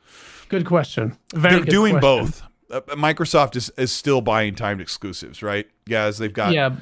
Good 0.49 0.64
question. 0.64 1.16
Very 1.34 1.57
They're 1.57 1.64
doing 1.64 1.99
question. 1.99 2.24
both. 2.24 2.43
Uh, 2.70 2.80
Microsoft 2.97 3.55
is, 3.55 3.70
is 3.76 3.93
still 3.93 4.22
buying 4.22 4.55
timed 4.55 4.80
exclusives, 4.80 5.43
right? 5.43 5.66
Guys, 5.89 6.18
they've 6.18 6.32
got. 6.32 6.53
Yeah. 6.53 6.76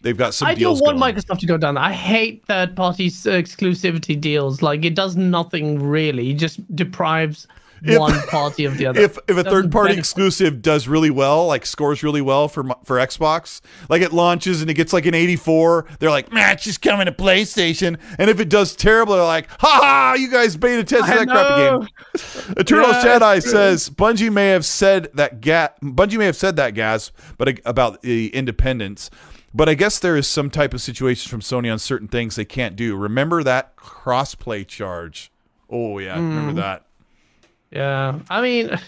They've 0.00 0.16
got 0.16 0.34
some. 0.34 0.48
I 0.48 0.54
don't 0.54 0.78
want 0.80 0.98
going. 0.98 1.14
Microsoft 1.14 1.38
to 1.38 1.46
go 1.46 1.56
down. 1.56 1.78
I 1.78 1.92
hate 1.92 2.44
third 2.46 2.76
party 2.76 3.08
exclusivity 3.08 4.20
deals. 4.20 4.60
Like 4.60 4.84
it 4.84 4.94
does 4.94 5.16
nothing 5.16 5.82
really. 5.82 6.32
It 6.32 6.34
just 6.34 6.76
deprives 6.76 7.46
If- 7.92 7.98
one 7.98 8.20
party 8.28 8.64
of 8.64 8.78
the 8.78 8.86
other. 8.86 9.00
if 9.00 9.18
if 9.28 9.36
a 9.36 9.44
third 9.44 9.70
party 9.70 9.88
benefit- 9.90 9.98
exclusive 9.98 10.62
does 10.62 10.88
really 10.88 11.10
well, 11.10 11.46
like 11.46 11.66
scores 11.66 12.02
really 12.02 12.20
well 12.22 12.48
for 12.48 12.64
for 12.84 12.96
Xbox, 12.96 13.60
like 13.88 14.00
it 14.02 14.12
launches 14.12 14.60
and 14.62 14.70
it 14.70 14.74
gets 14.74 14.92
like 14.92 15.06
an 15.06 15.14
84, 15.14 15.86
they're 15.98 16.10
like, 16.10 16.32
"Man, 16.32 16.52
it's 16.52 16.64
just 16.64 16.80
coming 16.82 17.06
to 17.06 17.12
PlayStation." 17.12 17.98
And 18.18 18.30
if 18.30 18.40
it 18.40 18.48
does 18.48 18.74
terrible, 18.74 19.14
they're 19.14 19.22
like, 19.24 19.48
"Ha 19.60 19.78
ha, 19.82 20.14
you 20.18 20.30
guys 20.30 20.56
beta 20.56 20.84
tested 20.84 21.14
I 21.14 21.24
that 21.24 21.28
crappy 21.28 21.78
game." 21.78 22.54
Eternal 22.56 22.90
Yeah, 22.90 23.02
Jedi 23.18 23.42
true. 23.42 23.50
says 23.50 23.90
Bungie 23.90 24.32
may 24.32 24.48
have 24.48 24.64
said 24.64 25.08
that 25.14 25.40
Gaz 25.40 25.70
Bungie 25.82 26.18
may 26.18 26.26
have 26.26 26.36
said 26.36 26.56
that 26.56 26.74
Gaz, 26.74 27.12
but 27.38 27.60
about 27.66 28.02
the 28.02 28.28
independence. 28.34 29.10
But 29.56 29.68
I 29.68 29.74
guess 29.74 30.00
there 30.00 30.16
is 30.16 30.26
some 30.26 30.50
type 30.50 30.74
of 30.74 30.80
situation 30.80 31.30
from 31.30 31.40
Sony 31.40 31.70
on 31.70 31.78
certain 31.78 32.08
things 32.08 32.34
they 32.34 32.44
can't 32.44 32.74
do. 32.74 32.96
Remember 32.96 33.42
that 33.44 33.76
crossplay 33.76 34.66
charge? 34.66 35.30
Oh 35.70 35.98
yeah, 35.98 36.14
remember 36.16 36.52
Mm. 36.52 36.56
that. 36.56 36.83
Yeah, 37.74 38.20
I 38.30 38.40
mean, 38.40 38.78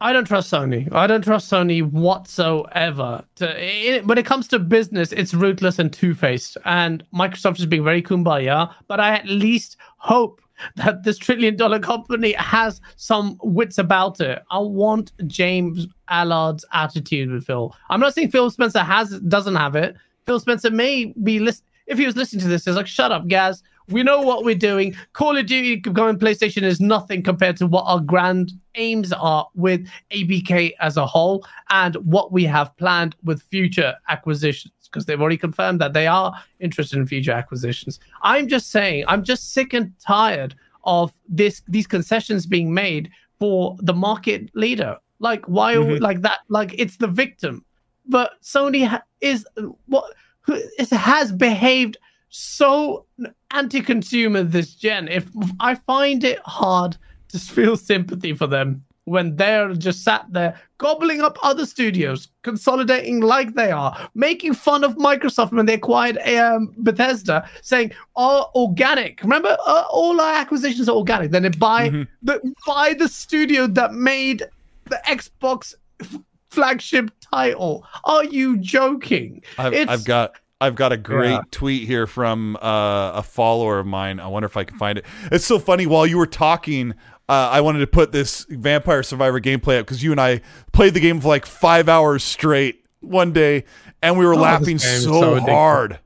I 0.00 0.12
don't 0.12 0.24
trust 0.24 0.50
Sony. 0.50 0.92
I 0.92 1.06
don't 1.06 1.22
trust 1.22 1.48
Sony 1.48 1.88
whatsoever. 1.88 3.24
To, 3.36 3.64
it, 3.64 4.04
when 4.04 4.18
it 4.18 4.26
comes 4.26 4.48
to 4.48 4.58
business, 4.58 5.12
it's 5.12 5.32
ruthless 5.32 5.78
and 5.78 5.92
two 5.92 6.12
faced. 6.12 6.58
And 6.64 7.04
Microsoft 7.14 7.60
is 7.60 7.66
being 7.66 7.84
very 7.84 8.02
kumbaya. 8.02 8.74
But 8.88 8.98
I 8.98 9.14
at 9.14 9.28
least 9.28 9.76
hope 9.98 10.40
that 10.74 11.04
this 11.04 11.16
trillion 11.16 11.56
dollar 11.56 11.78
company 11.78 12.32
has 12.32 12.80
some 12.96 13.38
wits 13.44 13.78
about 13.78 14.20
it. 14.20 14.42
I 14.50 14.58
want 14.58 15.12
James 15.28 15.86
Allard's 16.08 16.64
attitude 16.72 17.30
with 17.30 17.46
Phil. 17.46 17.72
I'm 17.88 18.00
not 18.00 18.14
saying 18.14 18.32
Phil 18.32 18.50
Spencer 18.50 18.80
has 18.80 19.20
doesn't 19.20 19.54
have 19.54 19.76
it. 19.76 19.96
Phil 20.26 20.40
Spencer 20.40 20.70
may 20.70 21.14
be 21.22 21.38
list 21.38 21.62
if 21.86 21.98
he 21.98 22.06
was 22.06 22.16
listening 22.16 22.42
to 22.42 22.48
this, 22.48 22.64
he's 22.64 22.76
like, 22.76 22.86
shut 22.86 23.12
up, 23.12 23.28
Gaz. 23.28 23.62
We 23.88 24.02
know 24.02 24.20
what 24.20 24.44
we're 24.44 24.54
doing. 24.54 24.94
Call 25.12 25.36
of 25.36 25.46
Duty 25.46 25.76
going 25.76 26.18
PlayStation 26.18 26.62
is 26.62 26.80
nothing 26.80 27.22
compared 27.22 27.56
to 27.58 27.66
what 27.66 27.84
our 27.86 28.00
grand 28.00 28.52
aims 28.74 29.12
are 29.12 29.48
with 29.54 29.86
ABK 30.10 30.72
as 30.80 30.96
a 30.96 31.06
whole 31.06 31.44
and 31.70 31.96
what 31.96 32.32
we 32.32 32.44
have 32.44 32.76
planned 32.76 33.16
with 33.24 33.42
future 33.42 33.94
acquisitions 34.08 34.72
because 34.84 35.06
they've 35.06 35.20
already 35.20 35.38
confirmed 35.38 35.80
that 35.80 35.94
they 35.94 36.06
are 36.06 36.34
interested 36.60 36.98
in 36.98 37.06
future 37.06 37.32
acquisitions. 37.32 37.98
I'm 38.22 38.46
just 38.46 38.70
saying, 38.70 39.04
I'm 39.08 39.24
just 39.24 39.52
sick 39.52 39.72
and 39.72 39.92
tired 39.98 40.54
of 40.84 41.12
this 41.28 41.62
these 41.68 41.86
concessions 41.86 42.46
being 42.46 42.74
made 42.74 43.10
for 43.38 43.76
the 43.80 43.94
market 43.94 44.50
leader. 44.54 44.96
Like 45.18 45.44
why 45.46 45.74
are 45.74 45.82
we- 45.82 45.94
mm-hmm. 45.94 46.02
like 46.02 46.20
that? 46.22 46.40
Like 46.48 46.74
it's 46.78 46.96
the 46.96 47.08
victim. 47.08 47.64
But 48.06 48.32
Sony 48.42 48.86
ha- 48.86 49.04
is 49.20 49.46
what 49.86 50.12
who 50.42 50.54
it 50.54 50.90
has 50.90 51.32
behaved 51.32 51.96
so 52.32 53.04
anti-consumer 53.50 54.42
this 54.42 54.74
gen. 54.74 55.06
If 55.06 55.28
I 55.60 55.74
find 55.74 56.24
it 56.24 56.40
hard 56.44 56.96
to 57.28 57.38
feel 57.38 57.76
sympathy 57.76 58.32
for 58.32 58.46
them 58.46 58.82
when 59.04 59.36
they're 59.36 59.74
just 59.74 60.02
sat 60.04 60.24
there 60.30 60.58
gobbling 60.78 61.20
up 61.20 61.36
other 61.42 61.66
studios, 61.66 62.28
consolidating 62.42 63.20
like 63.20 63.54
they 63.54 63.70
are, 63.70 64.08
making 64.14 64.54
fun 64.54 64.82
of 64.84 64.96
Microsoft 64.96 65.52
when 65.52 65.66
they 65.66 65.74
acquired 65.74 66.18
um, 66.18 66.72
Bethesda, 66.78 67.48
saying, 67.60 67.92
"Oh, 68.16 68.50
organic." 68.54 69.20
Remember, 69.22 69.56
uh, 69.66 69.84
all 69.90 70.20
our 70.20 70.36
acquisitions 70.36 70.88
are 70.88 70.96
organic. 70.96 71.32
Then 71.32 71.42
they 71.42 71.48
buy 71.50 71.88
the 72.22 72.54
buy 72.66 72.94
the 72.94 73.08
studio 73.08 73.66
that 73.66 73.92
made 73.92 74.44
the 74.84 75.00
Xbox 75.06 75.74
f- 76.00 76.16
flagship 76.50 77.10
title. 77.20 77.84
Are 78.04 78.24
you 78.24 78.56
joking? 78.56 79.42
I've, 79.58 79.88
I've 79.88 80.04
got 80.04 80.36
I've 80.62 80.74
got 80.74 80.92
a 80.92 80.96
great 80.96 81.30
Yeah. 81.32 81.40
tweet 81.50 81.86
here 81.86 82.06
from 82.06 82.56
uh, 82.56 83.12
a 83.14 83.22
follower 83.22 83.78
of 83.80 83.86
mine. 83.86 84.20
I 84.20 84.26
wonder 84.28 84.46
if 84.46 84.56
I 84.56 84.64
can 84.64 84.78
find 84.78 84.98
it. 84.98 85.04
It's 85.30 85.44
so 85.44 85.58
funny. 85.58 85.86
While 85.86 86.06
you 86.06 86.18
were 86.18 86.26
talking, 86.26 86.92
uh, 87.28 87.50
I 87.52 87.60
wanted 87.60 87.80
to 87.80 87.86
put 87.86 88.12
this 88.12 88.46
Vampire 88.48 89.02
Survivor 89.02 89.40
gameplay 89.40 89.78
up 89.80 89.86
because 89.86 90.02
you 90.02 90.10
and 90.12 90.20
I 90.20 90.40
played 90.72 90.94
the 90.94 91.00
game 91.00 91.20
for 91.20 91.28
like 91.28 91.46
five 91.46 91.88
hours 91.88 92.22
straight 92.22 92.84
one 93.00 93.32
day, 93.32 93.64
and 94.02 94.16
we 94.18 94.24
were 94.26 94.34
Oh, 94.34 94.38
laughing 94.38 94.74
this 94.76 94.84
game 94.84 94.94
is 94.98 95.04
so, 95.04 95.20
so 95.20 95.40
hard. 95.40 95.98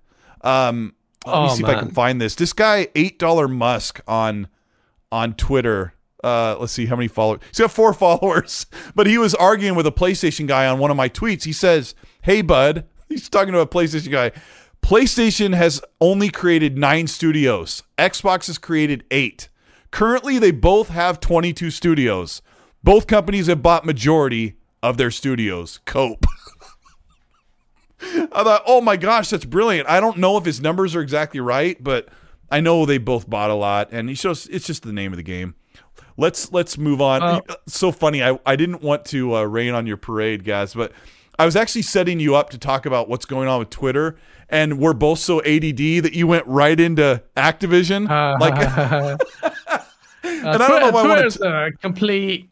Um, 0.43 0.95
let 1.27 1.33
me 1.43 1.49
Oh, 1.51 1.55
see 1.55 1.63
if 1.65 1.69
I 1.69 1.75
can 1.79 1.91
find 1.91 2.21
this. 2.21 2.35
This 2.35 2.53
guy, 2.53 2.89
eight 2.95 3.19
dollar 3.19 3.49
Musk 3.49 4.01
on 4.09 4.49
on 5.13 5.35
Twitter. 5.35 5.93
Uh, 6.25 6.57
let's 6.59 6.73
see 6.73 6.87
how 6.87 6.97
many 6.97 7.09
followers. 7.09 7.41
He's 7.51 7.59
got 7.59 7.71
four 7.71 7.93
followers, 8.05 8.67
but 8.95 9.07
he 9.07 9.19
was 9.19 9.35
arguing 9.35 9.75
with 9.75 9.87
a 9.87 9.93
PlayStation 9.93 10.47
guy 10.47 10.67
on 10.67 10.79
one 10.79 10.91
of 10.91 10.97
my 10.97 11.09
tweets. 11.09 11.45
He 11.45 11.53
says, 11.53 11.95
"Hey, 12.23 12.43
bud," 12.43 12.87
he's 13.09 13.29
talking 13.29 13.53
to 13.53 13.61
a 13.61 13.67
PlayStation 13.67 14.11
guy. 14.11 14.33
PlayStation 14.83 15.55
has 15.55 15.83
only 16.01 16.29
created 16.29 16.79
nine 16.79 17.07
studios. 17.07 17.83
Xbox 17.99 18.47
has 18.47 18.59
created 18.59 19.05
eight. 19.11 19.49
Currently, 19.91 20.39
they 20.39 20.51
both 20.51 20.91
have 20.91 21.21
22 21.21 21.71
studios. 21.71 22.43
Both 22.85 23.07
companies 23.07 23.49
have 23.49 23.63
bought 23.63 23.85
majority 23.85 24.57
of 24.83 24.97
their 24.97 25.11
studios. 25.11 25.81
Cope. 25.87 26.27
I 28.01 28.45
thought, 28.45 28.63
oh 28.67 28.81
my 28.81 28.97
gosh, 28.97 29.31
that's 29.31 29.45
brilliant. 29.45 29.89
I 29.89 30.01
don't 30.01 30.19
know 30.19 30.37
if 30.37 30.45
his 30.45 30.61
numbers 30.61 30.95
are 30.95 31.01
exactly 31.01 31.41
right, 31.41 31.83
but 31.83 32.09
I 32.51 32.61
know 32.61 32.87
they 32.87 32.99
both 32.99 33.29
bought 33.29 33.51
a 33.51 33.55
lot, 33.55 33.89
and 33.91 34.09
he 34.09 34.15
shows 34.15 34.47
it's 34.47 34.67
just 34.67 34.83
the 34.83 34.93
name 34.93 35.13
of 35.13 35.17
the 35.17 35.23
game. 35.23 35.55
Let's 36.17 36.53
let's 36.53 36.79
move 36.79 37.01
on. 37.01 37.23
Uh, 37.23 37.41
so 37.67 37.91
funny. 37.93 38.23
I, 38.23 38.39
I 38.47 38.57
didn't 38.57 38.83
want 38.83 39.05
to 39.07 39.37
uh, 39.37 39.43
rain 39.43 39.75
on 39.75 39.87
your 39.87 39.97
parade, 39.97 40.45
guys, 40.45 40.75
but 40.75 40.93
I 41.39 41.45
was 41.45 41.57
actually 41.57 41.83
setting 41.83 42.21
you 42.21 42.35
up 42.35 42.51
to 42.51 42.59
talk 42.59 42.87
about 42.87 43.09
what's 43.09 43.25
going 43.27 43.49
on 43.49 43.59
with 43.59 43.71
Twitter, 43.71 44.17
and 44.49 44.79
we're 44.79 44.95
both 44.95 45.19
so 45.19 45.41
ADD 45.41 46.05
that 46.05 46.13
you 46.15 46.27
went 46.27 46.47
right 46.47 46.79
into 46.79 47.23
Activision. 47.37 48.09
like, 48.41 49.21
Uh, 50.47 50.51
and 50.55 50.63
I 50.63 50.69
don't 50.69 50.81
know 50.81 50.89
I 50.89 50.91
want 50.91 51.07
Twitter's 51.09 51.37
to. 51.39 51.67
a 51.67 51.73
complete 51.73 52.49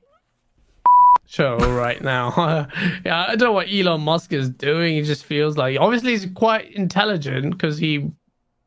show 1.26 1.56
right 1.56 2.00
now. 2.02 2.68
yeah, 3.04 3.24
I 3.28 3.36
don't 3.36 3.48
know 3.48 3.52
what 3.52 3.68
Elon 3.68 4.00
Musk 4.00 4.32
is 4.32 4.48
doing. 4.48 4.94
He 4.94 5.02
just 5.02 5.24
feels 5.24 5.56
like 5.56 5.78
obviously 5.78 6.12
he's 6.12 6.26
quite 6.34 6.72
intelligent 6.72 7.50
because 7.50 7.76
he 7.76 8.10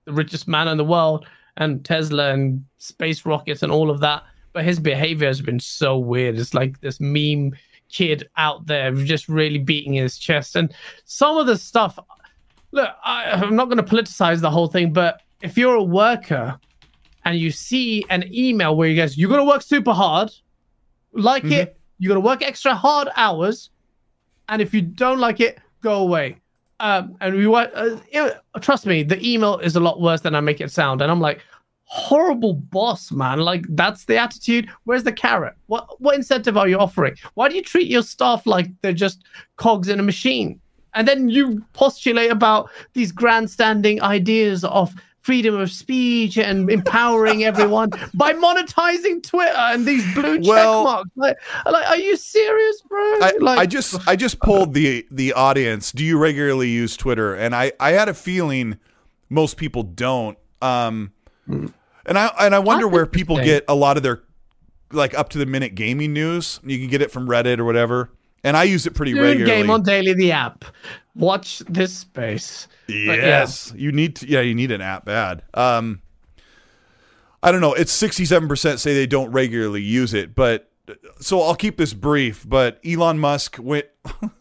the 0.05 0.13
richest 0.13 0.47
man 0.47 0.67
in 0.67 0.77
the 0.77 0.85
world 0.85 1.25
and 1.57 1.83
Tesla 1.83 2.31
and 2.31 2.63
space 2.77 3.25
rockets 3.25 3.63
and 3.63 3.71
all 3.71 3.89
of 3.89 3.99
that. 4.01 4.23
But 4.53 4.63
his 4.63 4.79
behavior 4.79 5.27
has 5.27 5.41
been 5.41 5.59
so 5.59 5.97
weird. 5.97 6.37
It's 6.37 6.53
like 6.53 6.79
this 6.81 6.99
meme 6.99 7.53
kid 7.89 8.29
out 8.37 8.65
there 8.65 8.91
just 8.91 9.29
really 9.29 9.59
beating 9.59 9.93
his 9.93 10.17
chest. 10.17 10.55
And 10.55 10.73
some 11.05 11.37
of 11.37 11.47
the 11.47 11.57
stuff 11.57 11.97
look, 12.71 12.89
I, 13.03 13.31
I'm 13.31 13.55
not 13.55 13.65
going 13.65 13.77
to 13.77 13.83
politicize 13.83 14.41
the 14.41 14.51
whole 14.51 14.67
thing, 14.67 14.93
but 14.93 15.21
if 15.41 15.57
you're 15.57 15.75
a 15.75 15.83
worker 15.83 16.59
and 17.25 17.37
you 17.37 17.51
see 17.51 18.05
an 18.09 18.23
email 18.33 18.75
where 18.75 18.87
you 18.89 18.95
guys, 18.95 19.17
you're 19.17 19.29
going 19.29 19.41
to 19.41 19.47
work 19.47 19.61
super 19.61 19.93
hard, 19.93 20.31
like 21.13 21.43
it, 21.61 21.77
you're 21.99 22.09
going 22.09 22.21
to 22.21 22.25
work 22.25 22.41
extra 22.41 22.75
hard 22.75 23.09
hours, 23.15 23.69
and 24.49 24.61
if 24.61 24.73
you 24.73 24.81
don't 24.81 25.19
like 25.19 25.39
it, 25.39 25.59
go 25.81 25.95
away. 25.95 26.37
Um, 26.79 27.17
and 27.21 27.35
we 27.35 27.47
were, 27.47 27.69
uh, 27.73 27.99
it- 28.11 28.37
trust 28.61 28.85
me, 28.85 29.03
the 29.03 29.19
email 29.27 29.57
is 29.57 29.75
a 29.75 29.79
lot 29.79 29.99
worse 29.99 30.21
than 30.21 30.35
I 30.35 30.41
make 30.41 30.61
it 30.61 30.71
sound. 30.71 31.01
And 31.01 31.09
I'm 31.11 31.19
like, 31.19 31.41
horrible 31.87 32.53
boss, 32.53 33.11
man. 33.11 33.39
Like 33.39 33.65
that's 33.69 34.05
the 34.05 34.17
attitude. 34.17 34.69
Where's 34.83 35.03
the 35.03 35.11
carrot? 35.11 35.55
What 35.67 35.99
what 35.99 36.15
incentive 36.15 36.57
are 36.57 36.67
you 36.67 36.77
offering? 36.77 37.15
Why 37.33 37.49
do 37.49 37.55
you 37.55 37.61
treat 37.61 37.87
your 37.87 38.03
staff 38.03 38.45
like 38.45 38.67
they're 38.81 38.93
just 38.93 39.23
cogs 39.55 39.87
in 39.87 39.99
a 39.99 40.03
machine? 40.03 40.59
And 40.93 41.07
then 41.07 41.29
you 41.29 41.63
postulate 41.73 42.31
about 42.31 42.69
these 42.93 43.11
grandstanding 43.11 44.01
ideas 44.01 44.63
of 44.63 44.93
freedom 45.21 45.55
of 45.55 45.69
speech 45.69 46.37
and 46.37 46.69
empowering 46.77 47.43
everyone 47.43 47.91
by 48.13 48.33
monetizing 48.33 49.21
Twitter 49.21 49.53
and 49.53 49.85
these 49.85 50.03
blue 50.13 50.41
check 50.41 50.65
marks. 50.65 51.09
Like, 51.15 51.37
like, 51.65 51.89
are 51.89 51.97
you 51.97 52.15
serious, 52.15 52.81
bro? 52.81 52.99
I, 52.99 53.33
like, 53.39 53.59
I 53.59 53.65
just 53.65 54.07
I 54.07 54.15
just 54.15 54.39
polled 54.39 54.73
the 54.73 55.05
the 55.11 55.33
audience. 55.33 55.91
Do 55.91 56.03
you 56.03 56.17
regularly 56.17 56.69
use 56.69 56.97
Twitter? 56.97 57.33
And 57.33 57.55
I 57.55 57.71
I 57.79 57.91
had 57.91 58.09
a 58.09 58.13
feeling 58.13 58.77
most 59.29 59.55
people 59.55 59.83
don't. 59.83 60.37
Um, 60.61 61.11
and 62.07 62.17
I 62.17 62.27
and 62.39 62.55
I 62.55 62.59
wonder 62.59 62.85
That's 62.85 62.93
where 62.93 63.05
people 63.05 63.37
get 63.37 63.65
a 63.67 63.75
lot 63.75 63.97
of 63.97 64.03
their 64.03 64.23
like 64.91 65.17
up 65.17 65.29
to 65.29 65.37
the 65.37 65.45
minute 65.45 65.75
gaming 65.75 66.13
news. 66.13 66.59
You 66.63 66.77
can 66.79 66.87
get 66.87 67.01
it 67.01 67.11
from 67.11 67.27
Reddit 67.27 67.59
or 67.59 67.65
whatever. 67.65 68.11
And 68.43 68.55
I 68.55 68.63
use 68.63 68.85
it 68.85 68.93
pretty 68.93 69.13
Dude, 69.13 69.23
regularly. 69.23 69.61
game 69.61 69.69
on 69.69 69.83
daily 69.83 70.13
the 70.13 70.31
app. 70.31 70.63
Watch 71.15 71.59
this 71.67 71.93
space. 71.93 72.67
But 72.85 72.93
yeah. 72.95 73.15
Yes, 73.15 73.73
you 73.75 73.91
need 73.91 74.15
to. 74.17 74.27
Yeah, 74.27 74.41
you 74.41 74.55
need 74.55 74.71
an 74.71 74.81
app 74.81 75.05
bad. 75.05 75.43
Um, 75.53 76.01
I 77.43 77.51
don't 77.51 77.61
know. 77.61 77.73
It's 77.73 77.91
sixty-seven 77.91 78.47
percent 78.47 78.79
say 78.79 78.93
they 78.93 79.07
don't 79.07 79.31
regularly 79.31 79.81
use 79.81 80.13
it, 80.13 80.35
but 80.35 80.71
so 81.19 81.41
I'll 81.41 81.55
keep 81.55 81.77
this 81.77 81.93
brief. 81.93 82.47
But 82.47 82.79
Elon 82.85 83.19
Musk 83.19 83.57
went. 83.59 83.87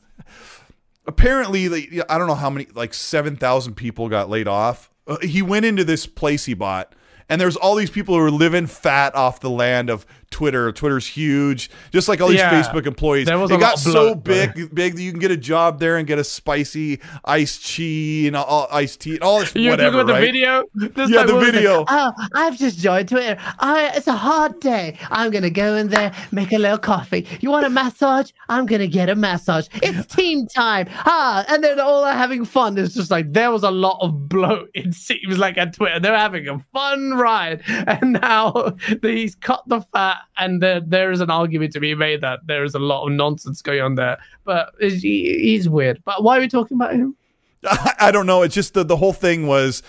apparently, 1.06 1.68
like, 1.68 2.04
I 2.08 2.18
don't 2.18 2.26
know 2.26 2.34
how 2.34 2.50
many, 2.50 2.66
like 2.74 2.92
seven 2.94 3.36
thousand 3.36 3.74
people 3.74 4.08
got 4.08 4.28
laid 4.28 4.48
off. 4.48 4.90
Uh, 5.06 5.18
he 5.18 5.42
went 5.42 5.64
into 5.64 5.84
this 5.84 6.06
place 6.06 6.44
he 6.44 6.54
bought, 6.54 6.94
And 7.28 7.40
there's 7.40 7.56
all 7.56 7.74
these 7.74 7.90
people 7.90 8.14
who 8.14 8.20
are 8.20 8.30
living 8.30 8.66
fat 8.66 9.14
off 9.14 9.40
the 9.40 9.50
land 9.50 9.90
of 9.90 10.06
Twitter. 10.30 10.70
Twitter's 10.72 11.06
huge, 11.06 11.70
just 11.92 12.08
like 12.08 12.20
all 12.20 12.28
these 12.28 12.38
Yeah. 12.38 12.62
Facebook 12.62 12.86
employees. 12.86 13.26
There 13.26 13.38
was 13.38 13.50
it 13.50 13.60
got 13.60 13.70
lot 13.70 13.78
so 13.78 14.14
bloat, 14.14 14.24
big, 14.24 14.74
big 14.74 14.96
that 14.96 15.02
you 15.02 15.10
can 15.10 15.20
get 15.20 15.30
a 15.30 15.36
job 15.36 15.78
there 15.80 15.96
and 15.96 16.06
get 16.06 16.18
a 16.18 16.24
spicy 16.24 17.00
iced 17.24 17.66
tea 17.66 18.26
and 18.26 18.36
all, 18.36 18.68
iced 18.70 19.00
tea 19.00 19.14
and 19.14 19.22
all 19.22 19.40
this 19.40 19.54
You 19.54 19.70
whatever. 19.70 19.98
look 19.98 20.08
at 20.10 20.14
the 20.14 20.20
video. 20.20 20.64
This 20.74 21.10
Yeah, 21.10 21.22
the 21.24 21.34
was 21.34 21.44
like, 21.44 21.52
video. 21.54 21.84
Oh, 21.88 22.12
I've 22.34 22.58
just 22.58 22.78
joined 22.78 23.08
Twitter. 23.08 23.36
I, 23.58 23.92
it's 23.94 24.06
a 24.06 24.16
hard 24.16 24.60
day. 24.60 24.98
I'm 25.10 25.30
gonna 25.30 25.50
go 25.50 25.76
in 25.76 25.88
there, 25.88 26.12
make 26.32 26.52
a 26.52 26.58
little 26.58 26.78
coffee. 26.78 27.26
You 27.40 27.50
want 27.50 27.66
a 27.66 27.70
massage? 27.70 28.30
I'm 28.48 28.66
gonna 28.66 28.86
get 28.86 29.08
a 29.08 29.14
massage. 29.14 29.68
It's 29.74 30.06
team 30.14 30.46
time. 30.48 30.88
Ah, 30.90 31.44
and 31.48 31.62
then 31.64 31.80
all 31.80 32.04
are 32.04 32.12
having 32.12 32.44
fun. 32.44 32.76
It's 32.78 32.94
just 32.94 33.10
like 33.10 33.32
there 33.32 33.50
was 33.50 33.62
a 33.62 33.70
lot 33.70 33.98
of 34.00 34.28
bloat. 34.28 34.70
It 34.74 34.94
seems 34.94 35.38
like 35.38 35.56
at 35.58 35.72
Twitter 35.74 36.00
they're 36.00 36.16
having 36.16 36.48
a 36.48 36.58
fun 36.72 37.12
ride, 37.14 37.62
and 37.68 38.12
now 38.20 38.76
he's 39.02 39.34
cut 39.34 39.62
the 39.66 39.80
fat, 39.80 40.15
and 40.38 40.62
there, 40.62 40.80
there 40.80 41.10
is 41.10 41.20
an 41.20 41.30
argument 41.30 41.72
to 41.72 41.80
be 41.80 41.94
made 41.94 42.20
that 42.22 42.40
there 42.46 42.64
is 42.64 42.74
a 42.74 42.78
lot 42.78 43.06
of 43.06 43.12
nonsense 43.12 43.62
going 43.62 43.80
on 43.80 43.94
there. 43.94 44.18
But 44.44 44.74
he, 44.80 45.38
he's 45.40 45.68
weird. 45.68 46.02
But 46.04 46.22
why 46.22 46.38
are 46.38 46.40
we 46.40 46.48
talking 46.48 46.76
about 46.76 46.94
him? 46.94 47.16
I 48.00 48.10
don't 48.12 48.26
know. 48.26 48.42
It's 48.42 48.54
just 48.54 48.74
the, 48.74 48.84
the 48.84 48.96
whole 48.96 49.12
thing 49.12 49.46
was 49.46 49.82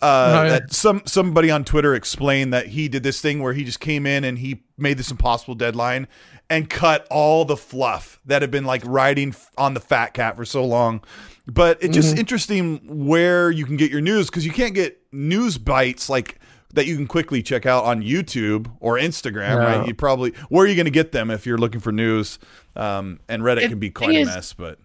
uh, 0.00 0.32
Right. 0.34 0.48
that 0.50 0.72
some 0.72 1.02
somebody 1.06 1.50
on 1.50 1.64
Twitter 1.64 1.94
explained 1.94 2.52
that 2.52 2.68
he 2.68 2.88
did 2.88 3.02
this 3.02 3.20
thing 3.20 3.42
where 3.42 3.52
he 3.52 3.64
just 3.64 3.80
came 3.80 4.06
in 4.06 4.24
and 4.24 4.38
he 4.38 4.62
made 4.76 4.96
this 4.96 5.10
impossible 5.10 5.54
deadline 5.56 6.06
and 6.48 6.70
cut 6.70 7.06
all 7.10 7.44
the 7.44 7.56
fluff 7.56 8.20
that 8.24 8.40
had 8.40 8.50
been 8.50 8.64
like 8.64 8.82
riding 8.84 9.34
on 9.58 9.74
the 9.74 9.80
fat 9.80 10.14
cat 10.14 10.36
for 10.36 10.44
so 10.44 10.64
long. 10.64 11.02
But 11.46 11.82
it's 11.82 11.94
just 11.94 12.16
interesting 12.16 13.06
where 13.06 13.50
you 13.50 13.66
can 13.66 13.76
get 13.76 13.90
your 13.90 14.00
news 14.00 14.26
because 14.30 14.46
you 14.46 14.52
can't 14.52 14.74
get 14.74 14.98
news 15.12 15.58
bites 15.58 16.08
like 16.08 16.38
that 16.74 16.86
you 16.86 16.96
can 16.96 17.06
quickly 17.06 17.42
check 17.42 17.64
out 17.66 17.84
on 17.84 18.02
YouTube 18.02 18.70
or 18.80 18.96
Instagram, 18.98 19.56
No. 19.56 19.58
right? 19.58 19.86
You 19.88 19.94
probably 19.94 20.32
where 20.48 20.64
are 20.64 20.68
you 20.68 20.74
going 20.76 20.84
to 20.84 20.90
get 20.90 21.12
them 21.12 21.30
if 21.30 21.46
you're 21.46 21.58
looking 21.58 21.80
for 21.80 21.92
news? 21.92 22.38
Um, 22.76 23.20
and 23.28 23.42
Reddit 23.42 23.62
It- 23.62 23.68
can 23.70 23.78
be 23.78 23.90
quite 23.90 24.10
a 24.10 24.20
is- 24.20 24.28
mess, 24.28 24.52
but 24.52 24.78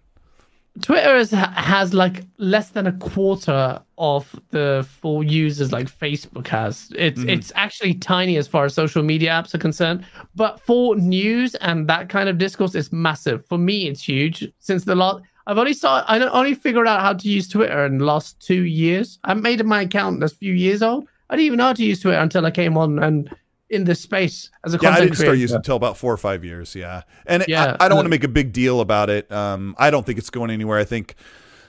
Twitter 0.82 1.14
is, 1.14 1.30
has 1.30 1.94
like 1.94 2.24
less 2.38 2.70
than 2.70 2.88
a 2.88 2.92
quarter 2.94 3.80
of 3.96 4.34
the 4.50 4.84
full 5.00 5.22
users 5.22 5.70
like 5.70 5.86
Facebook 5.86 6.48
has. 6.48 6.90
It's 6.96 7.20
it's 7.22 7.52
actually 7.54 7.94
tiny 7.94 8.36
as 8.38 8.48
far 8.48 8.64
as 8.64 8.74
social 8.74 9.04
media 9.04 9.30
apps 9.30 9.54
are 9.54 9.58
concerned. 9.58 10.04
But 10.34 10.58
for 10.58 10.96
news 10.96 11.54
and 11.56 11.86
that 11.88 12.08
kind 12.08 12.28
of 12.28 12.38
discourse, 12.38 12.74
it's 12.74 12.90
massive. 12.90 13.46
For 13.46 13.56
me, 13.56 13.86
it's 13.86 14.02
huge. 14.02 14.48
Since 14.58 14.84
the 14.84 14.96
last, 14.96 15.22
I've 15.46 15.58
only 15.58 15.74
started, 15.74 16.10
I 16.10 16.18
only 16.30 16.54
figured 16.54 16.88
out 16.88 17.00
how 17.02 17.12
to 17.12 17.28
use 17.28 17.46
Twitter 17.46 17.86
in 17.86 17.98
the 17.98 18.04
last 18.04 18.40
two 18.40 18.64
years. 18.64 19.20
I 19.22 19.34
made 19.34 19.64
my 19.64 19.82
account 19.82 20.18
that's 20.18 20.32
a 20.32 20.36
few 20.36 20.54
years 20.54 20.82
old. 20.82 21.06
I 21.30 21.36
didn't 21.36 21.46
even 21.46 21.58
know 21.58 21.64
how 21.64 21.72
to 21.72 21.84
use 21.84 22.00
Twitter 22.00 22.18
until 22.18 22.44
I 22.46 22.50
came 22.50 22.76
on 22.76 22.98
and 22.98 23.34
in 23.70 23.84
this 23.84 24.00
space 24.00 24.50
as 24.64 24.74
a 24.74 24.78
Yeah, 24.80 24.90
I 24.90 24.92
content 24.92 25.04
didn't 25.06 25.16
start 25.16 25.28
creator. 25.28 25.40
using 25.40 25.54
it 25.56 25.58
until 25.58 25.76
about 25.76 25.96
four 25.96 26.12
or 26.12 26.16
five 26.18 26.44
years. 26.44 26.74
Yeah, 26.74 27.02
and 27.26 27.42
it- 27.42 27.48
Yeah, 27.48 27.76
I, 27.80 27.86
I 27.86 27.88
don't 27.88 27.96
want 27.96 28.06
to 28.06 28.10
make 28.10 28.24
a 28.24 28.28
big 28.28 28.52
deal 28.52 28.80
about 28.80 29.08
it. 29.10 29.30
Um, 29.32 29.74
I 29.78 29.90
don't 29.90 30.04
think 30.04 30.18
it's 30.18 30.30
going 30.30 30.50
anywhere. 30.50 30.78
I 30.78 30.84
think 30.84 31.14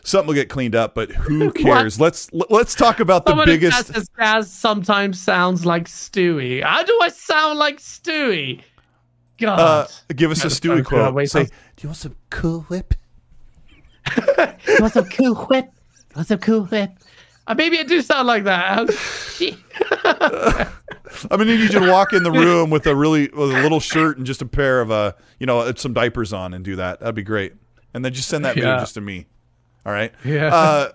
something 0.03 0.27
will 0.27 0.33
get 0.35 0.49
cleaned 0.49 0.75
up, 0.75 0.93
but 0.93 1.11
who 1.11 1.51
cares? 1.53 1.99
let's 1.99 2.29
let's 2.33 2.75
talk 2.75 2.99
about 2.99 3.25
the 3.25 3.31
Somebody 3.31 3.53
biggest. 3.53 3.87
says 3.93 4.09
Gaz 4.17 4.51
sometimes 4.51 5.19
sounds 5.19 5.65
like 5.65 5.85
Stewie. 5.87 6.61
How 6.63 6.83
do 6.83 6.99
I 7.01 7.07
sound 7.09 7.57
like 7.57 7.79
Stewie? 7.79 8.61
God. 9.37 9.59
Uh, 9.59 9.87
give 10.15 10.31
us 10.31 10.43
a 10.43 10.47
Stewie 10.47 10.75
fine, 10.75 10.83
quote. 10.83 11.13
wait, 11.13 11.29
Say, 11.31 11.45
do 11.45 11.51
you 11.79 11.89
want 11.89 11.97
some 11.97 12.15
Cool 12.29 12.61
Whip? 12.67 12.93
You 14.67 14.77
want 14.81 14.93
some 14.93 15.05
cool 15.05 15.35
whip? 15.35 15.65
You 15.65 16.15
want 16.15 16.27
some 16.27 16.39
cool 16.39 16.65
whip? 16.65 16.89
Uh, 17.47 17.53
maybe 17.55 17.77
I 17.79 17.83
do 17.83 18.01
sound 18.01 18.27
like 18.27 18.43
that. 18.45 18.89
I'm 21.31 21.37
gonna 21.37 21.45
need 21.45 21.59
you 21.61 21.79
to 21.79 21.91
walk 21.91 22.13
in 22.13 22.23
the 22.23 22.31
room 22.31 22.69
with 22.69 22.87
a 22.87 22.95
really 22.95 23.29
with 23.29 23.51
a 23.51 23.61
little 23.61 23.79
shirt 23.79 24.17
and 24.17 24.25
just 24.25 24.41
a 24.41 24.45
pair 24.45 24.81
of 24.81 24.91
uh 24.91 25.13
you 25.39 25.45
know 25.45 25.71
some 25.75 25.93
diapers 25.93 26.33
on 26.33 26.53
and 26.53 26.65
do 26.65 26.75
that. 26.77 26.99
That'd 26.99 27.15
be 27.15 27.23
great. 27.23 27.53
And 27.93 28.03
then 28.03 28.13
just 28.13 28.27
send 28.27 28.43
that 28.45 28.55
video 28.55 28.71
Yeah. 28.71 28.79
just 28.79 28.95
to 28.95 29.01
me. 29.01 29.27
All 29.85 29.93
right. 29.93 30.11
Yeah. 30.23 30.53
Uh, 30.53 30.91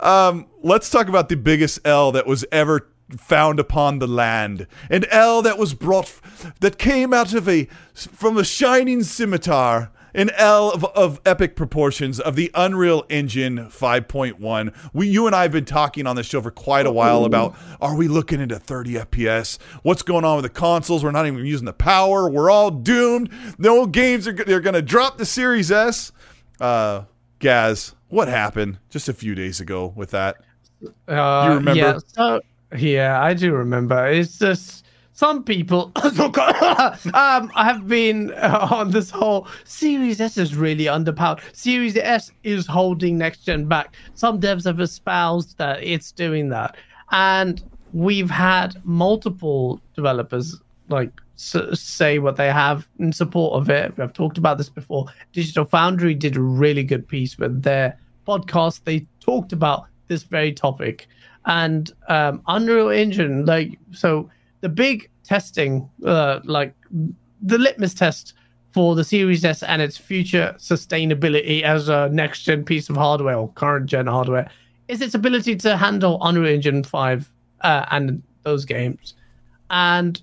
um, 0.00 0.46
let's 0.62 0.90
talk 0.90 1.08
about 1.08 1.28
the 1.28 1.36
biggest 1.36 1.80
L 1.84 2.12
that 2.12 2.26
was 2.26 2.44
ever 2.52 2.88
found 3.18 3.58
upon 3.58 3.98
the 3.98 4.06
land. 4.06 4.66
An 4.90 5.04
L 5.10 5.42
that 5.42 5.58
was 5.58 5.74
brought, 5.74 6.12
that 6.60 6.78
came 6.78 7.12
out 7.14 7.32
of 7.34 7.48
a, 7.48 7.64
from 7.94 8.36
a 8.36 8.44
shining 8.44 9.02
scimitar. 9.02 9.90
An 10.14 10.30
L 10.36 10.70
of, 10.70 10.84
of 10.84 11.20
epic 11.26 11.56
proportions 11.56 12.20
of 12.20 12.36
the 12.36 12.50
Unreal 12.54 13.04
Engine 13.08 13.66
5.1. 13.66 14.74
We, 14.92 15.08
you 15.08 15.26
and 15.26 15.34
I 15.34 15.42
have 15.42 15.52
been 15.52 15.64
talking 15.64 16.06
on 16.06 16.14
this 16.16 16.26
show 16.26 16.40
for 16.40 16.50
quite 16.52 16.86
a 16.86 16.92
while 16.92 17.24
about 17.24 17.56
are 17.80 17.96
we 17.96 18.06
looking 18.06 18.40
into 18.40 18.58
30 18.58 18.94
FPS? 18.94 19.58
What's 19.82 20.02
going 20.02 20.24
on 20.24 20.36
with 20.36 20.44
the 20.44 20.50
consoles? 20.50 21.02
We're 21.02 21.10
not 21.10 21.26
even 21.26 21.44
using 21.44 21.64
the 21.66 21.72
power. 21.72 22.30
We're 22.30 22.50
all 22.50 22.70
doomed. 22.70 23.30
No 23.58 23.86
games 23.86 24.28
are 24.28 24.32
they're 24.32 24.60
going 24.60 24.74
to 24.74 24.82
drop 24.82 25.18
the 25.18 25.26
Series 25.26 25.72
S. 25.72 26.12
Uh, 26.60 27.04
Gaz, 27.40 27.94
what 28.08 28.28
happened 28.28 28.78
just 28.90 29.08
a 29.08 29.12
few 29.12 29.34
days 29.34 29.60
ago 29.60 29.92
with 29.96 30.12
that? 30.12 30.36
Uh, 31.08 31.46
You 31.48 31.54
remember? 31.54 31.74
Yeah, 31.74 31.98
so, 32.06 32.40
yeah, 32.76 33.20
I 33.20 33.34
do 33.34 33.52
remember. 33.52 34.06
It's 34.06 34.38
just 34.38 34.83
some 35.14 35.44
people 35.44 35.92
um, 37.14 37.48
have 37.50 37.86
been 37.86 38.32
uh, 38.34 38.68
on 38.70 38.90
this 38.90 39.10
whole 39.10 39.48
Series 39.64 40.20
S 40.20 40.36
is 40.36 40.54
really 40.56 40.84
underpowered. 40.84 41.40
Series 41.56 41.96
S 41.96 42.30
is 42.42 42.66
holding 42.66 43.16
next 43.16 43.44
gen 43.44 43.66
back. 43.66 43.94
Some 44.14 44.40
devs 44.40 44.64
have 44.64 44.80
espoused 44.80 45.56
that 45.58 45.82
it's 45.82 46.12
doing 46.12 46.48
that, 46.50 46.76
and 47.12 47.62
we've 47.92 48.30
had 48.30 48.84
multiple 48.84 49.80
developers 49.94 50.60
like 50.88 51.12
s- 51.36 51.80
say 51.80 52.18
what 52.18 52.36
they 52.36 52.50
have 52.50 52.86
in 52.98 53.12
support 53.12 53.54
of 53.54 53.70
it. 53.70 53.94
I've 53.98 54.12
talked 54.12 54.36
about 54.36 54.58
this 54.58 54.68
before. 54.68 55.06
Digital 55.32 55.64
Foundry 55.66 56.14
did 56.14 56.36
a 56.36 56.40
really 56.40 56.82
good 56.82 57.06
piece 57.06 57.38
with 57.38 57.62
their 57.62 57.98
podcast. 58.26 58.80
They 58.84 59.06
talked 59.20 59.52
about 59.52 59.86
this 60.08 60.24
very 60.24 60.52
topic 60.52 61.06
and 61.46 61.92
um, 62.08 62.42
Unreal 62.48 62.90
Engine. 62.90 63.46
Like 63.46 63.78
so, 63.92 64.28
the 64.64 64.68
big 64.70 65.10
testing, 65.24 65.90
uh, 66.06 66.40
like 66.44 66.74
the 67.42 67.58
litmus 67.58 67.92
test 67.92 68.32
for 68.72 68.94
the 68.94 69.04
Series 69.04 69.44
S 69.44 69.62
and 69.62 69.82
its 69.82 69.98
future 69.98 70.54
sustainability 70.56 71.60
as 71.60 71.90
a 71.90 72.08
next 72.08 72.44
gen 72.44 72.64
piece 72.64 72.88
of 72.88 72.96
hardware 72.96 73.36
or 73.36 73.52
current 73.52 73.84
gen 73.84 74.06
hardware 74.06 74.50
is 74.88 75.02
its 75.02 75.14
ability 75.14 75.54
to 75.56 75.76
handle 75.76 76.18
Unreal 76.22 76.54
Engine 76.54 76.82
5 76.82 77.30
uh, 77.60 77.84
and 77.90 78.22
those 78.44 78.64
games. 78.64 79.12
And 79.68 80.22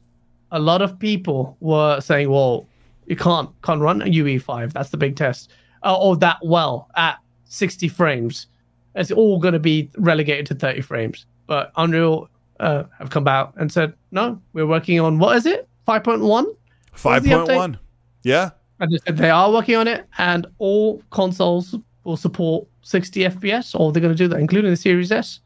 a 0.52 0.60
lot 0.60 0.82
of 0.82 0.98
people 0.98 1.56
were 1.60 2.02
saying, 2.02 2.32
well, 2.32 2.66
you 3.06 3.16
can't 3.16 3.52
can't 3.62 3.80
run 3.80 4.02
a 4.02 4.06
UE5. 4.06 4.74
That's 4.74 4.90
the 4.90 4.98
big 4.98 5.16
test. 5.16 5.52
Uh, 5.84 5.96
or 6.00 6.18
that 6.18 6.40
well 6.42 6.90
at 6.96 7.20
60 7.46 7.88
frames. 7.90 8.48
It's 8.96 9.12
all 9.12 9.38
going 9.38 9.54
to 9.54 9.60
be 9.60 9.92
relegated 10.00 10.48
to 10.48 10.56
30 10.56 10.82
frames. 10.82 11.28
But 11.46 11.72
Unreal 11.78 12.28
uh, 12.62 12.84
have 13.00 13.10
come 13.10 13.28
out 13.28 13.54
and 13.58 13.72
said, 13.72 13.94
no, 14.12 14.40
we're 14.54 14.68
working 14.68 15.00
on 15.00 15.20
what 15.20 15.36
is 15.36 15.46
it? 15.46 15.68
5.1? 15.88 16.46
Five 16.94 17.26
point 17.26 17.48
one. 17.48 17.80
Yeah. 18.24 18.52
And 18.80 18.92
they 18.92 18.98
said 19.06 19.18
they 19.18 19.30
are 19.30 19.52
working 19.52 19.76
on 19.76 19.88
it, 19.88 20.08
and 20.18 20.46
all 20.58 21.02
consoles 21.12 21.76
will 22.04 22.18
support 22.18 22.68
60 22.82 23.22
FPS, 23.22 23.80
or 23.80 23.92
they're 23.92 24.02
going 24.02 24.14
to 24.14 24.18
do 24.18 24.28
that, 24.28 24.40
including 24.40 24.72
the 24.72 24.78
Series 24.78 25.12
S. 25.12 25.40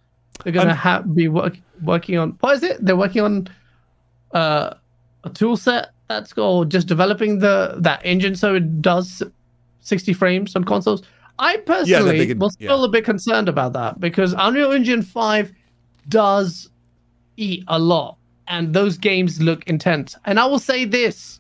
They're 0.44 0.54
going 0.54 0.68
to 0.68 0.88
I'm- 0.88 1.14
be 1.14 1.28
work, 1.28 1.58
working 1.84 2.18
on 2.18 2.32
what 2.42 2.56
is 2.56 2.64
it? 2.64 2.84
They're 2.84 2.98
working 2.98 3.22
on 3.22 3.48
uh, 4.34 4.74
a 5.24 5.30
tool 5.30 5.58
set 5.58 5.90
that's 6.08 6.38
or 6.38 6.66
just 6.66 6.88
developing 6.88 7.40
the 7.40 7.76
that 7.80 8.00
engine 8.06 8.36
so 8.36 8.56
it 8.56 8.82
does 8.82 9.24
60 9.82 10.14
frames 10.14 10.56
on 10.56 10.64
consoles. 10.64 11.04
I 11.40 11.58
personally 11.58 12.28
could- 12.28 12.40
was 12.40 12.54
still 12.54 12.80
yeah. 12.80 12.86
a 12.86 12.90
bit 12.90 13.06
concerned 13.06 13.50
about 13.50 13.74
that 13.74 14.00
because 14.00 14.34
Unreal 14.38 14.72
Engine 14.72 15.02
5 15.02 15.52
does 16.10 16.70
eat 17.38 17.64
a 17.68 17.80
lot, 17.80 18.18
and 18.48 18.74
those 18.74 18.98
games 18.98 19.42
look 19.42 19.66
intense. 19.68 20.16
And 20.26 20.40
I 20.40 20.46
will 20.46 20.60
say 20.60 20.86
this. 20.86 21.40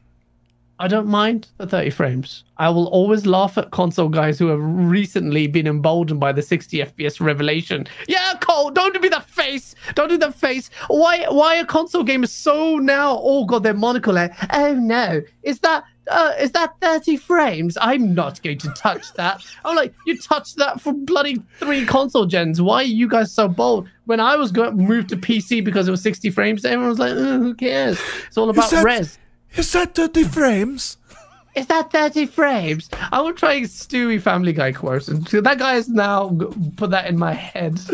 I 0.78 0.89
don't 0.89 1.08
mind 1.08 1.48
the 1.58 1.68
30 1.68 1.89
frames. 1.91 2.43
I 2.58 2.68
will 2.68 2.88
always 2.88 3.26
laugh 3.26 3.58
at 3.58 3.72
console 3.72 4.10
guys 4.10 4.38
who 4.38 4.48
have 4.48 4.60
recently 4.62 5.48
been 5.48 5.68
emboldened 5.68 6.20
by 6.20 6.34
the 6.34 6.41
60 6.41 6.80
FPS 6.80 7.22
revelation. 7.22 7.88
Yeah, 8.10 8.34
Colt, 8.41 8.76
don't 8.76 9.02
do 9.02 9.10
the 9.10 9.22
face. 9.22 9.74
Don't 9.93 10.10
do 10.10 10.18
the 10.18 10.34
face. 10.34 10.70
Why 10.88 11.26
why 11.30 11.60
are 11.60 11.66
console 11.66 12.04
gamers 12.04 12.28
so 12.30 12.76
now 12.76 13.16
all 13.16 13.46
got 13.46 13.64
their 13.64 13.74
monocle 13.74 14.18
oh 14.18 14.74
no, 14.74 15.22
is 15.43 15.60
that 15.60 15.86
uh, 16.10 16.34
is 16.39 16.51
that 16.51 16.74
30 16.82 17.18
frames? 17.18 17.78
I'm 17.82 18.14
not 18.14 18.41
going 18.43 18.58
to 18.60 18.70
touch 18.70 19.14
that. 19.14 19.43
I'm 19.64 19.76
like, 19.76 19.93
you 20.06 20.18
touched 20.18 20.58
that 20.58 20.80
for 20.82 20.93
bloody 20.93 21.41
three 21.60 21.86
console 21.86 22.26
gens. 22.26 22.62
Why 22.62 22.78
are 22.78 22.84
you 22.84 23.08
guys 23.08 23.32
so 23.32 23.47
bold? 23.47 23.88
When 24.06 24.20
I 24.20 24.36
was 24.36 24.51
going 24.51 24.78
to 24.78 24.84
move 24.84 25.08
to 25.08 25.18
PC 25.18 25.64
because 25.64 25.88
it 25.88 25.91
was 25.91 26.01
60 26.01 26.30
frames, 26.30 26.64
everyone 26.66 26.89
was 26.89 26.99
like, 26.99 27.12
"Uh, 27.14 27.38
who 27.39 27.53
cares? 27.56 27.99
It's 28.28 28.38
all 28.38 28.49
about 28.49 28.70
that- 28.72 28.84
res. 28.84 29.18
Is 29.56 29.72
that 29.72 29.95
30 29.95 30.24
frames? 30.26 30.97
Is 31.56 31.68
that 31.68 31.89
30 31.89 32.26
frames? 32.26 32.89
I 33.14 33.22
will 33.22 33.32
try 33.32 33.62
Stewie 33.62 34.22
Family 34.22 34.51
Guy 34.51 34.74
quotes. 34.74 35.06
That 35.06 35.56
guy 35.58 35.76
has 35.76 35.88
now 35.88 36.38
put 36.76 36.89
that 36.91 37.08
in 37.08 37.18
my 37.18 37.34
head. 37.34 37.80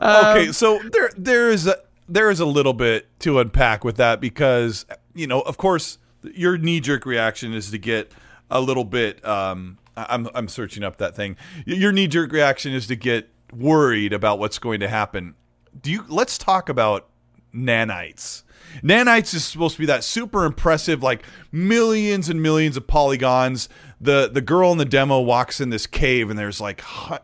Um, 0.00 0.36
okay, 0.36 0.52
so 0.52 0.78
there 0.92 1.10
there 1.16 1.50
is 1.50 1.66
a 1.66 1.76
there 2.08 2.30
is 2.30 2.38
a 2.40 2.46
little 2.46 2.72
bit 2.72 3.08
to 3.20 3.38
unpack 3.40 3.82
with 3.84 3.96
that 3.96 4.20
because 4.20 4.86
you 5.14 5.26
know, 5.26 5.40
of 5.40 5.56
course, 5.56 5.98
your 6.34 6.58
knee 6.58 6.80
jerk 6.80 7.06
reaction 7.06 7.52
is 7.52 7.70
to 7.70 7.78
get 7.78 8.12
a 8.50 8.60
little 8.60 8.84
bit. 8.84 9.24
Um, 9.26 9.78
I'm 9.96 10.28
I'm 10.34 10.48
searching 10.48 10.82
up 10.82 10.98
that 10.98 11.14
thing. 11.14 11.36
Your 11.66 11.92
knee 11.92 12.08
jerk 12.08 12.32
reaction 12.32 12.72
is 12.72 12.86
to 12.88 12.96
get 12.96 13.28
worried 13.52 14.12
about 14.12 14.38
what's 14.38 14.58
going 14.58 14.80
to 14.80 14.88
happen. 14.88 15.34
Do 15.80 15.90
you? 15.90 16.04
Let's 16.08 16.38
talk 16.38 16.68
about 16.68 17.08
nanites. 17.54 18.42
Nanites 18.82 19.34
is 19.34 19.44
supposed 19.44 19.76
to 19.76 19.80
be 19.80 19.86
that 19.86 20.02
super 20.02 20.44
impressive, 20.44 21.02
like 21.02 21.24
millions 21.52 22.28
and 22.28 22.42
millions 22.42 22.76
of 22.76 22.86
polygons. 22.86 23.68
The 24.00 24.28
the 24.32 24.40
girl 24.40 24.72
in 24.72 24.78
the 24.78 24.84
demo 24.84 25.20
walks 25.20 25.60
in 25.60 25.70
this 25.70 25.86
cave 25.86 26.30
and 26.30 26.38
there's 26.38 26.60
like 26.60 26.80
hu- 26.80 27.16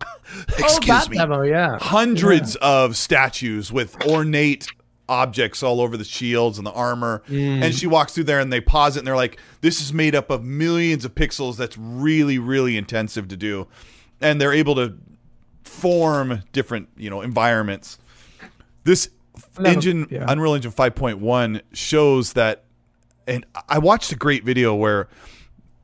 excuse 0.48 0.86
that 0.86 1.10
me, 1.10 1.18
demo, 1.18 1.42
yeah. 1.42 1.78
hundreds 1.80 2.56
of 2.56 2.96
statues 2.96 3.72
with 3.72 4.00
ornate 4.06 4.68
objects 5.10 5.62
all 5.62 5.80
over 5.80 5.96
the 5.96 6.04
shields 6.04 6.56
and 6.56 6.66
the 6.66 6.72
armor. 6.72 7.22
Mm. 7.28 7.62
And 7.62 7.74
she 7.74 7.86
walks 7.86 8.14
through 8.14 8.24
there 8.24 8.38
and 8.38 8.52
they 8.52 8.60
pause 8.60 8.96
it 8.96 9.00
and 9.00 9.06
they're 9.06 9.16
like, 9.16 9.38
this 9.60 9.80
is 9.80 9.92
made 9.92 10.14
up 10.14 10.30
of 10.30 10.44
millions 10.44 11.04
of 11.04 11.14
pixels. 11.14 11.56
That's 11.56 11.76
really, 11.76 12.38
really 12.38 12.76
intensive 12.76 13.28
to 13.28 13.36
do. 13.36 13.66
And 14.20 14.40
they're 14.40 14.52
able 14.52 14.76
to 14.76 14.96
form 15.64 16.42
different, 16.52 16.88
you 16.96 17.10
know, 17.10 17.20
environments. 17.20 17.98
This 18.84 19.10
engine, 19.62 20.06
yeah. 20.10 20.24
Unreal 20.28 20.54
Engine 20.54 20.72
5.1, 20.72 21.62
shows 21.72 22.32
that. 22.34 22.64
And 23.26 23.44
I 23.68 23.78
watched 23.78 24.12
a 24.12 24.16
great 24.16 24.44
video 24.44 24.74
where 24.74 25.08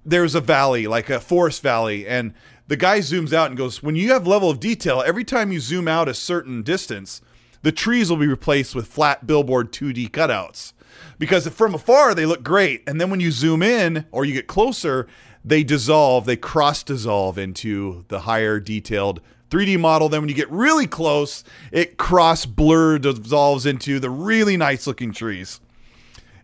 there's 0.05 0.35
a 0.35 0.41
valley, 0.41 0.87
like 0.87 1.11
a 1.11 1.21
forest 1.21 1.63
valley, 1.63 2.07
and 2.07 2.33
the 2.69 2.77
guy 2.77 3.01
zooms 3.01 3.33
out 3.33 3.49
and 3.49 3.57
goes, 3.57 3.83
When 3.83 3.97
you 3.97 4.13
have 4.13 4.27
level 4.27 4.51
of 4.51 4.61
detail, 4.61 5.03
every 5.05 5.25
time 5.25 5.53
you 5.53 5.61
zoom 5.61 5.87
out 5.89 6.09
a 6.09 6.15
certain 6.15 6.63
distance, 6.63 7.21
the 7.67 7.73
trees 7.73 8.09
will 8.09 8.17
be 8.17 8.29
replaced 8.29 8.77
with 8.77 8.87
flat 8.87 9.27
billboard 9.27 9.73
2D 9.73 10.09
cutouts. 10.13 10.73
Because 11.19 11.49
from 11.49 11.75
afar, 11.75 12.15
they 12.15 12.25
look 12.25 12.45
great. 12.45 12.89
And 12.89 13.01
then 13.01 13.11
when 13.11 13.19
you 13.19 13.33
zoom 13.33 13.61
in 13.61 14.07
or 14.13 14.25
you 14.25 14.33
get 14.35 14.47
closer, 14.47 15.09
they 15.45 15.65
dissolve, 15.65 16.27
they 16.27 16.37
cross 16.37 16.85
dissolve 16.85 17.39
into 17.39 18.05
the 18.07 18.21
higher 18.21 18.61
detailed 18.61 19.21
3D 19.51 19.81
model. 19.81 20.09
Then 20.09 20.21
when 20.21 20.29
you 20.29 20.35
get 20.37 20.49
really 20.49 20.87
close, 20.87 21.43
it 21.73 21.97
cross 21.97 22.47
blur 22.47 23.01
dissolves 23.01 23.67
into 23.67 23.99
the 23.99 24.11
really 24.11 24.57
nice 24.57 24.87
looking 24.87 25.13
trees. 25.13 25.61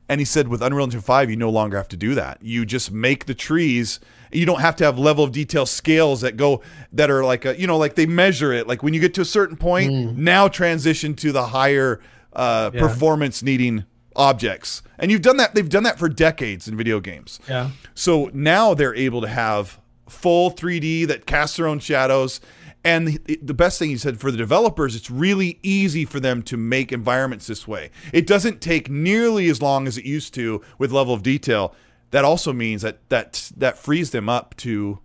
And 0.08 0.20
he 0.20 0.24
said 0.24 0.48
with 0.48 0.60
Unreal 0.60 0.82
Engine 0.82 1.02
5, 1.02 1.30
you 1.30 1.36
no 1.36 1.50
longer 1.50 1.76
have 1.76 1.88
to 1.90 1.96
do 1.96 2.16
that. 2.16 2.38
You 2.42 2.66
just 2.66 2.90
make 2.90 3.26
the 3.26 3.34
trees. 3.36 4.00
You 4.32 4.46
don't 4.46 4.60
have 4.60 4.76
to 4.76 4.84
have 4.84 4.98
level 4.98 5.22
of 5.24 5.32
detail 5.32 5.66
scales 5.66 6.20
that 6.22 6.36
go 6.36 6.62
that 6.92 7.10
are 7.10 7.24
like 7.24 7.44
a 7.44 7.58
you 7.58 7.66
know 7.66 7.76
like 7.78 7.94
they 7.94 8.06
measure 8.06 8.52
it. 8.52 8.66
Like 8.66 8.82
when 8.82 8.94
you 8.94 9.00
get 9.00 9.14
to 9.14 9.20
a 9.20 9.24
certain 9.26 9.56
point, 9.56 10.16
now 10.16 10.48
transition 10.48 11.14
to 11.16 11.32
the 11.32 11.46
higher 11.48 12.00
uh, 12.32 12.70
Yeah. 12.72 12.80
performance 12.80 13.42
needing 13.42 13.84
objects. 14.16 14.82
And 14.98 15.10
you've 15.10 15.22
done 15.22 15.36
that. 15.38 15.54
They've 15.54 15.68
done 15.68 15.82
that 15.84 15.98
for 15.98 16.08
decades 16.08 16.68
in 16.68 16.76
video 16.76 17.00
games. 17.00 17.40
Yeah. 17.48 17.70
So 17.94 18.30
now 18.32 18.74
they're 18.74 18.94
able 18.94 19.20
to 19.22 19.28
have 19.28 19.80
full 20.08 20.50
3D 20.50 21.06
that 21.08 21.26
casts 21.26 21.56
their 21.56 21.66
own 21.66 21.78
shadows. 21.78 22.40
And 22.84 23.06
the, 23.26 23.38
the 23.40 23.54
best 23.54 23.78
thing 23.78 23.90
he 23.90 23.96
said 23.96 24.18
for 24.18 24.30
the 24.30 24.36
developers, 24.36 24.96
it's 24.96 25.10
really 25.10 25.58
easy 25.62 26.04
for 26.04 26.20
them 26.20 26.42
to 26.44 26.56
make 26.56 26.90
environments 26.92 27.46
this 27.46 27.66
way. 27.68 27.90
It 28.12 28.26
doesn't 28.26 28.60
take 28.60 28.90
nearly 28.90 29.48
as 29.48 29.62
long 29.62 29.86
as 29.86 29.96
it 29.96 30.04
used 30.04 30.34
to 30.34 30.60
with 30.78 30.90
level 30.90 31.14
of 31.14 31.22
detail. 31.22 31.74
That 32.12 32.24
also 32.24 32.52
means 32.52 32.82
that 32.82 33.06
that 33.10 33.50
that 33.56 33.76
frees 33.78 34.10
them 34.12 34.28
up 34.28 34.54
to 34.58 35.00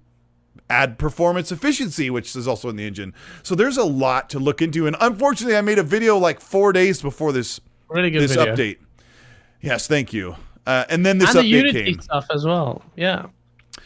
add 0.69 0.97
performance 0.99 1.51
efficiency, 1.51 2.09
which 2.09 2.35
is 2.35 2.47
also 2.47 2.67
in 2.69 2.75
the 2.75 2.85
engine. 2.85 3.13
So 3.43 3.55
there's 3.55 3.77
a 3.77 3.85
lot 3.85 4.29
to 4.31 4.39
look 4.39 4.61
into. 4.61 4.85
And 4.87 4.95
unfortunately, 4.99 5.55
I 5.57 5.61
made 5.61 5.79
a 5.79 5.83
video 5.83 6.17
like 6.17 6.39
four 6.41 6.73
days 6.73 7.01
before 7.01 7.31
this 7.31 7.59
Really 7.89 8.09
this 8.09 8.35
video. 8.35 8.53
update. 8.55 8.77
Yes, 9.61 9.87
thank 9.87 10.11
you. 10.13 10.35
Uh, 10.65 10.83
and 10.89 11.05
then 11.05 11.17
this 11.17 11.29
update 11.29 11.33
came. 11.33 11.39
and 11.39 11.45
the 11.45 11.57
Unity 11.57 11.83
came. 11.93 12.01
stuff 12.01 12.25
as 12.35 12.43
well. 12.45 12.83
Yeah. 12.97 13.27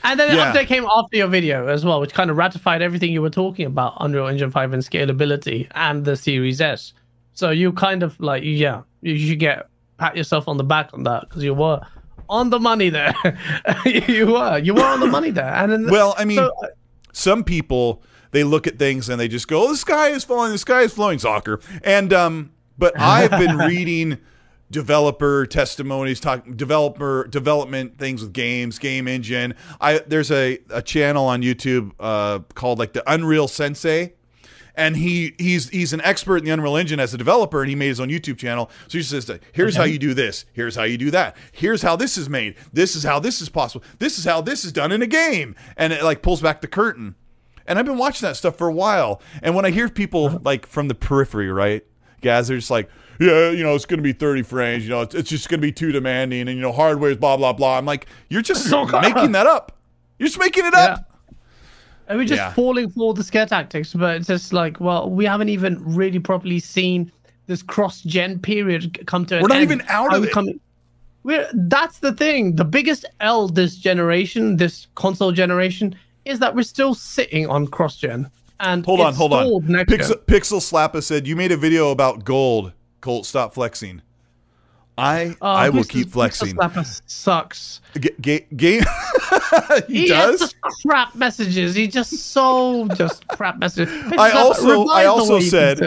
And 0.04 0.20
then 0.20 0.30
the 0.32 0.38
Yeah. 0.38 0.52
update 0.52 0.66
came 0.66 0.86
after 0.86 1.18
your 1.18 1.28
video 1.28 1.68
as 1.68 1.86
well, 1.86 2.00
which 2.02 2.14
kind 2.16 2.32
of 2.32 2.38
ratified 2.38 2.82
everything 2.82 3.12
you 3.12 3.22
were 3.22 3.30
talking 3.30 3.68
about 3.68 3.94
Unreal 4.00 4.26
Engine 4.28 4.50
5 4.50 4.74
and 4.74 4.82
scalability 4.82 5.68
and 5.76 6.04
the 6.06 6.16
Series 6.16 6.60
S. 6.60 6.94
So 7.34 7.52
you 7.52 7.72
kind 7.74 8.02
of 8.02 8.20
like, 8.20 8.42
yeah, 8.44 8.82
you 9.04 9.16
should 9.20 9.38
get 9.40 9.68
pat 10.00 10.18
yourself 10.18 10.48
on 10.48 10.58
the 10.58 10.64
back 10.64 10.90
on 10.94 11.04
that 11.04 11.30
because 11.30 11.44
you 11.44 11.54
were 11.54 11.80
on 12.32 12.50
the 12.50 12.60
money 12.60 12.90
there. 12.90 13.14
you 13.86 14.28
were, 14.28 14.58
you 14.58 14.74
were 14.74 14.84
on 14.84 15.02
the 15.02 15.08
money 15.08 15.30
there. 15.30 15.54
And 15.54 15.72
then, 15.72 15.88
Well, 15.90 16.16
I 16.18 16.26
mean, 16.26 16.38
so, 16.38 16.52
some 17.12 17.44
people 17.44 18.02
they 18.32 18.44
look 18.44 18.66
at 18.66 18.80
things 18.80 19.10
and 19.10 19.20
they 19.20 19.28
just 19.28 19.48
go, 19.48 19.66
"Oh, 19.66 19.68
the 19.68 19.78
sky 19.78 20.10
is 20.10 20.24
falling, 20.24 20.52
the 20.52 20.58
sky 20.58 20.82
is 20.82 20.94
flowing." 20.94 21.20
Soccer, 21.20 21.60
and 21.84 22.12
um, 22.14 22.52
but 22.78 22.94
I've 23.00 23.32
been 23.32 23.58
reading 23.58 24.18
developer 24.72 25.46
testimonies, 25.46 26.20
talk 26.22 26.46
developer 26.56 27.28
development 27.28 27.98
things 27.98 28.22
with 28.24 28.34
games, 28.34 28.80
game 28.80 29.08
engine. 29.08 29.54
I 29.80 30.00
there's 30.00 30.32
a 30.32 30.60
a 30.70 30.82
channel 30.82 31.26
on 31.26 31.42
YouTube 31.42 31.92
uh 32.00 32.40
called 32.56 32.80
like 32.80 32.94
the 32.94 33.04
Unreal 33.12 33.48
Sensei. 33.48 34.14
And 34.76 34.96
he 34.96 35.36
he's 35.38 35.70
he's 35.70 35.94
an 35.94 36.02
expert 36.02 36.38
in 36.38 36.46
the 36.46 36.52
Unreal 36.52 36.78
Engine 36.78 37.00
as 37.00 37.14
a 37.14 37.18
developer, 37.18 37.62
and 37.62 37.70
he 37.70 37.76
made 37.76 37.90
his 37.90 38.00
own 38.00 38.10
YouTube 38.10 38.38
channel. 38.38 38.70
So 38.88 38.98
he 38.98 39.04
says, 39.04 39.30
"Here's 39.52 39.76
how 39.76 39.84
you 39.84 40.00
do 40.00 40.14
this. 40.14 40.46
Here's 40.54 40.76
how 40.76 40.84
you 40.84 40.98
do 40.98 41.12
that. 41.12 41.36
Here's 41.52 41.82
how 41.82 41.96
this 41.96 42.18
is 42.18 42.30
made. 42.30 42.56
This 42.72 42.96
is 42.96 43.04
how 43.04 43.20
this 43.20 43.42
is 43.42 43.50
possible. 43.50 43.84
This 44.00 44.18
is 44.18 44.26
how 44.26 44.42
this 44.42 44.64
is 44.64 44.72
done 44.72 44.92
in 44.92 45.02
a 45.02 45.08
game." 45.08 45.56
And 45.76 45.92
it 45.92 46.04
like 46.04 46.22
pulls 46.22 46.42
back 46.42 46.62
the 46.62 46.68
curtain. 46.68 47.16
And 47.68 47.78
I've 47.78 47.86
been 47.86 47.98
watching 47.98 48.28
that 48.28 48.38
stuff 48.38 48.58
for 48.58 48.68
a 48.68 48.74
while. 48.74 49.22
And 49.42 49.56
when 49.56 49.66
I 49.66 49.72
hear 49.72 49.88
people 49.88 50.42
like 50.44 50.66
from 50.66 50.88
the 50.88 50.96
periphery, 50.96 51.52
right, 51.52 51.86
guys, 52.22 52.48
they're 52.48 52.58
just 52.58 52.72
like, 52.72 52.90
"Yeah, 53.20 53.52
you 53.52 53.64
know, 53.64 53.76
it's 53.76 53.86
going 53.86 54.00
to 54.00 54.04
be 54.04 54.14
30 54.14 54.42
frames. 54.44 54.84
You 54.84 54.90
know, 54.90 55.02
it's, 55.02 55.14
it's 55.16 55.30
just 55.30 55.48
going 55.50 55.60
to 55.60 55.68
be 55.68 55.72
too 55.72 55.92
demanding, 55.92 56.48
and 56.48 56.56
you 56.56 56.62
know, 56.62 56.72
hardware's 56.72 57.18
blah 57.18 57.38
blah 57.38 57.54
blah." 57.54 57.78
I'm 57.78 57.86
like, 57.86 58.08
"You're 58.30 58.42
just 58.42 58.66
making 59.02 59.34
that 59.34 59.48
up. 59.48 59.78
You're 60.18 60.28
just 60.28 60.40
making 60.40 60.66
it 60.66 60.74
up." 60.74 61.11
And 62.08 62.18
we're 62.20 62.26
just 62.26 62.40
Yeah. 62.40 62.54
falling 62.54 62.90
for 62.90 63.14
the 63.14 63.24
scare 63.24 63.46
tactics, 63.46 63.94
but 63.94 64.18
it's 64.18 64.28
just 64.28 64.52
like, 64.54 64.80
well, 64.80 65.10
we 65.10 65.26
haven't 65.26 65.50
even 65.50 65.78
really 65.84 66.20
properly 66.20 66.60
seen 66.60 67.12
this 67.48 67.62
cross-gen 67.64 68.40
period 68.40 69.06
come 69.08 69.26
to 69.28 69.36
an 69.38 69.42
We're 69.42 69.48
not 69.48 69.58
end. 69.58 69.72
even 69.72 69.84
out 69.88 70.12
Are 70.12 70.16
of 70.18 70.22
we 70.22 70.28
it. 70.28 70.34
coming- 70.34 70.60
We're 71.24 71.48
that's 71.54 72.00
the 72.00 72.14
thing. 72.14 72.56
The 72.56 72.66
biggest 72.66 73.06
L 73.20 73.48
this 73.48 73.76
generation, 73.76 74.58
this 74.58 74.88
console 74.96 75.32
generation, 75.32 75.96
is 76.26 76.40
that 76.40 76.56
we're 76.56 76.64
still 76.64 76.94
sitting 76.96 77.48
on 77.48 77.68
cross-gen. 77.68 78.30
And 78.60 78.86
Hold 78.86 79.02
on, 79.02 79.14
hold 79.14 79.34
on. 79.34 79.46
Pixel. 79.86 80.16
Pixel 80.26 80.60
Slappa 80.60 81.02
said 81.02 81.28
you 81.28 81.36
made 81.36 81.52
a 81.52 81.58
video 81.58 81.90
about 81.92 82.26
gold. 82.26 82.74
Colt, 83.02 83.26
stop 83.26 83.54
flexing. 83.56 84.02
I 85.02 85.36
Oh, 85.42 85.48
I 85.48 85.70
will 85.70 85.84
keep 85.84 86.10
flexing. 86.10 86.58
Sucks. 87.08 87.82
Ga- 88.00 88.16
ga- 88.22 88.48
game. 88.56 88.84
he, 89.88 90.02
He, 90.02 90.08
does. 90.08 90.40
just 90.40 90.56
crap 90.86 91.16
messages. 91.16 91.76
He 91.76 91.88
just 91.88 92.12
so 92.32 92.88
just 92.90 93.28
crap 93.30 93.58
messages. 93.58 93.94
I 94.18 94.32
also- 94.32 94.88
I 94.88 95.06
also 95.06 95.40
said- 95.40 95.80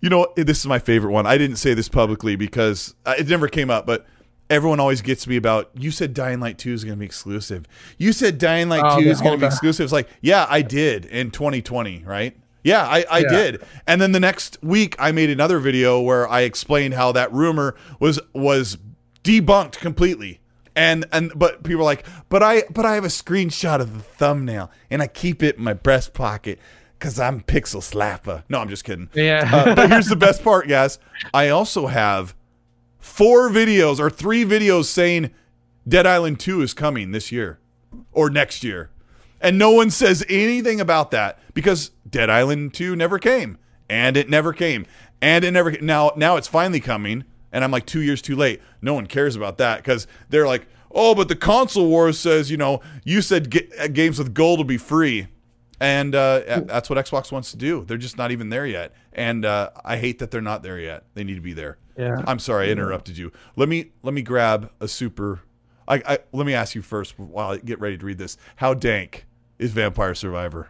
You 0.00 0.08
know, 0.08 0.26
this 0.36 0.58
is 0.58 0.66
my 0.66 0.78
favorite 0.80 1.12
one. 1.12 1.26
I 1.26 1.38
didn't 1.38 1.56
say 1.56 1.74
this 1.74 1.88
publicly 1.88 2.34
because 2.36 2.94
uh, 3.06 3.14
it 3.18 3.28
never 3.28 3.46
came 3.48 3.70
up, 3.70 3.86
but 3.86 4.04
everyone 4.50 4.80
always 4.80 5.00
gets 5.00 5.26
me 5.28 5.36
about. 5.36 5.70
You 5.74 5.92
said 5.92 6.12
Dying 6.12 6.40
Light 6.40 6.58
Two 6.58 6.72
is 6.72 6.82
going 6.82 6.96
to 6.96 6.98
be 6.98 7.06
exclusive. 7.06 7.66
You 7.98 8.12
said 8.12 8.38
Dying 8.38 8.68
Light 8.68 8.82
Oh, 8.84 8.98
Two 8.98 9.04
the 9.04 9.10
is 9.10 9.20
going 9.20 9.34
to 9.34 9.38
be 9.38 9.46
exclusive. 9.46 9.84
It's 9.84 9.92
like, 9.92 10.08
yeah, 10.20 10.44
I 10.50 10.62
did 10.62 11.04
in 11.06 11.30
2020, 11.30 12.02
right? 12.04 12.36
Yeah, 12.64 12.82
I, 12.86 13.04
I 13.10 13.18
Yeah. 13.20 13.28
did. 13.28 13.62
And 13.86 14.00
then 14.00 14.12
the 14.12 14.20
next 14.20 14.58
week, 14.62 14.94
I 14.98 15.10
made 15.12 15.30
another 15.30 15.58
video 15.58 16.00
where 16.00 16.28
I 16.28 16.42
explained 16.42 16.94
how 16.94 17.12
that 17.12 17.32
rumor 17.32 17.74
was 18.00 18.20
was 18.32 18.78
debunked 19.24 19.78
completely. 19.78 20.40
And 20.74 21.04
and 21.12 21.32
but 21.34 21.62
people 21.64 21.82
are 21.82 21.84
like, 21.84 22.06
but 22.28 22.42
I 22.42 22.62
but 22.70 22.86
I 22.86 22.94
have 22.94 23.04
a 23.04 23.08
screenshot 23.08 23.80
of 23.80 23.92
the 23.94 24.00
thumbnail 24.02 24.70
and 24.90 25.02
I 25.02 25.06
keep 25.06 25.42
it 25.42 25.56
in 25.58 25.64
my 25.64 25.74
breast 25.74 26.14
pocket 26.14 26.58
because 26.98 27.18
I'm 27.20 27.40
Pixel 27.42 27.80
Slapper. 27.82 28.44
No, 28.48 28.58
I'm 28.60 28.68
just 28.68 28.84
kidding. 28.84 29.10
Yeah. 29.12 29.50
Uh, 29.52 29.74
but 29.74 29.90
here's 29.90 30.06
the 30.06 30.16
best 30.16 30.42
part, 30.44 30.68
guys. 30.68 30.98
I 31.34 31.48
also 31.48 31.88
have 31.88 32.34
four 32.98 33.50
videos 33.50 33.98
or 33.98 34.08
three 34.08 34.44
videos 34.44 34.84
saying 34.84 35.30
Dead 35.86 36.06
Island 36.06 36.38
2 36.38 36.62
is 36.62 36.72
coming 36.74 37.10
this 37.10 37.32
year 37.32 37.58
or 38.12 38.30
next 38.30 38.62
year. 38.62 38.90
And 39.40 39.58
no 39.58 39.72
one 39.72 39.90
says 39.90 40.24
anything 40.28 40.80
about 40.80 41.10
that 41.10 41.40
because 41.52 41.90
Dead 42.12 42.30
Island 42.30 42.72
2 42.74 42.94
never 42.94 43.18
came 43.18 43.58
and 43.90 44.16
it 44.16 44.30
never 44.30 44.52
came 44.52 44.86
and 45.20 45.44
it 45.44 45.50
never 45.50 45.72
now 45.80 46.12
now 46.14 46.36
it's 46.36 46.46
finally 46.46 46.78
coming 46.80 47.24
and 47.50 47.64
I'm 47.64 47.72
like 47.72 47.86
2 47.86 48.00
years 48.00 48.22
too 48.22 48.36
late. 48.36 48.62
No 48.80 48.94
one 48.94 49.06
cares 49.08 49.34
about 49.34 49.58
that 49.58 49.82
cuz 49.82 50.06
they're 50.30 50.46
like, 50.46 50.68
"Oh, 50.92 51.14
but 51.14 51.28
the 51.28 51.36
console 51.36 51.88
wars 51.88 52.18
says, 52.18 52.50
you 52.50 52.56
know, 52.56 52.80
you 53.04 53.20
said 53.20 53.52
uh, 53.80 53.88
games 53.88 54.18
with 54.18 54.32
gold 54.32 54.60
will 54.60 54.64
be 54.64 54.78
free." 54.78 55.26
And 55.80 56.14
uh, 56.14 56.42
that's 56.66 56.88
what 56.88 57.04
Xbox 57.04 57.32
wants 57.32 57.50
to 57.50 57.56
do. 57.56 57.84
They're 57.84 57.96
just 57.98 58.16
not 58.16 58.30
even 58.30 58.50
there 58.50 58.64
yet. 58.64 58.92
And 59.12 59.44
uh, 59.44 59.70
I 59.84 59.96
hate 59.96 60.20
that 60.20 60.30
they're 60.30 60.40
not 60.40 60.62
there 60.62 60.78
yet. 60.78 61.06
They 61.14 61.24
need 61.24 61.34
to 61.34 61.40
be 61.40 61.54
there. 61.54 61.76
Yeah. 61.98 62.22
I'm 62.24 62.38
sorry 62.38 62.68
I 62.68 62.70
interrupted 62.70 63.18
you. 63.18 63.32
Let 63.56 63.68
me 63.68 63.90
let 64.02 64.14
me 64.14 64.22
grab 64.22 64.70
a 64.80 64.86
super. 64.86 65.40
I, 65.88 65.96
I 66.06 66.18
let 66.32 66.46
me 66.46 66.54
ask 66.54 66.76
you 66.76 66.82
first 66.82 67.18
while 67.18 67.50
I 67.50 67.58
get 67.58 67.80
ready 67.80 67.98
to 67.98 68.06
read 68.06 68.18
this. 68.18 68.36
How 68.56 68.74
dank 68.74 69.26
is 69.58 69.72
Vampire 69.72 70.14
Survivor? 70.14 70.68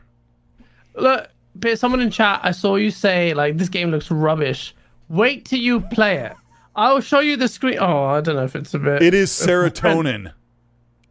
Look, 0.94 1.28
someone 1.74 2.00
in 2.00 2.10
chat, 2.10 2.40
I 2.42 2.50
saw 2.52 2.76
you 2.76 2.90
say 2.90 3.34
like 3.34 3.56
this 3.56 3.68
game 3.68 3.90
looks 3.90 4.10
rubbish. 4.10 4.74
Wait 5.08 5.44
till 5.44 5.60
you 5.60 5.80
play 5.80 6.18
it. 6.18 6.32
I 6.74 6.92
will 6.92 7.00
show 7.00 7.20
you 7.20 7.36
the 7.36 7.48
screen. 7.48 7.78
Oh, 7.80 8.04
I 8.04 8.20
don't 8.20 8.36
know 8.36 8.44
if 8.44 8.56
it's 8.56 8.72
a 8.72 8.78
bit. 8.78 9.02
It 9.02 9.14
is 9.14 9.30
serotonin 9.30 10.32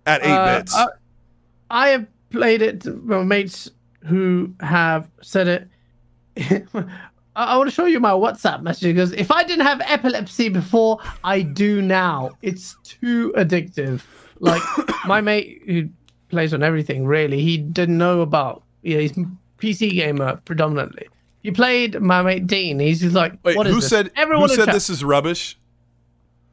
at 0.06 0.24
8 0.24 0.32
Uh, 0.32 0.60
bits. 0.60 0.76
I, 0.76 0.88
I 1.70 1.90
have 1.90 2.08
played 2.32 2.62
it. 2.62 2.86
Well, 3.06 3.24
mates 3.24 3.70
who 4.06 4.54
have 4.60 5.10
said 5.22 5.48
it. 5.48 5.68
I, 7.36 7.58
want 7.58 7.70
to 7.70 7.76
show 7.76 7.86
you 7.86 8.00
my 8.00 8.12
WhatsApp 8.12 8.62
message 8.62 8.96
because 8.96 9.12
if 9.14 9.32
I 9.32 9.44
didn't 9.44 9.66
have 9.66 9.82
epilepsy 9.82 10.50
before, 10.50 11.00
I 11.24 11.42
do 11.42 11.82
now. 11.82 12.32
It's 12.42 12.76
too 12.84 13.34
addictive. 13.38 14.02
Like 14.40 14.62
my 15.06 15.22
mate 15.22 15.62
who 15.66 15.90
plays 16.30 16.54
on 16.54 16.64
everything, 16.64 17.06
really, 17.06 17.42
he 17.42 17.58
didn't 17.58 17.98
know 17.98 18.22
about. 18.22 18.64
Yeah, 18.82 19.00
he's 19.00 19.18
PC 19.62 19.92
gamer 19.92 20.38
predominantly. 20.46 21.08
He 21.44 21.52
played 21.52 22.00
my 22.02 22.22
mate 22.22 22.48
Dean. 22.48 22.80
He's 22.80 23.02
just 23.02 23.16
like, 23.16 23.34
Wait, 23.44 23.56
what 23.58 23.68
is 23.68 23.74
who 23.74 23.80
this? 23.80 23.90
said 23.90 24.12
Everyone 24.16 24.50
who 24.50 24.56
said 24.56 24.66
chat- 24.66 24.74
this 24.74 24.90
is 24.90 25.04
rubbish? 25.04 25.58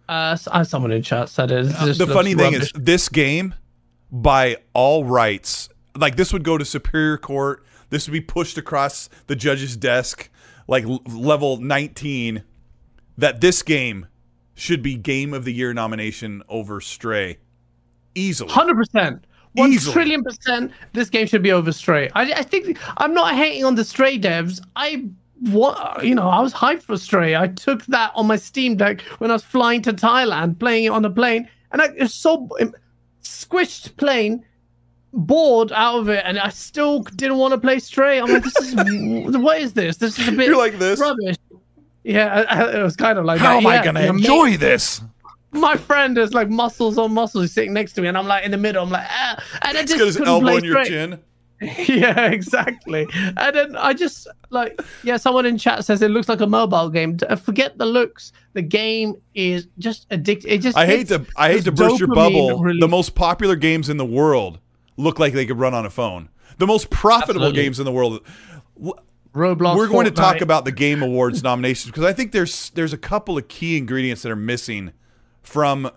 Uh, 0.08 0.36
uh, 0.46 0.64
someone 0.64 0.90
in 0.92 1.02
chat 1.02 1.28
said 1.28 1.50
it. 1.50 1.64
The 1.64 2.06
funny 2.06 2.34
thing 2.34 2.52
rubbish. 2.54 2.72
is 2.74 2.82
this 2.82 3.08
game 3.08 3.54
by 4.10 4.56
all 4.72 5.04
rights 5.04 5.68
like 5.96 6.16
this 6.16 6.32
would 6.32 6.44
go 6.44 6.56
to 6.56 6.64
superior 6.64 7.18
court 7.18 7.62
this 7.90 8.06
would 8.06 8.12
be 8.12 8.20
pushed 8.20 8.56
across 8.56 9.08
the 9.26 9.36
judge's 9.36 9.76
desk 9.76 10.30
like 10.66 10.84
level 11.06 11.58
19 11.58 12.42
that 13.18 13.40
this 13.42 13.62
game 13.62 14.06
should 14.54 14.82
be 14.82 14.96
game 14.96 15.34
of 15.34 15.44
the 15.44 15.52
year 15.52 15.74
nomination 15.74 16.42
over 16.48 16.80
stray 16.80 17.36
easily 18.14 18.50
Hundred 18.50 18.76
percent. 18.76 19.24
One 19.54 19.72
Easily. 19.72 19.92
trillion 19.92 20.22
percent. 20.22 20.72
This 20.92 21.08
game 21.10 21.26
should 21.26 21.42
be 21.42 21.52
over 21.52 21.72
Stray. 21.72 22.08
I, 22.14 22.32
I 22.32 22.42
think 22.42 22.78
I'm 22.98 23.14
not 23.14 23.34
hating 23.34 23.64
on 23.64 23.74
the 23.74 23.84
Stray 23.84 24.18
devs. 24.18 24.60
I 24.76 25.04
what 25.50 26.04
you 26.04 26.14
know 26.14 26.28
I 26.28 26.40
was 26.40 26.52
hyped 26.52 26.82
for 26.82 26.96
Stray. 26.96 27.36
I 27.36 27.48
took 27.48 27.84
that 27.86 28.12
on 28.14 28.26
my 28.26 28.36
Steam 28.36 28.76
Deck 28.76 29.00
when 29.18 29.30
I 29.30 29.34
was 29.34 29.44
flying 29.44 29.82
to 29.82 29.92
Thailand, 29.92 30.58
playing 30.58 30.84
it 30.84 30.88
on 30.88 31.04
a 31.04 31.10
plane, 31.10 31.48
and 31.72 31.80
I 31.82 31.88
was 31.98 32.12
so 32.14 32.48
um, 32.60 32.74
squished 33.22 33.96
plane, 33.96 34.44
bored 35.12 35.72
out 35.72 36.00
of 36.00 36.08
it, 36.08 36.22
and 36.24 36.38
I 36.38 36.48
still 36.50 37.00
didn't 37.02 37.38
want 37.38 37.52
to 37.52 37.58
play 37.58 37.78
Stray. 37.78 38.18
I'm 38.20 38.26
like, 38.30 38.42
this 38.44 38.56
is 38.56 38.74
what 39.36 39.60
is 39.60 39.72
this? 39.72 39.96
This 39.96 40.18
is 40.18 40.28
a 40.28 40.32
bit 40.32 40.46
You're 40.48 40.56
like 40.56 40.78
this? 40.78 41.00
rubbish. 41.00 41.36
Yeah, 42.04 42.44
I, 42.48 42.60
I- 42.64 42.78
it 42.78 42.82
was 42.82 42.96
kind 42.96 43.18
of 43.18 43.24
like 43.24 43.38
how 43.40 43.52
that. 43.52 43.56
am 43.60 43.66
i 43.66 43.84
gonna 43.84 44.02
your 44.04 44.12
mate- 44.12 44.20
enjoy 44.24 44.56
this 44.56 45.00
my 45.52 45.76
friend 45.76 46.16
is 46.18 46.34
like 46.34 46.48
muscles 46.48 46.98
on 46.98 47.12
muscles. 47.12 47.44
He's 47.44 47.52
sitting 47.52 47.72
next 47.72 47.94
to 47.94 48.02
me 48.02 48.08
and 48.08 48.16
i'm 48.16 48.26
like 48.26 48.44
in 48.44 48.50
the 48.50 48.56
middle. 48.56 48.82
I'm 48.82 48.90
like 48.90 49.06
ah 49.08 49.42
and 49.62 49.78
i 49.78 49.82
just 49.82 49.98
got 49.98 50.06
his 50.06 50.20
elbow 50.20 50.48
on 50.48 50.58
in 50.58 50.64
your 50.64 50.84
chin. 50.84 51.20
Yeah 51.60 52.26
exactly. 52.26 53.06
And 53.36 53.56
then 53.56 53.76
i 53.76 53.92
just 53.92 54.28
like 54.50 54.80
yeah 55.02 55.16
someone 55.16 55.44
in 55.46 55.58
chat 55.58 55.84
says 55.84 56.00
it 56.02 56.10
looks 56.10 56.28
like 56.28 56.40
a 56.40 56.46
mobile 56.46 56.88
game. 56.88 57.18
Uh, 57.28 57.36
forget 57.36 57.78
the 57.78 57.86
looks. 57.86 58.32
The 58.52 58.62
game 58.62 59.14
is 59.34 59.66
just 59.78 60.08
addictive 60.10 60.46
it 60.46 60.58
just 60.58 60.76
i 60.76 60.86
hate 60.86 61.08
to 61.08 61.26
i 61.36 61.50
hate 61.50 61.64
to 61.64 61.72
burst 61.72 61.98
your 61.98 62.08
bubble. 62.08 62.60
Release. 62.60 62.80
the 62.80 62.88
most 62.88 63.14
popular 63.14 63.56
games 63.56 63.88
in 63.88 63.96
the 63.96 64.06
world 64.06 64.60
look 64.96 65.18
like 65.18 65.32
they 65.32 65.46
could 65.46 65.58
run 65.58 65.74
on 65.74 65.86
a 65.86 65.90
phone. 65.90 66.28
The 66.58 66.66
most 66.66 66.90
profitable 66.90 67.46
Absolutely. 67.46 67.62
games 67.62 67.78
in 67.78 67.84
the 67.84 67.92
world 67.92 68.20
roblox 69.34 69.76
we're 69.76 69.88
going 69.88 70.06
to 70.06 70.10
talk 70.10 70.40
about 70.40 70.64
the 70.64 70.72
game 70.72 71.02
awards 71.02 71.42
nominations 71.42 71.90
because 71.90 72.04
I 72.04 72.12
think 72.12 72.32
there's 72.32 72.70
there's 72.70 72.92
a 72.92 72.98
couple 72.98 73.36
of 73.36 73.46
key 73.48 73.76
ingredients 73.76 74.22
that 74.22 74.32
are 74.32 74.36
missing 74.36 74.92
from 75.48 75.90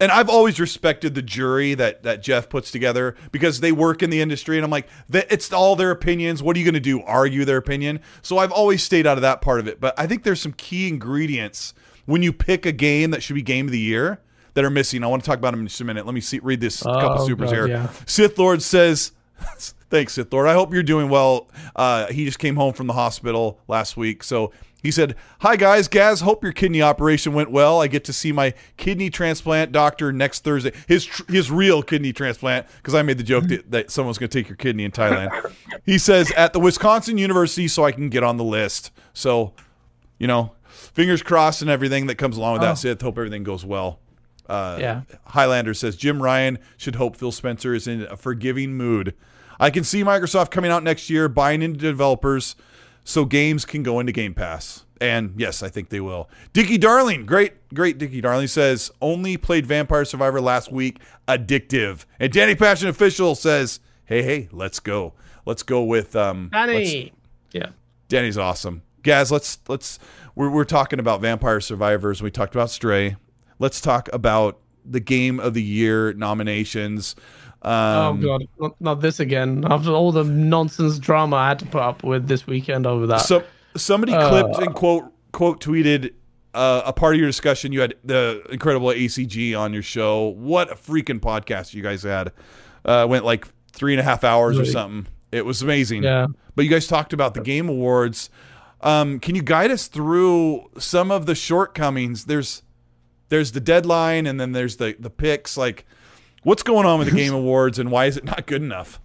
and 0.00 0.12
I've 0.12 0.28
always 0.28 0.60
respected 0.60 1.16
the 1.16 1.22
jury 1.22 1.74
that 1.74 2.04
that 2.04 2.22
Geoff 2.22 2.48
puts 2.48 2.70
together 2.70 3.16
because 3.32 3.58
they 3.60 3.72
work 3.72 4.02
in 4.02 4.10
the 4.10 4.20
industry 4.20 4.56
and 4.56 4.64
I'm 4.64 4.70
like 4.70 4.86
it's 5.12 5.52
all 5.52 5.74
their 5.74 5.90
opinions. 5.90 6.40
What 6.42 6.54
are 6.54 6.60
you 6.60 6.64
going 6.64 6.74
to 6.74 6.80
do? 6.80 7.02
Argue 7.02 7.44
their 7.44 7.56
opinion? 7.56 8.00
So 8.22 8.38
I've 8.38 8.52
always 8.52 8.82
stayed 8.82 9.06
out 9.06 9.18
of 9.18 9.22
that 9.22 9.40
part 9.40 9.58
of 9.58 9.66
it. 9.66 9.80
But 9.80 9.98
I 9.98 10.06
think 10.06 10.22
there's 10.22 10.40
some 10.40 10.52
key 10.52 10.86
ingredients 10.86 11.74
when 12.06 12.22
you 12.22 12.32
pick 12.32 12.64
a 12.64 12.72
game 12.72 13.10
that 13.10 13.22
should 13.24 13.34
be 13.34 13.42
game 13.42 13.66
of 13.66 13.72
the 13.72 13.80
year 13.80 14.20
that 14.54 14.64
are 14.64 14.70
missing. 14.70 15.02
I 15.02 15.08
want 15.08 15.24
to 15.24 15.26
talk 15.28 15.38
about 15.38 15.50
them 15.50 15.60
in 15.60 15.66
just 15.66 15.80
a 15.80 15.84
minute. 15.84 16.06
Let 16.06 16.14
me 16.14 16.20
see 16.20 16.38
read 16.40 16.60
this 16.60 16.82
couple 16.82 17.22
Oh, 17.22 17.26
supers 17.26 17.50
God, 17.50 17.56
here. 17.56 17.66
yeah. 17.68 17.90
Sith 18.06 18.38
Lord 18.38 18.62
says, 18.62 19.12
"Thanks, 19.90 20.12
Sith 20.14 20.32
Lord. 20.32 20.46
I 20.48 20.52
hope 20.54 20.72
you're 20.72 20.82
doing 20.84 21.08
well." 21.08 21.48
Uh, 21.74 22.06
he 22.06 22.24
just 22.24 22.38
came 22.38 22.56
home 22.56 22.72
from 22.72 22.86
the 22.86 22.92
hospital 22.92 23.58
last 23.68 23.96
week, 23.96 24.22
so 24.22 24.52
he 24.82 24.90
said, 24.90 25.14
"Hi 25.40 25.56
guys, 25.56 25.88
Gaz. 25.88 26.20
Hope 26.20 26.42
your 26.42 26.52
kidney 26.52 26.80
operation 26.82 27.32
went 27.32 27.50
well. 27.50 27.80
I 27.80 27.86
get 27.88 28.04
to 28.04 28.12
see 28.12 28.30
my 28.32 28.54
kidney 28.76 29.10
transplant 29.10 29.72
doctor 29.72 30.12
next 30.12 30.44
Thursday. 30.44 30.72
His 30.86 31.04
tr- 31.04 31.30
his 31.32 31.50
real 31.50 31.82
kidney 31.82 32.12
transplant 32.12 32.66
because 32.76 32.94
I 32.94 33.02
made 33.02 33.18
the 33.18 33.24
joke 33.24 33.44
that, 33.48 33.70
that 33.70 33.90
someone's 33.90 34.18
going 34.18 34.30
to 34.30 34.38
take 34.38 34.48
your 34.48 34.56
kidney 34.56 34.84
in 34.84 34.90
Thailand." 34.92 35.52
he 35.84 35.98
says 35.98 36.30
at 36.32 36.52
the 36.52 36.60
Wisconsin 36.60 37.18
University, 37.18 37.66
so 37.68 37.84
I 37.84 37.92
can 37.92 38.08
get 38.08 38.22
on 38.22 38.36
the 38.36 38.44
list. 38.44 38.90
So, 39.12 39.52
you 40.18 40.26
know, 40.26 40.52
fingers 40.68 41.22
crossed 41.22 41.60
and 41.62 41.70
everything 41.70 42.06
that 42.06 42.14
comes 42.16 42.36
along 42.36 42.54
with 42.54 42.62
Oh. 42.62 42.66
that. 42.66 42.78
Sith, 42.78 43.00
hope 43.02 43.18
everything 43.18 43.42
goes 43.42 43.64
well. 43.64 43.98
Uh, 44.48 44.78
Yeah. 44.80 45.00
Highlander 45.26 45.74
says 45.74 45.96
Jim 45.96 46.22
Ryan 46.22 46.58
should 46.76 46.94
hope 46.94 47.16
Phil 47.16 47.32
Spencer 47.32 47.74
is 47.74 47.86
in 47.86 48.02
a 48.02 48.16
forgiving 48.16 48.74
mood. 48.74 49.14
I 49.60 49.70
can 49.70 49.82
see 49.82 50.04
Microsoft 50.04 50.50
coming 50.52 50.70
out 50.70 50.82
next 50.84 51.10
year, 51.10 51.28
buying 51.28 51.62
into 51.62 51.78
developers 51.80 52.54
so 53.08 53.24
games 53.24 53.64
can 53.64 53.82
go 53.82 54.00
into 54.00 54.12
Game 54.12 54.34
Pass. 54.34 54.84
And 55.00 55.32
yes, 55.38 55.62
I 55.62 55.70
think 55.70 55.88
they 55.88 56.00
will. 56.00 56.28
Dicky 56.52 56.76
Darling, 56.76 57.24
great, 57.24 57.54
great 57.72 57.96
Dicky 57.96 58.20
Darling 58.20 58.48
says, 58.48 58.90
only 59.00 59.38
played 59.38 59.64
Vampire 59.64 60.04
Survivor 60.04 60.42
last 60.42 60.70
week. 60.70 61.00
Addictive. 61.26 62.04
And 62.20 62.30
Danny 62.30 62.54
Passion 62.54 62.86
Official 62.86 63.34
says, 63.34 63.80
hey, 64.04 64.22
hey, 64.22 64.48
let's 64.52 64.78
go. 64.78 65.14
Let's 65.46 65.62
go 65.62 65.82
with 65.84 66.14
um 66.14 66.50
danny 66.52 67.12
yeah 67.52 67.70
Danny's 68.08 68.36
awesome. 68.36 68.82
Guys, 69.02 69.32
let's 69.32 69.58
let's 69.68 69.98
we're 70.34 70.50
we're 70.50 70.64
talking 70.64 71.00
about 71.00 71.22
Vampire 71.22 71.62
Survivors. 71.62 72.20
We 72.20 72.30
talked 72.30 72.54
about 72.54 72.68
Stray. 72.68 73.16
Let's 73.58 73.80
talk 73.80 74.10
about 74.12 74.58
the 74.84 75.00
game 75.00 75.40
of 75.40 75.54
the 75.54 75.62
year 75.62 76.12
nominations. 76.12 77.16
Oh 77.62 77.70
Um, 78.10 78.20
god 78.20 78.42
not, 78.58 78.80
not 78.80 79.00
this 79.00 79.20
again 79.20 79.64
after 79.68 79.90
all 79.90 80.12
the 80.12 80.24
nonsense 80.24 80.98
drama 80.98 81.36
i 81.36 81.48
had 81.48 81.58
to 81.58 81.66
put 81.66 81.80
up 81.82 82.04
with 82.04 82.28
this 82.28 82.46
weekend 82.46 82.86
over 82.86 83.06
that 83.08 83.18
So 83.22 83.42
somebody 83.76 84.12
Uh, 84.14 84.28
clipped 84.28 84.58
and 84.58 84.74
quote 84.74 85.04
quote 85.32 85.60
tweeted 85.62 86.12
uh, 86.54 86.82
a 86.86 86.92
part 86.92 87.14
of 87.14 87.20
your 87.20 87.28
discussion. 87.28 87.72
You 87.72 87.82
had 87.82 87.94
the 88.02 88.42
incredible 88.50 88.88
ACG 88.88 89.56
on 89.56 89.72
your 89.72 89.82
show. 89.82 90.28
What 90.28 90.72
a 90.72 90.74
freaking 90.74 91.20
podcast 91.20 91.74
you 91.74 91.82
guys 91.82 92.02
had! 92.02 92.32
Uh, 92.84 93.06
went 93.08 93.24
like 93.24 93.46
three 93.70 93.92
and 93.92 94.00
a 94.00 94.02
half 94.02 94.24
hours 94.24 94.58
or 94.58 94.64
something. 94.64 95.06
It 95.30 95.44
was 95.44 95.60
amazing. 95.62 96.02
Yeah. 96.04 96.26
But 96.56 96.64
you 96.64 96.70
guys 96.70 96.86
talked 96.86 97.12
about 97.12 97.34
the 97.34 97.42
game 97.42 97.68
awards. 97.68 98.30
Um, 98.80 99.20
can 99.20 99.34
you 99.36 99.42
guide 99.42 99.70
us 99.70 99.86
through 99.88 100.70
some 100.78 101.10
of 101.12 101.26
the 101.26 101.34
shortcomings? 101.34 102.24
There's 102.24 102.62
there's 103.28 103.52
the 103.52 103.60
deadline, 103.60 104.26
and 104.26 104.40
then 104.40 104.52
there's 104.52 104.76
the 104.78 104.96
the 104.98 105.10
picks. 105.10 105.56
Like, 105.56 105.84
what's 106.48 106.62
going 106.62 106.86
on 106.86 106.98
with 106.98 107.10
the 107.10 107.14
game 107.14 107.34
awards, 107.34 107.78
and 107.78 107.90
why 107.90 108.06
is 108.06 108.16
it 108.16 108.24
not 108.24 108.46
good 108.46 108.62
enough? 108.62 108.98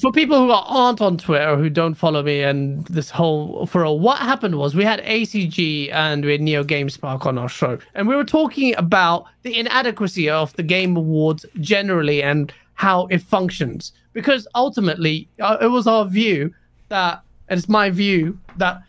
for 0.00 0.10
people 0.10 0.36
who 0.36 0.50
aren't 0.50 1.00
on 1.00 1.16
Twitter 1.16 1.56
who 1.56 1.70
don't 1.70 1.94
follow 1.94 2.20
me 2.20 2.42
and 2.42 2.84
this 2.86 3.10
whole 3.10 3.64
for 3.66 3.84
a 3.84 3.92
what 3.92 4.18
happened 4.18 4.56
was 4.56 4.74
we 4.74 4.82
had 4.82 5.00
ACG 5.04 5.92
and 5.92 6.24
we 6.24 6.32
had 6.32 6.40
Neo 6.40 6.64
GameSpark 6.64 7.26
on 7.26 7.38
our 7.38 7.48
show 7.48 7.78
and 7.94 8.08
we 8.08 8.16
were 8.16 8.24
talking 8.24 8.74
about 8.76 9.26
the 9.42 9.56
inadequacy 9.56 10.28
of 10.28 10.52
the 10.54 10.64
game 10.64 10.96
awards 10.96 11.46
generally 11.60 12.24
and 12.24 12.52
how 12.74 13.06
it 13.06 13.22
functions 13.22 13.92
because 14.14 14.48
ultimately 14.56 15.28
uh, 15.40 15.58
it 15.60 15.68
was 15.68 15.86
our 15.86 16.04
view 16.06 16.52
that 16.88 17.22
and 17.48 17.58
it's 17.58 17.68
my 17.68 17.88
view 17.88 18.36
that 18.56 18.82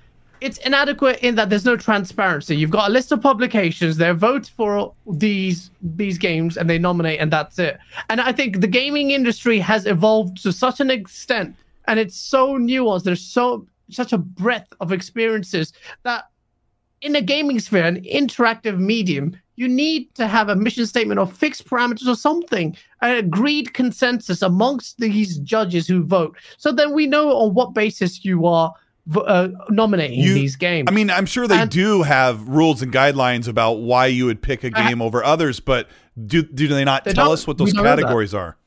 it's 0.46 0.60
inadequate 0.60 1.18
in 1.24 1.34
that 1.34 1.50
there's 1.50 1.66
no 1.66 1.76
transparency. 1.76 2.56
You've 2.56 2.70
got 2.70 2.90
a 2.90 2.94
list 2.94 3.12
of 3.12 3.20
publications, 3.20 3.98
they 3.98 4.12
vote 4.12 4.46
for 4.56 4.94
these 5.12 5.72
these 5.82 6.20
games 6.20 6.56
and 6.56 6.70
they 6.70 6.78
nominate 6.78 7.20
and 7.20 7.34
that's 7.34 7.58
it. 7.58 7.80
And 8.10 8.22
I 8.22 8.32
think 8.32 8.62
the 8.62 8.68
gaming 8.68 9.10
industry 9.10 9.58
has 9.58 9.88
evolved 9.88 10.44
to 10.44 10.54
such 10.54 10.80
an 10.80 10.92
extent 10.92 11.56
and 11.88 12.00
it's 12.00 12.16
so 12.16 12.60
nuanced, 12.60 13.06
there's 13.06 13.24
so 13.24 13.66
such 13.90 14.14
a 14.14 14.20
breadth 14.20 14.72
of 14.80 14.92
experiences 14.92 15.74
that 16.04 16.26
in 17.02 17.16
a 17.16 17.22
gaming 17.22 17.60
sphere, 17.60 17.84
an 17.84 18.04
interactive 18.04 18.78
medium, 18.78 19.36
you 19.56 19.68
need 19.68 20.14
to 20.14 20.28
have 20.28 20.50
a 20.50 20.56
mission 20.56 20.86
statement 20.86 21.20
or 21.20 21.26
fixed 21.26 21.66
parameters 21.66 22.08
or 22.08 22.16
something, 22.16 22.78
an 23.02 23.16
agreed 23.16 23.74
consensus 23.74 24.44
amongst 24.44 25.00
these 25.00 25.40
judges 25.40 25.88
who 25.88 26.04
vote. 26.04 26.38
So 26.58 26.72
then 26.72 26.94
we 26.94 27.08
know 27.08 27.36
on 27.36 27.56
what 27.56 27.74
basis 27.74 28.24
you 28.24 28.46
are 28.46 28.74
uh, 29.16 29.50
nominating 29.70 30.20
You- 30.20 30.34
these 30.34 30.56
games. 30.56 30.88
I 30.90 30.92
mean, 30.92 31.10
I'm 31.10 31.26
sure 31.26 31.48
they 31.48 31.62
And- 31.62 31.70
do 31.72 32.04
have 32.04 32.48
rules 32.48 32.82
and 32.82 32.92
guidelines 32.92 33.48
about 33.48 33.74
why 33.80 34.08
you 34.08 34.26
would 34.26 34.42
pick 34.42 34.64
a 34.64 34.72
Uh, 34.76 34.88
game 34.88 35.02
over 35.02 35.24
others, 35.24 35.60
but 35.60 35.88
do 36.28 36.42
do 36.44 36.68
they 36.68 36.84
not 36.86 37.04
tell 37.06 37.14
don't. 37.14 37.34
us 37.34 37.46
what 37.48 37.58
those 37.58 37.74
don't 37.74 37.84
categories 37.84 38.34
are? 38.34 38.58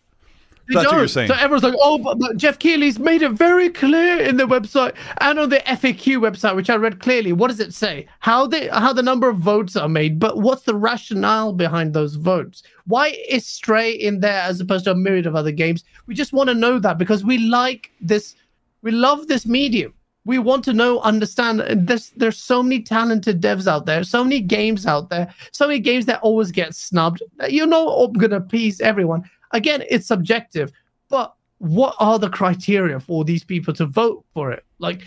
They 0.68 0.74
That's 0.74 0.89
what 0.93 0.99
you're 0.99 1.09
saying. 1.09 1.28
So 1.28 1.34
everyone's 1.34 1.62
like, 1.62 1.74
oh, 1.80 1.97
but, 1.97 2.18
but 2.18 2.36
Geoff 2.36 2.59
Keighley's 2.59 2.99
made 2.99 3.22
it 3.22 3.30
very 3.32 3.70
clear 3.70 4.18
in 4.18 4.36
the 4.36 4.45
website 4.47 4.93
and 5.18 5.39
on 5.39 5.49
the 5.49 5.61
FAQ 5.66 6.18
website, 6.18 6.55
which 6.57 6.68
I 6.68 6.74
read 6.76 7.01
clearly. 7.01 7.32
What 7.32 7.49
does 7.49 7.59
it 7.59 7.72
say? 7.72 8.07
How 8.20 8.47
the 8.47 8.68
how 8.70 8.93
the 8.93 9.03
number 9.03 9.30
of 9.30 9.39
votes 9.39 9.76
are 9.76 9.89
made, 9.89 10.18
but 10.18 10.36
what's 10.43 10.64
the 10.64 10.74
rationale 10.74 11.55
behind 11.55 11.95
those 11.95 12.16
votes? 12.16 12.62
Why 12.84 13.16
is 13.30 13.47
Stray 13.47 13.93
in 13.93 14.20
there 14.20 14.43
as 14.43 14.61
opposed 14.61 14.84
to 14.84 14.91
a 14.91 14.95
myriad 14.95 15.26
of 15.26 15.34
other 15.34 15.53
games? 15.53 15.84
We 16.07 16.14
just 16.14 16.34
want 16.34 16.49
to 16.49 16.55
know 16.55 16.78
that 16.80 16.99
because 16.99 17.24
we 17.24 17.39
like 17.39 17.91
this, 18.03 18.34
we 18.82 18.91
love 18.91 19.26
this 19.26 19.47
medium. 19.47 19.95
We 20.25 20.39
want 20.39 20.64
to 20.64 20.73
know, 20.73 21.01
understand. 21.01 21.61
Uh, 21.61 21.75
there's 21.77 22.11
there's 22.11 22.39
so 22.39 22.62
many 22.62 22.83
talented 22.83 23.41
devs 23.41 23.66
out 23.66 23.87
there, 23.87 24.05
so 24.05 24.23
many 24.23 24.41
games 24.41 24.87
out 24.87 25.09
there, 25.11 25.33
so 25.53 25.66
many 25.66 25.81
games 25.81 26.07
that 26.07 26.21
always 26.21 26.51
get 26.51 26.75
snubbed. 26.75 27.23
Uh, 27.41 27.47
you're 27.47 27.66
not 27.66 28.12
going 28.12 28.31
to 28.31 28.41
please 28.41 28.81
everyone. 28.81 29.29
Again, 29.53 29.85
it's 29.89 30.07
subjective, 30.07 30.73
but 31.09 31.35
what 31.59 31.95
are 31.99 32.19
the 32.19 32.29
criteria 32.29 33.01
for 33.01 33.25
these 33.25 33.43
people 33.43 33.73
to 33.75 33.87
vote 33.87 34.25
for 34.35 34.53
it? 34.53 34.64
Like, 34.79 35.03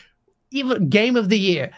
even 0.50 0.90
game 0.90 1.16
of 1.16 1.30
the 1.30 1.40
year, 1.40 1.72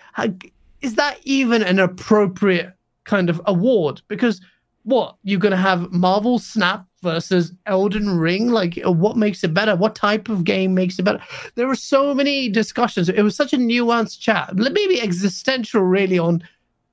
is 0.82 0.96
that 0.96 1.20
even 1.24 1.62
an 1.64 1.80
appropriate 1.80 2.74
kind 3.04 3.30
of 3.30 3.42
award? 3.46 4.02
Because 4.08 4.42
what 4.84 5.18
you're 5.24 5.40
going 5.40 5.52
to 5.52 5.58
have 5.58 5.92
Marvel 5.92 6.40
Snap 6.40 6.86
versus 7.04 7.52
Elden 7.68 8.18
Ring? 8.18 8.50
Like, 8.50 8.80
uh, 8.84 8.92
what 8.92 9.16
makes 9.18 9.44
it 9.44 9.54
better? 9.54 9.76
What 9.76 9.94
type 9.94 10.30
of 10.30 10.44
game 10.44 10.74
makes 10.74 10.98
it 10.98 11.04
better? 11.04 11.22
There 11.56 11.68
were 11.68 11.76
so 11.76 12.16
many 12.16 12.50
discussions. 12.50 13.10
It 13.10 13.22
was 13.22 13.36
such 13.36 13.54
a 13.54 13.58
nuanced 13.58 14.20
chat, 14.20 14.56
maybe 14.56 15.00
existential, 15.00 15.82
really, 15.82 16.18
on 16.18 16.44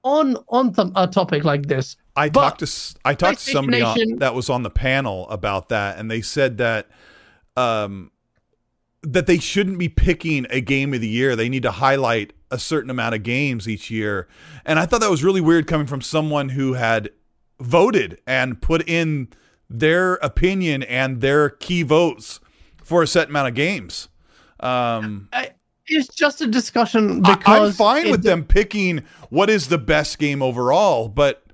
on 0.02 0.36
on 0.48 0.72
th- 0.74 0.88
a 0.96 1.06
topic 1.06 1.44
like 1.44 1.66
this. 1.66 1.96
I 2.16 2.28
but 2.28 2.42
talked 2.42 2.61
to 2.61 2.98
I 3.04 3.14
talked 3.14 3.38
to 3.38 3.50
somebody 3.50 3.80
on, 3.80 4.18
that 4.18 4.34
was 4.34 4.50
on 4.50 4.62
the 4.62 4.70
panel 4.70 5.28
about 5.30 5.70
that, 5.70 5.98
and 5.98 6.11
they 6.11 6.20
said 6.20 6.58
that 6.58 6.88
um 7.56 8.11
that 9.02 9.26
they 9.26 9.38
shouldn't 9.38 9.78
be 9.78 9.88
picking 9.88 10.46
a 10.50 10.61
game 10.61 10.92
of 10.92 11.00
the 11.00 11.08
year. 11.08 11.34
They 11.34 11.48
need 11.48 11.62
to 11.62 11.70
highlight 11.70 12.32
a 12.50 12.58
certain 12.58 12.90
amount 12.90 13.14
of 13.14 13.22
games 13.22 13.68
each 13.68 13.90
year. 13.90 14.28
And 14.64 14.78
I 14.78 14.86
thought 14.86 15.00
that 15.00 15.11
was 15.11 15.24
really 15.24 15.40
weird 15.40 15.66
coming 15.66 15.86
from 15.86 16.02
someone 16.02 16.50
who 16.50 16.74
had 16.74 17.11
voted 17.61 18.20
and 18.26 18.61
put 18.61 18.86
in 18.88 19.28
their 19.70 20.14
opinion 20.14 20.82
and 20.82 21.20
their 21.20 21.48
key 21.48 21.82
votes 21.82 22.40
for 22.82 23.02
a 23.02 23.06
set 23.06 23.28
amount 23.28 23.48
of 23.48 23.54
games. 23.54 24.08
Um, 24.58 25.28
it's 25.86 26.08
just 26.14 26.40
a 26.40 26.46
discussion 26.46 27.22
because 27.22 27.70
I'm 27.70 27.72
fine 27.72 28.10
with 28.10 28.22
them 28.22 28.44
picking 28.44 29.04
what 29.30 29.48
is 29.48 29.68
the 29.68 29.78
best 29.78 30.18
game 30.18 30.42
overall, 30.42 31.08
but 31.08 31.44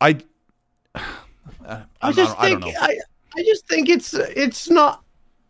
I, 0.00 0.18
I, 0.94 1.82
I 2.02 2.12
just 2.12 2.36
not, 2.36 2.40
think 2.40 2.64
I, 2.64 2.98
I 3.36 3.42
just 3.44 3.66
think 3.68 3.88
it's 3.88 4.14
it's 4.14 4.68
not 4.68 5.02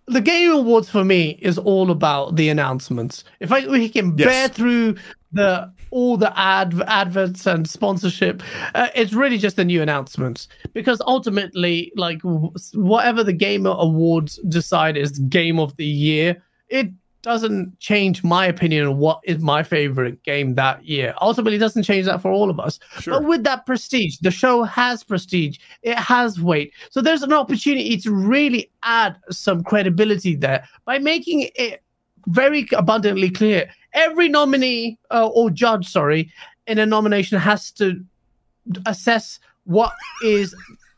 the 0.06 0.20
game 0.20 0.50
awards 0.50 0.90
for 0.90 1.04
me 1.04 1.38
is 1.40 1.58
all 1.58 1.90
about 1.90 2.36
the 2.36 2.48
announcements. 2.48 3.24
If 3.40 3.52
I 3.52 3.66
we 3.66 3.88
can 3.88 4.16
yes. 4.16 4.26
bear 4.26 4.48
through 4.48 4.96
the 5.32 5.72
all 5.90 6.16
the 6.16 6.38
ad 6.38 6.80
adverts 6.86 7.46
and 7.46 7.68
sponsorship, 7.68 8.42
uh, 8.74 8.88
it's 8.94 9.12
really 9.12 9.38
just 9.38 9.56
the 9.56 9.64
new 9.64 9.82
announcements 9.82 10.48
because 10.72 11.00
ultimately, 11.06 11.92
like 11.96 12.20
whatever 12.72 13.24
the 13.24 13.32
Gamer 13.32 13.74
awards 13.78 14.36
decide 14.48 14.96
is 14.96 15.18
game 15.18 15.58
of 15.58 15.76
the 15.76 15.86
year, 15.86 16.42
it 16.68 16.90
doesn't 17.22 17.78
change 17.80 18.24
my 18.24 18.46
opinion 18.46 18.86
on 18.86 18.98
what 18.98 19.20
is 19.24 19.42
my 19.42 19.62
favorite 19.62 20.22
game 20.22 20.54
that 20.54 20.84
year. 20.84 21.14
Ultimately, 21.20 21.56
it 21.56 21.60
doesn't 21.60 21.82
change 21.82 22.06
that 22.06 22.22
for 22.22 22.30
all 22.30 22.48
of 22.50 22.58
us. 22.58 22.78
Sure. 23.00 23.14
But 23.14 23.28
with 23.28 23.44
that 23.44 23.66
prestige, 23.66 24.18
the 24.18 24.30
show 24.30 24.62
has 24.62 25.04
prestige, 25.04 25.58
it 25.82 25.98
has 25.98 26.40
weight. 26.40 26.72
So 26.90 27.02
there's 27.02 27.22
an 27.22 27.32
opportunity 27.32 27.96
to 27.98 28.12
really 28.12 28.70
add 28.82 29.16
some 29.30 29.62
credibility 29.62 30.34
there 30.34 30.66
by 30.84 30.98
making 30.98 31.50
it 31.54 31.82
very 32.26 32.66
abundantly 32.72 33.30
clear. 33.30 33.70
Every 33.92 34.28
nominee 34.28 34.98
uh, 35.10 35.28
or 35.28 35.50
judge, 35.50 35.88
sorry, 35.88 36.32
in 36.66 36.78
a 36.78 36.86
nomination 36.86 37.38
has 37.38 37.70
to 37.72 38.04
assess 38.86 39.40
what 39.64 39.92
is 40.24 40.54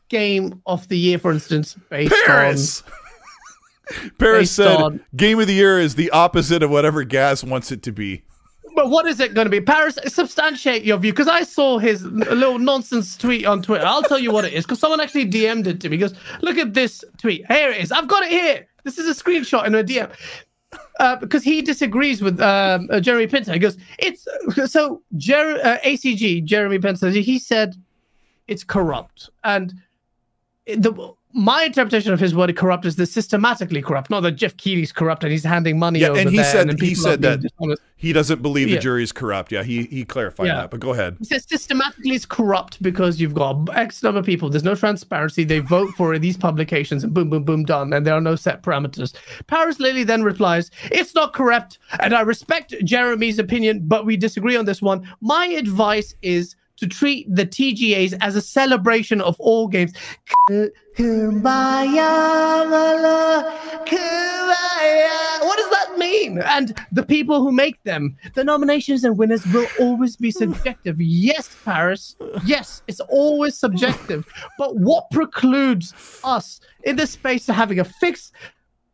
game 0.09 0.61
of 0.65 0.87
the 0.89 0.97
year, 0.97 1.17
for 1.17 1.31
instance, 1.31 1.75
based 1.89 2.13
Paris. 2.25 2.83
on 2.83 4.11
Paris 4.19 4.51
said 4.55 4.77
on... 4.77 4.99
game 5.15 5.39
of 5.39 5.47
the 5.47 5.53
year 5.53 5.79
is 5.79 5.95
the 5.95 6.09
opposite 6.11 6.63
of 6.63 6.69
whatever 6.69 7.03
Gaz 7.03 7.43
wants 7.43 7.71
it 7.71 7.81
to 7.83 7.91
be. 7.91 8.23
But 8.75 8.89
what 8.89 9.05
is 9.05 9.19
it 9.19 9.33
going 9.33 9.45
to 9.45 9.51
be? 9.51 9.61
Paris, 9.61 9.99
substantiate 10.07 10.83
your 10.83 10.97
view 10.97 11.11
because 11.11 11.27
I 11.27 11.43
saw 11.43 11.77
his 11.77 12.03
little 12.03 12.57
nonsense 12.57 13.15
tweet 13.15 13.45
on 13.45 13.61
Twitter. 13.61 13.85
I'll 13.85 14.01
tell 14.01 14.17
you 14.17 14.31
what 14.31 14.45
it 14.45 14.53
is 14.53 14.65
because 14.65 14.79
someone 14.79 14.99
actually 14.99 15.29
DM'd 15.29 15.67
it 15.67 15.79
to 15.81 15.89
me. 15.89 15.97
Because 15.97 16.15
look 16.41 16.57
at 16.57 16.73
this 16.73 17.03
tweet. 17.17 17.45
Here 17.47 17.69
it 17.69 17.81
is. 17.81 17.91
I've 17.91 18.07
got 18.07 18.23
it 18.23 18.31
here. 18.31 18.67
This 18.83 18.97
is 18.97 19.07
a 19.07 19.23
screenshot 19.23 19.67
in 19.67 19.75
a 19.75 19.83
DM. 19.83 20.11
Uh, 20.99 21.15
because 21.15 21.43
he 21.43 21.61
disagrees 21.61 22.21
with 22.21 22.39
um, 22.39 22.87
uh, 22.91 22.99
Jeremy 22.99 23.27
Penter. 23.27 23.53
He 23.53 23.59
goes, 23.59 23.77
"It's 23.97 24.27
so 24.71 25.01
Jer- 25.17 25.59
uh, 25.63 25.77
ACG 25.83 26.43
Jeremy 26.43 26.77
Penter. 26.77 27.11
He 27.11 27.39
said 27.39 27.75
it's 28.47 28.63
corrupt, 28.63 29.29
and 29.43 29.73
the 30.67 31.13
my 31.33 31.63
interpretation 31.63 32.13
of 32.13 32.19
his 32.19 32.35
word 32.35 32.55
corrupt 32.55 32.85
is 32.85 32.95
the 32.95 33.05
systematically 33.05 33.81
corrupt, 33.81 34.09
not 34.09 34.21
that 34.21 34.33
Geoff 34.33 34.55
Keighley's 34.57 34.91
corrupt 34.91 35.23
and 35.23 35.31
he's 35.31 35.43
handing 35.43 35.79
money 35.79 35.99
yeah, 35.99 36.09
over 36.09 36.19
and 36.19 36.29
he 36.29 36.37
there 36.37 36.45
said 36.45 36.69
and 36.69 36.79
he 36.79 36.93
said 36.93 37.21
that 37.23 37.41
dishonest. 37.41 37.81
he 37.95 38.13
doesn't 38.13 38.41
believe 38.41 38.69
the 38.69 38.77
jury 38.77 39.01
is 39.01 39.11
corrupt. 39.11 39.51
Yeah, 39.51 39.63
he 39.63 39.83
he 39.85 40.05
clarified 40.05 40.47
yeah. 40.47 40.55
that. 40.57 40.71
But 40.71 40.79
go 40.79 40.93
ahead. 40.93 41.15
He 41.19 41.25
says 41.25 41.45
systematically 41.49 42.11
it's 42.11 42.25
corrupt 42.25 42.81
because 42.83 43.19
you've 43.19 43.33
got 43.33 43.75
X 43.75 44.03
number 44.03 44.19
of 44.19 44.25
people. 44.25 44.49
There's 44.49 44.63
no 44.63 44.75
transparency. 44.75 45.43
They 45.43 45.59
vote 45.59 45.91
for 45.95 46.17
these 46.19 46.37
publications 46.37 47.03
and 47.03 47.13
boom, 47.13 47.29
boom, 47.29 47.43
boom, 47.43 47.63
done. 47.63 47.93
And 47.93 48.05
there 48.05 48.13
are 48.13 48.21
no 48.21 48.35
set 48.35 48.61
parameters. 48.61 49.15
Paris 49.47 49.79
Lilly 49.79 50.03
then 50.03 50.23
replies, 50.23 50.69
"It's 50.91 51.15
not 51.15 51.33
corrupt, 51.33 51.79
and 51.99 52.13
I 52.13 52.21
respect 52.21 52.75
Jeremy's 52.83 53.39
opinion, 53.39 53.81
but 53.85 54.05
we 54.05 54.17
disagree 54.17 54.55
on 54.55 54.65
this 54.65 54.81
one. 54.81 55.07
My 55.21 55.47
advice 55.47 56.15
is." 56.21 56.55
To 56.83 56.89
treat 56.89 57.33
the 57.33 57.45
TGAs 57.45 58.17
as 58.19 58.35
a 58.35 58.41
celebration 58.41 59.21
of 59.21 59.39
all 59.39 59.69
games. 59.69 59.93
Kumbaya, 60.49 62.11
kumbaya. 63.85 65.39
What 65.41 65.57
does 65.57 65.69
that 65.69 65.95
mean? 65.97 66.39
And 66.39 66.77
the 66.91 67.03
people 67.03 67.41
who 67.41 67.53
make 67.53 67.81
them, 67.83 68.17
the 68.33 68.43
nominations 68.43 69.05
and 69.05 69.17
winners 69.17 69.45
will 69.47 69.67
always 69.79 70.17
be 70.17 70.31
subjective. 70.31 70.99
Yes, 71.23 71.55
Paris. 71.63 72.15
Yes, 72.45 72.81
it's 72.87 72.99
always 72.99 73.57
subjective. 73.57 74.27
But 74.57 74.75
what 74.75 75.09
precludes 75.11 75.93
us 76.23 76.59
in 76.83 76.97
this 76.97 77.11
space 77.11 77.45
to 77.45 77.53
having 77.53 77.79
a 77.79 77.85
fixed 77.85 78.33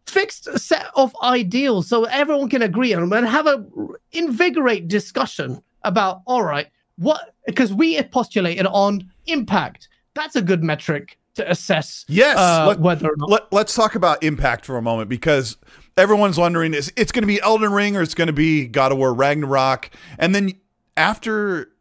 fixed 0.05 0.59
set 0.59 0.87
of 0.95 1.15
ideals 1.23 1.87
so 1.87 2.05
everyone 2.05 2.49
can 2.49 2.61
agree 2.61 2.93
on 2.93 3.01
them 3.01 3.13
and 3.13 3.27
have 3.27 3.47
a 3.47 3.63
invigorate 4.11 4.87
discussion 4.87 5.61
about 5.83 6.21
all 6.25 6.43
right 6.43 6.67
what 6.99 7.35
because 7.45 7.73
we 7.73 8.01
postulated 8.03 8.65
on 8.67 9.09
impact. 9.25 9.89
That's 10.13 10.35
a 10.35 10.41
good 10.41 10.63
metric 10.63 11.17
to 11.35 11.49
assess. 11.49 12.05
Yes, 12.07 12.37
uh, 12.37 12.65
let, 12.67 12.79
whether 12.79 13.07
or 13.07 13.15
not. 13.17 13.29
Let, 13.29 13.53
let's 13.53 13.73
talk 13.73 13.95
about 13.95 14.21
impact 14.23 14.65
for 14.65 14.77
a 14.77 14.81
moment 14.81 15.09
because 15.09 15.57
everyone's 15.97 16.37
wondering 16.37 16.73
is 16.73 16.91
it's 16.95 17.11
going 17.11 17.23
to 17.23 17.27
be 17.27 17.41
Elden 17.41 17.71
Ring 17.71 17.95
or 17.95 18.01
it's 18.01 18.13
going 18.13 18.27
to 18.27 18.33
be 18.33 18.67
God 18.67 18.91
of 18.91 18.97
War 18.97 19.13
Ragnarok, 19.13 19.89
and 20.17 20.35
then 20.35 20.53
after 20.97 21.71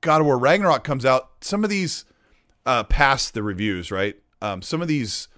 God 0.00 0.20
of 0.20 0.26
War 0.26 0.38
Ragnarok 0.38 0.84
comes 0.84 1.04
out, 1.04 1.30
some 1.42 1.64
of 1.64 1.70
these 1.70 2.04
uh, 2.64 2.84
pass 2.84 3.30
the 3.30 3.42
reviews, 3.42 3.90
right? 3.90 4.16
Um, 4.40 4.62
some 4.62 4.82
of 4.82 4.88
these 4.88 5.28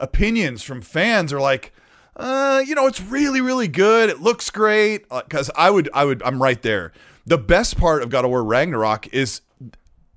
opinions 0.00 0.62
from 0.62 0.80
fans 0.80 1.32
are 1.32 1.40
like, 1.40 1.72
uh, 2.16 2.62
you 2.66 2.74
know, 2.74 2.86
it's 2.86 3.00
really, 3.00 3.40
really 3.40 3.68
good. 3.68 4.10
It 4.10 4.20
looks 4.20 4.50
great. 4.50 5.08
Because 5.08 5.50
uh, 5.50 5.54
I 5.56 5.70
would, 5.70 5.88
I 5.94 6.04
would, 6.04 6.22
I'm 6.22 6.42
right 6.42 6.60
there 6.62 6.92
the 7.28 7.38
best 7.38 7.76
part 7.76 8.02
of 8.02 8.08
God 8.08 8.24
of 8.24 8.30
War 8.30 8.42
Ragnarok 8.42 9.12
is 9.12 9.42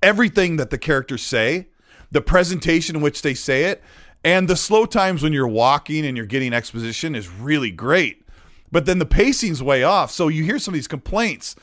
everything 0.02 0.56
that 0.56 0.70
the 0.70 0.78
characters 0.78 1.22
say, 1.22 1.68
the 2.10 2.22
presentation 2.22 2.96
in 2.96 3.02
which 3.02 3.22
they 3.22 3.34
say 3.34 3.64
it, 3.64 3.82
and 4.24 4.48
the 4.48 4.56
slow 4.56 4.86
times 4.86 5.22
when 5.22 5.32
you're 5.32 5.48
walking 5.48 6.06
and 6.06 6.16
you're 6.16 6.26
getting 6.26 6.54
exposition 6.54 7.14
is 7.14 7.28
really 7.28 7.70
great. 7.70 8.24
But 8.70 8.86
then 8.86 8.98
the 8.98 9.06
pacing's 9.06 9.62
way 9.62 9.82
off. 9.82 10.10
So 10.10 10.28
you 10.28 10.44
hear 10.44 10.58
some 10.58 10.72
of 10.72 10.76
these 10.76 10.88
complaints. 10.88 11.54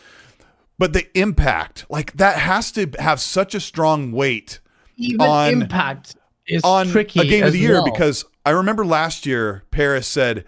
But 0.78 0.94
the 0.94 1.08
impact, 1.18 1.86
like 1.90 2.14
that 2.14 2.38
has 2.38 2.72
to 2.74 2.90
have 3.00 3.20
such 3.20 3.54
a 3.54 3.60
strong 3.60 4.12
weight 4.12 4.60
Even 4.96 5.22
on 5.22 5.62
impact 5.64 6.16
is 6.48 6.64
on 6.64 6.88
tricky 6.88 7.20
a 7.20 7.26
game 7.26 7.44
of 7.44 7.52
the 7.52 7.60
year 7.60 7.74
well. 7.74 7.86
because 7.86 8.24
I 8.46 8.52
remember 8.52 8.86
last 8.86 9.26
year 9.26 9.64
Paris 9.72 10.08
said 10.08 10.46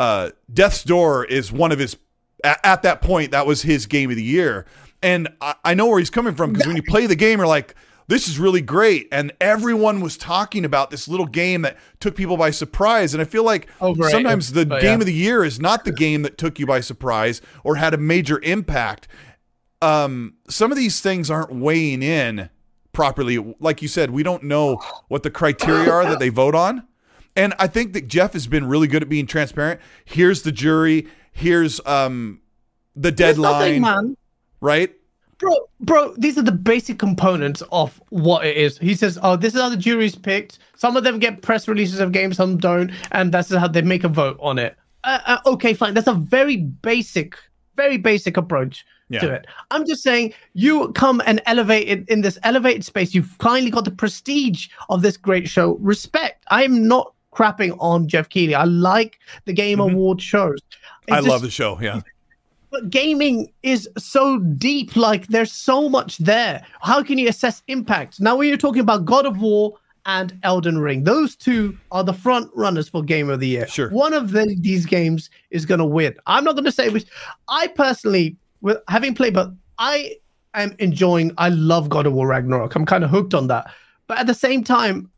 uh, 0.00 0.30
Death's 0.52 0.82
Door 0.82 1.26
is 1.26 1.52
one 1.52 1.70
of 1.70 1.78
his 1.78 1.96
at, 2.44 2.60
at 2.64 2.82
that 2.82 3.02
point, 3.02 3.30
that 3.30 3.46
was 3.46 3.62
his 3.62 3.86
game 3.86 4.10
of 4.10 4.16
the 4.16 4.22
year. 4.22 4.66
And 5.02 5.28
I, 5.40 5.54
I 5.64 5.74
know 5.74 5.86
where 5.86 5.98
he's 5.98 6.10
coming 6.10 6.34
from 6.34 6.52
because 6.52 6.66
when 6.66 6.76
you 6.76 6.82
play 6.82 7.06
the 7.06 7.16
game, 7.16 7.38
you're 7.38 7.46
like, 7.46 7.74
this 8.08 8.28
is 8.28 8.38
really 8.38 8.60
great. 8.60 9.08
And 9.10 9.32
everyone 9.40 10.00
was 10.00 10.16
talking 10.16 10.64
about 10.64 10.90
this 10.90 11.08
little 11.08 11.26
game 11.26 11.62
that 11.62 11.78
took 12.00 12.14
people 12.14 12.36
by 12.36 12.50
surprise. 12.50 13.14
And 13.14 13.20
I 13.20 13.24
feel 13.24 13.44
like 13.44 13.68
sometimes 13.80 14.52
the 14.52 14.64
game 14.64 14.82
yeah. 14.82 14.94
of 14.94 15.06
the 15.06 15.14
year 15.14 15.44
is 15.44 15.60
not 15.60 15.84
the 15.84 15.92
game 15.92 16.22
that 16.22 16.36
took 16.36 16.58
you 16.58 16.66
by 16.66 16.80
surprise 16.80 17.40
or 17.64 17.76
had 17.76 17.94
a 17.94 17.96
major 17.96 18.40
impact. 18.42 19.08
Um, 19.80 20.34
some 20.48 20.70
of 20.70 20.76
these 20.76 21.00
things 21.00 21.30
aren't 21.30 21.54
weighing 21.54 22.02
in 22.02 22.50
properly. 22.92 23.38
Like 23.58 23.82
you 23.82 23.88
said, 23.88 24.10
we 24.10 24.22
don't 24.22 24.42
know 24.44 24.82
what 25.08 25.22
the 25.22 25.30
criteria 25.30 25.90
are 25.90 26.04
that 26.04 26.18
they 26.18 26.28
vote 26.28 26.54
on. 26.54 26.86
And 27.34 27.54
I 27.58 27.66
think 27.66 27.94
that 27.94 28.08
Geoff 28.08 28.34
has 28.34 28.46
been 28.46 28.66
really 28.66 28.86
good 28.86 29.02
at 29.02 29.08
being 29.08 29.26
transparent. 29.26 29.80
Here's 30.04 30.42
the 30.42 30.52
jury 30.52 31.08
here's 31.32 31.80
um 31.86 32.40
the 32.96 33.10
deadline, 33.12 33.80
man. 33.82 34.16
right? 34.60 34.92
Bro, 35.38 35.54
bro, 35.80 36.14
these 36.18 36.38
are 36.38 36.42
the 36.42 36.52
basic 36.52 36.98
components 37.00 37.62
of 37.72 38.00
what 38.10 38.46
it 38.46 38.56
is. 38.56 38.78
He 38.78 38.94
says, 38.94 39.18
"Oh, 39.22 39.34
this 39.34 39.54
is 39.54 39.60
how 39.60 39.68
the 39.70 39.76
jury's 39.76 40.14
picked. 40.14 40.60
Some 40.76 40.96
of 40.96 41.02
them 41.02 41.18
get 41.18 41.42
press 41.42 41.66
releases 41.66 41.98
of 41.98 42.12
games, 42.12 42.36
some 42.36 42.58
don't, 42.58 42.92
and 43.10 43.32
that's 43.32 43.52
how 43.52 43.66
they 43.66 43.82
make 43.82 44.04
a 44.04 44.08
vote 44.08 44.36
on 44.40 44.58
it." 44.58 44.76
Uh, 45.02 45.18
uh, 45.26 45.38
okay, 45.46 45.74
fine. 45.74 45.94
That's 45.94 46.06
a 46.06 46.14
very 46.14 46.58
basic 46.58 47.36
very 47.76 47.96
basic 47.96 48.36
approach 48.36 48.84
Yeah. 49.08 49.20
to 49.20 49.32
it. 49.32 49.46
I'm 49.70 49.86
just 49.86 50.02
saying 50.02 50.34
you 50.52 50.92
come 50.92 51.22
and 51.24 51.40
elevate 51.46 51.88
it 51.88 52.08
in 52.08 52.20
this 52.20 52.38
elevated 52.42 52.84
space. 52.84 53.14
You've 53.14 53.26
finally 53.26 53.70
got 53.70 53.84
the 53.86 53.90
prestige 53.90 54.68
of 54.90 55.00
this 55.02 55.16
great 55.16 55.48
show. 55.48 55.76
Respect. 55.80 56.44
I'm 56.50 56.86
not 56.86 57.14
crapping 57.32 57.76
on 57.80 58.08
Geoff 58.08 58.28
Keighley. 58.28 58.54
I 58.54 58.64
like 58.64 59.18
the 59.46 59.52
Game 59.52 59.78
mm-hmm. 59.78 59.94
Award 59.94 60.20
shows. 60.22 60.58
It's 60.72 61.12
I 61.12 61.16
just- 61.16 61.28
love 61.28 61.42
the 61.42 61.50
show. 61.50 61.78
Yeah. 61.80 62.00
but 62.70 62.88
gaming 62.90 63.52
is 63.62 63.88
so 63.98 64.38
deep 64.38 64.96
like 64.96 65.26
there's 65.26 65.52
so 65.52 65.88
much 65.90 66.16
there 66.16 66.64
how 66.80 67.02
can 67.02 67.18
you 67.18 67.28
assess 67.28 67.62
impact 67.68 68.18
now 68.18 68.34
when 68.34 68.48
you're 68.48 68.56
talking 68.56 68.80
about 68.80 69.04
god 69.04 69.26
of 69.26 69.42
war 69.42 69.74
and 70.06 70.32
elden 70.42 70.78
ring 70.78 71.04
those 71.04 71.36
two 71.36 71.76
are 71.90 72.02
the 72.02 72.14
front 72.14 72.50
runners 72.54 72.88
for 72.88 73.02
game 73.02 73.28
of 73.28 73.40
the 73.40 73.46
year 73.46 73.66
Sure. 73.68 73.90
one 73.90 74.14
of 74.14 74.30
the, 74.30 74.56
these 74.60 74.86
games 74.86 75.28
is 75.50 75.66
going 75.66 75.80
to 75.80 75.84
win 75.84 76.14
i'm 76.26 76.44
not 76.44 76.52
going 76.52 76.64
to 76.64 76.72
say 76.72 76.88
which 76.88 77.06
i 77.48 77.66
personally 77.66 78.36
with 78.62 78.78
having 78.88 79.14
played 79.14 79.34
but 79.34 79.50
i 79.78 80.16
am 80.54 80.74
enjoying 80.78 81.30
i 81.36 81.50
love 81.50 81.90
god 81.90 82.06
of 82.06 82.14
war 82.14 82.26
ragnarok 82.26 82.74
i'm 82.74 82.86
kind 82.86 83.04
of 83.04 83.10
hooked 83.10 83.34
on 83.34 83.48
that 83.48 83.70
but 84.06 84.16
at 84.18 84.26
the 84.26 84.34
same 84.34 84.64
time 84.64 85.10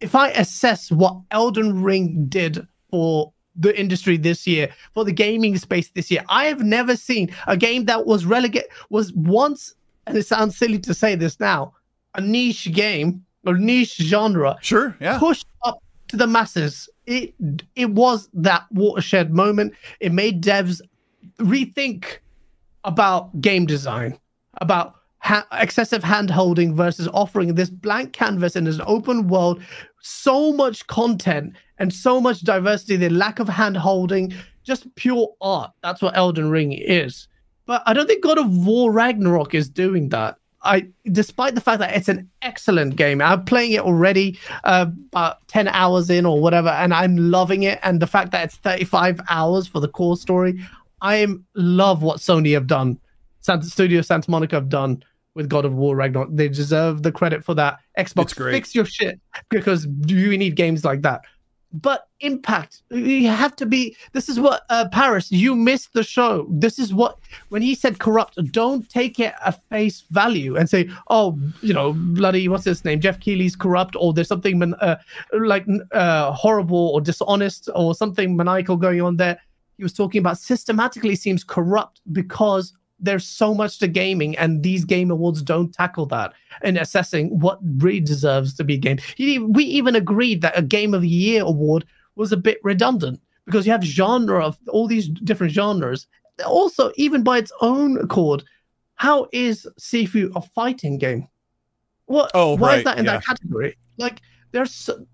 if 0.00 0.14
i 0.14 0.28
assess 0.30 0.90
what 0.90 1.16
elden 1.30 1.82
ring 1.82 2.26
did 2.28 2.66
for 2.90 3.32
the 3.56 3.78
industry 3.78 4.16
this 4.16 4.46
year 4.46 4.68
for 4.92 5.04
the 5.04 5.12
gaming 5.12 5.56
space 5.56 5.90
this 5.90 6.10
year. 6.10 6.24
I 6.28 6.46
have 6.46 6.60
never 6.62 6.96
seen 6.96 7.34
a 7.46 7.56
game 7.56 7.86
that 7.86 8.06
was 8.06 8.24
relegated 8.24 8.70
was 8.90 9.12
once, 9.14 9.74
and 10.06 10.16
it 10.16 10.26
sounds 10.26 10.56
silly 10.56 10.78
to 10.80 10.94
say 10.94 11.14
this 11.14 11.40
now, 11.40 11.72
a 12.14 12.20
niche 12.20 12.70
game 12.72 13.24
or 13.46 13.56
niche 13.56 13.96
genre 13.96 14.56
Sure. 14.60 14.96
Yeah. 15.00 15.18
pushed 15.18 15.46
up 15.64 15.78
to 16.08 16.16
the 16.16 16.26
masses. 16.26 16.88
It 17.06 17.34
it 17.74 17.90
was 17.90 18.28
that 18.34 18.64
watershed 18.72 19.32
moment. 19.32 19.74
It 20.00 20.12
made 20.12 20.42
devs 20.42 20.80
rethink 21.38 22.18
about 22.84 23.40
game 23.40 23.66
design, 23.66 24.18
about 24.60 24.96
ha- 25.26 25.46
excessive 25.52 26.04
hand 26.04 26.30
holding 26.30 26.74
versus 26.74 27.08
offering 27.12 27.54
this 27.54 27.68
blank 27.68 28.12
canvas 28.12 28.56
in 28.56 28.66
an 28.66 28.80
open 28.86 29.28
world, 29.28 29.60
so 30.00 30.52
much 30.52 30.86
content 30.86 31.54
and 31.78 31.92
so 31.92 32.20
much 32.20 32.42
diversity, 32.42 32.96
the 32.96 33.10
lack 33.10 33.38
of 33.38 33.48
hand 33.48 33.76
holding, 33.76 34.32
just 34.62 34.92
pure 34.94 35.28
art. 35.40 35.72
That's 35.82 36.00
what 36.00 36.16
Elden 36.16 36.50
Ring 36.50 36.72
is. 36.72 37.28
But 37.66 37.82
I 37.86 37.92
don't 37.92 38.06
think 38.06 38.22
God 38.22 38.38
of 38.38 38.66
War 38.66 38.92
Ragnarok 38.92 39.54
is 39.54 39.68
doing 39.68 40.08
that. 40.10 40.38
I, 40.62 40.88
despite 41.12 41.54
the 41.54 41.60
fact 41.60 41.80
that 41.80 41.94
it's 41.94 42.08
an 42.08 42.28
excellent 42.42 42.96
game, 42.96 43.20
I'm 43.20 43.44
playing 43.44 43.72
it 43.72 43.80
already, 43.80 44.38
uh, 44.64 44.86
about 45.08 45.46
ten 45.46 45.68
hours 45.68 46.10
in 46.10 46.26
or 46.26 46.40
whatever, 46.40 46.70
and 46.70 46.92
I'm 46.94 47.16
loving 47.16 47.64
it. 47.64 47.78
And 47.82 48.00
the 48.00 48.06
fact 48.06 48.32
that 48.32 48.44
it's 48.44 48.56
35 48.56 49.20
hours 49.28 49.68
for 49.68 49.80
the 49.80 49.88
core 49.88 50.16
story, 50.16 50.60
I 51.02 51.26
love 51.54 52.02
what 52.02 52.18
Sony 52.18 52.52
have 52.54 52.66
done, 52.66 52.98
Santa 53.46 53.66
Studio 53.66 54.02
Santa 54.02 54.28
Monica 54.28 54.56
have 54.56 54.68
done 54.68 55.04
with 55.36 55.48
God 55.48 55.64
of 55.64 55.74
War 55.74 55.94
Ragnarok. 55.94 56.30
They 56.32 56.48
deserve 56.48 57.02
the 57.02 57.12
credit 57.12 57.44
for 57.44 57.54
that. 57.54 57.78
Xbox, 57.96 58.34
fix 58.34 58.74
your 58.74 58.86
shit 58.86 59.20
because 59.50 59.86
you 60.06 60.36
need 60.36 60.56
games 60.56 60.84
like 60.84 61.02
that. 61.02 61.20
But 61.72 62.08
impact, 62.20 62.82
you 62.90 63.28
have 63.28 63.54
to 63.56 63.66
be. 63.66 63.96
This 64.12 64.28
is 64.28 64.40
what 64.40 64.62
uh, 64.70 64.88
Paris. 64.90 65.30
You 65.30 65.54
missed 65.54 65.92
the 65.92 66.02
show. 66.02 66.46
This 66.48 66.78
is 66.78 66.94
what 66.94 67.18
when 67.50 67.60
he 67.60 67.74
said 67.74 67.98
corrupt. 67.98 68.38
Don't 68.50 68.88
take 68.88 69.20
it 69.20 69.34
at 69.44 69.62
face 69.68 70.04
value 70.10 70.56
and 70.56 70.70
say, 70.70 70.88
"Oh, 71.08 71.38
you 71.60 71.74
know, 71.74 71.92
bloody 71.92 72.48
what's 72.48 72.64
his 72.64 72.84
name? 72.84 73.00
Geoff 73.00 73.20
Keighley's 73.20 73.56
corrupt," 73.56 73.94
or 73.98 74.14
there's 74.14 74.28
something 74.28 74.74
uh, 74.74 74.96
like 75.38 75.66
uh, 75.92 76.32
horrible 76.32 76.88
or 76.94 77.00
dishonest 77.00 77.68
or 77.74 77.94
something 77.94 78.36
maniacal 78.36 78.76
going 78.76 79.02
on 79.02 79.16
there. 79.16 79.38
He 79.76 79.82
was 79.82 79.92
talking 79.92 80.20
about 80.20 80.38
systematically 80.38 81.14
seems 81.14 81.44
corrupt 81.44 82.00
because 82.12 82.72
there's 82.98 83.26
so 83.26 83.54
much 83.54 83.78
to 83.78 83.88
gaming, 83.88 84.36
and 84.38 84.62
these 84.62 84.84
game 84.84 85.10
awards 85.10 85.42
don't 85.42 85.72
tackle 85.72 86.06
that 86.06 86.32
in 86.62 86.76
assessing 86.76 87.38
what 87.38 87.58
really 87.78 88.00
deserves 88.00 88.54
to 88.54 88.64
be 88.64 88.78
game. 88.78 88.98
We 89.18 89.64
even 89.64 89.94
agreed 89.96 90.40
that 90.42 90.58
a 90.58 90.62
Game 90.62 90.94
of 90.94 91.02
the 91.02 91.08
Year 91.08 91.42
award 91.42 91.84
was 92.14 92.32
a 92.32 92.36
bit 92.36 92.58
redundant 92.62 93.20
because 93.44 93.66
you 93.66 93.72
have 93.72 93.82
genre 93.82 94.44
of 94.44 94.58
all 94.68 94.86
these 94.86 95.08
different 95.08 95.52
genres. 95.52 96.06
Also, 96.46 96.92
even 96.96 97.22
by 97.22 97.38
its 97.38 97.52
own 97.60 97.98
accord, 97.98 98.44
how 98.94 99.28
is 99.32 99.66
Sifu 99.78 100.34
a 100.34 100.40
fighting 100.40 100.98
game? 100.98 101.28
What? 102.06 102.30
Oh, 102.34 102.56
why 102.56 102.68
right, 102.68 102.78
is 102.78 102.84
that 102.84 102.98
in 102.98 103.04
yeah. 103.04 103.12
that 103.12 103.26
category? 103.26 103.76
Like, 103.98 104.20
there's 104.52 104.72
so, 104.72 105.06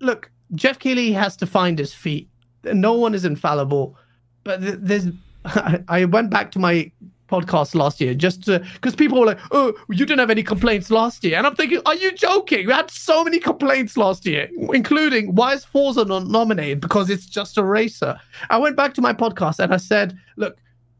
look, 0.00 0.30
Geoff 0.54 0.78
Keighley 0.78 1.12
has 1.12 1.36
to 1.36 1.46
find 1.46 1.78
his 1.78 1.92
feet. 1.92 2.28
No 2.64 2.94
one 2.94 3.14
is 3.14 3.24
infallible, 3.24 3.96
but 4.44 4.58
there's. 4.60 5.08
I 5.88 6.04
went 6.04 6.30
back 6.30 6.50
to 6.52 6.58
my 6.58 6.90
podcast 7.28 7.74
last 7.74 8.00
year 8.00 8.14
just 8.14 8.46
because 8.46 8.96
people 8.96 9.20
were 9.20 9.26
like, 9.26 9.38
"Oh, 9.52 9.74
you 9.88 10.06
didn't 10.06 10.18
have 10.18 10.30
any 10.30 10.42
complaints 10.42 10.90
last 10.90 11.22
year," 11.22 11.36
and 11.36 11.46
I'm 11.46 11.54
thinking, 11.54 11.80
"Are 11.86 11.94
you 11.94 12.12
joking? 12.12 12.66
We 12.66 12.72
had 12.72 12.90
so 12.90 13.22
many 13.22 13.38
complaints 13.38 13.96
last 13.96 14.26
year, 14.26 14.48
including 14.72 15.34
why 15.34 15.54
is 15.54 15.64
Forza 15.64 16.04
not 16.04 16.26
nominated 16.26 16.80
because 16.80 17.10
it's 17.10 17.26
just 17.26 17.58
a 17.58 17.64
racer." 17.64 18.18
I 18.50 18.58
went 18.58 18.76
back 18.76 18.94
to 18.94 19.00
my 19.00 19.12
podcast 19.12 19.58
and 19.58 19.72
I 19.72 19.76
said, 19.76 20.18
"Look, 20.36 20.56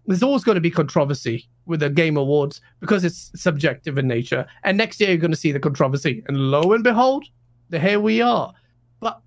there's 0.07 0.23
always 0.23 0.45
going 0.45 0.57
to 0.57 0.61
be 0.61 0.71
controversy 0.71 1.49
with 1.67 1.81
the 1.81 1.91
game 1.91 2.17
awards 2.17 2.61
because 2.81 3.05
it's 3.05 3.31
subjective 3.35 3.99
in 3.99 4.07
nature, 4.07 4.47
and 4.65 4.77
next 4.77 5.01
year 5.01 5.11
you're 5.11 5.19
going 5.19 5.31
to 5.31 5.37
see 5.37 5.53
the 5.53 5.61
controversy, 5.61 6.23
and 6.29 6.37
lo 6.37 6.73
and 6.73 6.85
behold, 6.85 7.25
here 7.71 8.01
we 8.01 8.21
are." 8.21 8.53
But 9.01 9.21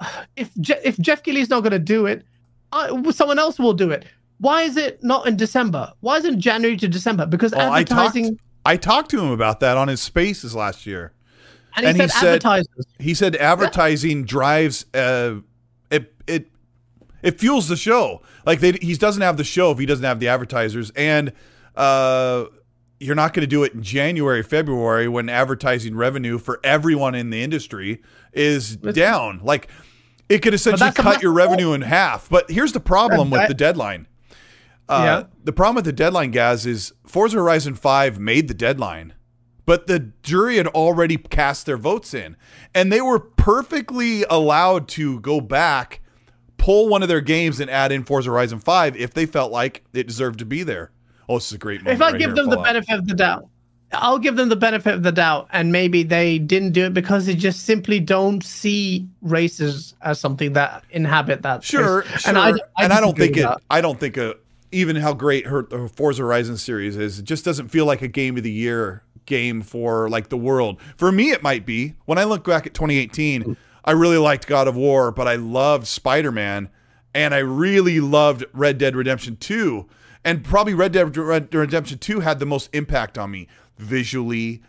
if 0.36 0.50
Je- 0.60 0.82
if 0.84 0.98
Geoff 0.98 1.22
Keighley's 1.22 1.50
not 1.50 1.60
going 1.60 1.72
to 1.72 1.78
do 1.78 2.06
it, 2.06 2.24
I, 2.72 3.10
someone 3.12 3.38
else 3.38 3.58
will 3.58 3.74
do 3.74 3.90
it. 3.90 4.06
Why 4.42 4.62
is 4.62 4.76
it 4.76 5.04
not 5.04 5.28
in 5.28 5.36
December? 5.36 5.92
Why 6.00 6.16
isn't 6.16 6.40
January 6.40 6.76
to 6.78 6.88
December? 6.88 7.26
Because 7.26 7.52
Well, 7.52 7.72
I 7.72 7.84
talked. 7.84 8.00
advertising. 8.00 8.38
I 8.66 8.76
talked 8.76 9.10
to 9.12 9.20
him 9.20 9.30
about 9.30 9.60
that 9.60 9.76
on 9.76 9.86
his 9.86 10.00
Spaces 10.02 10.52
last 10.54 10.84
year. 10.84 11.12
and 11.76 11.84
he 11.86 11.90
and 11.90 12.02
he 12.02 12.08
said 12.08 12.42
said- 12.42 12.64
He 12.98 13.14
said 13.14 13.36
advertising 13.36 14.24
drives 14.24 14.84
uh 14.94 15.36
it 15.92 16.12
it 16.26 16.50
it 17.22 17.38
fuels 17.38 17.68
the 17.68 17.76
show. 17.76 18.20
Like 18.44 18.58
they 18.58 18.72
he 18.82 18.94
doesn't 18.96 19.22
have 19.22 19.36
the 19.36 19.44
show 19.44 19.70
if 19.70 19.78
he 19.78 19.86
doesn't 19.86 20.04
have 20.04 20.18
the 20.18 20.26
advertisers 20.26 20.90
and 20.96 21.32
uh 21.76 22.46
you're 22.98 23.14
not 23.16 23.32
going 23.34 23.42
to 23.42 23.46
do 23.48 23.62
it 23.64 23.74
in 23.74 23.82
January, 23.82 24.42
February 24.42 25.06
when 25.08 25.28
advertising 25.28 25.94
revenue 25.96 26.38
for 26.38 26.58
everyone 26.64 27.14
in 27.14 27.30
the 27.30 27.42
industry 27.42 28.00
is 28.32 28.76
down. 28.76 29.40
Like 29.42 29.68
it 30.28 30.38
could 30.42 30.54
essentially 30.54 30.90
cut 30.92 31.22
your 31.22 31.32
revenue 31.32 31.72
in 31.74 31.82
half. 31.82 32.28
But 32.28 32.50
here's 32.50 32.72
the 32.72 32.80
problem 32.80 33.30
with 33.30 33.46
the 33.48 33.54
deadline. 33.54 34.06
Uh, 34.88 35.02
Yeah. 35.04 35.22
The 35.44 35.52
problem 35.52 35.76
with 35.76 35.84
the 35.84 35.92
deadline, 35.92 36.30
guys, 36.30 36.66
is 36.66 36.92
Forza 37.06 37.36
Horizon 37.38 37.74
5 37.74 38.18
made 38.18 38.48
the 38.48 38.54
deadline, 38.54 39.14
but 39.66 39.86
the 39.86 40.12
jury 40.22 40.56
had 40.56 40.66
already 40.68 41.16
cast 41.16 41.66
their 41.66 41.76
votes 41.76 42.14
in. 42.14 42.36
And 42.74 42.92
they 42.92 43.00
were 43.00 43.18
perfectly 43.18 44.24
allowed 44.30 44.88
to 44.88 45.20
go 45.20 45.40
back, 45.40 46.00
pull 46.58 46.88
one 46.88 47.02
of 47.02 47.08
their 47.08 47.20
games, 47.20 47.60
and 47.60 47.70
add 47.70 47.92
in 47.92 48.04
Forza 48.04 48.30
Horizon 48.30 48.58
5 48.60 48.96
if 48.96 49.14
they 49.14 49.26
felt 49.26 49.52
like 49.52 49.82
it 49.92 50.06
deserved 50.06 50.38
to 50.40 50.44
be 50.44 50.62
there. 50.62 50.90
Oh, 51.28 51.36
this 51.36 51.46
is 51.46 51.52
a 51.52 51.58
great 51.58 51.80
moment. 51.82 51.94
If 51.96 52.02
I 52.02 52.10
right 52.10 52.18
give 52.18 52.34
them 52.34 52.46
the 52.46 52.56
Fallout. 52.56 52.64
benefit 52.66 52.98
of 52.98 53.06
the 53.06 53.14
doubt, 53.14 53.48
I'll 53.94 54.18
give 54.18 54.36
them 54.36 54.48
the 54.48 54.56
benefit 54.56 54.94
of 54.94 55.02
the 55.02 55.12
doubt, 55.12 55.48
and 55.52 55.70
maybe 55.70 56.02
they 56.02 56.38
didn't 56.38 56.72
do 56.72 56.86
it 56.86 56.94
because 56.94 57.26
they 57.26 57.34
just 57.34 57.64
simply 57.64 58.00
don't 58.00 58.42
see 58.42 59.06
races 59.20 59.94
as 60.02 60.18
something 60.18 60.54
that 60.54 60.84
inhabit 60.90 61.42
that. 61.42 61.62
Sure, 61.62 62.02
space. 62.04 62.22
sure. 62.22 62.30
And 62.30 62.38
I, 62.38 62.50
I, 62.50 62.84
and 62.84 62.92
I 62.92 63.00
don't 63.00 63.16
think 63.16 63.36
it. 63.36 63.42
that. 63.42 63.60
I 63.70 63.80
don't 63.82 64.00
think 64.00 64.16
a, 64.16 64.36
even 64.72 64.96
how 64.96 65.12
great 65.12 65.46
her 65.46 65.62
the 65.62 65.88
Forza 65.88 66.22
Horizon 66.22 66.56
series 66.56 66.96
is. 66.96 67.18
It 67.18 67.24
just 67.24 67.44
doesn't 67.44 67.68
feel 67.68 67.86
like 67.86 68.02
a 68.02 68.08
game 68.08 68.36
of 68.36 68.42
the 68.42 68.50
year 68.50 69.04
game 69.26 69.62
for 69.62 70.08
like 70.08 70.28
the 70.28 70.36
world. 70.36 70.80
For 70.96 71.12
me, 71.12 71.30
it 71.30 71.42
might 71.42 71.64
be. 71.64 71.94
When 72.06 72.18
I 72.18 72.24
look 72.24 72.44
back 72.44 72.66
at 72.66 72.74
2018, 72.74 73.56
I 73.84 73.92
really 73.92 74.18
liked 74.18 74.46
God 74.46 74.68
of 74.68 74.76
War, 74.76 75.10
but 75.10 75.28
I 75.28 75.36
loved 75.36 75.86
Spider 75.86 76.32
Man, 76.32 76.70
and 77.14 77.34
I 77.34 77.38
really 77.38 78.00
loved 78.00 78.44
Red 78.52 78.78
Dead 78.78 78.96
Redemption 78.96 79.36
2. 79.36 79.88
And 80.24 80.44
probably 80.44 80.74
Red 80.74 80.92
Dead 80.92 81.16
Redemption 81.16 81.98
2 81.98 82.20
had 82.20 82.38
the 82.38 82.46
most 82.46 82.70
impact 82.72 83.18
on 83.18 83.30
me 83.30 83.48
visually, 83.78 84.62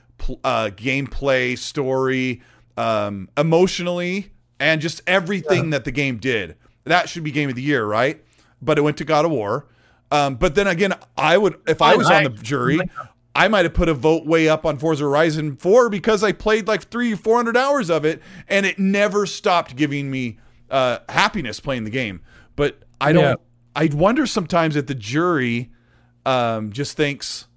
uh, 0.43 0.71
gameplay, 0.75 1.57
story, 1.57 2.41
um, 2.75 3.29
emotionally, 3.37 4.31
and 4.59 4.81
just 4.81 5.01
everything 5.05 5.69
that 5.69 5.83
the 5.83 5.91
game 5.91 6.17
did. 6.17 6.55
That 6.85 7.07
should 7.07 7.23
be 7.23 7.31
game 7.31 7.49
of 7.49 7.55
the 7.55 7.61
year, 7.61 7.85
right? 7.85 8.23
But 8.61 8.77
it 8.77 8.81
went 8.81 8.97
to 8.97 9.05
God 9.05 9.25
of 9.25 9.31
War. 9.31 9.67
Um, 10.13 10.35
but 10.35 10.53
then 10.53 10.67
again, 10.67 10.93
I 11.17 11.39
would 11.39 11.59
if 11.67 11.81
I 11.81 11.95
was 11.95 12.07
on 12.07 12.23
the 12.23 12.29
jury, 12.29 12.79
I 13.35 13.47
might 13.47 13.65
have 13.65 13.73
put 13.73 13.89
a 13.89 13.95
vote 13.95 14.27
way 14.27 14.47
up 14.47 14.63
on 14.63 14.77
Forza 14.77 15.03
Horizon 15.03 15.55
4 15.55 15.89
because 15.89 16.23
I 16.23 16.33
played 16.33 16.67
like 16.67 16.83
three, 16.89 17.15
four 17.15 17.35
hundred 17.35 17.57
hours 17.57 17.89
of 17.89 18.05
it, 18.05 18.21
and 18.47 18.63
it 18.63 18.77
never 18.77 19.25
stopped 19.25 19.75
giving 19.75 20.11
me 20.11 20.37
uh, 20.69 20.99
happiness 21.09 21.59
playing 21.59 21.83
the 21.83 21.89
game. 21.89 22.21
But 22.55 22.83
I 23.01 23.11
don't. 23.11 23.23
Yeah. 23.23 23.35
I 23.75 23.89
wonder 23.91 24.27
sometimes 24.27 24.75
if 24.75 24.85
the 24.85 24.93
jury 24.93 25.71
um, 26.27 26.71
just 26.71 26.95
thinks, 26.95 27.47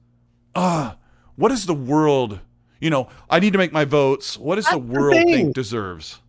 ah, 0.55 0.97
what 1.35 1.53
is 1.53 1.67
the 1.67 1.75
world? 1.75 2.41
You 2.81 2.89
know, 2.89 3.11
I 3.29 3.39
need 3.39 3.53
to 3.53 3.59
make 3.59 3.73
my 3.73 3.85
votes. 3.85 4.39
What 4.39 4.55
does 4.55 4.65
the 4.65 4.73
the 4.73 4.79
world 4.79 5.15
think 5.15 5.55
deserves? 5.55 6.21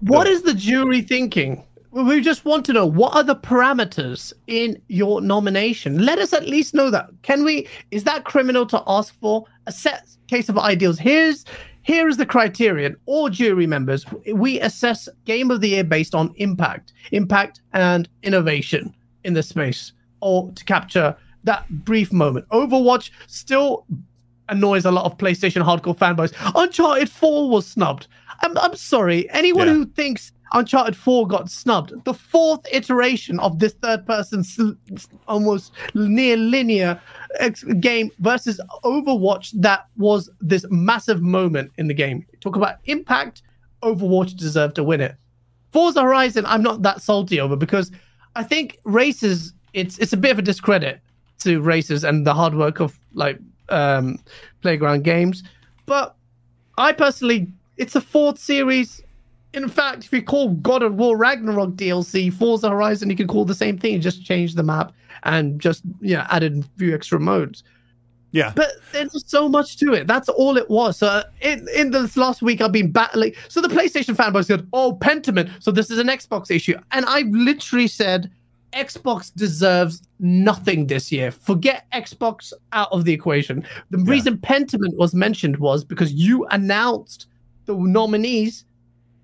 What 0.00 0.26
is 0.26 0.42
the 0.42 0.54
jury 0.54 1.02
thinking? 1.02 1.62
We 2.04 2.20
just 2.20 2.44
want 2.44 2.66
to 2.66 2.72
know 2.74 2.84
what 2.84 3.14
are 3.16 3.22
the 3.22 3.34
parameters 3.36 4.32
in 4.46 4.80
your 4.88 5.20
nomination. 5.22 6.04
Let 6.04 6.18
us 6.18 6.32
at 6.34 6.46
least 6.46 6.74
know 6.74 6.90
that. 6.90 7.08
Can 7.22 7.42
we? 7.44 7.66
Is 7.90 8.04
that 8.04 8.24
criminal 8.24 8.66
to 8.66 8.82
ask 8.86 9.18
for 9.18 9.44
a 9.66 9.72
set 9.72 10.06
case 10.28 10.48
of 10.48 10.58
ideals? 10.58 10.98
Here's 10.98 11.44
here 11.82 12.08
is 12.08 12.16
the 12.16 12.26
criterion. 12.26 12.96
All 13.06 13.30
jury 13.30 13.66
members, 13.66 14.04
we 14.34 14.60
assess 14.60 15.08
game 15.24 15.50
of 15.50 15.60
the 15.60 15.68
year 15.70 15.84
based 15.84 16.14
on 16.14 16.34
impact, 16.36 16.92
impact 17.12 17.60
and 17.72 18.08
innovation 18.22 18.94
in 19.24 19.32
the 19.34 19.42
space, 19.42 19.92
or 20.20 20.50
to 20.52 20.64
capture 20.64 21.16
that 21.44 21.66
brief 21.84 22.12
moment. 22.12 22.46
Overwatch 22.50 23.10
still 23.28 23.86
annoys 24.48 24.84
a 24.84 24.90
lot 24.90 25.04
of 25.06 25.16
PlayStation 25.16 25.64
hardcore 25.64 25.96
fanboys. 25.96 26.32
Uncharted 26.56 27.08
4 27.10 27.48
was 27.48 27.66
snubbed. 27.66 28.08
I'm, 28.42 28.56
I'm 28.58 28.76
sorry. 28.76 29.30
Anyone 29.30 29.66
Yeah. 29.68 29.72
who 29.74 29.86
thinks 29.86 30.32
Uncharted 30.52 30.96
4 30.96 31.26
got 31.26 31.50
snubbed, 31.50 31.92
the 32.04 32.14
fourth 32.14 32.60
iteration 32.70 33.40
of 33.40 33.58
this 33.58 33.72
third 33.82 34.06
person 34.06 34.44
almost 35.26 35.72
near 35.94 36.36
linear 36.36 37.00
game 37.80 38.10
versus 38.20 38.60
Overwatch, 38.84 39.50
that 39.60 39.86
was 39.96 40.30
this 40.40 40.64
massive 40.70 41.20
moment 41.20 41.72
in 41.78 41.88
the 41.88 41.94
game. 41.94 42.24
Talk 42.40 42.56
about 42.56 42.76
impact, 42.84 43.42
Overwatch 43.82 44.36
deserved 44.36 44.76
to 44.76 44.84
win 44.84 45.00
it. 45.00 45.16
Forza 45.72 46.02
Horizon, 46.02 46.46
I'm 46.46 46.62
not 46.62 46.82
that 46.82 47.02
salty 47.02 47.40
over 47.40 47.56
because 47.56 47.90
I 48.34 48.42
think 48.42 48.78
races, 48.84 49.52
it's 49.72 49.98
it's 49.98 50.12
a 50.12 50.16
bit 50.16 50.30
of 50.30 50.38
a 50.38 50.42
discredit 50.42 51.00
to 51.40 51.60
races 51.60 52.04
and 52.04 52.26
the 52.26 52.32
hard 52.32 52.54
work 52.54 52.80
of 52.80 52.98
like 53.12 53.38
um 53.68 54.18
playground 54.62 55.04
games. 55.04 55.42
But 55.86 56.14
I 56.78 56.92
personally, 56.92 57.48
it's 57.76 57.96
a 57.96 58.00
fourth 58.00 58.38
series. 58.38 59.02
In 59.56 59.70
fact, 59.70 60.04
if 60.04 60.12
you 60.12 60.22
call 60.22 60.50
God 60.50 60.82
of 60.82 60.96
War 60.96 61.16
Ragnarok 61.16 61.70
DLC 61.70 62.30
Forza 62.30 62.68
Horizon, 62.68 63.08
you 63.08 63.16
can 63.16 63.26
call 63.26 63.46
the 63.46 63.54
same 63.54 63.78
thing. 63.78 63.94
You 63.94 63.98
just 63.98 64.22
change 64.22 64.54
the 64.54 64.62
map 64.62 64.92
and 65.22 65.58
just 65.58 65.82
yeah 66.02 66.26
added 66.30 66.58
a 66.58 66.78
few 66.78 66.94
extra 66.94 67.18
modes. 67.18 67.64
Yeah. 68.32 68.52
But 68.54 68.72
there's 68.92 69.24
so 69.26 69.48
much 69.48 69.78
to 69.78 69.94
it. 69.94 70.06
That's 70.06 70.28
all 70.28 70.58
it 70.58 70.68
was. 70.68 70.98
So 70.98 71.06
uh, 71.06 71.22
in 71.40 71.66
in 71.74 71.90
this 71.90 72.18
last 72.18 72.42
week, 72.42 72.60
I've 72.60 72.70
been 72.70 72.92
battling. 72.92 73.32
So 73.48 73.62
the 73.62 73.68
PlayStation 73.68 74.14
fanboys 74.14 74.44
said, 74.44 74.68
"Oh, 74.74 74.98
Pentiment." 75.00 75.50
So 75.60 75.70
this 75.70 75.90
is 75.90 75.98
an 75.98 76.08
Xbox 76.08 76.50
issue, 76.50 76.78
and 76.92 77.06
I've 77.06 77.28
literally 77.28 77.88
said, 77.88 78.30
"Xbox 78.74 79.34
deserves 79.34 80.02
nothing 80.20 80.86
this 80.86 81.10
year. 81.10 81.30
Forget 81.30 81.86
Xbox 81.94 82.52
out 82.72 82.92
of 82.92 83.06
the 83.06 83.12
equation." 83.14 83.64
The 83.88 83.98
reason 83.98 84.36
Pentiment 84.36 84.98
was 84.98 85.14
mentioned 85.14 85.56
was 85.56 85.82
because 85.82 86.12
you 86.12 86.44
announced 86.50 87.28
the 87.64 87.74
nominees 87.74 88.65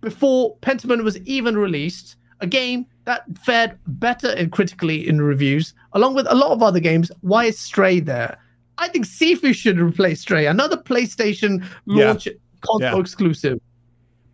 before 0.03 0.57
Pentiment 0.59 1.03
was 1.05 1.19
even 1.23 1.57
released. 1.57 2.17
A 2.41 2.47
game 2.47 2.87
that 3.05 3.23
fared 3.45 3.79
better 3.87 4.29
and 4.31 4.51
critically 4.51 5.09
in 5.09 5.23
reviews, 5.23 5.75
along 5.93 6.15
with 6.17 6.27
a 6.29 6.35
lot 6.35 6.51
of 6.51 6.61
other 6.61 6.81
games. 6.81 7.09
Why 7.21 7.45
is 7.45 7.57
Stray 7.59 8.01
there? 8.01 8.37
I 8.79 8.89
think 8.89 9.07
Sifu 9.07 9.55
should 9.55 9.79
replace 9.79 10.21
Stray, 10.23 10.47
another 10.47 10.77
PlayStation 10.77 11.65
Yeah. 11.87 12.07
launch 12.09 12.27
console 12.63 12.81
Yeah. 12.81 12.99
exclusive. 12.99 13.61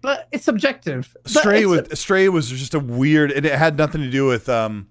But 0.01 0.27
it's 0.33 0.45
subjective. 0.45 1.15
Stray 1.27 1.65
it's- 1.65 1.89
was 1.91 2.01
Stray 2.01 2.29
was 2.31 2.49
just 2.49 2.73
a 2.73 2.81
weird. 2.81 3.31
It, 3.31 3.45
it 3.45 3.53
had 3.59 3.77
nothing 3.77 4.01
to 4.01 4.11
do 4.11 4.25
with 4.27 4.49
um 4.49 4.87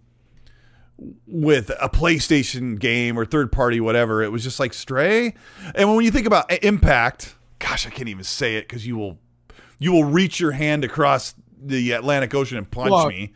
with 1.25 1.71
a 1.81 1.89
PlayStation 1.89 2.77
game 2.79 3.17
or 3.17 3.25
third 3.25 3.51
party 3.51 3.79
whatever. 3.79 4.21
It 4.21 4.31
was 4.31 4.43
just 4.43 4.59
like 4.59 4.73
Stray. 4.73 5.33
And 5.75 5.95
when 5.95 6.03
you 6.05 6.11
think 6.11 6.27
about 6.27 6.51
Impact, 6.63 7.35
gosh, 7.59 7.87
I 7.87 7.89
can't 7.89 8.09
even 8.09 8.23
say 8.23 8.57
it 8.57 8.67
because 8.67 8.85
you 8.85 8.95
will 8.97 9.17
you 9.79 9.91
will 9.91 10.03
reach 10.05 10.39
your 10.39 10.51
hand 10.51 10.83
across 10.83 11.35
the 11.61 11.91
Atlantic 11.91 12.33
Ocean 12.35 12.57
and 12.57 12.69
punch 12.69 12.91
What? 12.91 13.09
me. 13.09 13.33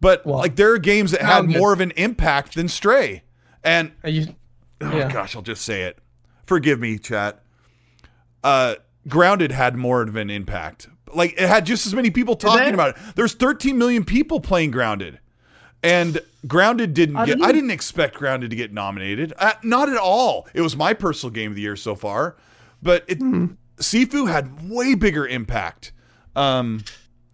But 0.00 0.24
What? 0.26 0.38
like 0.38 0.56
there 0.56 0.72
are 0.72 0.78
games 0.78 1.10
that 1.12 1.22
had 1.22 1.46
more 1.48 1.72
of 1.72 1.80
an 1.80 1.90
impact 1.92 2.54
than 2.54 2.68
Stray. 2.68 3.22
And 3.62 3.92
you- 4.04 4.34
oh 4.80 5.08
gosh, 5.08 5.36
I'll 5.36 5.42
just 5.42 5.62
say 5.64 5.82
it. 5.82 5.98
Forgive 6.46 6.80
me, 6.80 6.98
chat. 6.98 7.42
Uh, 8.42 8.76
Grounded 9.08 9.52
had 9.52 9.76
more 9.76 10.02
of 10.02 10.16
an 10.16 10.30
impact. 10.30 10.88
Like 11.14 11.32
it 11.32 11.48
had 11.48 11.66
just 11.66 11.86
as 11.86 11.94
many 11.94 12.10
people 12.10 12.36
talking 12.36 12.74
about 12.74 12.90
it. 12.90 12.96
There's 13.16 13.34
13 13.34 13.76
million 13.78 14.04
people 14.04 14.40
playing 14.40 14.70
Grounded, 14.70 15.18
and 15.82 16.20
Grounded 16.46 16.94
didn't 16.94 17.16
I 17.16 17.26
get. 17.26 17.32
didn't- 17.34 17.44
I 17.48 17.52
didn't 17.52 17.70
expect 17.70 18.14
Grounded 18.16 18.50
to 18.50 18.56
get 18.56 18.72
nominated. 18.72 19.32
Uh, 19.38 19.52
not 19.62 19.88
at 19.88 19.96
all. 19.96 20.46
It 20.54 20.60
was 20.60 20.76
my 20.76 20.92
personal 20.94 21.32
game 21.32 21.50
of 21.50 21.56
the 21.56 21.62
year 21.62 21.76
so 21.76 21.94
far, 21.94 22.36
but 22.82 23.04
it 23.08 23.18
Hmm. 23.18 23.46
Sifu 23.80 24.28
had 24.30 24.68
way 24.70 24.94
bigger 24.94 25.26
impact. 25.26 25.92
Um, 26.36 26.84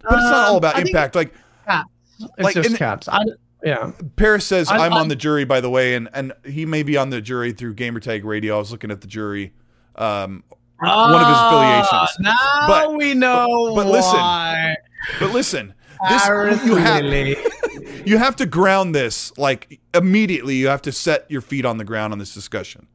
but 0.01 0.13
it's 0.13 0.23
not 0.23 0.45
all 0.47 0.51
Um, 0.51 0.57
about 0.57 0.75
I 0.77 0.81
impact. 0.81 1.15
Like 1.15 1.33
cats. 1.65 1.89
It's 2.19 2.31
Like, 2.39 2.55
just 2.55 2.75
cats. 2.77 3.07
I, 3.07 3.19
yeah. 3.63 3.91
Paris 4.15 4.45
says, 4.45 4.69
I'm- 4.69 4.81
I'm, 4.81 4.93
on 4.93 4.97
I'm- 4.99 5.07
the 5.09 5.15
jury, 5.15 5.45
by 5.45 5.61
the 5.61 5.69
way, 5.69 5.95
and, 5.95 6.09
and 6.13 6.33
he 6.45 6.65
may 6.65 6.83
be 6.83 6.97
on 6.97 7.09
the 7.09 7.21
jury 7.21 7.51
through 7.51 7.75
Gamertag 7.75 8.23
Radio. 8.23 8.55
I 8.55 8.59
was 8.59 8.71
looking 8.71 8.91
at 8.91 9.01
the 9.01 9.07
jury. 9.07 9.53
Um, 9.95 10.43
One 10.79 11.13
of 11.21 11.27
his 11.27 11.37
affiliations. 11.37 12.17
Now 12.19 12.67
But- 12.67 12.93
we 12.95 13.13
know 13.13 13.73
but 13.75 13.87
listen, 13.87 14.19
why. 14.19 14.75
but 15.19 15.31
listen, 15.31 15.73
this 16.09 16.23
Paris 16.23 16.63
you 16.65 16.75
have 16.75 17.03
Lilly. 17.03 17.35
you 18.05 18.17
have 18.19 18.35
to 18.37 18.45
ground 18.45 18.93
this 18.95 19.35
like 19.37 19.79
immediately. 19.95 20.55
You 20.55 20.67
have 20.67 20.83
to 20.83 20.91
set 20.91 21.29
your 21.29 21.41
feet 21.41 21.65
on 21.65 21.77
the 21.77 21.83
ground 21.83 22.13
on 22.13 22.19
this 22.19 22.33
discussion, 22.33 22.87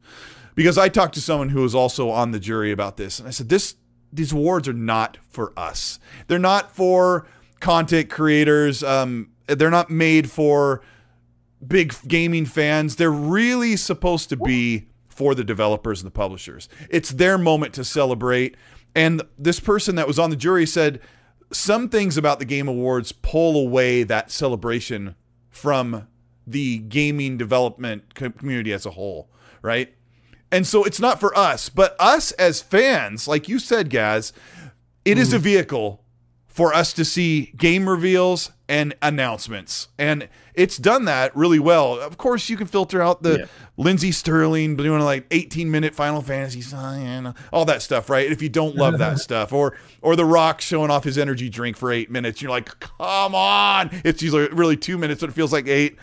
because 0.54 0.78
I 0.78 0.88
talked 0.88 1.14
to 1.14 1.20
someone 1.20 1.50
who 1.50 1.62
was 1.62 1.74
also 1.74 2.10
on 2.10 2.30
the 2.30 2.40
jury 2.40 2.72
about 2.72 2.96
this, 2.96 3.18
and 3.18 3.28
I 3.28 3.30
said 3.30 3.48
this 3.48 3.76
these 4.12 4.32
awards 4.32 4.68
are 4.68 4.74
not 4.74 5.16
for 5.30 5.52
us. 5.58 5.98
They're 6.26 6.38
not 6.38 6.74
for 6.74 7.26
content 7.60 8.10
creators. 8.10 8.82
Um, 8.82 9.30
they're 9.46 9.70
not 9.70 9.90
made 9.90 10.30
for 10.30 10.82
big 11.66 11.94
gaming 12.06 12.44
fans. 12.44 12.96
They're 12.96 13.10
really 13.10 13.76
supposed 13.76 14.28
to 14.28 14.36
be 14.36 14.88
for 15.08 15.34
the 15.34 15.44
developers 15.44 16.00
and 16.02 16.06
the 16.06 16.14
publishers. 16.14 16.68
It's 16.90 17.10
their 17.10 17.38
moment 17.38 17.72
to 17.74 17.84
celebrate. 17.84 18.56
And 18.94 19.22
this 19.38 19.60
person 19.60 19.94
that 19.94 20.06
was 20.06 20.18
on 20.18 20.30
the 20.30 20.36
jury 20.36 20.66
said 20.66 21.00
some 21.50 21.88
things 21.88 22.16
about 22.16 22.38
the 22.38 22.44
Game 22.44 22.68
Awards 22.68 23.12
pull 23.12 23.56
away 23.56 24.02
that 24.02 24.30
celebration 24.30 25.14
from 25.50 26.08
the 26.46 26.78
gaming 26.78 27.36
development 27.36 28.14
community 28.14 28.72
as 28.72 28.84
a 28.84 28.90
whole, 28.90 29.30
right? 29.60 29.94
And 30.52 30.66
so 30.66 30.84
it's 30.84 31.00
not 31.00 31.18
for 31.18 31.36
us, 31.36 31.70
but 31.70 31.96
us 31.98 32.30
as 32.32 32.60
fans, 32.60 33.26
like 33.26 33.48
you 33.48 33.58
said, 33.58 33.88
Gaz, 33.88 34.34
it 35.04 35.16
is 35.16 35.32
a 35.32 35.38
mm. 35.38 35.42
vehicle 35.42 36.04
for 36.46 36.74
us 36.74 36.92
to 36.92 37.04
see 37.06 37.52
game 37.56 37.88
reveals 37.88 38.52
and 38.68 38.94
announcements. 39.00 39.88
And 39.98 40.28
it's 40.54 40.76
done 40.76 41.06
that 41.06 41.34
really 41.34 41.58
well. 41.58 41.98
Of 41.98 42.18
course, 42.18 42.50
you 42.50 42.58
can 42.58 42.66
filter 42.66 43.00
out 43.00 43.22
the 43.22 43.48
Lindsey 43.78 44.12
Stirling 44.12 44.76
doing 44.76 45.00
like 45.00 45.24
18 45.30 45.70
minute 45.70 45.94
Final 45.94 46.20
Fantasy 46.20 46.60
sign, 46.60 47.34
all 47.50 47.64
that 47.64 47.80
stuff, 47.80 48.10
right? 48.10 48.30
If 48.30 48.42
you 48.42 48.50
don't 48.50 48.76
love 48.76 48.98
that 48.98 49.18
stuff, 49.20 49.54
or 49.54 49.78
or 50.02 50.14
The 50.14 50.26
Rock 50.26 50.60
showing 50.60 50.90
off 50.90 51.04
his 51.04 51.16
energy 51.16 51.48
drink 51.48 51.78
for 51.78 51.90
eight 51.90 52.10
minutes, 52.10 52.42
you're 52.42 52.50
like, 52.50 52.78
come 52.80 53.34
on! 53.34 53.90
It's 54.04 54.22
usually 54.22 54.48
really 54.48 54.76
two 54.76 54.98
minutes, 54.98 55.22
but 55.22 55.30
it 55.30 55.32
feels 55.32 55.52
like 55.52 55.66
eight. 55.68 55.96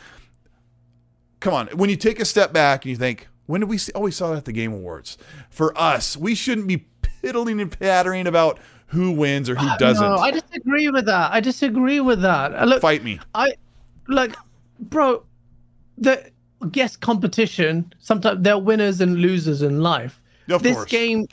Come 1.39 1.53
on, 1.53 1.67
when 1.67 1.91
you 1.91 1.95
take 1.95 2.19
a 2.19 2.25
step 2.25 2.51
back 2.51 2.85
and 2.85 2.89
you 2.89 2.97
think, 2.97 3.27
when 3.49 3.61
did 3.61 3.69
we 3.69 3.79
see? 3.79 3.91
Oh, 3.95 4.01
we 4.01 4.11
saw 4.11 4.29
that 4.29 4.37
at 4.37 4.45
the 4.45 4.51
Game 4.51 4.71
Awards. 4.71 5.17
For 5.49 5.75
us, 5.75 6.15
we 6.15 6.35
shouldn't 6.35 6.67
be 6.67 6.85
piddling 7.01 7.59
and 7.59 7.71
pattering 7.71 8.27
about 8.27 8.59
who 8.85 9.11
wins 9.11 9.49
or 9.49 9.55
who 9.55 9.67
doesn't. 9.79 10.07
No, 10.07 10.17
I 10.17 10.29
disagree 10.29 10.87
with 10.89 11.07
that. 11.07 11.31
I 11.31 11.39
disagree 11.39 11.99
with 11.99 12.21
that. 12.21 12.53
Uh, 12.53 12.65
Look, 12.65 12.79
Fight 12.79 13.03
me. 13.03 13.19
I 13.33 13.53
like, 14.07 14.35
bro. 14.79 15.23
The 15.97 16.29
guess 16.71 16.95
competition. 16.95 17.91
Sometimes 17.97 18.43
there 18.43 18.53
are 18.53 18.61
winners 18.61 19.01
and 19.01 19.17
losers 19.17 19.63
in 19.63 19.81
life. 19.81 20.21
Of 20.47 20.61
this 20.61 20.75
course. 20.75 20.91
game 20.91 21.27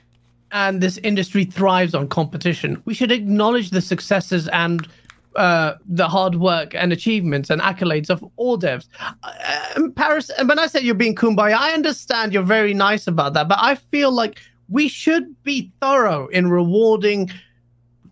and 0.53 0.81
this 0.81 0.97
industry 0.99 1.45
thrives 1.45 1.95
on 1.95 2.09
competition. 2.09 2.81
We 2.87 2.95
should 2.95 3.13
acknowledge 3.13 3.69
the 3.69 3.83
successes 3.83 4.49
and 4.49 4.89
uh, 5.37 5.77
the 5.87 6.09
hard 6.09 6.37
work 6.37 6.75
and 6.75 6.93
achievements 6.93 7.51
and 7.51 7.61
accolades 7.61 8.11
of 8.11 8.25
all 8.37 8.59
devs. 8.59 8.87
Uh, 9.23 9.89
Paris, 9.95 10.31
and 10.31 10.49
when 10.49 10.59
I 10.59 10.67
say 10.67 10.81
you're 10.81 10.95
being 10.95 11.15
kumbaya, 11.15 11.57
I 11.57 11.73
understand 11.73 12.33
you're 12.33 12.43
very 12.43 12.75
nice 12.75 13.07
about 13.07 13.35
that, 13.35 13.49
but 13.49 13.59
I 13.61 13.75
feel 13.75 14.11
like 14.11 14.41
we 14.69 14.89
should 14.89 15.43
be 15.43 15.71
thorough 15.81 16.27
in 16.29 16.51
rewarding 16.51 17.31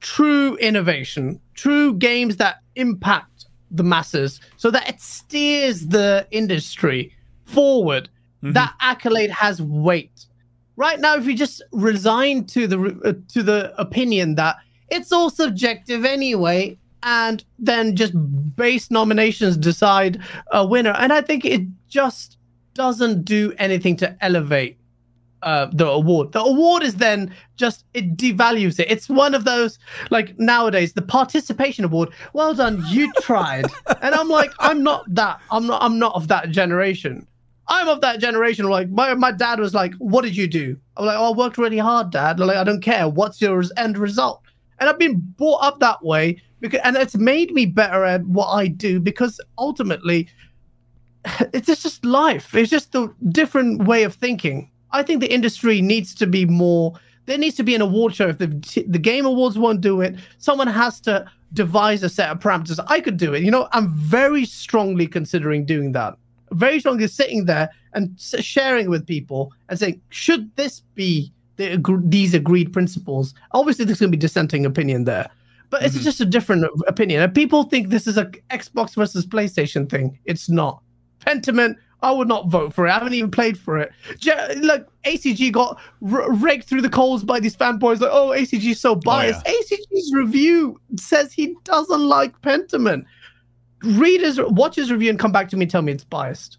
true 0.00 0.56
innovation, 0.56 1.40
true 1.54 1.94
games 1.94 2.36
that 2.36 2.56
impact 2.76 3.46
the 3.70 3.82
masses, 3.82 4.40
so 4.56 4.70
that 4.70 4.88
it 4.88 5.00
steers 5.00 5.88
the 5.88 6.26
industry 6.30 7.12
forward. 7.44 8.08
That 8.42 8.74
accolade 8.82 9.30
has 9.30 9.62
weight. 9.62 10.26
Right 10.76 11.00
now, 11.00 11.16
if 11.16 11.24
you 11.24 11.34
just 11.34 11.62
resign 11.72 12.44
to 12.48 12.66
the 12.66 13.00
uh, 13.02 13.14
to 13.32 13.42
the 13.42 13.72
opinion 13.80 14.34
that 14.34 14.56
it's 14.90 15.12
all 15.12 15.30
subjective 15.30 16.04
anyway, 16.04 16.76
and 17.04 17.44
then 17.58 17.94
just 17.94 18.12
base 18.56 18.90
nominations 18.90 19.56
decide 19.56 20.20
a 20.52 20.66
winner, 20.66 20.94
and 20.98 21.12
I 21.12 21.20
think 21.20 21.44
it 21.44 21.62
just 21.88 22.38
doesn't 22.74 23.24
do 23.24 23.54
anything 23.58 23.96
to 23.98 24.16
elevate 24.20 24.78
uh, 25.44 25.68
the 25.72 25.86
award. 25.86 26.32
The 26.32 26.40
award 26.40 26.82
is 26.82 26.96
then 26.96 27.32
just 27.56 27.84
it 27.94 28.16
devalues 28.16 28.80
it. 28.80 28.90
It's 28.90 29.08
one 29.08 29.34
of 29.34 29.44
those 29.44 29.78
like 30.10 30.38
nowadays 30.38 30.94
the 30.94 31.02
participation 31.02 31.84
award. 31.84 32.08
Well 32.32 32.54
done, 32.54 32.82
you 32.88 33.12
tried. 33.20 33.66
and 34.00 34.14
I'm 34.14 34.28
like, 34.28 34.50
I'm 34.58 34.82
not 34.82 35.04
that. 35.14 35.40
I'm 35.50 35.66
not. 35.66 35.82
I'm 35.82 35.98
not 35.98 36.14
of 36.14 36.28
that 36.28 36.50
generation. 36.50 37.26
I'm 37.68 37.88
of 37.88 38.00
that 38.00 38.20
generation. 38.20 38.66
Like 38.66 38.90
my 38.90 39.14
my 39.14 39.32
dad 39.32 39.60
was 39.60 39.74
like, 39.74 39.94
"What 39.94 40.24
did 40.24 40.36
you 40.36 40.46
do?" 40.46 40.76
I'm 40.96 41.06
like, 41.06 41.16
"Oh, 41.18 41.32
I 41.32 41.36
worked 41.36 41.58
really 41.58 41.78
hard, 41.78 42.10
Dad." 42.10 42.40
Like, 42.40 42.56
I 42.56 42.64
don't 42.64 42.82
care. 42.82 43.08
What's 43.08 43.40
your 43.40 43.62
end 43.76 43.96
result? 43.98 44.42
And 44.78 44.88
I've 44.88 44.98
been 44.98 45.20
brought 45.38 45.62
up 45.62 45.80
that 45.80 46.02
way 46.04 46.42
because, 46.64 46.80
and 46.82 46.96
it's 46.96 47.14
made 47.14 47.52
me 47.52 47.66
better 47.66 48.04
at 48.04 48.24
what 48.24 48.46
I 48.46 48.68
do 48.68 48.98
because 48.98 49.38
ultimately, 49.58 50.28
it's 51.52 51.66
just 51.66 52.04
life. 52.06 52.54
It's 52.54 52.70
just 52.70 52.94
a 52.94 53.12
different 53.28 53.84
way 53.84 54.02
of 54.04 54.14
thinking. 54.14 54.70
I 54.90 55.02
think 55.02 55.20
the 55.20 55.30
industry 55.30 55.82
needs 55.82 56.14
to 56.14 56.26
be 56.26 56.46
more. 56.46 56.94
There 57.26 57.36
needs 57.36 57.56
to 57.56 57.64
be 57.64 57.74
an 57.74 57.82
award 57.82 58.14
show. 58.14 58.28
If 58.28 58.38
the 58.38 58.46
the 58.86 58.98
game 58.98 59.26
awards 59.26 59.58
won't 59.58 59.82
do 59.82 60.00
it, 60.00 60.16
someone 60.38 60.68
has 60.68 61.00
to 61.00 61.30
devise 61.52 62.02
a 62.02 62.08
set 62.08 62.30
of 62.30 62.38
parameters. 62.38 62.82
I 62.86 63.00
could 63.00 63.18
do 63.18 63.34
it. 63.34 63.42
You 63.42 63.50
know, 63.50 63.68
I'm 63.72 63.92
very 63.92 64.46
strongly 64.46 65.06
considering 65.06 65.66
doing 65.66 65.92
that. 65.92 66.16
Very 66.52 66.80
strongly 66.80 67.08
sitting 67.08 67.44
there 67.44 67.68
and 67.92 68.18
sharing 68.18 68.88
with 68.88 69.06
people 69.06 69.52
and 69.68 69.78
saying, 69.78 70.00
should 70.08 70.54
this 70.56 70.80
be 70.94 71.30
the, 71.56 72.00
these 72.06 72.32
agreed 72.32 72.72
principles? 72.72 73.34
Obviously, 73.52 73.84
there's 73.84 74.00
going 74.00 74.10
to 74.10 74.16
be 74.16 74.20
dissenting 74.20 74.64
opinion 74.64 75.04
there, 75.04 75.28
but 75.70 75.82
it's 75.82 75.94
mm-hmm. 75.94 76.04
just 76.04 76.20
a 76.20 76.24
different 76.24 76.66
opinion. 76.86 77.22
And 77.22 77.34
people 77.34 77.64
think 77.64 77.88
this 77.88 78.06
is 78.06 78.16
a 78.16 78.26
Xbox 78.50 78.94
versus 78.94 79.26
PlayStation 79.26 79.88
thing. 79.88 80.18
It's 80.24 80.48
not. 80.48 80.82
Pentiment 81.20 81.76
I 82.04 82.10
would 82.10 82.28
not 82.28 82.48
vote 82.48 82.74
for 82.74 82.86
it. 82.86 82.90
I 82.90 82.94
haven't 82.94 83.14
even 83.14 83.30
played 83.30 83.58
for 83.58 83.78
it. 83.78 83.90
Look, 84.58 84.92
ACG 85.04 85.50
got 85.50 85.80
r- 86.12 86.30
raked 86.34 86.68
through 86.68 86.82
the 86.82 86.90
coals 86.90 87.24
by 87.24 87.40
these 87.40 87.56
fanboys. 87.56 88.00
Like, 88.00 88.10
oh, 88.12 88.28
ACG 88.28 88.72
is 88.72 88.80
so 88.80 88.94
biased. 88.94 89.42
Oh, 89.46 89.50
yeah. 89.50 89.76
ACG's 89.76 90.12
review 90.14 90.78
says 91.00 91.32
he 91.32 91.56
doesn't 91.64 92.02
like 92.02 92.38
Pentiment. 92.42 93.06
Readers 93.82 94.38
watch 94.38 94.76
his 94.76 94.92
review 94.92 95.08
and 95.08 95.18
come 95.18 95.32
back 95.32 95.48
to 95.48 95.56
me 95.56 95.62
and 95.62 95.70
tell 95.70 95.80
me 95.80 95.92
it's 95.92 96.04
biased. 96.04 96.58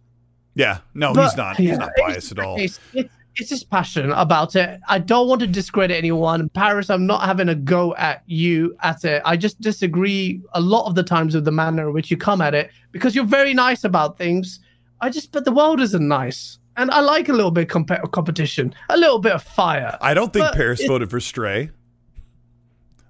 Yeah, 0.56 0.80
no, 0.96 1.14
but, 1.14 1.26
he's 1.26 1.38
not. 1.38 1.58
He's 1.58 1.70
yeah, 1.70 1.76
not 1.76 1.92
biased 1.96 2.32
at 2.32 2.40
all. 2.40 2.60
It's, 2.60 2.80
it's, 2.94 3.14
it's 3.38 3.50
just 3.50 3.70
passionate 3.70 4.14
about 4.16 4.56
it. 4.56 4.80
I 4.88 5.00
don't 5.00 5.28
want 5.28 5.42
to 5.42 5.48
discredit 5.48 5.98
anyone. 5.98 6.50
Paris, 6.50 6.90
I'm 6.90 7.06
not 7.06 7.24
having 7.24 7.50
a 7.50 7.56
go 7.56 7.96
at 7.96 8.24
you 8.26 8.76
at 8.82 9.04
it. 9.04 9.22
I 9.26 9.36
just 9.38 9.60
disagree 9.60 10.42
a 10.54 10.62
lot 10.62 10.88
of 10.88 10.96
the 10.96 11.04
times 11.04 11.36
with 11.36 11.46
the 11.46 11.52
manner 11.52 11.88
in 11.88 11.94
which 11.94 12.10
you 12.10 12.18
come 12.18 12.42
at 12.42 12.54
it 12.54 12.72
because 12.92 13.16
you're 13.16 13.26
very 13.26 13.54
nice 13.54 13.84
about 13.84 14.18
things 14.18 14.60
I 15.02 15.10
just, 15.10 15.32
but 15.32 15.46
the 15.46 15.52
world 15.52 15.80
isn't 15.82 16.08
nice. 16.08 16.60
And 16.78 16.92
I 16.92 17.00
like 17.00 17.30
a 17.30 17.34
little 17.34 17.52
bit 17.52 17.64
of 17.64 17.68
comp- 17.70 18.12
competition, 18.12 18.74
a 18.90 18.98
little 18.98 19.20
bit 19.20 19.32
of 19.32 19.44
fire. 19.44 19.98
I 20.02 20.14
don't 20.14 20.34
think 20.34 20.52
Paris 20.54 20.82
it, 20.82 20.88
voted 20.88 21.10
for 21.10 21.20
Stray. 21.20 21.70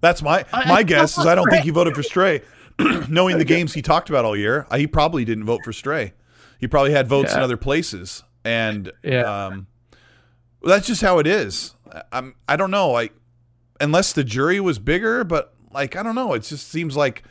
That's 0.01 0.21
my 0.21 0.45
I, 0.53 0.67
my 0.67 0.75
I, 0.75 0.83
guess 0.83 1.17
is 1.17 1.25
I 1.25 1.33
don't 1.33 1.49
think 1.49 1.63
he 1.63 1.69
voted 1.71 1.95
for 1.95 2.03
Stray. 2.03 2.41
Knowing 3.09 3.37
the 3.37 3.45
games 3.45 3.73
he 3.73 3.81
talked 3.81 4.09
about 4.09 4.25
all 4.25 4.35
year, 4.35 4.67
he 4.75 4.85
probably 4.85 5.25
didn't 5.25 5.45
vote 5.45 5.61
for 5.63 5.73
Stray. 5.73 6.13
He 6.59 6.67
probably 6.67 6.91
had 6.91 7.07
votes 7.07 7.31
yeah. 7.31 7.37
in 7.37 7.43
other 7.43 7.57
places, 7.57 8.23
and 8.43 8.91
yeah. 9.03 9.45
um, 9.45 9.67
that's 10.71 10.87
just 10.87 11.01
how 11.01 11.19
it 11.19 11.27
is. 11.27 11.75
I'm 12.11 12.35
I 12.47 12.55
don't 12.55 12.71
know. 12.71 12.95
I 12.95 13.09
unless 13.79 14.13
the 14.13 14.23
jury 14.23 14.59
was 14.59 14.79
bigger, 14.79 15.23
but 15.23 15.53
like 15.71 15.95
I 15.95 16.03
don't 16.03 16.15
know. 16.15 16.33
It 16.33 16.43
just 16.43 16.67
seems 16.69 16.95
like 16.95 17.23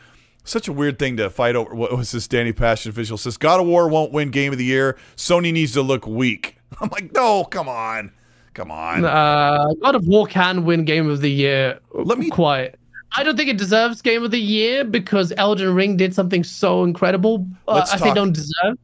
such 0.45 0.69
a 0.69 0.73
weird 0.73 0.99
thing 0.99 1.17
to 1.17 1.31
fight 1.31 1.57
over. 1.57 1.75
What 1.75 1.97
was 1.97 2.13
this? 2.13 2.29
Danny 2.29 2.53
Passion 2.53 2.91
official 2.91 3.19
says 3.19 3.37
God 3.37 3.61
of 3.61 3.67
War 3.67 3.89
won't 3.89 4.13
win 4.13 4.31
Game 4.31 4.53
of 4.53 4.59
the 4.59 4.65
Year. 4.65 4.97
Sony 5.17 5.53
needs 5.53 5.73
to 5.73 5.83
look 5.83 6.07
weak. 6.07 6.59
I'm 6.81 6.89
like, 6.91 7.13
no, 7.13 7.45
come 7.45 7.69
on, 7.69 8.13
come 8.55 8.71
on. 8.71 9.05
Uh, 9.05 9.73
God 9.83 9.95
of 9.95 10.07
War 10.07 10.27
can 10.27 10.65
win 10.65 10.85
Game 10.85 11.09
of 11.09 11.21
the 11.21 11.31
Year. 11.31 11.81
Let 11.93 12.19
me 12.19 12.31
quiet. 12.31 12.79
I 13.17 13.23
don't 13.23 13.37
think 13.37 13.49
it 13.49 13.59
deserves 13.59 14.03
Game 14.03 14.25
of 14.25 14.33
the 14.33 14.41
Year 14.41 14.85
because 14.85 15.33
Elden 15.37 15.73
Ring 15.75 15.97
did 15.97 16.15
something 16.15 16.43
so 16.43 16.83
incredible. 16.83 17.47
Uh, 17.69 17.87
I 17.93 17.97
think 17.97 18.17
don't 18.17 18.33
deserve. 18.33 18.77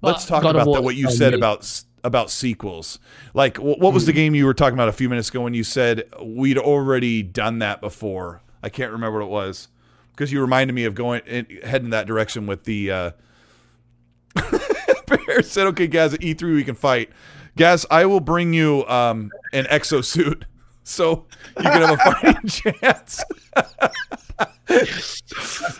Let's 0.00 0.26
talk 0.26 0.42
God 0.42 0.56
about 0.56 0.72
that, 0.72 0.82
what 0.82 0.96
you 0.96 1.10
said 1.10 1.34
about 1.34 1.64
about 2.04 2.30
sequels. 2.30 2.98
Like, 3.32 3.56
what 3.56 3.92
was 3.92 4.06
the 4.06 4.12
hmm. 4.12 4.16
game 4.16 4.34
you 4.34 4.46
were 4.46 4.54
talking 4.54 4.74
about 4.74 4.88
a 4.88 4.92
few 4.92 5.08
minutes 5.08 5.30
ago 5.30 5.40
when 5.40 5.54
you 5.54 5.64
said 5.64 6.04
we'd 6.22 6.58
already 6.58 7.22
done 7.22 7.58
that 7.58 7.80
before? 7.80 8.42
I 8.62 8.68
can't 8.68 8.92
remember 8.92 9.18
what 9.18 9.24
it 9.24 9.30
was 9.30 9.68
because 10.12 10.30
you 10.30 10.40
reminded 10.40 10.74
me 10.74 10.84
of 10.84 10.94
going 10.94 11.22
in, 11.26 11.46
heading 11.64 11.90
that 11.90 12.06
direction 12.06 12.46
with 12.46 12.64
the. 12.64 12.90
Uh... 12.90 13.10
Bear 15.06 15.42
said, 15.42 15.66
"Okay, 15.68 15.86
Gaz, 15.86 16.14
at 16.14 16.20
E3 16.20 16.54
we 16.54 16.64
can 16.64 16.74
fight." 16.74 17.10
Gaz, 17.56 17.86
I 17.90 18.06
will 18.06 18.20
bring 18.20 18.52
you 18.52 18.84
um, 18.86 19.30
an 19.52 19.64
exosuit, 19.66 20.42
so 20.84 21.26
you 21.56 21.62
can 21.64 21.82
have 21.82 21.90
a 21.92 21.96
fighting 21.96 22.48
chance. 22.48 23.24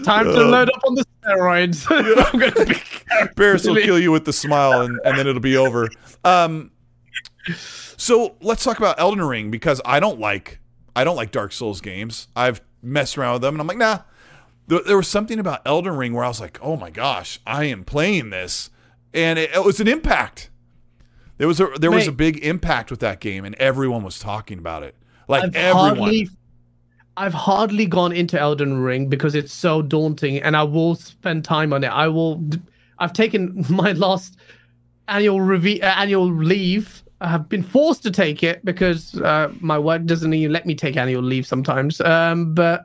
time 0.05 0.24
to 0.24 0.40
uh, 0.40 0.48
load 0.48 0.70
up 0.70 0.82
on 0.86 0.94
the 0.94 1.05
steroids. 1.22 1.86
I'm 2.32 2.40
gonna 2.40 2.66
be 2.66 3.35
Bears 3.36 3.66
will 3.66 3.76
kill 3.76 3.98
you 3.98 4.10
with 4.10 4.24
the 4.24 4.32
smile, 4.32 4.81
and, 4.81 4.98
and 5.05 5.16
then 5.16 5.26
it'll 5.26 5.40
be 5.40 5.56
over. 5.56 5.89
Um, 6.24 6.72
so 7.97 8.36
let's 8.40 8.64
talk 8.64 8.78
about 8.78 8.98
Elden 8.98 9.22
Ring 9.22 9.51
because 9.51 9.81
I 9.85 10.01
don't 10.01 10.18
like 10.18 10.59
I 10.97 11.05
don't 11.05 11.16
like 11.16 11.31
Dark 11.31 11.52
Souls 11.52 11.81
games. 11.81 12.28
I've 12.35 12.60
messed 12.82 13.18
around 13.18 13.35
with 13.35 13.43
them, 13.43 13.55
and 13.55 13.60
I'm 13.60 13.66
like, 13.66 13.78
nah, 13.78 14.01
there 14.66 14.97
was 14.97 15.09
something 15.09 15.39
about 15.39 15.60
Elden 15.66 15.97
Ring 15.97 16.14
where 16.14 16.24
I 16.24 16.28
was 16.28 16.40
like, 16.40 16.59
oh 16.62 16.76
my 16.76 16.90
gosh, 16.90 17.40
I 17.47 17.64
am 17.64 17.85
playing 17.85 18.31
this, 18.31 18.70
and 19.12 19.39
it, 19.39 19.51
it 19.55 19.64
was 19.64 19.81
an 19.81 19.89
impact. 19.89 20.51
There 21.39 21.48
was 21.48 21.61
a 21.61 21.69
there 21.81 21.90
Mate, 21.90 21.97
was 21.97 22.09
a 22.09 22.12
big 22.12 22.39
impact 22.44 22.90
with 22.90 23.01
that 23.01 23.20
game, 23.20 23.44
and 23.44 23.55
everyone 23.56 24.02
was 24.02 24.19
talking 24.19 24.59
about 24.59 24.82
it. 24.82 24.94
Like 25.28 25.44
I've 25.44 25.56
everyone. 25.56 25.97
Hardly, 25.97 26.28
I've 27.16 27.35
hardly 27.35 27.86
gone 27.86 28.12
into 28.12 28.39
Elden 28.39 28.78
Ring 28.78 29.09
because 29.09 29.35
it's 29.35 29.52
so 29.52 29.82
daunting, 29.82 30.43
and 30.43 30.56
I 30.56 30.62
will 30.62 30.94
spend 30.94 31.44
time 31.44 31.73
on 31.73 31.82
it. 31.82 31.89
I 31.89 32.09
will. 32.09 32.43
I've 32.98 33.12
taken 33.12 33.65
my 33.70 33.93
last 33.93 34.36
annual 35.09 35.40
review, 35.40 35.81
uh, 35.82 35.86
annual 35.97 36.32
leave. 36.32 37.02
I 37.20 37.28
have 37.28 37.48
been 37.48 37.62
forced 37.62 38.02
to 38.02 38.11
take 38.11 38.43
it 38.43 38.65
because 38.65 39.20
uh, 39.20 39.52
my 39.61 39.78
work 39.78 40.05
doesn't 40.05 40.32
even 40.35 40.52
let 40.52 40.66
me 40.66 40.74
take 40.74 40.97
annual 40.97 41.23
leave 41.23 41.47
sometimes. 41.47 42.01
Um, 42.01 42.55
but 42.55 42.85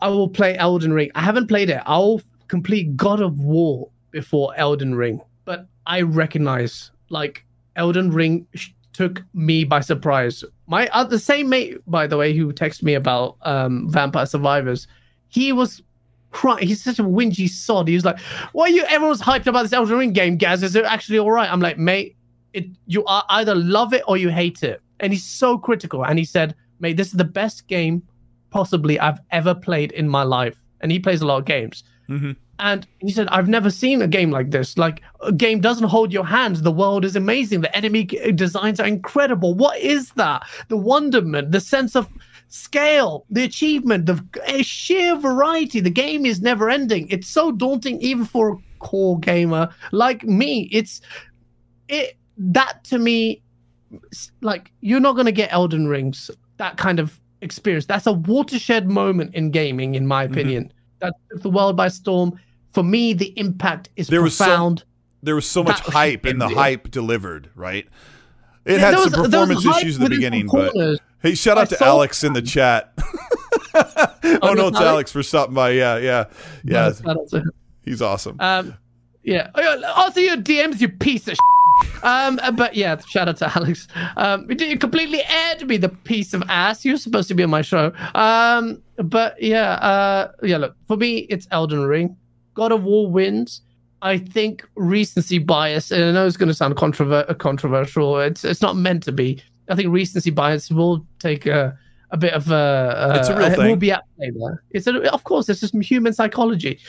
I 0.00 0.08
will 0.08 0.28
play 0.28 0.56
Elden 0.56 0.92
Ring. 0.92 1.10
I 1.14 1.20
haven't 1.20 1.46
played 1.48 1.70
it. 1.70 1.82
I'll 1.86 2.22
complete 2.48 2.96
God 2.96 3.20
of 3.20 3.38
War 3.38 3.90
before 4.10 4.54
Elden 4.56 4.94
Ring, 4.94 5.20
but 5.44 5.66
I 5.86 6.02
recognize 6.02 6.90
like 7.10 7.44
Elden 7.76 8.10
Ring 8.10 8.46
took 8.92 9.22
me 9.34 9.64
by 9.64 9.80
surprise. 9.80 10.42
My 10.66 10.88
uh, 10.88 11.04
the 11.04 11.18
same 11.18 11.48
mate, 11.48 11.78
by 11.86 12.06
the 12.06 12.16
way, 12.16 12.36
who 12.36 12.52
texted 12.52 12.82
me 12.82 12.94
about 12.94 13.36
um, 13.42 13.88
Vampire 13.90 14.26
Survivors, 14.26 14.86
he 15.28 15.52
was 15.52 15.82
crying. 16.30 16.66
He's 16.66 16.82
such 16.82 16.98
a 16.98 17.04
whingy 17.04 17.48
sod. 17.48 17.88
He 17.88 17.94
was 17.94 18.04
like, 18.04 18.18
"Why 18.52 18.64
are 18.64 18.70
you? 18.70 18.84
Everyone's 18.88 19.22
hyped 19.22 19.46
about 19.46 19.62
this 19.62 19.72
Elden 19.72 19.98
Ring 19.98 20.12
game, 20.12 20.36
Gaz. 20.36 20.62
Is 20.62 20.74
it 20.74 20.84
actually 20.84 21.18
all 21.18 21.30
right?" 21.30 21.50
I'm 21.50 21.60
like, 21.60 21.78
"Mate, 21.78 22.16
it 22.52 22.66
you 22.86 23.04
either 23.06 23.54
love 23.54 23.92
it 23.92 24.02
or 24.08 24.16
you 24.16 24.30
hate 24.30 24.62
it." 24.62 24.80
And 25.00 25.12
he's 25.12 25.24
so 25.24 25.58
critical. 25.58 26.04
And 26.04 26.18
he 26.18 26.24
said, 26.24 26.54
"Mate, 26.78 26.96
this 26.96 27.08
is 27.08 27.14
the 27.14 27.24
best 27.24 27.66
game 27.68 28.02
possibly 28.50 28.98
I've 28.98 29.20
ever 29.30 29.54
played 29.54 29.92
in 29.92 30.08
my 30.08 30.22
life. 30.22 30.60
And 30.80 30.92
he 30.92 30.98
plays 30.98 31.20
a 31.20 31.26
lot 31.26 31.38
of 31.38 31.44
games. 31.44 31.84
Mm-hmm. 32.08 32.32
And 32.60 32.86
he 32.98 33.10
said, 33.10 33.26
I've 33.28 33.48
never 33.48 33.70
seen 33.70 34.02
a 34.02 34.06
game 34.06 34.30
like 34.30 34.50
this. 34.50 34.76
Like, 34.76 35.02
a 35.22 35.32
game 35.32 35.60
doesn't 35.60 35.88
hold 35.88 36.12
your 36.12 36.26
hands. 36.26 36.60
The 36.60 36.70
world 36.70 37.04
is 37.04 37.16
amazing. 37.16 37.62
The 37.62 37.74
enemy 37.74 38.04
designs 38.04 38.78
are 38.78 38.86
incredible. 38.86 39.54
What 39.54 39.78
is 39.78 40.10
that? 40.12 40.46
The 40.68 40.76
wonderment, 40.76 41.52
the 41.52 41.60
sense 41.60 41.96
of 41.96 42.06
scale, 42.48 43.24
the 43.30 43.44
achievement, 43.44 44.06
the 44.06 44.62
sheer 44.62 45.16
variety. 45.16 45.80
The 45.80 45.88
game 45.88 46.26
is 46.26 46.42
never 46.42 46.68
ending. 46.68 47.08
It's 47.08 47.28
so 47.28 47.50
daunting, 47.50 48.00
even 48.02 48.26
for 48.26 48.50
a 48.50 48.56
core 48.78 49.18
gamer 49.20 49.68
like 49.92 50.24
me. 50.24 50.68
It's 50.70 51.00
it 51.88 52.18
that 52.36 52.84
to 52.84 52.98
me, 52.98 53.42
like, 54.42 54.70
you're 54.80 55.00
not 55.00 55.14
going 55.14 55.26
to 55.26 55.32
get 55.32 55.52
Elden 55.52 55.88
Rings, 55.88 56.30
that 56.58 56.76
kind 56.76 56.98
of 56.98 57.18
experience. 57.40 57.86
That's 57.86 58.06
a 58.06 58.12
watershed 58.12 58.88
moment 58.88 59.34
in 59.34 59.50
gaming, 59.50 59.94
in 59.94 60.06
my 60.06 60.24
mm-hmm. 60.24 60.34
opinion. 60.34 60.64
Mm-hmm. 60.64 60.76
That 61.00 61.14
took 61.30 61.42
the 61.42 61.50
world 61.50 61.76
by 61.76 61.88
storm. 61.88 62.38
For 62.72 62.82
me, 62.82 63.12
the 63.12 63.32
impact 63.36 63.88
is 63.96 64.08
there 64.08 64.20
profound. 64.20 64.80
Was 64.80 64.80
so, 64.80 64.86
there 65.22 65.34
was 65.34 65.46
so 65.46 65.64
much 65.64 65.84
that 65.84 65.92
hype, 65.92 66.24
and 66.24 66.40
the 66.40 66.48
hype 66.48 66.90
delivered. 66.90 67.50
Right? 67.54 67.86
It 68.64 68.72
yeah, 68.72 68.78
had 68.78 68.98
some 68.98 69.20
was, 69.20 69.28
performance 69.30 69.66
issues 69.66 69.96
in 69.96 70.04
the 70.04 70.10
beginning, 70.10 70.46
but 70.46 70.72
hey, 71.22 71.34
shout 71.34 71.58
out 71.58 71.72
I 71.72 71.76
to 71.76 71.84
Alex 71.84 72.22
in 72.24 72.32
the 72.32 72.42
chat. 72.42 72.92
oh, 73.74 74.14
oh 74.42 74.54
no, 74.54 74.68
it's 74.68 74.76
Alex? 74.76 74.80
Alex 74.80 75.12
for 75.12 75.22
stopping 75.22 75.54
by. 75.54 75.70
Yeah, 75.70 75.96
yeah, 75.98 76.24
yeah. 76.64 76.92
He's 77.82 78.02
awesome. 78.02 78.36
Um, 78.38 78.76
yeah. 79.22 79.50
Also, 79.96 80.20
your 80.20 80.36
DMs, 80.36 80.80
you 80.80 80.88
piece 80.88 81.28
of. 81.28 81.36
Um, 82.02 82.38
uh, 82.42 82.52
but 82.52 82.74
yeah, 82.74 82.98
shout 83.08 83.28
out 83.28 83.38
to 83.38 83.56
Alex. 83.56 83.88
Um, 84.16 84.50
you 84.50 84.78
completely 84.78 85.22
aired 85.26 85.66
me, 85.66 85.76
the 85.76 85.88
piece 85.88 86.34
of 86.34 86.42
ass. 86.48 86.84
You're 86.84 86.96
supposed 86.96 87.28
to 87.28 87.34
be 87.34 87.42
on 87.42 87.50
my 87.50 87.62
show. 87.62 87.92
Um, 88.14 88.82
but 88.96 89.40
yeah, 89.42 89.72
uh, 89.72 90.32
yeah. 90.42 90.58
Look, 90.58 90.76
for 90.86 90.96
me, 90.96 91.18
it's 91.30 91.48
Elden 91.50 91.84
Ring. 91.84 92.16
God 92.60 92.72
of 92.72 92.84
War 92.84 93.10
wins. 93.10 93.62
I 94.02 94.18
think 94.18 94.68
recency 94.76 95.38
bias, 95.38 95.90
and 95.90 96.04
I 96.04 96.12
know 96.12 96.26
it's 96.26 96.36
going 96.36 96.48
to 96.48 96.54
sound 96.54 96.76
controver- 96.76 97.28
uh, 97.28 97.32
controversial. 97.32 98.20
It's 98.20 98.44
it's 98.44 98.60
not 98.60 98.76
meant 98.76 99.02
to 99.04 99.12
be. 99.12 99.42
I 99.70 99.74
think 99.74 99.88
recency 99.90 100.28
bias 100.28 100.70
will 100.70 101.06
take 101.18 101.46
a 101.46 101.74
a 102.10 102.18
bit 102.18 102.34
of 102.34 102.50
a. 102.50 102.54
Uh, 102.54 103.16
it's 103.18 103.28
a 103.30 103.36
real 103.36 103.48
Will 103.48 103.56
thing. 103.56 103.78
be 103.78 103.92
at 103.92 104.02
play 104.16 104.30
there. 104.38 104.62
It's 104.72 104.86
a, 104.86 105.10
of 105.10 105.24
course 105.24 105.48
it's 105.48 105.60
just 105.60 105.74
human 105.74 106.12
psychology, 106.12 106.80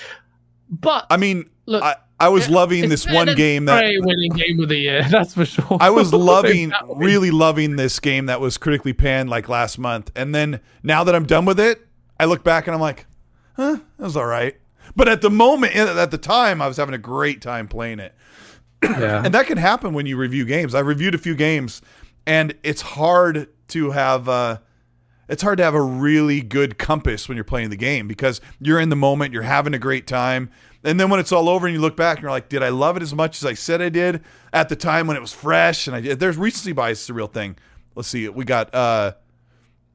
but 0.69 1.05
I 1.09 1.15
mean, 1.15 1.49
Look, 1.67 1.83
I, 1.83 1.95
I 2.19 2.27
was 2.27 2.49
loving 2.49 2.89
this 2.89 3.07
one 3.07 3.33
game 3.35 3.63
that 3.65 3.81
winning 3.81 4.31
game 4.33 4.59
of 4.59 4.67
the 4.67 4.77
year. 4.77 5.03
That's 5.09 5.33
for 5.33 5.45
sure. 5.45 5.77
I 5.79 5.89
was 5.89 6.13
loving, 6.33 6.73
really 6.95 7.31
loving 7.31 7.77
this 7.77 7.97
game 8.01 8.25
that 8.25 8.41
was 8.41 8.57
critically 8.57 8.91
panned 8.93 9.29
like 9.29 9.47
last 9.47 9.79
month. 9.79 10.11
And 10.17 10.35
then 10.35 10.59
now 10.83 11.05
that 11.05 11.15
I'm 11.15 11.25
done 11.25 11.45
with 11.45 11.61
it, 11.61 11.87
I 12.19 12.25
look 12.25 12.43
back 12.43 12.67
and 12.67 12.75
I'm 12.75 12.81
like, 12.81 13.05
huh, 13.55 13.77
that 13.97 14.03
was 14.03 14.17
all 14.17 14.25
right. 14.25 14.57
But 14.95 15.07
at 15.07 15.21
the 15.21 15.29
moment, 15.29 15.75
at 15.75 16.11
the 16.11 16.17
time, 16.17 16.61
I 16.61 16.67
was 16.67 16.77
having 16.77 16.93
a 16.95 16.99
great 16.99 17.41
time 17.41 17.67
playing 17.67 17.99
it. 17.99 18.13
Yeah. 18.83 19.21
And 19.25 19.33
that 19.33 19.45
can 19.47 19.57
happen 19.57 19.93
when 19.93 20.05
you 20.05 20.17
review 20.17 20.45
games. 20.45 20.73
I 20.73 20.79
reviewed 20.79 21.13
a 21.15 21.19
few 21.19 21.35
games, 21.35 21.81
and 22.25 22.55
it's 22.63 22.81
hard 22.81 23.47
to 23.69 23.91
have 23.91 24.27
uh, 24.27 24.57
it's 25.29 25.43
hard 25.43 25.57
to 25.59 25.63
have 25.63 25.75
a 25.75 25.81
really 25.81 26.41
good 26.41 26.77
compass 26.77 27.29
when 27.29 27.37
you're 27.37 27.43
playing 27.45 27.69
the 27.69 27.77
game 27.77 28.07
because 28.07 28.41
you're 28.59 28.79
in 28.79 28.89
the 28.89 28.95
moment, 28.95 29.33
you're 29.33 29.43
having 29.43 29.73
a 29.73 29.79
great 29.79 30.07
time, 30.07 30.49
and 30.83 30.99
then 30.99 31.09
when 31.09 31.19
it's 31.19 31.31
all 31.31 31.47
over 31.47 31.67
and 31.67 31.75
you 31.75 31.79
look 31.79 31.95
back 31.95 32.17
and 32.17 32.23
you're 32.23 32.31
like, 32.31 32.49
did 32.49 32.63
I 32.63 32.69
love 32.69 32.97
it 32.97 33.03
as 33.03 33.13
much 33.13 33.37
as 33.37 33.45
I 33.45 33.53
said 33.53 33.81
I 33.81 33.89
did 33.89 34.23
at 34.51 34.67
the 34.67 34.75
time 34.75 35.07
when 35.07 35.15
it 35.15 35.21
was 35.21 35.31
fresh? 35.31 35.87
And 35.87 35.95
I 35.95 36.01
did. 36.01 36.19
There's 36.19 36.37
recency 36.37 36.71
bias 36.71 37.03
is 37.03 37.09
a 37.09 37.13
real 37.13 37.27
thing. 37.27 37.55
Let's 37.95 38.09
see, 38.09 38.27
we 38.29 38.45
got. 38.45 38.73
uh 38.73 39.13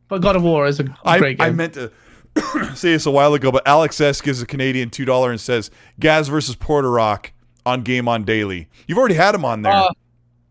but 0.09 0.23
God 0.23 0.37
of 0.37 0.45
War 0.45 0.67
is 0.67 0.79
a 0.79 0.97
I, 1.05 1.19
great 1.19 1.39
game. 1.39 1.47
I 1.49 1.51
meant 1.51 1.75
to 1.75 1.91
say 2.75 2.93
this 2.93 3.07
a 3.07 3.11
while 3.11 3.35
ago, 3.35 3.51
but 3.51 3.67
Alex 3.67 4.01
S 4.01 4.21
gives 4.21 4.43
a 4.43 4.47
Canadian 4.47 4.91
two 4.91 5.05
dollar 5.05 5.31
and 5.31 5.41
says 5.41 5.71
Gaz 6.01 6.29
versus 6.29 6.57
Porter 6.57 6.91
Rock 6.91 7.33
on 7.65 7.83
Game 7.83 8.09
On 8.09 8.25
Daily. 8.25 8.69
You've 8.87 8.99
already 8.99 9.15
had 9.15 9.35
him 9.35 9.45
on 9.45 9.63
there. 9.63 9.73
Uh, 9.73 9.91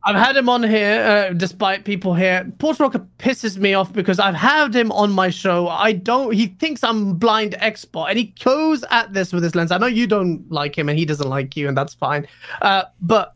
I've 0.08 0.16
had 0.16 0.38
him 0.38 0.50
on 0.50 0.62
here, 0.62 1.02
uh, 1.02 1.34
despite 1.34 1.84
people 1.84 2.14
here. 2.14 2.48
Port 2.60 2.80
Rocker 2.80 3.08
pisses 3.18 3.58
me 3.58 3.74
off 3.74 3.92
because 3.92 4.20
I've 4.20 4.36
had 4.36 4.76
him 4.76 4.92
on 4.92 5.12
my 5.12 5.32
show. 5.32 5.68
I 5.68 5.94
don't. 5.94 6.32
He 6.32 6.48
thinks 6.48 6.84
I'm 6.84 7.16
blind 7.16 7.56
expert, 7.58 8.08
and 8.10 8.20
he 8.20 8.26
goes 8.44 8.84
at 8.92 9.14
this 9.14 9.34
with 9.34 9.44
his 9.44 9.56
lens. 9.56 9.72
I 9.72 9.80
know 9.80 9.88
you 9.88 10.06
don't 10.06 10.50
like 10.52 10.78
him, 10.78 10.90
and 10.90 11.00
he 11.00 11.06
doesn't 11.06 11.28
like 11.28 11.58
you, 11.58 11.68
and 11.68 11.76
that's 11.76 11.96
fine. 11.96 12.28
Uh, 12.62 12.84
but 13.02 13.34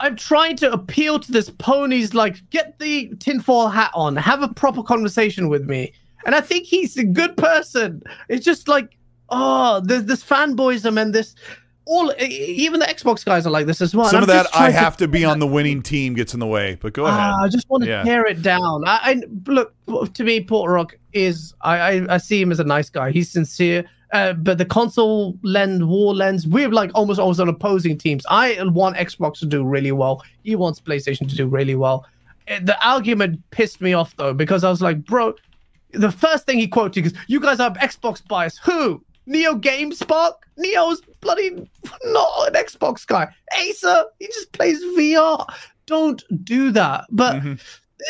I'm 0.00 0.16
trying 0.16 0.56
to 0.56 0.72
appeal 0.72 1.18
to 1.18 1.30
this 1.30 1.50
pony's 1.50 2.14
like, 2.14 2.48
get 2.48 2.78
the 2.78 3.14
tinfoil 3.20 3.68
hat 3.68 3.90
on, 3.94 4.16
have 4.16 4.42
a 4.42 4.48
proper 4.48 4.82
conversation 4.82 5.50
with 5.50 5.68
me. 5.68 5.92
And 6.26 6.34
I 6.34 6.40
think 6.40 6.66
he's 6.66 6.96
a 6.96 7.04
good 7.04 7.36
person. 7.36 8.02
It's 8.28 8.44
just 8.44 8.68
like, 8.68 8.96
oh, 9.30 9.80
there's 9.84 10.04
this 10.04 10.22
fanboyism 10.24 11.00
and 11.00 11.14
this 11.14 11.34
all 11.86 12.10
even 12.18 12.80
the 12.80 12.86
Xbox 12.86 13.22
guys 13.26 13.46
are 13.46 13.50
like 13.50 13.66
this 13.66 13.82
as 13.82 13.94
well. 13.94 14.08
Some 14.08 14.22
of 14.22 14.28
that 14.28 14.46
I 14.54 14.68
to- 14.68 14.72
have 14.72 14.96
to 14.96 15.06
be 15.08 15.22
on 15.24 15.38
the 15.38 15.46
winning 15.46 15.82
team 15.82 16.14
gets 16.14 16.32
in 16.32 16.40
the 16.40 16.46
way, 16.46 16.78
but 16.80 16.94
go 16.94 17.04
ahead. 17.04 17.20
Ah, 17.20 17.42
I 17.42 17.48
just 17.48 17.68
want 17.68 17.84
to 17.84 17.90
Yeah. 17.90 18.02
tear 18.04 18.24
it 18.26 18.40
down. 18.40 18.84
I, 18.86 18.98
I 19.02 19.22
look 19.46 19.74
to 20.14 20.24
me, 20.24 20.42
Port 20.42 20.70
Rock 20.70 20.94
is 21.12 21.52
I, 21.60 21.76
I 21.78 22.14
I 22.14 22.16
see 22.18 22.40
him 22.40 22.50
as 22.52 22.58
a 22.58 22.64
nice 22.64 22.88
guy. 22.88 23.10
He's 23.10 23.30
sincere. 23.30 23.84
Uh, 24.14 24.32
but 24.32 24.56
the 24.58 24.64
console 24.64 25.36
lens, 25.42 25.82
war 25.82 26.14
lens, 26.14 26.46
we're 26.46 26.68
like 26.70 26.90
almost 26.94 27.18
almost 27.20 27.40
on 27.40 27.48
opposing 27.50 27.98
teams. 27.98 28.24
I 28.30 28.56
want 28.62 28.96
Xbox 28.96 29.40
to 29.40 29.46
do 29.46 29.62
really 29.64 29.92
well. 29.92 30.22
He 30.44 30.54
wants 30.56 30.80
PlayStation 30.80 31.28
to 31.28 31.34
do 31.36 31.46
really 31.46 31.74
well. 31.74 32.06
Uh, 32.48 32.60
The 32.62 32.76
argument 32.86 33.40
pissed 33.50 33.80
me 33.82 33.92
off 33.92 34.14
though 34.16 34.32
because 34.32 34.62
I 34.64 34.70
was 34.70 34.80
like, 34.80 35.04
bro, 35.04 35.34
the 35.94 36.10
first 36.12 36.46
thing 36.46 36.58
he 36.58 36.66
quoted 36.68 37.06
is, 37.06 37.14
"You 37.28 37.40
guys 37.40 37.60
are 37.60 37.70
Xbox 37.74 38.26
bias." 38.26 38.58
Who? 38.64 39.02
Neo 39.26 39.54
GameSpark? 39.54 40.32
Neo's 40.58 41.00
bloody 41.20 41.50
not 42.04 42.48
an 42.48 42.54
Xbox 42.54 43.06
guy. 43.06 43.26
Acer, 43.58 44.04
he 44.18 44.26
just 44.26 44.52
plays 44.52 44.82
VR. 44.96 45.46
Don't 45.86 46.22
do 46.44 46.70
that. 46.72 47.06
But 47.10 47.36
Mhm. 47.42 47.60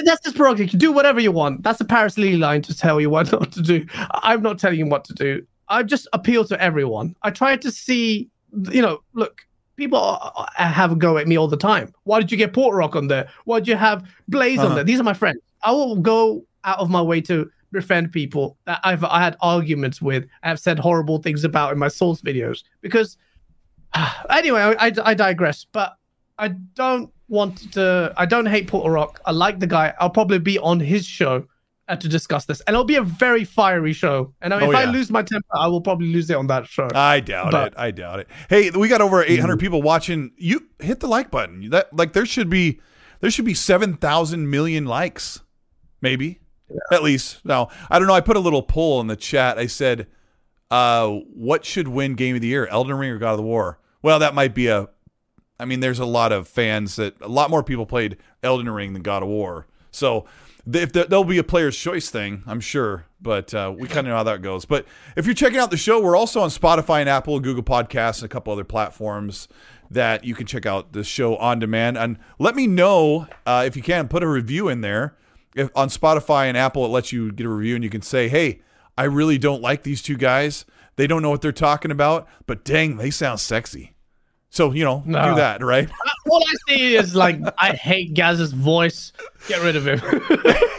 that's 0.04 0.24
his 0.24 0.34
prerogative. 0.34 0.72
You 0.72 0.78
do 0.78 0.92
whatever 0.92 1.20
you 1.20 1.30
want. 1.32 1.62
That's 1.62 1.80
a 1.80 1.84
Paris 1.84 2.18
Lee 2.18 2.36
line 2.36 2.62
to 2.62 2.76
tell 2.76 3.00
you 3.00 3.10
what 3.10 3.30
not 3.32 3.52
to 3.52 3.62
do. 3.62 3.86
I'm 4.22 4.42
not 4.42 4.58
telling 4.58 4.78
you 4.78 4.86
what 4.86 5.04
to 5.04 5.14
do. 5.14 5.46
I 5.68 5.82
just 5.84 6.08
appeal 6.12 6.44
to 6.46 6.60
everyone. 6.60 7.14
I 7.22 7.30
try 7.30 7.56
to 7.56 7.70
see, 7.70 8.28
you 8.70 8.82
know, 8.82 9.00
look, 9.14 9.40
people 9.76 10.18
have 10.56 10.92
a 10.92 10.96
go 10.96 11.16
at 11.18 11.26
me 11.28 11.36
all 11.38 11.48
the 11.48 11.56
time. 11.56 11.92
Why 12.04 12.20
did 12.20 12.30
you 12.32 12.36
get 12.38 12.52
Port 12.52 12.74
Rock 12.76 12.96
on 12.96 13.06
there? 13.08 13.28
Why 13.44 13.60
did 13.60 13.68
you 13.68 13.76
have 13.76 14.04
Blaze 14.28 14.58
Uh-huh. 14.58 14.68
on 14.68 14.74
there? 14.74 14.84
These 14.84 15.00
are 15.00 15.04
my 15.04 15.14
friends. 15.14 15.38
I 15.62 15.70
will 15.72 15.96
go 15.96 16.44
out 16.64 16.78
of 16.80 16.90
my 16.90 17.00
way 17.02 17.20
to 17.22 17.48
defend 17.74 18.10
people 18.12 18.56
that 18.64 18.80
I've 18.84 19.04
I 19.04 19.20
had 19.22 19.36
arguments 19.40 20.00
with. 20.00 20.26
I've 20.42 20.58
said 20.58 20.78
horrible 20.78 21.18
things 21.18 21.44
about 21.44 21.72
in 21.72 21.78
my 21.78 21.88
source 21.88 22.22
videos 22.22 22.62
because. 22.80 23.18
Anyway, 24.30 24.60
I, 24.60 24.72
I, 24.86 24.92
I 25.04 25.14
digress. 25.14 25.64
But 25.70 25.96
I 26.38 26.48
don't 26.48 27.12
want 27.28 27.72
to. 27.74 28.12
I 28.16 28.26
don't 28.26 28.46
hate 28.46 28.66
Porter 28.66 28.90
Rock. 28.90 29.20
I 29.24 29.30
like 29.30 29.60
the 29.60 29.66
guy. 29.68 29.94
I'll 30.00 30.10
probably 30.10 30.38
be 30.40 30.58
on 30.58 30.80
his 30.80 31.06
show 31.06 31.46
uh, 31.88 31.94
to 31.96 32.08
discuss 32.08 32.44
this, 32.46 32.60
and 32.62 32.74
it'll 32.74 32.84
be 32.84 32.96
a 32.96 33.02
very 33.02 33.44
fiery 33.44 33.92
show. 33.92 34.34
And 34.42 34.52
if 34.52 34.62
Oh, 34.62 34.72
I 34.72 34.84
yeah. 34.84 34.90
lose 34.90 35.10
my 35.10 35.22
temper, 35.22 35.46
I 35.56 35.68
will 35.68 35.80
probably 35.80 36.08
lose 36.08 36.28
it 36.30 36.36
on 36.36 36.48
that 36.48 36.66
show. 36.66 36.88
I 36.94 37.20
doubt 37.20 37.52
But- 37.52 37.72
it. 37.74 37.78
I 37.78 37.90
doubt 37.92 38.18
it. 38.20 38.28
Hey, 38.48 38.70
we 38.70 38.88
got 38.88 39.00
over 39.00 39.22
800 39.22 39.60
people 39.60 39.80
watching. 39.80 40.32
You 40.36 40.66
hit 40.80 40.98
the 41.00 41.06
like 41.06 41.30
button. 41.30 41.70
That 41.70 41.94
like 41.96 42.14
there 42.14 42.26
should 42.26 42.50
be 42.50 42.80
there 43.20 43.30
should 43.30 43.44
be 43.44 43.54
7,000 43.54 44.50
million 44.50 44.86
likes. 44.86 45.40
Maybe. 46.00 46.40
At 46.92 47.02
least. 47.02 47.44
Now, 47.44 47.68
I 47.90 47.98
don't 47.98 48.08
know. 48.08 48.14
I 48.14 48.20
put 48.20 48.36
a 48.36 48.40
little 48.40 48.62
poll 48.62 49.00
in 49.00 49.06
the 49.06 49.16
chat. 49.16 49.58
I 49.58 49.66
said 49.66 50.06
uh 50.70 51.08
what 51.08 51.64
should 51.64 51.88
win 51.88 52.14
game 52.14 52.34
of 52.34 52.40
the 52.40 52.48
year, 52.48 52.66
Elden 52.66 52.96
Ring 52.96 53.10
or 53.10 53.18
God 53.18 53.32
of 53.32 53.36
the 53.38 53.42
War? 53.42 53.78
Well, 54.02 54.18
that 54.18 54.34
might 54.34 54.54
be 54.54 54.68
a 54.68 54.88
I 55.58 55.66
mean, 55.66 55.80
there's 55.80 56.00
a 56.00 56.06
lot 56.06 56.32
of 56.32 56.48
fans 56.48 56.96
that 56.96 57.20
a 57.20 57.28
lot 57.28 57.50
more 57.50 57.62
people 57.62 57.86
played 57.86 58.16
Elden 58.42 58.68
Ring 58.68 58.92
than 58.92 59.02
God 59.02 59.22
of 59.22 59.28
War. 59.28 59.66
So 59.90 60.26
if 60.72 60.92
there, 60.92 61.04
there'll 61.04 61.24
be 61.24 61.38
a 61.38 61.44
player's 61.44 61.76
choice 61.76 62.10
thing, 62.10 62.42
I'm 62.46 62.60
sure, 62.60 63.06
but 63.20 63.54
uh, 63.54 63.72
we 63.76 63.86
kind 63.86 64.00
of 64.00 64.06
know 64.06 64.16
how 64.16 64.22
that 64.24 64.42
goes. 64.42 64.64
But 64.64 64.86
if 65.16 65.26
you're 65.26 65.34
checking 65.34 65.58
out 65.58 65.70
the 65.70 65.76
show, 65.76 66.00
we're 66.00 66.16
also 66.16 66.40
on 66.40 66.48
Spotify 66.48 67.00
and 67.00 67.08
Apple 67.08 67.38
Google 67.38 67.62
Podcasts 67.62 68.22
and 68.22 68.26
a 68.26 68.28
couple 68.28 68.52
other 68.52 68.64
platforms 68.64 69.46
that 69.90 70.24
you 70.24 70.34
can 70.34 70.46
check 70.46 70.66
out 70.66 70.92
the 70.92 71.04
show 71.04 71.36
on 71.36 71.58
demand. 71.58 71.98
And 71.98 72.18
let 72.38 72.56
me 72.56 72.66
know 72.66 73.28
uh, 73.46 73.64
if 73.66 73.76
you 73.76 73.82
can 73.82 74.08
put 74.08 74.22
a 74.22 74.28
review 74.28 74.68
in 74.68 74.80
there. 74.80 75.16
If 75.54 75.70
on 75.74 75.88
Spotify 75.88 76.46
and 76.46 76.56
Apple, 76.56 76.84
it 76.84 76.88
lets 76.88 77.12
you 77.12 77.30
get 77.32 77.46
a 77.46 77.48
review 77.48 77.74
and 77.74 77.84
you 77.84 77.90
can 77.90 78.02
say, 78.02 78.28
"Hey, 78.28 78.60
I 78.98 79.04
really 79.04 79.38
don't 79.38 79.62
like 79.62 79.82
these 79.82 80.02
two 80.02 80.16
guys. 80.16 80.64
They 80.96 81.06
don't 81.06 81.22
know 81.22 81.30
what 81.30 81.42
they're 81.42 81.52
talking 81.52 81.90
about, 81.90 82.28
but 82.46 82.64
dang, 82.64 82.96
they 82.96 83.10
sound 83.10 83.40
sexy." 83.40 83.94
So 84.50 84.72
you 84.72 84.84
know, 84.84 85.02
do 85.04 85.12
that, 85.12 85.62
right? 85.62 85.88
All 86.30 86.42
I 86.42 86.54
see 86.68 86.94
is 86.94 87.14
like 87.14 87.40
I 87.58 87.72
hate 87.72 88.14
Gaz's 88.14 88.52
voice. 88.52 89.12
Get 89.48 89.62
rid 89.62 89.74
of 89.74 89.86
him. 89.86 90.00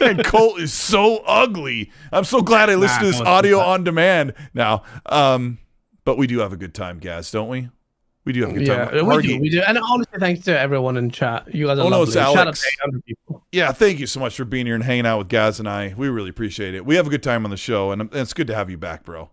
and 0.00 0.24
Colt 0.24 0.60
is 0.60 0.72
so 0.72 1.18
ugly. 1.26 1.90
I'm 2.10 2.24
so 2.24 2.40
glad 2.40 2.70
I 2.70 2.74
listened 2.74 3.00
to 3.00 3.06
this 3.06 3.20
audio 3.20 3.60
on 3.60 3.84
demand 3.84 4.32
now. 4.54 4.82
Um, 5.04 5.58
but 6.04 6.16
we 6.16 6.26
do 6.26 6.38
have 6.38 6.52
a 6.54 6.56
good 6.56 6.72
time, 6.72 6.98
Gaz, 7.00 7.30
don't 7.30 7.48
we? 7.48 7.68
We 8.26 8.32
do 8.32 8.40
have 8.42 8.50
a 8.50 8.54
good 8.54 8.66
yeah, 8.66 8.84
time. 8.86 9.06
we 9.06 9.22
do, 9.22 9.40
we 9.40 9.48
do. 9.48 9.62
And 9.66 9.78
honestly, 9.78 10.18
thanks 10.18 10.44
to 10.46 10.58
everyone 10.58 10.96
in 10.96 11.10
chat. 11.10 11.54
You 11.54 11.68
guys 11.68 11.78
are 11.78 11.82
Oh, 11.82 11.88
no, 11.88 12.00
lovely. 12.00 12.06
it's 12.06 12.14
Shout 12.14 12.36
out 12.36 12.54
to 12.54 12.66
800 12.82 13.04
people. 13.06 13.46
yeah, 13.52 13.70
thank 13.70 14.00
you 14.00 14.06
so 14.08 14.18
much 14.18 14.36
for 14.36 14.44
being 14.44 14.66
here 14.66 14.74
and 14.74 14.82
hanging 14.82 15.06
out 15.06 15.18
with 15.18 15.28
Gaz 15.28 15.60
and 15.60 15.68
I. 15.68 15.94
We 15.96 16.08
really 16.08 16.30
appreciate 16.30 16.74
it. 16.74 16.84
We 16.84 16.96
have 16.96 17.06
a 17.06 17.10
good 17.10 17.22
time 17.22 17.44
on 17.44 17.52
the 17.52 17.56
show, 17.56 17.92
and 17.92 18.12
it's 18.12 18.34
good 18.34 18.48
to 18.48 18.54
have 18.56 18.68
you 18.68 18.76
back, 18.76 19.04
bro. 19.04 19.30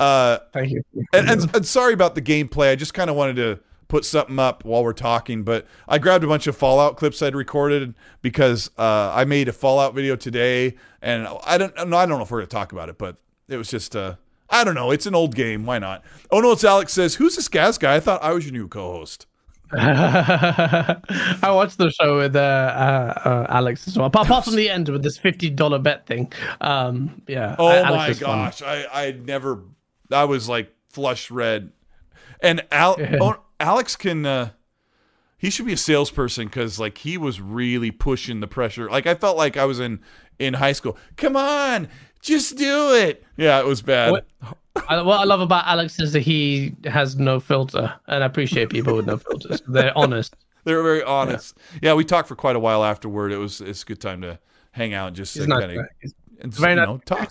Uh, 0.00 0.38
Thank 0.54 0.70
you. 0.70 0.82
and, 1.12 1.28
and, 1.28 1.54
and 1.54 1.66
sorry 1.66 1.92
about 1.92 2.14
the 2.14 2.22
gameplay. 2.22 2.70
I 2.72 2.74
just 2.74 2.94
kind 2.94 3.10
of 3.10 3.16
wanted 3.16 3.36
to 3.36 3.60
put 3.88 4.06
something 4.06 4.38
up 4.38 4.64
while 4.64 4.82
we're 4.82 4.94
talking, 4.94 5.42
but 5.42 5.66
I 5.86 5.98
grabbed 5.98 6.24
a 6.24 6.26
bunch 6.26 6.46
of 6.46 6.56
Fallout 6.56 6.96
clips 6.96 7.20
I'd 7.20 7.34
recorded 7.34 7.92
because 8.22 8.70
uh, 8.78 9.12
I 9.14 9.26
made 9.26 9.48
a 9.48 9.52
Fallout 9.52 9.94
video 9.94 10.16
today, 10.16 10.76
and 11.02 11.28
I 11.44 11.58
don't, 11.58 11.78
I 11.78 11.84
don't 11.84 12.08
know 12.08 12.22
if 12.22 12.30
we're 12.30 12.38
gonna 12.38 12.46
talk 12.46 12.72
about 12.72 12.88
it, 12.88 12.96
but 12.96 13.16
it 13.48 13.58
was 13.58 13.68
just, 13.68 13.94
uh, 13.94 14.14
I 14.52 14.64
don't 14.64 14.74
know. 14.74 14.90
It's 14.90 15.06
an 15.06 15.14
old 15.14 15.34
game. 15.34 15.64
Why 15.64 15.78
not? 15.78 16.04
Oh 16.30 16.40
no, 16.40 16.52
it's 16.52 16.62
Alex 16.62 16.92
says, 16.92 17.16
"Who's 17.16 17.36
this 17.36 17.48
gas 17.48 17.78
guy?" 17.78 17.96
I 17.96 18.00
thought 18.00 18.22
I 18.22 18.32
was 18.32 18.44
your 18.44 18.52
new 18.52 18.68
co-host. 18.68 19.26
I 19.74 21.00
watched 21.44 21.78
the 21.78 21.90
show 21.90 22.18
with 22.18 22.36
uh, 22.36 22.38
uh, 22.38 23.20
uh, 23.24 23.46
Alex 23.48 23.88
as 23.88 23.96
well. 23.96 24.08
Apart, 24.08 24.26
apart 24.26 24.44
from 24.44 24.56
the 24.56 24.68
end 24.68 24.90
with 24.90 25.02
this 25.02 25.16
fifty 25.16 25.48
dollar 25.48 25.78
bet 25.78 26.06
thing. 26.06 26.30
Um, 26.60 27.22
yeah. 27.26 27.56
Oh 27.58 27.70
Alex 27.70 28.20
my 28.20 28.26
fun. 28.26 28.38
gosh, 28.38 28.60
I 28.60 28.86
I 28.92 29.12
never, 29.12 29.60
I 30.10 30.24
was 30.24 30.46
like 30.46 30.70
flush 30.90 31.30
red, 31.30 31.72
and 32.42 32.62
Al, 32.70 32.96
oh, 33.20 33.36
Alex 33.58 33.96
can. 33.96 34.26
Uh, 34.26 34.50
he 35.38 35.48
should 35.48 35.66
be 35.66 35.72
a 35.72 35.78
salesperson 35.78 36.46
because 36.46 36.78
like 36.78 36.98
he 36.98 37.16
was 37.16 37.40
really 37.40 37.90
pushing 37.90 38.40
the 38.40 38.46
pressure. 38.46 38.90
Like 38.90 39.06
I 39.06 39.14
felt 39.14 39.38
like 39.38 39.56
I 39.56 39.64
was 39.64 39.80
in 39.80 40.00
in 40.38 40.54
high 40.54 40.72
school. 40.72 40.98
Come 41.16 41.34
on, 41.34 41.88
just 42.22 42.56
do 42.56 42.94
it. 42.94 43.24
Yeah, 43.36 43.58
it 43.60 43.66
was 43.66 43.82
bad. 43.82 44.12
What- 44.12 44.26
I, 44.88 45.02
what 45.02 45.20
I 45.20 45.24
love 45.24 45.40
about 45.42 45.66
Alex 45.66 46.00
is 46.00 46.14
that 46.14 46.20
he 46.20 46.74
has 46.84 47.16
no 47.16 47.38
filter, 47.40 47.92
and 48.06 48.22
I 48.24 48.26
appreciate 48.26 48.70
people 48.70 48.96
with 48.96 49.04
no 49.06 49.18
filters. 49.18 49.60
They're 49.68 49.96
honest. 49.96 50.34
They 50.64 50.72
were 50.74 50.82
very 50.82 51.02
honest. 51.02 51.58
Yeah. 51.82 51.92
we 51.92 52.04
talked 52.06 52.26
for 52.28 52.36
quite 52.36 52.56
a 52.56 52.58
while 52.58 52.82
afterward. 52.82 53.32
It 53.32 53.36
was 53.36 53.60
it's 53.60 53.82
a 53.82 53.86
good 53.86 54.00
time 54.00 54.22
to 54.22 54.38
hang 54.70 54.94
out 54.94 55.08
and 55.08 55.16
just 55.16 55.34
He's 55.36 55.46
nice. 55.46 55.60
kind 55.60 55.74
guy. 55.74 55.80
of 55.82 55.86
He's- 56.00 56.14
and 56.40 56.52
Very 56.52 56.72
you 56.72 56.76
nice. 56.76 56.86
know 56.88 56.98
talk. 57.04 57.28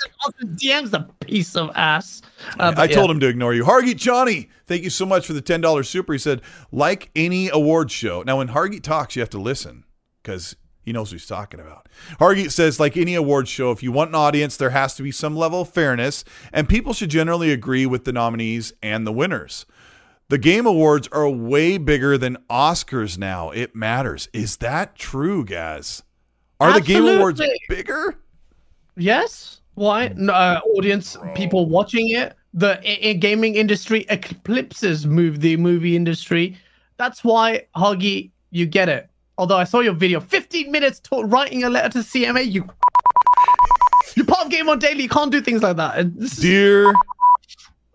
DM's 0.56 0.94
a 0.94 1.06
piece 1.20 1.56
of 1.58 1.70
ass. 1.76 2.22
Uh, 2.60 2.74
I 2.78 2.88
told 2.88 3.10
him 3.12 3.20
to 3.20 3.28
ignore 3.28 3.54
you. 3.54 3.66
Hargeet 3.66 3.98
Johnny, 3.98 4.48
thank 4.68 4.84
you 4.84 4.90
so 4.90 5.06
much 5.06 5.26
for 5.28 5.34
the 5.34 5.42
ten 5.42 5.60
dollars 5.60 5.90
super. 5.90 6.14
He 6.14 6.20
said, 6.20 6.42
like 6.72 7.10
any 7.16 7.50
award 7.50 7.92
show. 7.92 8.22
Now, 8.24 8.38
when 8.38 8.50
Hargeet 8.50 8.84
talks, 8.84 9.16
you 9.18 9.22
have 9.22 9.30
to 9.32 9.40
listen 9.40 9.84
because 10.24 10.56
he 10.84 10.92
knows 10.92 11.12
what 11.12 11.20
he's 11.20 11.28
talking 11.28 11.60
about. 11.60 11.88
Hargeet 12.20 12.52
says, 12.52 12.80
like 12.80 12.98
any 12.98 13.16
award 13.16 13.48
show, 13.48 13.72
if 13.72 13.84
you 13.84 13.92
want 13.92 14.10
an 14.10 14.16
audience, 14.16 14.58
there 14.58 14.72
has 14.72 14.96
to 14.96 15.04
be 15.04 15.12
some 15.12 15.36
level 15.36 15.62
of 15.62 15.70
fairness, 15.70 16.24
and 16.52 16.68
people 16.68 16.94
should 16.94 17.10
generally 17.10 17.52
agree 17.52 17.86
with 17.86 18.06
the 18.06 18.12
nominees 18.14 18.74
and 18.82 19.06
the 19.06 19.12
winners. 19.12 19.66
The 20.30 20.38
Game 20.38 20.66
Awards 20.66 21.10
are 21.12 21.30
way 21.30 21.78
bigger 21.78 22.18
than 22.18 22.38
Oscars 22.50 23.18
now. 23.18 23.52
It 23.52 23.76
matters. 23.76 24.30
Is 24.32 24.58
that 24.58 24.96
true, 24.96 25.44
guys? 25.44 26.04
Are 26.60 26.74
the 26.74 26.82
Game 26.82 27.06
Awards 27.06 27.42
bigger? 27.68 28.18
Yes. 28.96 29.62
Why? 29.74 30.14
No, 30.16 30.34
uh, 30.34 30.60
audience, 30.76 31.18
people 31.36 31.68
watching 31.68 32.10
it. 32.12 32.36
The 32.54 32.80
i- 32.80 33.10
i- 33.10 33.14
gaming 33.14 33.56
industry 33.56 34.06
eclipses 34.10 35.06
move 35.08 35.40
the 35.42 35.56
movie 35.58 35.96
industry. 35.96 36.58
That's 36.98 37.24
why 37.24 37.66
Huggy, 37.76 38.32
you 38.52 38.66
get 38.66 38.90
it. 38.90 39.10
Although 39.38 39.58
I 39.58 39.64
saw 39.64 39.80
your 39.80 39.94
video, 39.94 40.20
15 40.20 40.72
minutes 40.72 41.00
to- 41.02 41.24
writing 41.24 41.64
a 41.64 41.70
letter 41.70 41.90
to 41.90 41.98
CMA. 42.00 42.52
You, 42.52 42.68
you're 44.16 44.26
part 44.26 44.46
of 44.46 44.52
Game 44.52 44.70
On 44.70 44.78
Daily. 44.78 45.04
You 45.04 45.10
can't 45.10 45.32
do 45.32 45.42
things 45.42 45.64
like 45.64 45.78
that. 45.78 45.98
And 45.98 46.30
Dear 46.40 46.94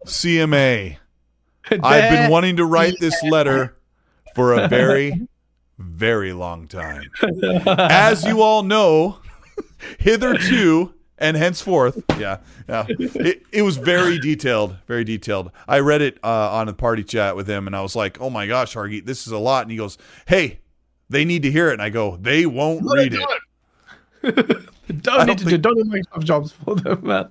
CMA, 0.07 0.97
I've 1.71 2.11
been 2.11 2.31
wanting 2.31 2.57
to 2.57 2.65
write 2.65 2.95
this 3.01 3.21
letter 3.23 3.77
for 4.35 4.55
a 4.55 4.69
very, 4.69 5.29
very 5.79 6.33
long 6.33 6.69
time. 6.69 7.11
As 7.67 8.25
you 8.25 8.43
all 8.43 8.63
know, 8.63 9.19
hitherto 9.99 10.95
and 11.19 11.37
henceforth, 11.37 12.03
yeah, 12.19 12.39
yeah, 12.69 12.87
it, 12.89 13.43
it 13.53 13.63
was 13.63 13.77
very 13.77 14.19
detailed, 14.19 14.77
very 14.87 15.05
detailed. 15.05 15.51
I 15.67 15.81
read 15.81 16.03
it 16.03 16.19
uh, 16.23 16.53
on 16.53 16.69
a 16.69 16.73
party 16.75 17.05
chat 17.05 17.37
with 17.37 17.49
him, 17.49 17.67
and 17.67 17.75
I 17.75 17.83
was 17.83 17.97
like, 17.97 18.21
"Oh 18.21 18.31
my 18.31 18.47
gosh, 18.47 18.75
Hargeet, 18.75 19.07
this 19.07 19.27
is 19.27 19.33
a 19.33 19.39
lot." 19.39 19.63
And 19.63 19.71
he 19.71 19.77
goes, 19.77 19.99
"Hey, 20.27 20.61
they 21.09 21.25
need 21.25 21.43
to 21.43 21.51
hear 21.51 21.69
it." 21.71 21.75
And 21.75 21.83
I 21.83 21.91
go, 21.91 22.17
"They 22.17 22.47
won't 22.47 22.83
read 22.85 23.15
it." 23.15 23.21
don't 24.23 25.03
don't 25.03 25.27
need 25.27 25.39
to 25.39 25.45
do 25.45 25.51
think- 25.51 25.63
don't 25.63 25.77
do 25.77 25.85
Microsoft 25.85 26.25
jobs 26.25 26.53
for 26.53 26.75
them, 26.77 27.01
man. 27.07 27.29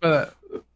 But 0.00 0.06
uh, 0.08 0.26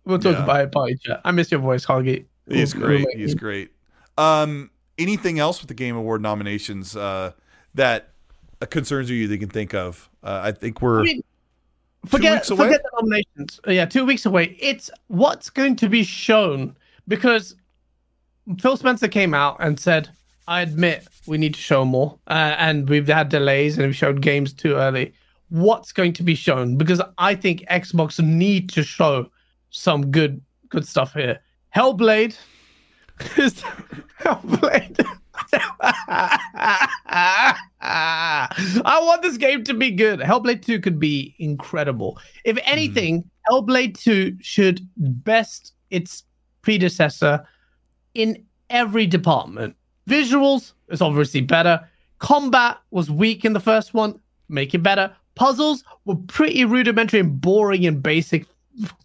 we'll 0.05 0.19
talk 0.19 0.35
Yeah. 0.37 0.45
about 0.45 0.61
it 0.63 0.73
party 0.73 0.97
chat. 0.97 1.21
I 1.25 1.31
miss 1.33 1.51
your 1.51 1.61
voice, 1.61 1.85
Huggy. 1.87 2.27
He's 2.49 2.75
We'll- 2.75 2.87
great. 2.87 3.07
we'll- 3.07 3.17
He's 3.19 3.35
great. 3.35 3.71
Um, 4.19 4.71
anything 4.99 5.39
else 5.39 5.61
with 5.61 5.69
the 5.69 5.75
Game 5.75 5.97
Award 5.97 6.21
nominations 6.21 6.95
uh, 6.97 7.33
that 7.75 8.11
uh, 8.61 8.67
concerns 8.67 9.09
you 9.11 9.27
that 9.29 9.35
you 9.35 9.41
can 9.41 9.49
think 9.49 9.75
of? 9.75 10.09
Uh, 10.23 10.41
I 10.45 10.53
think 10.53 10.83
we're 10.83 11.01
I 11.01 11.05
mean, 11.05 11.23
forget 12.07 12.35
weeks 12.35 12.51
away? 12.51 12.65
forget 12.67 12.83
the 12.83 12.91
nominations. 13.01 13.61
Uh, 13.67 13.71
Yeah, 13.73 13.87
two 13.87 14.05
weeks 14.05 14.27
away. 14.27 14.57
It's 14.61 14.91
what's 15.09 15.49
going 15.49 15.77
to 15.77 15.89
be 15.89 16.03
shown 16.03 16.77
because 17.09 17.57
Phil 18.61 18.77
Spencer 18.77 19.09
came 19.09 19.33
out 19.33 19.57
and 19.61 19.79
said, 19.81 20.11
"I 20.51 20.63
admit 20.63 21.07
we 21.27 21.39
need 21.39 21.55
to 21.55 21.61
show 21.61 21.85
more, 21.85 22.19
uh, 22.27 22.57
and 22.59 22.89
we've 22.89 23.07
had 23.07 23.29
delays 23.29 23.79
and 23.79 23.87
we've 23.87 23.97
showed 23.97 24.21
games 24.21 24.53
too 24.53 24.75
early. 24.75 25.15
What's 25.49 25.93
going 25.93 26.13
to 26.15 26.25
be 26.25 26.35
shown? 26.35 26.77
Because 26.77 27.01
I 27.19 27.37
think 27.37 27.65
Xbox 27.71 28.23
need 28.23 28.69
to 28.71 28.83
show 28.83 29.31
some 29.71 30.11
good 30.11 30.43
good 30.69 30.87
stuff 30.87 31.15
here. 31.15 31.39
Hellblade 31.75 32.37
is 33.39 33.63
Hellblade." 34.21 35.07
I 37.83 39.01
want 39.03 39.23
this 39.23 39.37
game 39.37 39.65
to 39.65 39.75
be 39.75 39.91
good. 39.91 40.21
Hellblade 40.21 40.65
2 40.65 40.81
could 40.81 40.99
be 40.99 41.35
incredible. 41.39 42.19
If 42.45 42.59
anything, 42.65 43.25
Hellblade 43.49 43.99
2 43.99 44.37
should 44.41 44.87
best 44.97 45.75
its 45.91 46.25
predecessor 46.63 47.47
in 48.15 48.45
every 48.69 49.07
department. 49.07 49.77
Visuals 50.09 50.73
is 50.89 51.01
obviously 51.01 51.41
better. 51.41 51.87
Combat 52.19 52.79
was 52.91 53.11
weak 53.11 53.45
in 53.45 53.53
the 53.53 53.61
first 53.61 53.95
one, 53.95 54.21
make 54.49 54.75
it 54.75 54.83
better. 54.83 55.15
Puzzles 55.35 55.85
were 56.05 56.17
pretty 56.17 56.65
rudimentary 56.65 57.21
and 57.21 57.41
boring 57.41 57.87
and 57.87 58.03
basic. 58.03 58.47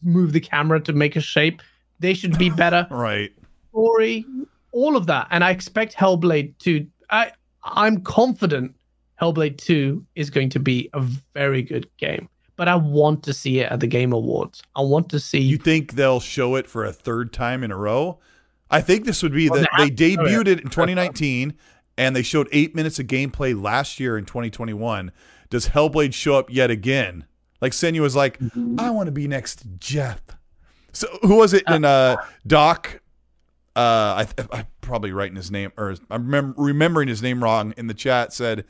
Move 0.01 0.33
the 0.33 0.39
camera 0.39 0.79
to 0.81 0.93
make 0.93 1.15
a 1.15 1.21
shape. 1.21 1.61
They 1.99 2.13
should 2.13 2.37
be 2.37 2.49
better 2.63 2.87
right. 2.89 3.31
story, 3.69 4.25
all 4.71 4.97
of 4.97 5.07
that. 5.07 5.27
And 5.31 5.43
I 5.43 5.51
expect 5.51 5.95
Hellblade 5.95 6.57
to 6.59 6.85
I 7.09 7.31
I'm 7.63 8.01
confident 8.01 8.75
Hellblade 9.21 9.57
2 9.57 10.05
is 10.15 10.29
going 10.29 10.49
to 10.49 10.59
be 10.59 10.89
a 10.93 11.01
very 11.33 11.61
good 11.61 11.87
game. 11.97 12.27
But 12.57 12.67
I 12.69 12.75
want 12.75 13.23
to 13.23 13.33
see 13.33 13.59
it 13.59 13.71
at 13.71 13.81
the 13.81 13.87
Game 13.87 14.13
Awards. 14.13 14.63
I 14.75 14.81
want 14.81 15.09
to 15.09 15.19
see 15.19 15.39
You 15.39 15.57
think 15.57 15.93
they'll 15.93 16.21
show 16.21 16.55
it 16.55 16.67
for 16.67 16.85
a 16.85 16.93
third 16.93 17.33
time 17.33 17.63
in 17.63 17.71
a 17.71 17.77
row? 17.77 18.19
I 18.75 18.81
think 18.81 19.05
this 19.05 19.23
would 19.23 19.33
be 19.33 19.47
that 19.49 19.69
they 19.77 19.89
they 19.89 20.11
have 20.11 20.25
to 20.25 20.25
debuted 20.25 20.47
it 20.47 20.59
in 20.59 20.69
2019 20.69 21.55
and 21.97 22.15
they 22.15 22.23
showed 22.23 22.49
eight 22.51 22.75
minutes 22.75 22.99
of 22.99 23.07
gameplay 23.07 23.59
last 23.59 23.99
year 23.99 24.17
in 24.17 24.25
2021. 24.25 25.11
Does 25.49 25.69
Hellblade 25.69 26.13
show 26.13 26.35
up 26.35 26.49
yet 26.49 26.69
again? 26.69 27.25
Like 27.61 27.71
Senua 27.71 28.01
was 28.01 28.15
like, 28.15 28.39
I 28.77 28.89
want 28.89 29.07
to 29.07 29.11
be 29.11 29.27
next 29.27 29.61
to 29.61 29.67
Geoff. 29.79 30.21
So 30.91 31.07
who 31.21 31.37
was 31.37 31.53
it 31.53 31.63
in 31.67 31.85
uh 31.85 32.17
Doc? 32.45 33.01
Uh, 33.75 34.25
I 34.25 34.27
I'm 34.51 34.67
probably 34.81 35.11
writing 35.11 35.35
his 35.35 35.51
name 35.51 35.71
or 35.77 35.95
I'm 36.09 36.27
remem- 36.27 36.53
remembering 36.57 37.07
his 37.07 37.21
name 37.21 37.43
wrong 37.43 37.73
in 37.77 37.87
the 37.87 37.93
chat. 37.93 38.33
Said 38.33 38.65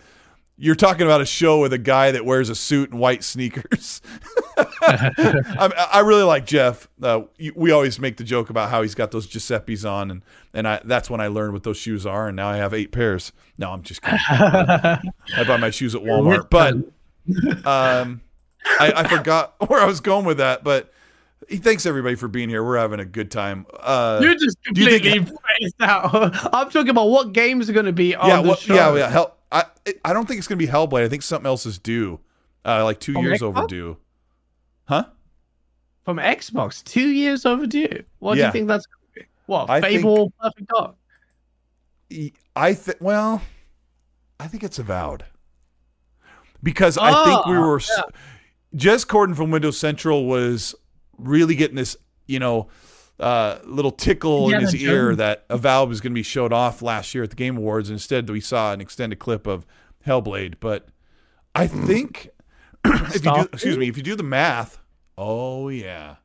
you're 0.57 0.75
talking 0.75 1.05
about 1.05 1.21
a 1.21 1.25
show 1.25 1.59
with 1.59 1.73
a 1.73 1.77
guy 1.77 2.11
that 2.11 2.25
wears 2.25 2.49
a 2.49 2.55
suit 2.55 2.91
and 2.91 2.99
white 2.99 3.23
sneakers. 3.23 4.01
I, 4.57 5.87
I 5.91 5.99
really 5.99 6.23
like 6.23 6.45
Geoff. 6.45 6.87
Uh, 7.01 7.21
we 7.55 7.71
always 7.71 7.99
make 7.99 8.17
the 8.17 8.23
joke 8.23 8.49
about 8.49 8.69
how 8.69 8.81
he's 8.81 8.95
got 8.95 9.11
those 9.11 9.27
Giuseppe's 9.27 9.83
on, 9.83 10.11
and 10.11 10.21
and 10.53 10.67
I 10.67 10.81
that's 10.85 11.09
when 11.09 11.19
I 11.19 11.27
learned 11.27 11.53
what 11.53 11.63
those 11.63 11.77
shoes 11.77 12.05
are, 12.05 12.27
and 12.27 12.35
now 12.35 12.47
I 12.47 12.57
have 12.57 12.73
eight 12.73 12.91
pairs. 12.91 13.33
No, 13.57 13.71
I'm 13.71 13.81
just 13.81 14.01
kidding. 14.01 14.19
I 14.29 14.99
buy 15.45 15.57
my 15.57 15.71
shoes 15.71 15.93
at 15.93 16.01
Walmart, 16.03 16.49
but 16.49 16.73
um, 17.65 18.21
I, 18.79 18.93
I 18.95 19.07
forgot 19.07 19.55
where 19.67 19.81
I 19.81 19.85
was 19.85 19.99
going 19.99 20.25
with 20.25 20.37
that. 20.37 20.63
But 20.63 20.91
he 21.49 21.57
thanks 21.57 21.85
everybody 21.85 22.15
for 22.15 22.29
being 22.29 22.47
here. 22.49 22.63
We're 22.63 22.77
having 22.77 22.99
a 23.01 23.05
good 23.05 23.29
time. 23.29 23.65
Uh, 23.77 24.19
you 24.21 24.37
just 24.37 24.57
do 24.73 24.81
you 24.81 24.99
think- 24.99 25.27
completely 25.27 25.73
out. 25.81 26.13
I'm 26.53 26.69
talking 26.69 26.89
about 26.89 27.09
what 27.09 27.33
games 27.33 27.69
are 27.69 27.73
going 27.73 27.87
to 27.87 27.93
be 27.93 28.15
on 28.15 28.29
yeah, 28.29 28.41
the 28.41 28.47
well, 28.47 28.55
show. 28.55 28.73
yeah, 28.73 28.95
yeah. 28.95 29.09
Hell, 29.09 29.35
I 29.55 29.63
I 30.03 30.13
don't 30.13 30.27
think 30.27 30.37
it's 30.39 30.47
gonna 30.47 30.57
be 30.59 30.67
Hellblade. 30.67 31.03
I 31.03 31.09
think 31.09 31.23
something 31.23 31.45
else 31.47 31.65
is 31.65 31.79
due, 31.79 32.19
uh, 32.65 32.83
like 32.83 32.99
two 32.99 33.13
From 33.13 33.23
years 33.23 33.39
Xbox? 33.39 33.43
overdue. 33.57 33.97
Huh? 34.85 35.05
From 36.03 36.17
Xbox, 36.17 36.83
two 36.83 37.07
years 37.09 37.45
overdue. 37.45 38.03
What 38.19 38.35
do 38.35 38.41
you 38.41 38.51
think 38.51 38.67
that's 38.67 38.85
going 38.85 39.01
to 39.15 39.19
be? 39.21 39.25
What, 39.47 39.69
I 39.69 39.81
think- 39.81 40.01
Fable 40.01 40.31
Perfect 40.39 40.67
Dark? 40.67 40.95
I 42.55 42.73
think 42.73 42.97
well, 43.01 43.41
I 44.39 44.47
think 44.47 44.63
it's 44.63 44.77
Avowed 44.77 45.25
because 46.61 46.97
I 46.97 47.11
think 47.25 47.45
we 47.47 47.55
Oh, 47.55 47.61
were 47.61 47.77
s 47.77 47.89
Jez 48.75 49.05
Corden 49.07 49.35
from 49.35 49.51
Windows 49.51 49.77
Central 49.79 50.25
was 50.25 50.75
really 51.17 51.55
getting 51.55 51.75
this, 51.77 51.95
you 52.27 52.39
know, 52.39 52.67
uh, 53.19 53.59
little 53.63 53.91
tickle 53.91 54.49
in 54.49 54.55
Indiana 54.55 54.71
his 54.71 54.75
ear 54.83 55.15
that 55.15 55.45
Avowed 55.49 55.89
was 55.89 56.01
going 56.01 56.11
to 56.11 56.15
be 56.15 56.23
showed 56.23 56.51
off 56.51 56.81
last 56.81 57.13
year 57.15 57.23
at 57.23 57.29
the 57.29 57.35
Game 57.35 57.57
Awards. 57.57 57.89
Instead, 57.89 58.29
we 58.29 58.41
saw 58.41 58.73
an 58.73 58.81
extended 58.81 59.19
clip 59.19 59.47
of 59.47 59.65
Hellblade. 60.05 60.55
But 60.59 60.87
I 61.53 61.67
think 61.67 62.29
if 62.85 63.15
you 63.15 63.33
do, 63.33 63.41
excuse 63.53 63.77
me, 63.77 63.87
if 63.87 63.97
you 63.97 64.03
do 64.03 64.15
the 64.15 64.23
math, 64.23 64.79
oh 65.17 65.69
yeah. 65.69 66.15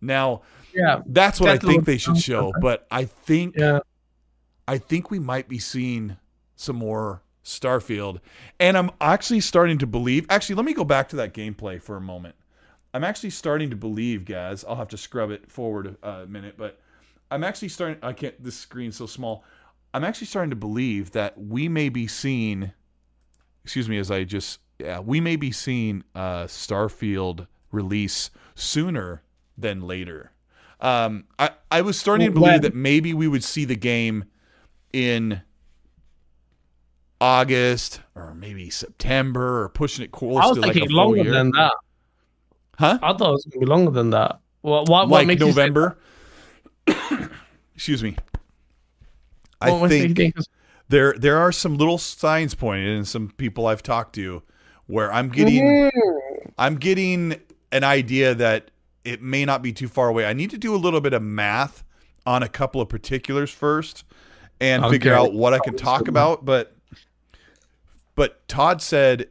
Now 0.00 0.42
Yeah. 0.74 1.02
that's 1.06 1.40
what 1.40 1.50
I 1.50 1.52
That's 1.54 1.64
a 1.64 1.66
think 1.68 1.84
they 1.84 1.98
should 1.98 2.18
show. 2.18 2.52
But 2.60 2.86
I 2.90 3.04
think 3.04 3.56
Yeah. 3.56 3.80
I 4.66 4.78
think 4.78 5.10
we 5.10 5.18
might 5.18 5.48
be 5.48 5.58
seeing 5.58 6.16
some 6.56 6.76
more 6.76 7.22
Starfield. 7.44 8.18
And 8.58 8.76
I'm 8.76 8.90
actually 9.00 9.40
starting 9.40 9.78
to 9.78 9.86
believe. 9.86 10.26
Actually, 10.30 10.56
let 10.56 10.64
me 10.64 10.74
go 10.74 10.84
back 10.84 11.08
to 11.10 11.16
that 11.16 11.34
gameplay 11.34 11.80
for 11.82 11.96
a 11.96 12.00
moment. 12.00 12.34
I'm 12.92 13.04
actually 13.04 13.30
starting 13.30 13.70
to 13.70 13.76
believe, 13.76 14.24
guys. 14.24 14.64
I'll 14.64 14.76
have 14.76 14.88
to 14.88 14.98
scrub 14.98 15.30
it 15.30 15.50
forward 15.50 15.96
a 16.02 16.26
minute, 16.26 16.54
but 16.56 16.80
I'm 17.30 17.44
actually 17.44 17.68
starting. 17.68 17.98
I 18.02 18.12
can't. 18.12 18.42
This 18.42 18.56
screen's 18.56 18.96
so 18.96 19.06
small. 19.06 19.44
I'm 19.94 20.04
actually 20.04 20.26
starting 20.26 20.50
to 20.50 20.56
believe 20.56 21.12
that 21.12 21.38
we 21.38 21.68
may 21.68 21.88
be 21.88 22.06
seeing. 22.06 22.72
Excuse 23.64 23.88
me, 23.88 23.98
as 23.98 24.10
I 24.10 24.24
just 24.24 24.60
yeah, 24.80 25.00
we 25.00 25.20
may 25.20 25.36
be 25.36 25.52
seeing 25.52 26.02
uh, 26.14 26.44
Starfield 26.44 27.46
release 27.70 28.30
sooner 28.54 29.22
than 29.56 29.82
later. 29.82 30.32
Um, 30.80 31.24
I 31.38 31.50
I 31.70 31.82
was 31.82 31.98
starting 31.98 32.28
to 32.28 32.32
believe 32.32 32.62
that 32.62 32.74
maybe 32.74 33.14
we 33.14 33.28
would 33.28 33.44
see 33.44 33.64
the 33.64 33.76
game 33.76 34.24
in 34.92 35.42
August 37.20 38.00
or 38.14 38.34
maybe 38.34 38.70
September 38.70 39.62
or 39.62 39.68
pushing 39.68 40.04
it 40.04 40.10
close 40.10 40.42
I 40.42 40.46
was 40.48 40.56
to 40.56 40.62
like 40.62 40.70
a 40.70 40.74
thinking 40.80 40.96
longer 40.96 41.30
than 41.30 41.50
that. 41.50 41.74
Huh? 42.80 42.98
I 43.02 43.12
thought 43.12 43.28
it 43.28 43.32
was 43.32 43.44
to 43.44 43.58
be 43.58 43.66
longer 43.66 43.90
than 43.90 44.10
that. 44.10 44.40
What, 44.62 44.88
what, 44.88 45.08
what 45.08 45.10
like 45.10 45.26
makes 45.26 45.40
you 45.40 45.52
say- 45.52 45.68
November. 45.68 45.98
Excuse 47.74 48.02
me. 48.02 48.16
I 49.60 49.70
what 49.72 49.90
think 49.90 50.16
think 50.16 50.34
there 50.88 51.12
there 51.12 51.36
are 51.38 51.52
some 51.52 51.76
little 51.76 51.98
signs 51.98 52.54
pointed, 52.54 52.96
and 52.96 53.06
some 53.06 53.28
people 53.36 53.66
I've 53.66 53.82
talked 53.82 54.14
to, 54.14 54.42
where 54.86 55.12
I'm 55.12 55.28
getting 55.28 55.62
Mm-hmm. 55.62 56.48
I'm 56.58 56.76
getting 56.76 57.40
an 57.70 57.84
idea 57.84 58.34
that 58.34 58.70
it 59.04 59.22
may 59.22 59.44
not 59.44 59.62
be 59.62 59.72
too 59.72 59.88
far 59.88 60.08
away. 60.08 60.26
I 60.26 60.32
need 60.32 60.50
to 60.50 60.58
do 60.58 60.74
a 60.74 60.76
little 60.78 61.00
bit 61.00 61.12
of 61.12 61.22
math 61.22 61.84
on 62.26 62.42
a 62.42 62.48
couple 62.48 62.80
of 62.80 62.88
particulars 62.88 63.50
first 63.50 64.04
and 64.60 64.84
figure 64.90 65.14
out 65.14 65.32
what 65.32 65.54
I 65.54 65.58
can 65.58 65.76
talk 65.76 66.08
about. 66.08 66.44
But 66.44 66.74
but 68.14 68.46
Todd 68.48 68.82
said 68.82 69.28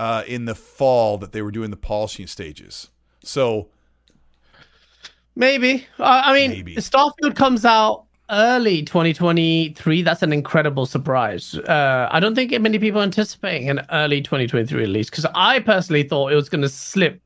uh, 0.00 0.24
in 0.26 0.46
the 0.46 0.54
fall 0.54 1.18
that 1.18 1.32
they 1.32 1.42
were 1.42 1.50
doing 1.50 1.70
the 1.70 1.76
polishing 1.76 2.26
stages. 2.26 2.88
So 3.22 3.68
Maybe. 5.36 5.86
Uh, 5.98 6.22
I 6.24 6.32
mean, 6.32 6.50
Maybe. 6.50 6.76
Starfield 6.76 7.36
comes 7.36 7.66
out 7.66 8.06
early 8.30 8.82
2023. 8.82 10.00
That's 10.02 10.22
an 10.22 10.32
incredible 10.32 10.86
surprise. 10.86 11.54
Uh, 11.54 12.08
I 12.10 12.18
don't 12.18 12.34
think 12.34 12.58
many 12.62 12.78
people 12.78 13.00
are 13.00 13.04
anticipating 13.04 13.68
an 13.68 13.86
early 13.92 14.22
2023 14.22 14.80
release 14.80 15.10
because 15.10 15.26
I 15.34 15.60
personally 15.60 16.02
thought 16.02 16.32
it 16.32 16.36
was 16.36 16.48
going 16.48 16.62
to 16.62 16.68
slip, 16.70 17.20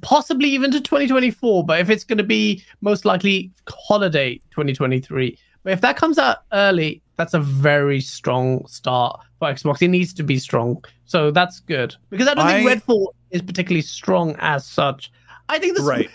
possibly 0.00 0.48
even 0.48 0.70
to 0.70 0.80
2024. 0.80 1.64
But 1.66 1.78
if 1.80 1.90
it's 1.90 2.04
going 2.04 2.18
to 2.18 2.24
be 2.24 2.64
most 2.80 3.04
likely 3.04 3.52
holiday 3.68 4.36
2023, 4.50 5.38
but 5.62 5.74
if 5.74 5.82
that 5.82 5.98
comes 5.98 6.16
out 6.16 6.38
early, 6.52 7.02
that's 7.16 7.34
a 7.34 7.40
very 7.40 8.00
strong 8.00 8.66
start 8.66 9.20
for 9.38 9.48
Xbox. 9.48 9.82
It 9.82 9.88
needs 9.88 10.12
to 10.14 10.22
be 10.22 10.38
strong, 10.38 10.82
so 11.04 11.30
that's 11.30 11.60
good 11.60 11.94
because 12.10 12.28
I 12.28 12.34
don't 12.34 12.46
think 12.46 12.82
Redfall 12.84 13.08
is 13.30 13.42
particularly 13.42 13.82
strong 13.82 14.36
as 14.38 14.66
such. 14.66 15.10
I 15.48 15.58
think 15.58 15.76
this 15.76 15.84
right. 15.84 16.10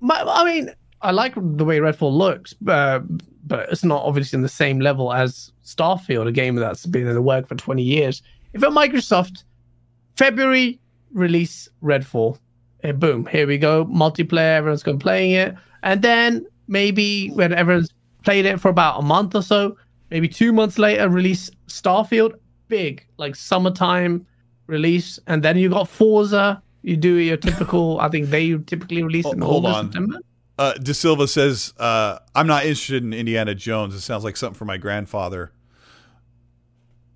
my, 0.00 0.20
I 0.20 0.44
mean, 0.44 0.70
I 1.02 1.12
like 1.12 1.34
the 1.34 1.64
way 1.64 1.78
Redfall 1.78 2.12
looks, 2.12 2.54
uh, 2.66 3.00
but 3.46 3.70
it's 3.70 3.84
not 3.84 4.04
obviously 4.04 4.36
in 4.36 4.42
the 4.42 4.48
same 4.48 4.80
level 4.80 5.12
as 5.12 5.52
Starfield, 5.64 6.26
a 6.26 6.32
game 6.32 6.56
that's 6.56 6.86
been 6.86 7.06
in 7.06 7.14
the 7.14 7.22
work 7.22 7.46
for 7.46 7.54
20 7.54 7.82
years. 7.82 8.22
If 8.52 8.62
at 8.62 8.70
Microsoft, 8.70 9.44
February 10.16 10.80
release 11.12 11.68
Redfall, 11.82 12.38
boom, 12.96 13.26
here 13.26 13.46
we 13.46 13.58
go, 13.58 13.84
multiplayer, 13.86 14.56
everyone's 14.56 14.82
going 14.82 14.98
to 14.98 15.02
playing 15.02 15.32
it, 15.32 15.54
and 15.82 16.02
then 16.02 16.46
maybe 16.66 17.28
when 17.30 17.52
everyone's 17.52 17.92
played 18.24 18.44
it 18.44 18.60
for 18.60 18.68
about 18.68 18.98
a 18.98 19.02
month 19.02 19.34
or 19.34 19.42
so, 19.42 19.76
maybe 20.10 20.28
two 20.28 20.52
months 20.52 20.78
later, 20.78 21.08
release 21.08 21.50
Starfield, 21.68 22.34
big 22.68 23.06
like 23.16 23.34
summertime 23.36 24.26
release, 24.66 25.18
and 25.26 25.42
then 25.42 25.56
you 25.58 25.68
got 25.70 25.88
Forza. 25.88 26.62
You 26.82 26.96
do 26.96 27.14
your 27.16 27.36
typical. 27.36 28.00
I 28.00 28.08
think 28.08 28.30
they 28.30 28.56
typically 28.58 29.02
release 29.02 29.26
in 29.26 29.40
hold 29.40 29.64
August, 29.66 29.78
on. 29.78 29.84
September. 29.86 30.18
Uh, 30.58 30.72
De 30.74 30.92
Silva 30.94 31.26
says, 31.28 31.72
uh, 31.78 32.18
"I'm 32.34 32.46
not 32.46 32.64
interested 32.64 33.02
in 33.02 33.12
Indiana 33.12 33.54
Jones. 33.54 33.94
It 33.94 34.00
sounds 34.00 34.24
like 34.24 34.36
something 34.36 34.56
for 34.58 34.64
my 34.64 34.76
grandfather." 34.76 35.52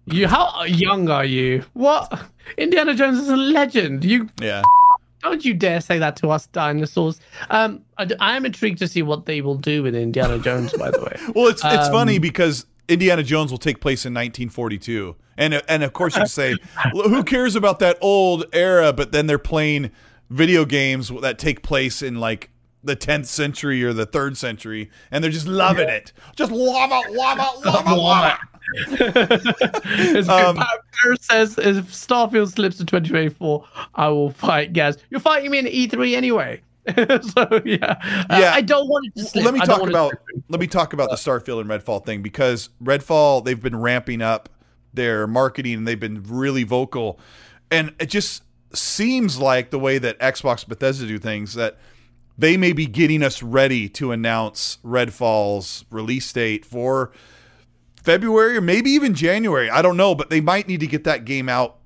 You 0.06 0.26
how 0.26 0.64
young 0.64 1.08
are 1.08 1.24
you? 1.24 1.64
What? 1.74 2.12
Indiana 2.58 2.94
Jones 2.94 3.18
is 3.20 3.28
a 3.28 3.36
legend. 3.36 4.04
You 4.04 4.28
Yeah, 4.40 4.62
don't 5.22 5.44
you 5.44 5.54
dare 5.54 5.80
say 5.80 5.98
that 6.00 6.16
to 6.16 6.28
us 6.30 6.48
dinosaurs. 6.48 7.20
Um, 7.50 7.82
I, 7.98 8.08
I 8.18 8.36
am 8.36 8.44
intrigued 8.44 8.78
to 8.80 8.88
see 8.88 9.02
what 9.02 9.26
they 9.26 9.40
will 9.42 9.54
do 9.54 9.84
with 9.84 9.94
Indiana 9.94 10.38
Jones. 10.40 10.72
By 10.72 10.90
the 10.90 11.00
way, 11.02 11.16
Well, 11.36 11.46
it's 11.46 11.64
it's 11.64 11.86
Um, 11.86 11.92
funny 11.92 12.18
because 12.18 12.66
Indiana 12.92 13.22
Jones 13.22 13.50
will 13.50 13.58
take 13.58 13.80
place 13.80 14.04
in 14.04 14.12
1942, 14.12 15.16
and 15.36 15.62
and 15.68 15.82
of 15.82 15.92
course 15.92 16.16
you 16.16 16.26
say, 16.26 16.54
who 16.92 17.24
cares 17.24 17.56
about 17.56 17.78
that 17.80 17.98
old 18.00 18.44
era? 18.52 18.92
But 18.92 19.12
then 19.12 19.26
they're 19.26 19.38
playing 19.38 19.90
video 20.30 20.64
games 20.64 21.10
that 21.20 21.38
take 21.38 21.62
place 21.62 22.02
in 22.02 22.20
like 22.20 22.50
the 22.84 22.96
10th 22.96 23.26
century 23.26 23.84
or 23.84 23.92
the 23.92 24.06
third 24.06 24.36
century, 24.36 24.90
and 25.10 25.22
they're 25.22 25.30
just 25.30 25.46
loving 25.46 25.88
it. 25.88 26.12
Just 26.36 26.50
love 26.50 26.90
it, 26.92 27.12
love 27.12 27.38
it, 27.38 27.66
love 27.66 27.86
it, 27.86 27.90
love 27.90 28.32
it. 28.32 28.38
it's 29.86 30.28
Um. 30.28 30.56
Paris 31.02 31.20
says 31.22 31.58
if 31.58 31.92
Starfield 31.92 32.52
slips 32.52 32.76
to 32.78 32.84
2024, 32.84 33.64
I 33.94 34.08
will 34.08 34.30
fight 34.30 34.72
Gaz. 34.72 34.98
You're 35.10 35.20
fighting 35.20 35.50
me 35.50 35.58
in 35.58 35.66
E3 35.66 36.16
anyway. 36.16 36.62
so 36.96 37.62
yeah, 37.64 37.96
Yeah. 38.30 38.52
I 38.54 38.60
don't 38.60 38.88
want 38.88 39.06
it 39.06 39.20
to 39.20 39.24
slip. 39.24 39.44
Let 39.44 39.54
me 39.54 39.60
talk 39.60 39.80
want 39.80 39.90
it 39.90 39.92
to 39.92 39.98
about 39.98 40.12
let 40.48 40.60
me 40.60 40.66
talk 40.66 40.92
about 40.92 41.10
the 41.10 41.16
Starfield 41.16 41.60
and 41.60 41.70
Redfall 41.70 42.04
thing 42.04 42.22
because 42.22 42.70
Redfall 42.82 43.44
they've 43.44 43.60
been 43.60 43.76
ramping 43.76 44.20
up 44.20 44.48
their 44.92 45.26
marketing 45.26 45.74
and 45.74 45.88
they've 45.88 46.00
been 46.00 46.22
really 46.24 46.64
vocal, 46.64 47.20
and 47.70 47.94
it 48.00 48.06
just 48.06 48.42
seems 48.74 49.38
like 49.38 49.70
the 49.70 49.78
way 49.78 49.98
that 49.98 50.18
Xbox 50.18 50.66
Bethesda 50.66 51.06
do 51.06 51.18
things 51.18 51.54
that 51.54 51.78
they 52.36 52.56
may 52.56 52.72
be 52.72 52.86
getting 52.86 53.22
us 53.22 53.42
ready 53.42 53.88
to 53.90 54.10
announce 54.10 54.78
Redfall's 54.84 55.84
release 55.90 56.32
date 56.32 56.64
for 56.64 57.12
February 58.02 58.56
or 58.56 58.60
maybe 58.60 58.90
even 58.90 59.14
January. 59.14 59.70
I 59.70 59.82
don't 59.82 59.96
know, 59.96 60.14
but 60.14 60.30
they 60.30 60.40
might 60.40 60.66
need 60.66 60.80
to 60.80 60.86
get 60.86 61.04
that 61.04 61.24
game 61.24 61.48
out 61.48 61.78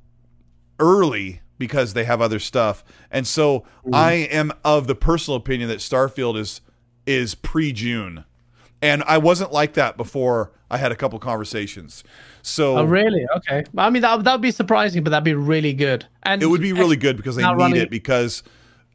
early 0.79 1.41
because 1.59 1.95
they 1.95 2.05
have 2.05 2.21
other 2.21 2.39
stuff. 2.39 2.85
And 3.11 3.27
so 3.27 3.61
mm-hmm. 3.61 3.95
I 3.95 4.13
am 4.13 4.53
of 4.65 4.87
the 4.87 4.95
personal 4.95 5.37
opinion 5.37 5.69
that 5.69 5.79
Starfield 5.79 6.39
is 6.39 6.61
is 7.07 7.35
pre-June. 7.35 8.25
And 8.83 9.03
I 9.05 9.19
wasn't 9.19 9.53
like 9.53 9.75
that 9.75 9.97
before 9.97 10.53
I 10.71 10.79
had 10.79 10.93
a 10.93 10.97
couple 10.97 11.19
conversations. 11.19 12.05
So 12.43 12.79
Oh 12.79 12.85
really? 12.85 13.27
Okay. 13.37 13.65
I 13.77 13.91
mean 13.91 14.03
that 14.03 14.25
that 14.25 14.33
would 14.33 14.43
be 14.43 14.51
surprising, 14.51 15.03
but 15.05 15.11
that'd 15.11 15.25
be 15.25 15.35
really 15.35 15.73
good. 15.73 16.07
And 16.25 16.43
it 16.43 16.47
would 16.47 16.61
be 16.61 16.73
really 16.73 16.97
good 16.97 17.17
because 17.17 17.37
they 17.37 17.43
need 17.43 17.57
running- 17.57 17.81
it 17.81 17.91
because 17.91 18.43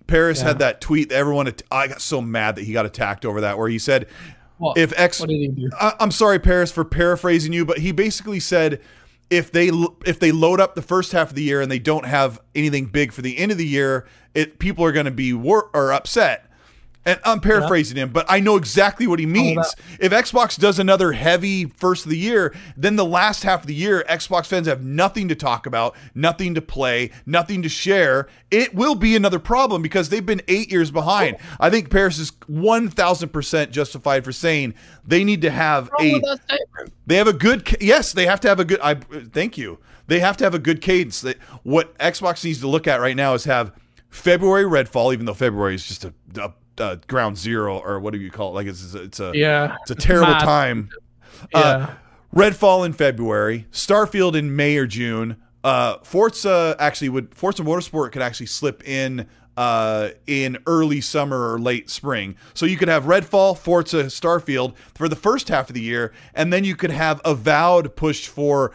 Paris 0.07 0.41
Yeah. 0.41 0.49
had 0.49 0.59
that 0.59 0.81
tweet 0.81 1.09
that 1.09 1.15
everyone 1.15 1.47
att- 1.47 1.63
I 1.71 1.87
got 1.87 2.01
so 2.01 2.21
mad 2.21 2.55
that 2.55 2.63
he 2.65 2.73
got 2.73 2.85
attacked 2.85 3.25
over 3.25 3.41
that 3.41 3.57
where 3.57 3.69
he 3.69 3.79
said 3.79 4.07
What? 4.57 4.77
if 4.77 4.93
X 4.97 5.19
What 5.21 5.29
did 5.29 5.37
he 5.37 5.47
do? 5.47 5.69
I, 5.79 5.93
I'm 5.99 6.11
sorry, 6.11 6.37
Paris, 6.37 6.71
for 6.71 6.83
paraphrasing 6.83 7.53
you, 7.53 7.65
but 7.65 7.77
he 7.79 7.91
basically 7.93 8.39
said 8.41 8.81
if 9.31 9.49
they 9.51 9.71
if 10.05 10.19
they 10.19 10.31
load 10.31 10.59
up 10.59 10.75
the 10.75 10.81
first 10.81 11.13
half 11.13 11.29
of 11.29 11.35
the 11.35 11.41
year 11.41 11.61
and 11.61 11.71
they 11.71 11.79
don't 11.79 12.05
have 12.05 12.39
anything 12.53 12.85
big 12.85 13.13
for 13.13 13.21
the 13.21 13.37
end 13.37 13.51
of 13.51 13.57
the 13.57 13.65
year, 13.65 14.05
it 14.35 14.59
people 14.59 14.83
are 14.85 14.91
going 14.91 15.05
to 15.05 15.11
be 15.11 15.33
wor- 15.33 15.71
or 15.73 15.93
upset. 15.93 16.50
And 17.03 17.19
I'm 17.23 17.39
paraphrasing 17.39 17.97
him, 17.97 18.09
but 18.09 18.25
I 18.29 18.39
know 18.39 18.57
exactly 18.57 19.07
what 19.07 19.17
he 19.17 19.25
means. 19.25 19.73
If 19.99 20.11
Xbox 20.11 20.59
does 20.59 20.77
another 20.77 21.13
heavy 21.13 21.65
first 21.65 22.05
of 22.05 22.11
the 22.11 22.17
year, 22.17 22.53
then 22.77 22.95
the 22.95 23.05
last 23.05 23.43
half 23.43 23.61
of 23.61 23.67
the 23.67 23.73
year, 23.73 24.05
Xbox 24.07 24.45
fans 24.45 24.67
have 24.67 24.83
nothing 24.83 25.27
to 25.27 25.35
talk 25.35 25.65
about, 25.65 25.95
nothing 26.13 26.53
to 26.53 26.61
play, 26.61 27.09
nothing 27.25 27.63
to 27.63 27.69
share. 27.69 28.27
It 28.51 28.75
will 28.75 28.95
be 28.95 29.15
another 29.15 29.39
problem 29.39 29.81
because 29.81 30.09
they've 30.09 30.25
been 30.25 30.43
eight 30.47 30.71
years 30.71 30.91
behind. 30.91 31.37
I 31.59 31.71
think 31.71 31.89
Paris 31.89 32.19
is 32.19 32.31
1,000% 32.31 33.71
justified 33.71 34.23
for 34.23 34.31
saying 34.31 34.75
they 35.03 35.23
need 35.23 35.41
to 35.41 35.49
have 35.49 35.89
What's 35.89 36.03
wrong 36.03 36.09
a 36.09 36.13
with 36.13 36.47
that 36.47 36.91
they 37.05 37.17
have 37.17 37.27
a 37.27 37.33
good 37.33 37.65
ca- 37.65 37.77
yes 37.81 38.13
they 38.13 38.25
have 38.25 38.39
to 38.39 38.47
have 38.47 38.59
a 38.59 38.65
good 38.65 38.79
i 38.81 38.95
thank 38.95 39.57
you 39.57 39.79
they 40.07 40.19
have 40.19 40.37
to 40.37 40.43
have 40.43 40.53
a 40.53 40.59
good 40.59 40.81
cadence 40.81 41.21
that 41.21 41.37
what 41.63 41.97
xbox 41.97 42.43
needs 42.43 42.59
to 42.59 42.67
look 42.67 42.87
at 42.87 43.01
right 43.01 43.15
now 43.15 43.33
is 43.33 43.43
have 43.45 43.73
february 44.09 44.63
redfall 44.63 45.13
even 45.13 45.25
though 45.25 45.33
february 45.33 45.75
is 45.75 45.85
just 45.85 46.05
a, 46.05 46.13
a, 46.39 46.53
a 46.77 46.99
ground 47.07 47.37
zero 47.37 47.79
or 47.79 47.99
what 47.99 48.13
do 48.13 48.19
you 48.19 48.31
call 48.31 48.49
it 48.51 48.53
like 48.53 48.67
it's, 48.67 48.93
it's 48.93 49.19
a 49.19 49.31
Yeah. 49.35 49.75
it's 49.81 49.91
a 49.91 49.95
terrible 49.95 50.33
Mad. 50.33 50.43
time 50.43 50.89
Yeah. 51.53 51.59
uh, 51.59 51.89
redfall 52.33 52.85
in 52.85 52.93
february 52.93 53.67
starfield 53.71 54.35
in 54.35 54.55
may 54.55 54.77
or 54.77 54.87
june 54.87 55.37
uh, 55.63 55.97
forza 56.03 56.75
actually 56.79 57.09
would 57.09 57.35
forza 57.35 57.61
motorsport 57.63 58.11
could 58.11 58.21
actually 58.21 58.45
slip 58.47 58.87
in 58.87 59.27
uh, 59.57 60.09
in 60.27 60.57
early 60.65 61.01
summer 61.01 61.51
or 61.53 61.59
late 61.59 61.89
spring. 61.89 62.35
So 62.53 62.65
you 62.65 62.77
could 62.77 62.87
have 62.87 63.03
Redfall, 63.03 63.55
Forza, 63.57 64.05
Starfield 64.05 64.75
for 64.95 65.09
the 65.09 65.15
first 65.15 65.49
half 65.49 65.69
of 65.69 65.75
the 65.75 65.81
year, 65.81 66.13
and 66.33 66.53
then 66.53 66.63
you 66.63 66.73
could 66.75 66.89
have 66.89 67.19
Avowed 67.25 67.95
pushed 67.97 68.29
for 68.29 68.71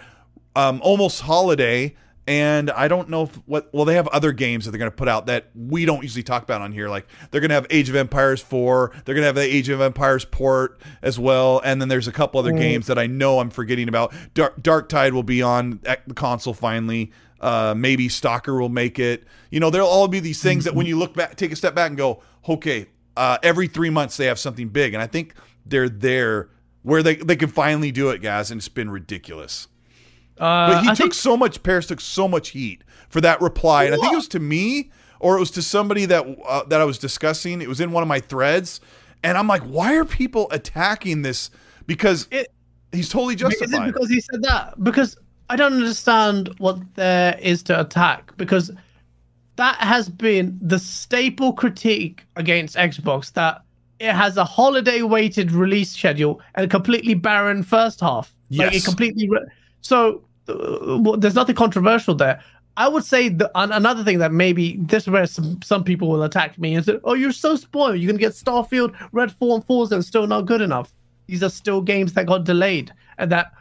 um, 0.55 0.81
almost 0.83 1.23
holiday. 1.23 1.97
And 2.27 2.73
I 2.73 2.89
don't 2.89 3.09
know 3.09 3.23
if 3.23 3.37
what 3.47 3.69
well 3.73 3.85
they 3.85 3.95
have 3.95 4.09
other 4.09 4.33
games 4.33 4.65
that 4.65 4.73
they're 4.73 4.81
going 4.81 4.91
to 4.91 4.97
put 4.97 5.07
out 5.09 5.27
that 5.27 5.51
we 5.55 5.85
don't 5.85 6.03
usually 6.03 6.25
talk 6.25 6.43
about 6.43 6.61
on 6.61 6.73
here. 6.73 6.89
Like 6.89 7.07
they're 7.31 7.41
going 7.41 7.51
to 7.51 7.55
have 7.55 7.67
Age 7.71 7.89
of 7.89 7.95
Empires 7.95 8.41
4, 8.41 8.91
they're 9.05 9.15
going 9.15 9.23
to 9.23 9.27
have 9.27 9.37
the 9.37 9.43
Age 9.43 9.69
of 9.69 9.81
Empires 9.81 10.25
port 10.25 10.81
as 11.03 11.19
well, 11.19 11.61
and 11.65 11.81
then 11.81 11.89
there's 11.89 12.09
a 12.09 12.13
couple 12.13 12.41
other 12.41 12.53
games 12.53 12.89
that 12.89 12.99
I 12.99 13.07
know 13.07 13.39
I'm 13.39 13.51
forgetting 13.51 13.89
about. 13.89 14.13
Dark, 14.35 14.61
Darktide 14.61 15.13
will 15.13 15.23
be 15.23 15.41
on 15.41 15.81
the 15.85 16.15
console 16.15 16.55
finally. 16.55 17.13
Uh, 17.41 17.75
maybe 17.77 18.09
Stalker 18.09 18.59
will 18.59 18.71
make 18.71 18.99
it. 18.99 19.25
You 19.51 19.61
know, 19.61 19.71
there'll 19.71 19.89
all 19.89 20.09
be 20.09 20.21
these 20.21 20.43
things 20.43 20.65
that 20.65 20.75
when 20.75 20.87
you 20.87 20.99
look 20.99 21.15
back, 21.15 21.37
take 21.37 21.53
a 21.53 21.57
step 21.57 21.75
back 21.75 21.91
and 21.91 21.97
go, 21.97 22.23
okay, 22.49 22.87
uh, 23.17 23.39
every 23.43 23.69
three 23.69 23.91
months 23.91 24.17
they 24.17 24.27
have 24.27 24.39
something 24.39 24.69
big, 24.69 24.95
and 24.95 25.03
I 25.03 25.07
think 25.07 25.35
they're 25.65 25.89
there 25.89 26.49
where 26.83 27.03
they 27.03 27.17
they 27.17 27.37
can 27.37 27.49
finally 27.49 27.93
do 27.93 28.11
it, 28.11 28.23
guys, 28.23 28.51
and 28.51 28.59
it's 28.59 28.69
been 28.69 28.91
ridiculous. 28.91 29.69
Uh, 30.39 30.73
But 30.73 30.83
he 30.83 30.89
I 30.89 30.91
took 30.91 30.99
think 30.99 31.15
so 31.15 31.37
much. 31.37 31.63
Paris 31.63 31.87
took 31.87 32.01
so 32.01 32.29
much 32.29 32.51
heat 32.51 32.83
for 33.09 33.21
that 33.21 33.41
reply, 33.41 33.85
and 33.85 33.95
I 33.95 33.99
think 33.99 34.13
it 34.13 34.17
was 34.17 34.29
to 34.29 34.41
me 34.41 34.91
or 35.21 35.37
it 35.37 35.41
was 35.41 35.51
to 35.53 35.63
somebody 35.63 36.05
that 36.07 36.27
uh, 36.47 36.65
that 36.65 36.81
I 36.81 36.85
was 36.85 36.99
discussing. 36.99 37.63
It 37.63 37.69
was 37.69 37.81
in 37.81 37.93
one 37.93 38.03
of 38.03 38.09
my 38.09 38.21
threads, 38.21 38.81
and 39.23 39.39
I'm 39.39 39.49
like, 39.49 39.63
why 39.63 39.97
are 39.97 40.05
people 40.05 40.49
attacking 40.51 41.23
this? 41.23 41.51
Because 41.87 42.29
It- 42.31 42.53
he's 42.93 43.09
totally 43.09 43.35
justified. 43.37 43.83
Is 43.83 43.89
it 43.89 43.93
because 43.95 44.09
he 44.11 44.21
said 44.21 44.43
that? 44.43 44.83
Because 44.85 45.17
I 45.49 45.57
don't 45.57 45.75
understand 45.75 46.51
what 46.59 46.79
there 46.97 47.39
is 47.41 47.63
to 47.65 47.81
attack. 47.81 48.37
Because 48.37 48.71
that 49.57 49.77
has 49.77 50.09
been 50.09 50.59
the 50.61 50.79
staple 50.79 51.53
critique 51.53 52.25
against 52.37 52.77
Xbox 52.77 53.33
that 53.35 53.63
it 53.99 54.13
has 54.13 54.37
a 54.37 54.45
holiday 54.45 55.01
weighted 55.03 55.51
release 55.53 55.93
schedule 55.93 56.43
and 56.55 56.67
a 56.67 56.69
completely 56.69 57.15
barren 57.15 57.63
first 57.63 58.01
half. 58.01 58.35
Like 58.51 58.75
it 58.75 58.85
completely. 58.85 59.29
Re- 59.31 59.47
so 59.81 60.23
well, 60.49 61.17
there's 61.17 61.35
nothing 61.35 61.57
controversial 61.57 62.15
there. 62.15 62.43
I 62.77 62.89
would 62.89 63.05
say 63.05 63.31
the 63.31 63.51
an- 63.55 63.73
another 63.73 64.05
thing 64.05 64.19
that 64.19 64.33
maybe 64.33 64.77
this 64.79 65.05
is 65.05 65.09
where 65.09 65.27
some, 65.27 65.61
some 65.63 65.83
people 65.83 66.09
will 66.09 66.23
attack 66.23 66.59
me 66.59 66.75
and 66.75 66.85
say, 66.85 66.99
"Oh, 67.05 67.15
you're 67.15 67.33
so 67.33 67.57
spoiled. 67.57 67.99
You're 67.99 68.09
gonna 68.09 68.19
get 68.19 68.33
Starfield, 68.33 68.95
Redfall, 69.13 69.55
and 69.55 69.65
Forza, 69.65 69.95
and 69.95 70.05
still 70.05 70.27
not 70.27 70.43
good 70.47 70.61
enough. 70.61 70.93
These 71.27 71.43
are 71.43 71.49
still 71.49 71.81
games 71.81 72.13
that 72.13 72.27
got 72.27 72.45
delayed, 72.45 72.93
and 73.19 73.33
that 73.33 73.53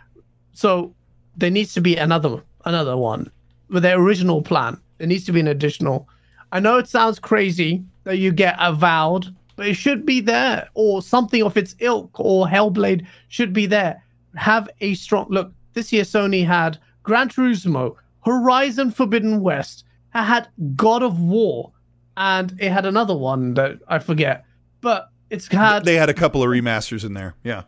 so 0.54 0.94
there 1.38 1.50
needs 1.52 1.74
to 1.76 1.82
be 1.82 1.96
another 1.96 2.44
another 2.66 2.98
one 2.98 3.32
with 3.70 3.84
their 3.84 4.00
original 4.00 4.42
plan. 4.42 4.78
There 4.98 5.08
needs 5.08 5.26
to 5.26 5.32
be 5.32 5.40
an 5.40 5.48
additional. 5.48 6.08
I 6.52 6.60
know 6.60 6.78
it 6.78 6.88
sounds 6.88 7.20
crazy 7.20 7.84
that 8.04 8.18
you 8.18 8.32
get 8.32 8.56
Avowed, 8.60 9.34
but 9.56 9.68
it 9.68 9.74
should 9.76 10.06
be 10.06 10.20
there, 10.20 10.70
or 10.74 11.02
something 11.02 11.42
of 11.42 11.56
its 11.58 11.76
ilk, 11.80 12.20
or 12.20 12.48
Hellblade 12.48 13.06
should 13.30 13.54
be 13.54 13.66
there. 13.66 14.04
Have 14.36 14.70
a 14.82 14.94
strong 14.96 15.28
look. 15.30 15.54
This 15.76 15.92
year, 15.92 16.04
Sony 16.04 16.48
had 16.48 16.80
Gran 17.04 17.30
Turismo, 17.30 17.96
Horizon 18.26 18.92
Forbidden 18.92 19.42
West, 19.42 19.84
it 20.16 20.24
had 20.24 20.48
God 20.76 21.04
of 21.04 21.20
War, 21.20 21.74
and 22.18 22.56
it 22.60 22.72
had 22.72 22.86
another 22.86 23.16
one 23.16 23.54
that 23.56 23.80
I 23.88 24.00
forget. 24.00 24.46
But 24.80 25.10
it's 25.30 25.48
had 25.48 25.84
They 25.84 25.96
had 25.96 26.10
a 26.10 26.14
couple 26.14 26.42
of 26.42 26.50
remasters 26.50 27.04
in 27.04 27.14
there. 27.14 27.36
Yeah. 27.44 27.64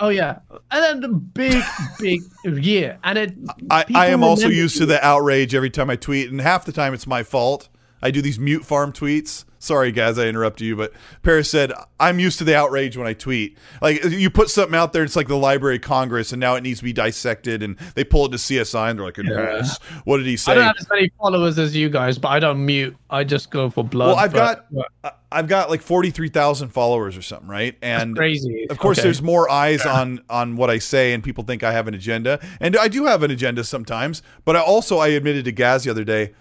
oh 0.00 0.08
yeah, 0.08 0.40
and 0.72 0.82
then 0.82 1.00
the 1.00 1.08
big 1.08 1.62
big 2.00 2.20
year, 2.44 2.98
and 3.04 3.18
it. 3.18 3.34
I, 3.70 3.84
I 3.94 4.06
am 4.08 4.24
also 4.24 4.48
used 4.48 4.76
to 4.78 4.86
the 4.86 5.02
outrage 5.04 5.54
every 5.54 5.70
time 5.70 5.88
I 5.90 5.96
tweet, 5.96 6.30
and 6.30 6.40
half 6.40 6.64
the 6.64 6.72
time 6.72 6.92
it's 6.92 7.06
my 7.06 7.22
fault. 7.22 7.68
I 8.04 8.10
do 8.10 8.22
these 8.22 8.38
mute 8.38 8.64
farm 8.64 8.92
tweets. 8.92 9.44
Sorry, 9.58 9.92
guys, 9.92 10.18
I 10.18 10.26
interrupted 10.26 10.66
you, 10.66 10.76
but 10.76 10.92
Paris 11.22 11.50
said 11.50 11.72
I'm 11.98 12.18
used 12.18 12.36
to 12.36 12.44
the 12.44 12.54
outrage 12.54 12.98
when 12.98 13.06
I 13.06 13.14
tweet. 13.14 13.56
Like 13.80 14.04
you 14.04 14.28
put 14.28 14.50
something 14.50 14.74
out 14.78 14.92
there, 14.92 15.02
it's 15.04 15.16
like 15.16 15.26
the 15.26 15.38
Library 15.38 15.76
of 15.76 15.80
Congress, 15.80 16.32
and 16.32 16.38
now 16.40 16.54
it 16.56 16.60
needs 16.62 16.80
to 16.80 16.84
be 16.84 16.92
dissected, 16.92 17.62
and 17.62 17.78
they 17.94 18.04
pull 18.04 18.26
it 18.26 18.32
to 18.32 18.36
CSI, 18.36 18.90
and 18.90 18.98
they're 18.98 19.06
like, 19.06 19.16
"Yes, 19.16 19.78
"What 20.04 20.18
did 20.18 20.26
he 20.26 20.36
say? 20.36 20.52
I 20.52 20.54
don't 20.56 20.64
have 20.64 20.76
as 20.78 20.86
many 20.90 21.10
followers 21.18 21.58
as 21.58 21.74
you 21.74 21.88
guys, 21.88 22.18
but 22.18 22.28
I 22.28 22.40
don't 22.40 22.66
mute. 22.66 22.94
I 23.08 23.24
just 23.24 23.50
go 23.50 23.70
for 23.70 23.82
blood. 23.82 24.08
Well, 24.08 24.16
I've 24.16 24.32
but- 24.34 24.68
got 24.70 24.84
I- 25.02 25.10
I've 25.32 25.48
got 25.48 25.70
like 25.70 25.80
forty 25.80 26.10
three 26.10 26.28
thousand 26.28 26.68
followers 26.68 27.16
or 27.16 27.22
something, 27.22 27.48
right? 27.48 27.74
And 27.80 28.14
crazy. 28.14 28.66
Of 28.68 28.78
course, 28.78 28.98
Okay. 28.98 29.06
there's 29.06 29.22
more 29.22 29.50
eyes 29.50 29.86
on 29.86 30.20
on 30.28 30.56
what 30.56 30.68
I 30.68 30.78
say, 30.78 31.14
and 31.14 31.24
people 31.24 31.42
think 31.42 31.64
I 31.64 31.72
have 31.72 31.88
an 31.88 31.94
agenda, 31.94 32.38
and 32.60 32.76
I 32.76 32.88
do 32.88 33.06
have 33.06 33.22
an 33.22 33.30
agenda 33.30 33.64
sometimes. 33.64 34.20
But 34.44 34.56
I 34.56 34.60
also 34.60 34.98
I 34.98 35.08
admitted 35.08 35.46
to 35.46 35.52
Gaz 35.52 35.84
the 35.84 35.90
other 35.90 36.04
day 36.04 36.34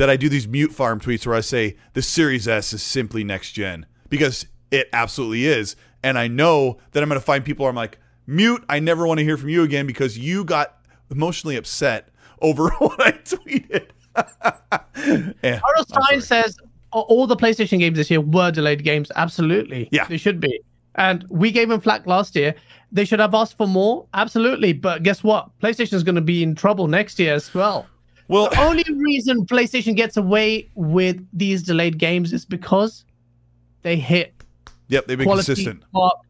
that 0.00 0.08
I 0.08 0.16
do 0.16 0.30
these 0.30 0.48
mute 0.48 0.72
farm 0.72 0.98
tweets 0.98 1.26
where 1.26 1.34
I 1.34 1.42
say 1.42 1.76
the 1.92 2.00
Series 2.00 2.48
S 2.48 2.72
is 2.72 2.82
simply 2.82 3.22
next 3.22 3.52
gen 3.52 3.84
because 4.08 4.46
it 4.70 4.88
absolutely 4.94 5.44
is, 5.44 5.76
and 6.02 6.18
I 6.18 6.26
know 6.26 6.78
that 6.92 7.02
I'm 7.02 7.08
going 7.10 7.20
to 7.20 7.24
find 7.24 7.44
people. 7.44 7.64
Where 7.64 7.70
I'm 7.70 7.76
like 7.76 7.98
mute. 8.26 8.64
I 8.70 8.80
never 8.80 9.06
want 9.06 9.18
to 9.18 9.24
hear 9.24 9.36
from 9.36 9.50
you 9.50 9.62
again 9.62 9.86
because 9.86 10.16
you 10.16 10.42
got 10.42 10.78
emotionally 11.10 11.54
upset 11.56 12.08
over 12.40 12.70
what 12.78 12.98
I 12.98 13.12
tweeted. 13.12 13.88
and, 15.42 15.60
Carlos 15.60 15.86
Stein 15.88 16.22
says 16.22 16.56
all 16.92 17.26
the 17.26 17.36
PlayStation 17.36 17.78
games 17.78 17.98
this 17.98 18.10
year 18.10 18.22
were 18.22 18.50
delayed 18.50 18.82
games. 18.82 19.12
Absolutely. 19.16 19.90
Yeah. 19.92 20.06
They 20.06 20.16
should 20.16 20.40
be. 20.40 20.62
And 20.94 21.26
we 21.28 21.52
gave 21.52 21.68
them 21.68 21.78
flack 21.78 22.06
last 22.06 22.34
year. 22.34 22.54
They 22.90 23.04
should 23.04 23.20
have 23.20 23.34
asked 23.34 23.58
for 23.58 23.68
more. 23.68 24.06
Absolutely. 24.14 24.72
But 24.72 25.02
guess 25.02 25.22
what? 25.22 25.50
PlayStation 25.60 25.92
is 25.92 26.04
going 26.04 26.14
to 26.14 26.22
be 26.22 26.42
in 26.42 26.54
trouble 26.54 26.88
next 26.88 27.18
year 27.18 27.34
as 27.34 27.52
well. 27.52 27.86
Well, 28.30 28.48
The 28.50 28.60
only 28.62 28.84
reason 28.88 29.44
PlayStation 29.46 29.94
gets 29.96 30.16
away 30.16 30.68
with 30.74 31.24
these 31.32 31.62
delayed 31.62 31.98
games 31.98 32.32
is 32.32 32.44
because 32.44 33.04
they 33.82 33.96
hit 33.96 34.32
yep, 34.88 35.06
they've 35.06 35.18
been 35.18 35.28
consistent. 35.28 35.82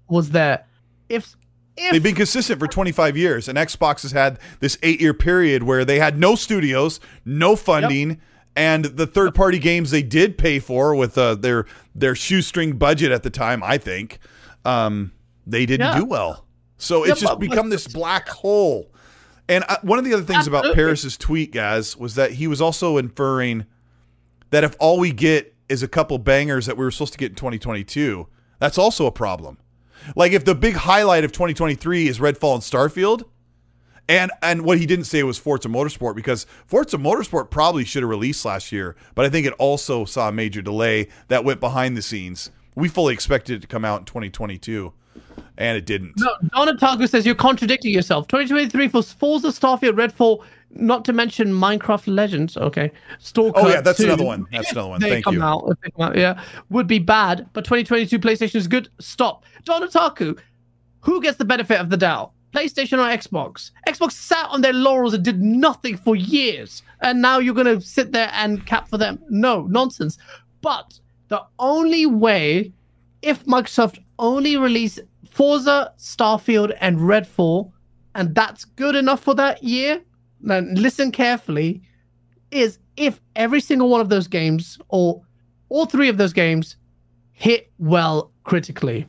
was 0.08 0.30
there. 0.30 0.64
If 1.08 1.36
if 1.76 1.92
They've 1.92 2.02
been 2.02 2.14
consistent 2.14 2.58
for 2.60 2.66
25 2.66 3.16
years, 3.16 3.48
and 3.48 3.56
Xbox 3.56 4.02
has 4.02 4.12
had 4.12 4.38
this 4.58 4.76
eight 4.82 5.00
year 5.00 5.14
period 5.14 5.62
where 5.62 5.84
they 5.84 5.98
had 5.98 6.18
no 6.18 6.34
studios, 6.34 7.00
no 7.24 7.56
funding, 7.56 8.20
and 8.54 8.84
the 8.84 9.06
third 9.06 9.34
party 9.34 9.58
games 9.58 9.90
they 9.90 10.02
did 10.02 10.36
pay 10.36 10.58
for 10.58 10.94
with 10.94 11.16
uh, 11.16 11.36
their 11.36 11.64
their 11.94 12.14
shoestring 12.14 12.76
budget 12.76 13.12
at 13.12 13.22
the 13.22 13.30
time, 13.30 13.62
I 13.62 13.78
think, 13.78 14.18
um, 14.64 15.12
they 15.46 15.64
didn't 15.64 15.86
Yeah. 15.94 15.98
do 16.00 16.04
well. 16.04 16.44
So 16.76 17.04
Yeah, 17.04 17.12
it's 17.12 17.20
just 17.20 17.32
but- 17.32 17.40
but- 17.40 17.50
become 17.50 17.70
this 17.70 17.86
black 17.88 18.28
hole. 18.28 18.89
And 19.50 19.64
uh, 19.68 19.78
one 19.82 19.98
of 19.98 20.04
the 20.04 20.14
other 20.14 20.22
things 20.22 20.46
about 20.46 20.74
Paris's 20.74 21.18
tweet, 21.18 21.50
guys, 21.50 21.96
was 21.96 22.14
that 22.14 22.30
he 22.32 22.46
was 22.46 22.60
also 22.60 22.96
inferring 22.96 23.66
that 24.50 24.62
if 24.62 24.76
all 24.78 24.98
we 25.00 25.12
get 25.12 25.54
is 25.68 25.82
a 25.82 25.88
couple 25.88 26.18
bangers 26.18 26.66
that 26.66 26.76
we 26.76 26.84
were 26.84 26.90
supposed 26.92 27.12
to 27.14 27.18
get 27.18 27.32
in 27.32 27.34
2022, 27.34 28.28
that's 28.60 28.78
also 28.78 29.06
a 29.06 29.12
problem. 29.12 29.58
Like 30.14 30.30
if 30.30 30.44
the 30.44 30.54
big 30.54 30.76
highlight 30.76 31.24
of 31.24 31.32
2023 31.32 32.06
is 32.06 32.20
Redfall 32.20 32.54
and 32.54 32.62
Starfield, 32.62 33.24
and 34.08 34.30
and 34.40 34.62
what 34.62 34.78
he 34.78 34.86
didn't 34.86 35.04
say 35.04 35.22
was 35.24 35.36
Forza 35.36 35.68
Motorsport 35.68 36.14
because 36.14 36.46
Forza 36.66 36.96
Motorsport 36.96 37.50
probably 37.50 37.84
should 37.84 38.02
have 38.02 38.10
released 38.10 38.44
last 38.44 38.70
year, 38.70 38.96
but 39.14 39.24
I 39.24 39.30
think 39.30 39.46
it 39.46 39.52
also 39.54 40.04
saw 40.04 40.28
a 40.28 40.32
major 40.32 40.62
delay 40.62 41.08
that 41.28 41.44
went 41.44 41.60
behind 41.60 41.96
the 41.96 42.02
scenes. 42.02 42.50
We 42.76 42.88
fully 42.88 43.14
expected 43.14 43.56
it 43.56 43.60
to 43.62 43.66
come 43.66 43.84
out 43.84 44.00
in 44.00 44.04
2022, 44.06 44.92
and 45.60 45.76
it 45.76 45.86
didn't. 45.86 46.14
No, 46.16 46.34
Donataku 46.46 47.08
says 47.08 47.24
you're 47.24 47.34
contradicting 47.34 47.92
yourself. 47.92 48.26
2023 48.28 48.88
for 48.88 49.02
Forza, 49.02 49.48
Starfield, 49.48 49.92
Redfall, 49.92 50.42
not 50.72 51.04
to 51.04 51.12
mention 51.12 51.52
Minecraft 51.52 52.12
Legends. 52.12 52.56
Okay, 52.56 52.90
Stalker. 53.18 53.60
Oh, 53.60 53.68
yeah, 53.68 53.80
that's 53.80 53.98
2, 53.98 54.04
another 54.04 54.24
one. 54.24 54.46
That's 54.50 54.72
another 54.72 54.88
one. 54.88 55.00
Thank 55.00 55.26
you. 55.26 55.42
Out, 55.42 55.76
they 55.82 55.90
come 55.90 56.02
out, 56.02 56.16
yeah, 56.16 56.42
would 56.70 56.86
be 56.86 56.98
bad. 56.98 57.48
But 57.52 57.64
2022 57.64 58.18
PlayStation 58.18 58.56
is 58.56 58.66
good. 58.66 58.88
Stop, 58.98 59.44
Donataku. 59.64 60.38
Who 61.00 61.20
gets 61.20 61.38
the 61.38 61.44
benefit 61.44 61.80
of 61.80 61.90
the 61.90 61.96
doubt? 61.96 62.32
PlayStation 62.52 62.98
or 62.98 63.16
Xbox? 63.16 63.70
Xbox 63.86 64.12
sat 64.12 64.48
on 64.48 64.60
their 64.60 64.72
laurels 64.72 65.14
and 65.14 65.24
did 65.24 65.40
nothing 65.40 65.96
for 65.96 66.16
years, 66.16 66.82
and 67.00 67.22
now 67.22 67.38
you're 67.38 67.54
gonna 67.54 67.80
sit 67.80 68.12
there 68.12 68.30
and 68.32 68.66
cap 68.66 68.88
for 68.88 68.98
them? 68.98 69.18
No, 69.28 69.66
nonsense. 69.66 70.18
But 70.60 70.98
the 71.28 71.42
only 71.58 72.06
way, 72.06 72.72
if 73.22 73.44
Microsoft 73.44 74.02
only 74.18 74.56
release 74.56 74.98
Forza, 75.30 75.92
Starfield, 75.98 76.76
and 76.80 76.98
Redfall, 76.98 77.72
and 78.14 78.34
that's 78.34 78.64
good 78.64 78.94
enough 78.94 79.22
for 79.22 79.34
that 79.34 79.62
year, 79.62 80.00
then 80.40 80.74
listen 80.74 81.12
carefully, 81.12 81.82
is 82.50 82.78
if 82.96 83.20
every 83.36 83.60
single 83.60 83.88
one 83.88 84.00
of 84.00 84.08
those 84.08 84.26
games, 84.26 84.78
or 84.88 85.22
all 85.68 85.86
three 85.86 86.08
of 86.08 86.16
those 86.18 86.32
games, 86.32 86.76
hit 87.32 87.70
well 87.78 88.32
critically. 88.44 89.06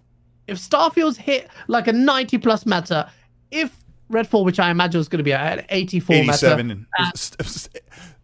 If 0.48 0.58
Starfield's 0.58 1.18
hit 1.18 1.50
like 1.68 1.88
a 1.88 1.94
90 1.94 2.38
plus 2.38 2.66
meta, 2.66 3.10
if 3.50 3.76
Redfall, 4.12 4.46
which 4.46 4.60
I 4.60 4.70
imagine 4.70 5.00
is 5.02 5.08
going 5.08 5.20
to 5.20 5.24
be 5.24 5.34
at 5.34 5.66
84 5.70 6.16
meta, 6.16 6.32
87, 6.32 6.72
and- 6.72 6.86
uh, 7.00 7.12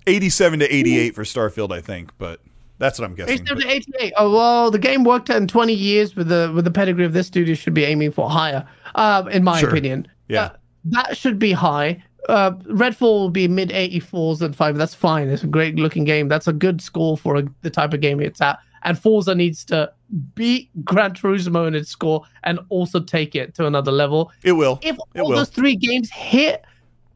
87 0.05 0.59
to 0.59 0.73
88 0.75 1.15
for 1.15 1.23
Starfield, 1.23 1.71
I 1.71 1.81
think, 1.81 2.11
but 2.17 2.41
that's 2.79 2.99
what 2.99 3.05
I'm 3.05 3.15
guessing. 3.15 3.33
87 3.35 3.57
But- 3.57 3.63
to 3.63 3.69
88. 3.75 4.13
Oh 4.17 4.31
well, 4.31 4.71
the 4.71 4.79
game 4.79 5.03
worked 5.03 5.29
in 5.29 5.47
20 5.47 5.73
years 5.73 6.15
with 6.15 6.27
the 6.29 6.51
with 6.53 6.65
the 6.65 6.71
pedigree 6.71 7.05
of 7.05 7.13
this 7.13 7.27
studio 7.27 7.55
should 7.55 7.73
be 7.73 7.83
aiming 7.85 8.11
for 8.11 8.29
higher, 8.29 8.65
um, 8.95 9.27
in 9.29 9.43
my 9.43 9.59
Sure. 9.59 9.69
opinion. 9.69 10.07
Yeah. 10.27 10.41
Uh, 10.43 10.49
that 10.85 11.17
should 11.17 11.39
be 11.39 11.51
high. 11.51 12.03
Uh, 12.29 12.51
Redfall 12.69 13.01
will 13.19 13.29
be 13.29 13.47
mid 13.47 13.69
84s 13.71 14.41
and 14.41 14.55
five. 14.55 14.77
That's 14.77 14.93
fine. 14.93 15.29
It's 15.29 15.43
a 15.43 15.47
great 15.47 15.75
looking 15.77 16.03
game. 16.03 16.27
That's 16.27 16.47
a 16.47 16.53
good 16.53 16.81
score 16.81 17.17
for 17.17 17.37
a, 17.37 17.43
the 17.61 17.69
type 17.69 17.93
of 17.93 18.01
game 18.01 18.19
it's 18.19 18.41
at. 18.41 18.59
And 18.83 18.97
Forza 18.99 19.33
needs 19.33 19.63
to 19.65 19.91
beat 20.35 20.69
Gran 20.85 21.13
Turismo 21.13 21.67
in 21.67 21.73
its 21.75 21.89
score 21.89 22.23
and 22.43 22.59
also 22.69 22.99
take 22.99 23.35
it 23.35 23.53
to 23.55 23.65
another 23.65 23.91
level. 23.91 24.31
it 24.43 24.51
will. 24.53 24.79
If 24.81 24.97
It 25.15 25.21
all 25.21 25.29
will. 25.29 25.37
those 25.37 25.49
three 25.49 25.75
games 25.75 26.09
hit, 26.11 26.63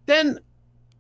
then 0.06 0.40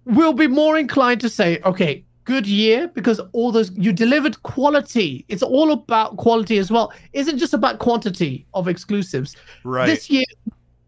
we'll 0.06 0.34
be 0.34 0.48
more 0.48 0.78
inclined 0.78 1.20
to 1.22 1.30
say, 1.30 1.60
okay, 1.66 2.04
good 2.26 2.46
year 2.48 2.88
because 2.88 3.20
all 3.34 3.52
those 3.52 3.72
you 3.78 3.92
delivered 3.92 4.42
quality. 4.44 5.26
It's 5.28 5.44
all 5.44 5.72
about 5.72 6.18
quality 6.18 6.58
as 6.58 6.72
well. 6.72 6.94
Isn't 7.14 7.38
just 7.38 7.54
about 7.54 7.80
quantity 7.80 8.46
of 8.54 8.68
exclusives. 8.68 9.36
Right. 9.64 9.88
This 9.88 10.10
year, 10.10 10.26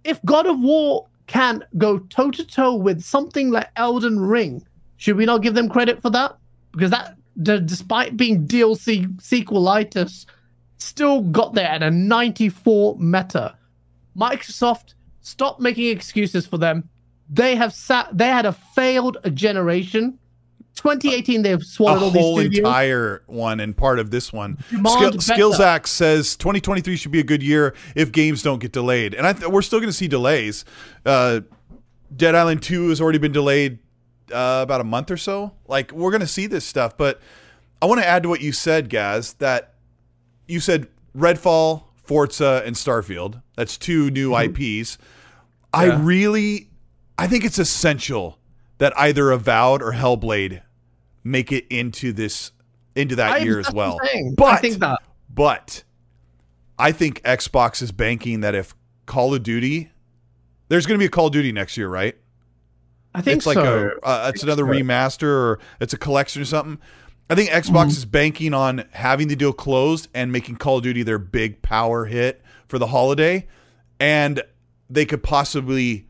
if 0.03 0.23
God 0.26 0.47
of 0.47 0.60
War 0.60 1.07
can 1.27 1.64
go 1.77 1.99
toe 1.99 2.31
to 2.31 2.45
toe 2.45 2.76
with 2.76 3.01
something 3.01 3.49
like 3.51 3.69
Elden 3.76 4.19
Ring, 4.19 4.65
should 4.97 5.18
we 5.18 5.26
not 5.26 5.41
give 5.41 5.53
them 5.53 5.69
credit 5.69 6.01
for 6.01 6.10
that? 6.11 6.38
Because 6.72 6.91
that, 6.91 7.15
d- 7.41 7.61
despite 7.64 8.18
being 8.18 8.47
DLC 8.47 9.07
sequelitis, 9.18 10.26
still 10.77 11.22
got 11.22 11.53
there 11.53 11.68
at 11.68 11.84
a 11.84 11.91
94 11.91 12.97
meta. 12.99 13.55
Microsoft, 14.18 14.93
stop 15.22 15.60
making 15.60 15.88
excuses 15.88 16.45
for 16.45 16.57
them. 16.57 16.88
They 17.30 17.55
have 17.55 17.73
sat. 17.73 18.15
They 18.15 18.27
had 18.27 18.45
a 18.45 18.51
failed 18.51 19.18
generation. 19.34 20.19
2018, 20.76 21.41
they've 21.44 21.62
a 21.62 21.64
swallowed 21.64 22.02
all 22.16 22.22
whole 22.22 22.40
entire 22.40 23.24
one 23.28 23.60
and 23.60 23.76
part 23.78 24.00
of 24.00 24.10
this 24.12 24.34
one. 24.34 24.58
Skill, 24.70 24.84
better. 25.12 25.18
Skillsack 25.18 25.86
says 25.88 26.36
2023 26.36 26.95
should 26.95 27.12
be 27.12 27.20
a 27.20 27.24
good 27.24 27.44
year 27.44 27.76
if 27.95 28.12
games 28.12 28.41
don't 28.41 28.60
get 28.60 28.72
delayed, 28.72 29.14
and 29.14 29.28
I 29.28 29.34
th- 29.34 29.52
we're 29.52 29.62
still 29.62 29.80
going 29.80 29.90
to 29.90 29.94
see 29.94 30.08
delays. 30.08 30.66
Uh, 31.06 31.41
Dead 32.16 32.36
Island 32.36 32.62
2 32.64 32.90
has 32.90 33.02
already 33.02 33.18
been 33.20 33.32
delayed 33.32 33.80
uh, 34.32 34.62
about 34.64 34.82
a 34.82 34.84
month 34.84 35.12
or 35.12 35.18
so. 35.18 35.54
Like 35.68 35.91
we're 35.91 36.12
going 36.12 36.22
to 36.22 36.28
see 36.28 36.48
this 36.48 36.66
stuff, 36.66 36.98
but 36.98 37.20
I 37.82 37.86
want 37.86 38.02
to 38.02 38.08
add 38.08 38.24
to 38.24 38.30
what 38.30 38.41
you 38.41 38.52
said, 38.52 38.90
Gaz. 38.90 39.34
That 39.36 39.76
you 40.48 40.60
said 40.60 40.88
Redfall, 41.18 41.84
Forza, 42.04 42.64
and 42.66 42.76
Starfield. 42.76 43.41
That's 43.56 43.78
two 43.78 44.10
new 44.10 44.32
Mm-hmm. 44.32 44.80
IPs. 44.82 44.98
I 45.74 45.86
really, 45.86 46.70
I 47.18 47.28
think 47.28 47.45
it's 47.45 47.58
essential 47.60 48.38
that 48.84 48.91
either 48.99 49.31
Avowed 49.31 49.81
or 49.81 49.93
Hellblade 49.93 50.61
make 51.23 51.53
it 51.53 51.65
into 51.69 52.11
this 52.11 52.51
into 52.97 53.15
that 53.15 53.31
I- 53.35 53.38
year 53.38 53.57
as 53.57 53.72
well. 53.72 53.97
saying. 54.03 54.35
But 54.35 54.45
I 54.47 54.57
think 54.57 54.80
that. 54.80 54.99
but 55.30 55.85
I 56.77 56.91
think 56.91 57.22
Xbox 57.23 57.81
is 57.81 57.93
banking 57.93 58.41
that 58.41 58.53
if 58.55 58.76
Call 59.05 59.34
of 59.34 59.41
Duty, 59.41 59.89
there's 60.68 60.85
going 60.85 60.95
to 60.95 60.99
be 60.99 61.05
a 61.05 61.10
Call 61.10 61.27
of 61.27 61.31
Duty 61.31 61.53
next 61.53 61.77
year, 61.77 61.88
right? 61.88 62.18
I 63.15 63.22
think 63.22 63.38
it's 63.38 63.45
like 63.45 63.55
so. 63.55 63.91
a 64.03 64.05
uh, 64.05 64.31
it's 64.34 64.43
another 64.43 64.64
so. 64.64 64.69
remaster 64.72 65.23
or 65.23 65.60
it's 65.80 65.93
a 65.93 65.97
collection 65.97 66.41
or 66.41 66.45
something. 66.45 66.77
I 67.30 67.35
think 67.35 67.51
Xbox 67.51 67.69
Mm-hmm. 67.72 67.89
is 67.89 68.03
banking 68.05 68.53
on 68.53 68.84
having 68.91 69.30
the 69.30 69.38
deal 69.38 69.53
closed 69.53 70.10
and 70.14 70.30
making 70.34 70.57
Call 70.57 70.80
of 70.80 70.84
Duty 70.84 71.03
their 71.03 71.19
big 71.19 71.61
power 71.61 72.03
hit 72.03 72.41
for 72.68 72.77
the 72.80 72.88
holiday, 72.88 73.47
and 73.97 74.43
they 74.89 75.05
could 75.05 75.23
possibly 75.23 76.10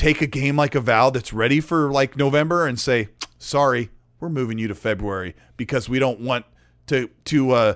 take 0.00 0.22
a 0.22 0.26
game 0.26 0.56
like 0.56 0.74
Avowed 0.74 1.12
that's 1.12 1.30
ready 1.32 1.60
for 1.60 1.92
like 1.92 2.16
November 2.16 2.66
and 2.66 2.80
say, 2.80 3.10
"Sorry, 3.38 3.90
we're 4.18 4.30
moving 4.30 4.56
you 4.56 4.66
to 4.68 4.74
February 4.74 5.36
because 5.58 5.88
we 5.88 5.98
don't 5.98 6.20
want 6.20 6.46
to 6.86 7.10
to 7.26 7.50
uh, 7.50 7.74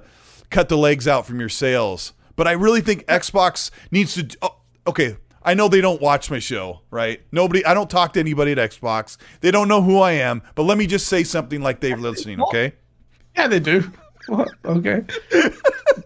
cut 0.51 0.71
the 0.71 0.79
legs 0.79 1.07
out 1.07 1.27
from 1.27 1.39
your 1.39 1.51
sales." 1.51 2.15
But 2.35 2.49
I 2.49 2.53
really 2.53 2.81
think 2.81 3.05
Xbox 3.07 3.71
needs 3.91 4.15
to. 4.15 4.37
Oh, 4.41 4.57
okay, 4.87 5.19
I 5.43 5.53
know 5.53 5.69
they 5.69 5.83
don't 5.83 6.01
watch 6.01 6.31
my 6.31 6.39
show, 6.39 6.81
right? 6.91 7.21
Nobody. 7.31 7.65
I 7.65 7.75
don't 7.75 7.91
talk 7.91 8.15
to 8.15 8.21
anybody 8.21 8.53
at 8.53 8.59
Xbox. 8.59 9.19
They 9.41 9.51
don't 9.51 9.69
know 9.69 9.83
who 9.83 9.99
I 9.99 10.13
am. 10.13 10.43
But 10.55 10.63
let 10.63 10.79
me 10.79 10.87
just 10.87 11.07
say 11.07 11.25
something 11.25 11.61
like 11.61 11.81
they're 11.81 11.97
listening. 11.97 12.41
Okay, 12.41 12.73
Yeah, 13.37 13.49
they 13.49 13.61
do. 13.61 13.93
What? 14.27 14.49
Okay. 14.65 15.05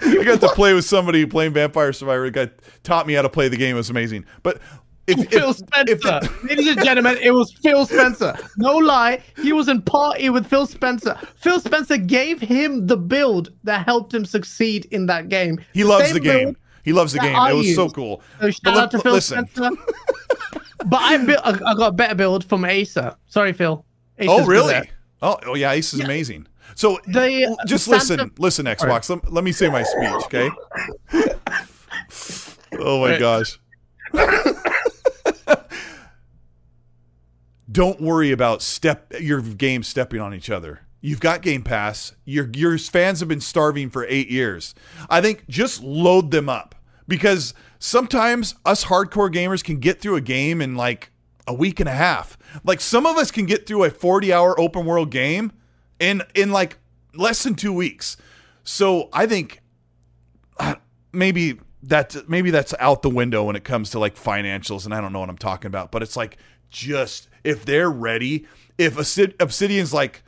I 0.00 0.24
got 0.24 0.40
to 0.40 0.48
play 0.48 0.74
with 0.74 0.84
somebody 0.84 1.24
playing 1.26 1.52
Vampire 1.52 1.92
Survivor. 1.92 2.24
The 2.24 2.46
guy 2.46 2.52
taught 2.82 3.06
me 3.06 3.14
how 3.14 3.22
to 3.22 3.28
play 3.28 3.46
the 3.48 3.56
game. 3.56 3.76
It 3.76 3.78
was 3.78 3.90
amazing. 3.90 4.24
But 4.42 4.60
if, 5.08 5.18
if- 5.18 5.30
Phil 5.30 5.50
if 5.50 5.56
Spencer. 5.56 5.96
the- 5.96 6.30
Ladies 6.48 6.68
and 6.68 6.84
gentlemen, 6.84 7.16
it 7.22 7.30
was 7.32 7.52
Phil 7.52 7.84
Spencer. 7.86 8.34
No 8.56 8.76
lie, 8.76 9.22
he 9.42 9.52
was 9.52 9.68
in 9.68 9.82
party 9.82 10.30
with 10.30 10.46
Phil 10.46 10.66
Spencer. 10.66 11.18
Phil 11.36 11.58
Spencer 11.60 11.96
gave 11.96 12.40
him 12.40 12.86
the 12.86 12.96
build 12.96 13.52
that 13.64 13.84
helped 13.84 14.12
him 14.14 14.24
succeed 14.24 14.86
in 14.90 15.06
that 15.06 15.28
game. 15.28 15.58
he 15.72 15.84
loves 15.84 16.06
Same 16.06 16.14
the 16.14 16.20
game. 16.20 16.56
He 16.84 16.92
loves 16.92 17.12
the 17.12 17.18
game. 17.18 17.36
I 17.36 17.50
It 17.50 17.54
was 17.54 17.74
so 17.74 17.88
cool. 17.90 18.22
So 18.40 18.50
shout 18.50 18.60
But 18.64 18.76
out 18.76 18.90
to 18.92 18.98
Phil 19.00 19.12
listen. 19.12 19.46
Spencer. 19.48 19.76
but 20.86 21.00
I 21.02 21.16
built. 21.18 21.40
I 21.44 21.52
got 21.74 21.88
a 21.88 21.92
better 21.92 22.14
build 22.14 22.44
from 22.44 22.64
Acer. 22.64 23.14
Sorry, 23.26 23.52
Phil. 23.52 23.84
Oh, 24.22 24.46
really? 24.46 24.88
Oh, 25.20 25.38
oh 25.46 25.54
yeah, 25.54 25.72
Ace 25.72 25.92
is 25.94 26.00
amazing. 26.00 26.46
So 26.74 26.98
They, 27.08 27.44
l- 27.44 27.54
uh, 27.60 27.66
just 27.66 27.84
Santa- 27.86 27.98
listen, 27.98 28.30
listen, 28.38 28.66
Xbox. 28.66 29.10
Let, 29.10 29.32
let 29.32 29.44
me 29.44 29.52
say 29.52 29.68
my 29.68 29.82
speech, 29.82 30.24
okay? 30.26 30.50
oh 32.78 33.00
my 33.00 33.18
gosh. 33.18 33.58
Don't 37.70 38.00
worry 38.00 38.30
about 38.30 38.62
step 38.62 39.12
your 39.20 39.40
game 39.42 39.82
stepping 39.82 40.20
on 40.20 40.34
each 40.34 40.50
other. 40.50 40.80
You've 41.00 41.20
got 41.20 41.42
Game 41.42 41.62
Pass. 41.62 42.14
Your 42.24 42.48
your 42.54 42.76
fans 42.78 43.20
have 43.20 43.28
been 43.28 43.40
starving 43.40 43.90
for 43.90 44.04
eight 44.06 44.30
years. 44.30 44.74
I 45.08 45.20
think 45.20 45.46
just 45.48 45.82
load 45.82 46.30
them 46.30 46.48
up 46.48 46.74
because 47.06 47.54
sometimes 47.78 48.54
us 48.64 48.84
hardcore 48.86 49.32
gamers 49.32 49.62
can 49.62 49.78
get 49.78 50.00
through 50.00 50.16
a 50.16 50.20
game 50.20 50.60
in 50.60 50.74
like 50.76 51.10
a 51.46 51.54
week 51.54 51.78
and 51.80 51.88
a 51.88 51.92
half. 51.92 52.36
Like 52.64 52.80
some 52.80 53.06
of 53.06 53.16
us 53.16 53.30
can 53.30 53.46
get 53.46 53.66
through 53.66 53.84
a 53.84 53.90
40 53.90 54.32
hour 54.32 54.58
open 54.58 54.86
world 54.86 55.10
game 55.10 55.52
in 56.00 56.22
in 56.34 56.50
like 56.50 56.78
less 57.14 57.42
than 57.42 57.54
two 57.54 57.72
weeks. 57.72 58.16
So 58.64 59.08
I 59.12 59.26
think 59.26 59.62
uh, 60.58 60.76
maybe 61.12 61.58
that 61.84 62.28
maybe 62.28 62.50
that's 62.50 62.74
out 62.80 63.02
the 63.02 63.10
window 63.10 63.44
when 63.44 63.56
it 63.56 63.64
comes 63.64 63.90
to 63.90 63.98
like 63.98 64.16
financials, 64.16 64.84
and 64.84 64.94
I 64.94 65.00
don't 65.00 65.12
know 65.12 65.20
what 65.20 65.30
I'm 65.30 65.38
talking 65.38 65.68
about. 65.68 65.90
But 65.90 66.02
it's 66.02 66.16
like 66.16 66.38
just 66.70 67.27
if 67.44 67.64
they're 67.64 67.90
ready, 67.90 68.46
if 68.76 68.96
Obsidian's 68.96 69.92
like 69.92 70.22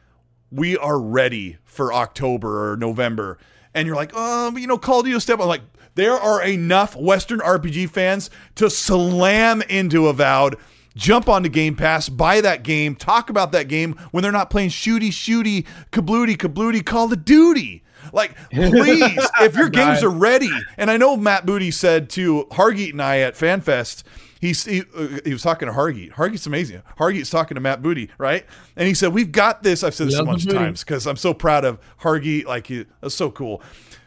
we 0.50 0.76
are 0.76 1.00
ready 1.00 1.58
for 1.64 1.92
October 1.92 2.72
or 2.72 2.76
November, 2.76 3.38
and 3.74 3.86
you're 3.86 3.96
like, 3.96 4.14
um, 4.14 4.58
you 4.58 4.66
know, 4.66 4.78
Call 4.78 5.00
of 5.00 5.04
Duty 5.04 5.14
will 5.14 5.20
step 5.20 5.40
on 5.40 5.48
like. 5.48 5.62
There 5.96 6.14
are 6.14 6.42
enough 6.42 6.94
Western 6.94 7.40
RPG 7.40 7.90
fans 7.90 8.30
to 8.54 8.70
slam 8.70 9.60
into 9.62 10.06
Avowed, 10.06 10.56
jump 10.94 11.28
onto 11.28 11.48
Game 11.48 11.74
Pass, 11.74 12.08
buy 12.08 12.40
that 12.40 12.62
game, 12.62 12.94
talk 12.94 13.28
about 13.28 13.50
that 13.52 13.66
game 13.66 13.94
when 14.12 14.22
they're 14.22 14.30
not 14.30 14.50
playing 14.50 14.70
shooty, 14.70 15.08
shooty, 15.08 15.66
kablooty, 15.90 16.36
kablooty, 16.36 16.86
Call 16.86 17.12
of 17.12 17.24
Duty. 17.24 17.82
Like, 18.12 18.36
please, 18.52 19.28
if 19.40 19.56
your 19.56 19.68
games 19.68 20.02
are 20.02 20.10
ready, 20.10 20.50
and 20.76 20.90
I 20.90 20.96
know 20.96 21.16
Matt 21.16 21.44
Booty 21.44 21.70
said 21.70 22.08
to 22.10 22.46
Hargeet 22.52 22.92
and 22.92 23.02
I 23.02 23.18
at 23.18 23.34
FanFest, 23.34 24.02
he's, 24.40 24.64
he, 24.64 24.82
uh, 24.96 25.20
he 25.24 25.32
was 25.32 25.42
talking 25.42 25.68
to 25.68 25.74
Hargeet. 25.74 26.12
Hargeet's 26.12 26.46
amazing. 26.46 26.82
Hargeet's 26.98 27.30
talking 27.30 27.54
to 27.54 27.60
Matt 27.60 27.82
Booty, 27.82 28.10
right? 28.18 28.44
And 28.76 28.88
he 28.88 28.94
said, 28.94 29.12
We've 29.12 29.30
got 29.30 29.62
this. 29.62 29.84
I've 29.84 29.94
said 29.94 30.08
this 30.08 30.14
a 30.14 30.18
Love 30.18 30.26
bunch 30.26 30.46
of 30.46 30.52
times 30.52 30.82
because 30.84 31.06
I'm 31.06 31.16
so 31.16 31.32
proud 31.34 31.64
of 31.64 31.78
Hargeet. 32.00 32.46
Like, 32.46 32.66
he, 32.66 32.86
that's 33.00 33.14
so 33.14 33.30
cool. 33.30 33.62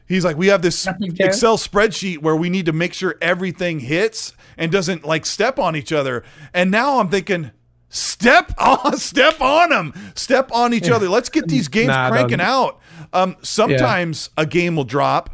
He's 0.05 0.25
like, 0.25 0.35
we 0.37 0.47
have 0.47 0.61
this 0.61 0.85
Excel 1.27 1.57
spreadsheet 1.57 2.17
where 2.19 2.35
we 2.35 2.49
need 2.49 2.65
to 2.65 2.73
make 2.73 2.93
sure 2.93 3.15
everything 3.21 3.79
hits 3.79 4.33
and 4.57 4.71
doesn't 4.71 5.05
like 5.05 5.25
step 5.25 5.57
on 5.57 5.75
each 5.75 5.93
other. 5.93 6.23
And 6.53 6.69
now 6.69 6.99
I'm 6.99 7.07
thinking, 7.09 7.51
step 7.89 8.53
on, 8.59 8.97
step 8.97 9.39
on 9.39 9.69
them, 9.69 9.93
step 10.15 10.51
on 10.51 10.73
each 10.73 10.89
other. 10.89 11.07
Let's 11.07 11.29
get 11.29 11.47
these 11.47 11.67
games 11.69 11.87
Nah, 11.87 12.09
cranking 12.09 12.41
out. 12.41 12.79
Um, 13.13 13.37
sometimes 13.43 14.29
a 14.37 14.45
game 14.45 14.75
will 14.75 14.83
drop, 14.83 15.29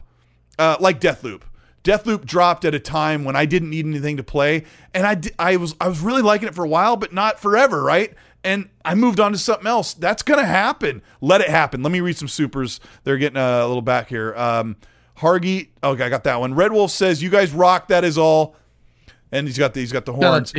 uh, 0.60 0.78
like 0.80 1.02
Deathloop. 1.02 1.42
Deathloop 1.90 2.26
dropped 2.26 2.66
at 2.66 2.76
a 2.76 2.80
time 2.80 3.24
when 3.24 3.36
I 3.36 3.46
didn't 3.46 3.72
need 3.72 3.86
anything 3.86 4.18
to 4.18 4.24
play, 4.24 4.66
and 4.94 5.08
I, 5.08 5.20
I 5.40 5.56
was 5.58 5.76
I 5.82 5.88
was 5.88 6.02
really 6.02 6.22
liking 6.22 6.48
it 6.48 6.54
for 6.54 6.64
a 6.64 6.70
while, 6.70 6.96
but 6.98 7.14
not 7.14 7.40
forever, 7.40 7.82
right? 7.82 8.14
And 8.44 8.70
I 8.86 8.94
moved 8.94 9.20
on 9.20 9.32
to 9.32 9.38
something 9.38 9.66
else. 9.68 9.94
That's 9.96 10.22
gonna 10.22 10.46
happen. 10.46 11.02
Let 11.20 11.42
it 11.42 11.50
happen. 11.50 11.82
Let 11.82 11.92
me 11.92 12.00
read 12.00 12.16
some 12.16 12.28
supers. 12.28 12.80
They're 13.04 13.18
getting 13.18 13.38
a 13.38 13.66
little 13.68 13.82
back 13.82 14.08
here. 14.08 14.36
Um, 14.36 14.76
Hargy, 15.18 15.70
okay, 15.84 16.04
I 16.04 16.10
got 16.10 16.24
that 16.26 16.40
one. 16.40 16.54
Red 16.54 16.72
Wolf 16.72 16.92
says, 16.92 17.24
"You 17.24 17.30
guys 17.30 17.52
rock. 17.52 17.88
That 17.88 18.04
is 18.04 18.18
all." 18.18 18.56
And 19.32 19.48
he's 19.48 19.58
got 19.58 19.74
the 19.74 19.80
he's 19.80 19.92
got 19.92 20.06
the 20.06 20.14
horns. 20.14 20.54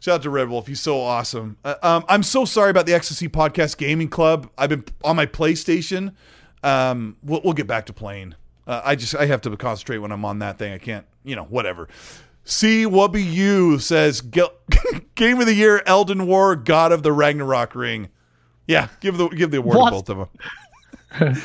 Shout 0.00 0.16
out 0.16 0.22
to 0.22 0.30
Red 0.30 0.48
Wolf. 0.48 0.66
He's 0.66 0.80
so 0.80 1.00
awesome. 1.00 1.56
Uh, 1.64 1.76
um, 1.82 2.04
I'm 2.08 2.22
so 2.22 2.44
sorry 2.44 2.70
about 2.70 2.86
the 2.86 2.92
XSC 2.92 3.28
Podcast 3.28 3.76
Gaming 3.78 4.08
Club. 4.08 4.50
I've 4.58 4.68
been 4.70 4.84
on 5.04 5.16
my 5.16 5.26
PlayStation. 5.26 6.14
Um, 6.62 7.16
we'll, 7.22 7.40
we'll 7.44 7.52
get 7.52 7.68
back 7.68 7.86
to 7.86 7.92
playing. 7.92 8.34
Uh, 8.66 8.80
I 8.84 8.94
just 8.94 9.14
I 9.14 9.26
have 9.26 9.40
to 9.42 9.56
concentrate 9.56 9.98
when 9.98 10.12
I'm 10.12 10.24
on 10.24 10.38
that 10.40 10.58
thing. 10.58 10.72
I 10.72 10.78
can't, 10.78 11.06
you 11.24 11.34
know, 11.36 11.44
whatever. 11.44 11.88
What 12.86 13.12
be 13.12 13.22
you 13.22 13.78
says 13.78 14.20
Game 15.14 15.40
of 15.40 15.46
the 15.46 15.54
Year, 15.54 15.82
Elden 15.86 16.26
War, 16.26 16.56
God 16.56 16.92
of 16.92 17.02
the 17.02 17.12
Ragnarok 17.12 17.74
Ring. 17.74 18.08
Yeah, 18.66 18.88
give 19.00 19.16
the 19.16 19.28
give 19.28 19.50
the 19.50 19.58
award 19.58 19.76
What? 19.78 20.06
to 20.06 20.14
both 20.14 20.28
of 21.20 21.20
them. 21.20 21.42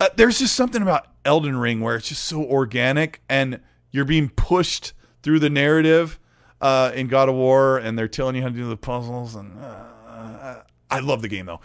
uh, 0.00 0.08
there's 0.16 0.38
just 0.38 0.54
something 0.54 0.82
about 0.82 1.06
Elden 1.24 1.56
Ring 1.56 1.80
where 1.80 1.96
it's 1.96 2.08
just 2.08 2.24
so 2.24 2.42
organic 2.44 3.20
and 3.28 3.60
you're 3.90 4.04
being 4.04 4.28
pushed 4.30 4.92
through 5.22 5.38
the 5.38 5.50
narrative 5.50 6.18
uh, 6.60 6.90
in 6.94 7.08
God 7.08 7.28
of 7.28 7.34
War, 7.34 7.76
and 7.78 7.98
they're 7.98 8.08
telling 8.08 8.34
you 8.36 8.42
how 8.42 8.48
to 8.48 8.54
do 8.54 8.68
the 8.68 8.76
puzzles. 8.76 9.34
And 9.34 9.58
uh, 9.62 9.84
I 10.92 11.00
love 11.00 11.22
the 11.22 11.28
game 11.28 11.46
though. 11.46 11.60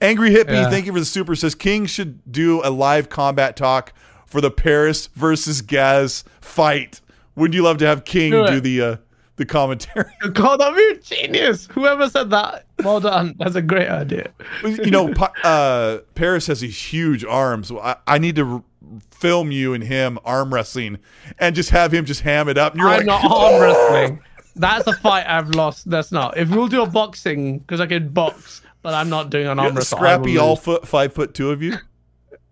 Angry 0.00 0.30
Hippie, 0.30 0.50
Yeah. 0.52 0.68
thank 0.70 0.86
you 0.86 0.92
for 0.92 0.98
the 0.98 1.04
super. 1.04 1.34
Says 1.36 1.54
King 1.54 1.86
should 1.86 2.20
do 2.30 2.60
a 2.64 2.70
live 2.70 3.08
combat 3.08 3.56
talk 3.56 3.92
for 4.26 4.40
the 4.40 4.50
Paris 4.50 5.08
versus 5.14 5.62
Gaz 5.62 6.24
fight. 6.40 7.00
Would 7.36 7.54
you 7.54 7.62
love 7.62 7.78
to 7.78 7.86
have 7.86 8.04
King 8.04 8.32
Do 8.32 8.46
do 8.48 8.60
the 8.60 8.82
uh, 8.82 8.96
the 9.36 9.46
commentary? 9.46 10.10
God, 10.32 10.58
that'd 10.60 10.76
be 10.76 10.98
genius. 11.02 11.66
Whoever 11.72 12.08
said 12.10 12.30
that, 12.30 12.66
well 12.82 13.00
done. 13.00 13.34
That's 13.38 13.54
a 13.54 13.62
great 13.62 13.88
idea. 13.88 14.30
you 14.64 14.90
know, 14.90 15.12
uh, 15.44 15.98
Paris 16.14 16.48
has 16.48 16.60
these 16.60 16.76
huge 16.92 17.24
arms. 17.24 17.70
I, 17.72 17.96
I 18.06 18.18
need 18.18 18.36
to 18.36 18.64
film 19.10 19.50
you 19.52 19.72
and 19.72 19.82
him 19.84 20.18
arm 20.24 20.52
wrestling 20.52 20.98
and 21.38 21.54
just 21.54 21.70
have 21.70 21.92
him 21.94 22.04
just 22.04 22.20
ham 22.22 22.48
it 22.48 22.58
up. 22.58 22.72
And 22.72 22.80
you're 22.80 22.90
I'm 22.90 23.06
like, 23.06 23.06
not 23.06 23.24
arm 23.30 23.60
wrestling. 23.62 24.20
That's 24.56 24.86
a 24.86 24.92
fight 24.94 25.24
I've 25.26 25.50
lost. 25.50 25.88
That's 25.88 26.12
not. 26.12 26.36
If 26.36 26.50
we'll 26.50 26.68
do 26.68 26.82
a 26.82 26.86
boxing, 26.86 27.60
because 27.60 27.80
I 27.80 27.86
can 27.86 28.10
box, 28.10 28.60
but 28.82 28.94
I'm 28.94 29.08
not 29.08 29.30
doing 29.30 29.46
an 29.46 29.58
arm 29.58 29.74
wrestle. 29.74 29.98
Scrappy, 29.98 30.38
all 30.38 30.56
foot, 30.56 30.86
five 30.86 31.12
foot 31.12 31.34
two 31.34 31.50
of 31.50 31.62
you. 31.62 31.76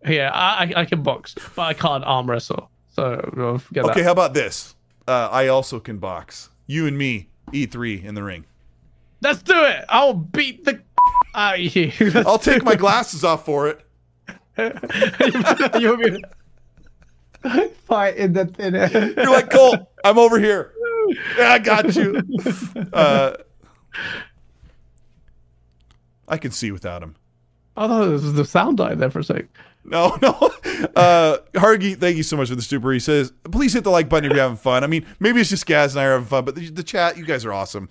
Yeah, 0.07 0.31
I, 0.32 0.65
I 0.77 0.81
I 0.81 0.85
can 0.86 1.02
box, 1.02 1.35
but 1.55 1.62
I 1.62 1.74
can't 1.74 2.05
arm 2.05 2.31
wrestle. 2.31 2.70
So 2.94 3.31
we'll 3.36 3.59
forget 3.59 3.85
Okay, 3.85 4.01
that. 4.01 4.05
how 4.07 4.12
about 4.12 4.35
this? 4.35 4.74
Uh, 5.07 5.28
I 5.31 5.48
also 5.48 5.78
can 5.81 5.98
box. 5.98 6.48
You 6.66 6.86
and 6.86 6.97
me, 6.97 7.28
E3 7.52 8.05
in 8.05 8.15
the 8.15 8.23
ring. 8.23 8.44
Let's 9.23 9.43
do 9.43 9.65
it. 9.65 9.85
I'll 9.89 10.15
beat 10.15 10.65
the 10.65 10.81
out 11.35 11.55
of 11.57 11.77
you. 11.77 11.93
Let's 12.01 12.27
I'll 12.27 12.39
take 12.39 12.62
my 12.65 12.73
it. 12.73 12.78
glasses 12.78 13.24
off 13.24 13.44
for 13.44 13.69
it. 13.69 13.85
You'll 15.81 15.97
be 15.97 16.23
fight 17.86 18.16
in 18.16 18.32
the 18.35 18.44
thin 18.47 18.74
air. 18.74 19.12
You're 19.16 19.31
like, 19.31 19.51
Colt, 19.51 19.81
I'm 20.05 20.19
over 20.19 20.39
here. 20.39 20.73
Yeah, 21.39 21.52
I 21.52 21.59
got 21.59 21.94
you. 21.97 22.23
Uh, 22.93 23.32
I 26.31 26.39
can 26.39 26.52
see 26.52 26.70
without 26.70 27.02
him. 27.02 27.16
I 27.77 27.86
thought 27.86 28.09
it 28.09 28.11
was 28.11 28.32
the 28.32 28.44
sound 28.44 28.78
died 28.78 28.98
there 28.98 29.11
for 29.11 29.19
a 29.19 29.24
sec. 29.24 29.47
No, 29.85 30.16
no. 30.23 30.31
Uh, 30.94 31.39
Hargy, 31.55 31.98
thank 31.98 32.16
you 32.16 32.23
so 32.23 32.36
much 32.36 32.48
for 32.48 32.55
the 32.55 32.62
super. 32.62 32.93
He 32.93 33.01
says, 33.01 33.32
please 33.51 33.73
hit 33.73 33.85
the 33.85 33.90
like 33.90 34.09
button 34.09 34.31
if 34.31 34.35
you're 34.35 34.43
having 34.43 34.57
fun. 34.57 34.85
I 34.85 34.86
mean, 34.86 35.07
maybe 35.19 35.40
it's 35.40 35.51
just 35.51 35.66
Gaz 35.66 35.94
and 35.94 36.01
I 36.01 36.07
are 36.07 36.12
having 36.12 36.27
fun, 36.27 36.44
but 36.44 36.55
the, 36.55 36.70
the 36.70 36.82
chat, 36.82 37.16
you 37.16 37.24
guys 37.24 37.44
are 37.44 37.52
awesome. 37.52 37.89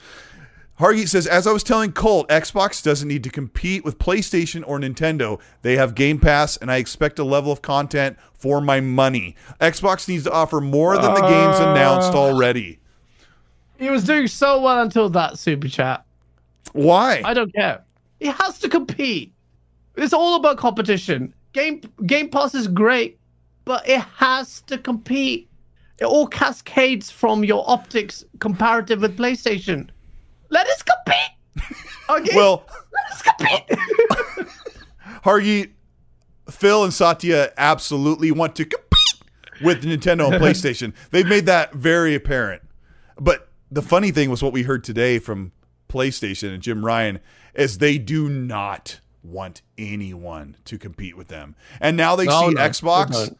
Hargeet 0.79 1.09
says, 1.09 1.27
as 1.27 1.45
I 1.45 1.51
was 1.51 1.61
telling 1.61 1.91
Colt, 1.91 2.29
Xbox 2.29 2.81
doesn't 2.81 3.07
need 3.07 3.23
to 3.25 3.29
compete 3.29 3.83
with 3.83 3.99
PlayStation 3.99 4.63
or 4.65 4.79
Nintendo. 4.79 5.41
They 5.61 5.75
have 5.75 5.93
Game 5.93 6.19
Pass, 6.19 6.55
and 6.55 6.71
I 6.71 6.77
expect 6.77 7.19
a 7.19 7.25
level 7.25 7.51
of 7.51 7.61
content 7.61 8.17
for 8.33 8.61
my 8.61 8.79
money. 8.79 9.35
Xbox 9.59 10.07
needs 10.07 10.23
to 10.23 10.31
offer 10.31 10.61
more 10.61 10.95
than 10.95 11.13
the 11.13 11.21
games 11.21 11.59
announced 11.59 12.13
already. 12.13 12.79
He 13.77 13.89
was 13.89 14.05
doing 14.05 14.27
so 14.27 14.61
well 14.61 14.81
until 14.81 15.09
that 15.09 15.37
super 15.37 15.67
chat. 15.67 16.05
Why? 16.71 17.23
I 17.25 17.33
don't 17.33 17.53
care. 17.53 17.83
He 18.19 18.27
has 18.27 18.59
to 18.59 18.69
compete. 18.69 19.33
It's 19.95 20.13
all 20.13 20.35
about 20.35 20.57
competition. 20.57 21.33
Game 21.53 21.81
Game 22.05 22.29
Pass 22.29 22.53
is 22.53 22.67
great, 22.67 23.19
but 23.65 23.87
it 23.87 24.01
has 24.17 24.61
to 24.63 24.77
compete. 24.77 25.49
It 25.99 26.05
all 26.05 26.27
cascades 26.27 27.09
from 27.11 27.43
your 27.43 27.63
optics 27.69 28.23
comparative 28.39 29.01
with 29.01 29.17
PlayStation. 29.17 29.89
Let 30.49 30.67
us 30.67 30.83
compete. 30.83 31.75
Okay. 32.09 32.35
well, 32.35 32.65
let 32.91 33.11
us 33.13 33.21
compete. 33.21 34.47
Hargeet, 35.23 35.69
Phil, 36.49 36.83
and 36.83 36.91
Satya 36.91 37.53
absolutely 37.55 38.31
want 38.31 38.55
to 38.55 38.65
compete 38.65 39.23
with 39.61 39.83
Nintendo 39.83 40.31
and 40.31 40.35
PlayStation. 40.43 40.93
They've 41.11 41.27
made 41.27 41.45
that 41.45 41.73
very 41.73 42.15
apparent. 42.15 42.63
But 43.19 43.49
the 43.69 43.83
funny 43.83 44.09
thing 44.09 44.31
was 44.31 44.41
what 44.41 44.53
we 44.53 44.63
heard 44.63 44.83
today 44.83 45.19
from 45.19 45.51
PlayStation 45.87 46.51
and 46.51 46.63
Jim 46.63 46.83
Ryan 46.83 47.19
is 47.59 47.77
they 47.77 47.97
do 47.97 48.29
not 48.29 48.99
want 49.23 49.61
anyone 49.77 50.55
to 50.65 50.77
compete 50.77 51.17
with 51.17 51.27
them. 51.27 51.55
And 51.81 51.97
now 51.97 52.15
they 52.15 52.25
No, 52.25 52.49
see 52.49 52.53
no, 52.55 52.61
Xbox. 52.61 53.35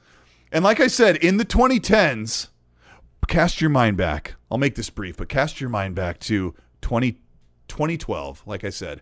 And 0.52 0.64
like 0.64 0.80
I 0.80 0.88
said, 0.88 1.16
in 1.18 1.38
the 1.38 1.46
2010s, 1.46 2.50
cast 3.28 3.62
your 3.62 3.70
mind 3.70 3.98
back. 3.98 4.36
I'll 4.52 4.58
make 4.58 4.76
this 4.76 4.90
brief, 4.90 5.18
but 5.18 5.30
cast 5.30 5.62
your 5.62 5.70
mind 5.70 5.96
back 5.96 6.20
to 6.22 6.56
20, 6.82 7.14
2012, 7.68 8.44
like 8.46 8.64
I 8.64 8.70
said. 8.70 9.02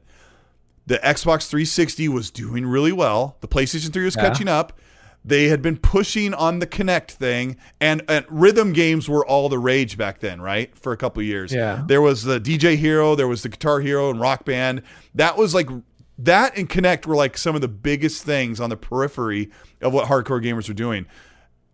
The 0.86 0.98
Xbox 1.00 1.48
360 1.50 2.08
was 2.10 2.32
doing 2.32 2.66
really 2.66 2.92
well. 2.92 3.38
The 3.42 3.48
PlayStation 3.48 3.92
3 3.92 4.06
was 4.06 4.16
Yeah. 4.16 4.22
catching 4.30 4.48
up. 4.48 4.80
They 5.28 5.50
had 5.50 5.62
been 5.62 5.78
pushing 5.78 6.34
on 6.34 6.60
the 6.60 6.68
Kinect 6.68 7.12
thing, 7.12 7.58
and, 7.82 8.02
and 8.08 8.26
rhythm 8.30 8.74
games 8.74 9.10
were 9.10 9.26
all 9.26 9.50
the 9.50 9.60
rage 9.60 9.98
back 9.98 10.20
then, 10.20 10.42
right? 10.42 10.76
For 10.78 10.94
a 10.94 10.98
couple 10.98 11.22
years. 11.22 11.54
Yeah. 11.54 11.84
There 11.86 12.02
was 12.02 12.24
the 12.24 12.40
DJ 12.40 12.78
Hero, 12.78 13.14
there 13.14 13.28
was 13.28 13.44
the 13.44 13.50
Guitar 13.50 13.82
Hero 13.82 14.10
and 14.10 14.20
Rock 14.20 14.46
Band. 14.46 14.82
That 15.14 15.38
was 15.38 15.54
like 15.54 15.70
that 16.18 16.58
and 16.58 16.70
Kinect 16.70 17.06
were 17.06 17.16
like 17.16 17.38
some 17.38 17.56
of 17.56 17.62
the 17.62 17.68
biggest 17.68 18.24
things 18.24 18.60
on 18.60 18.70
the 18.70 18.78
periphery 18.78 19.52
of 19.82 19.94
what 19.94 20.08
hardcore 20.08 20.44
gamers 20.44 20.68
were 20.68 20.74
doing. 20.74 21.06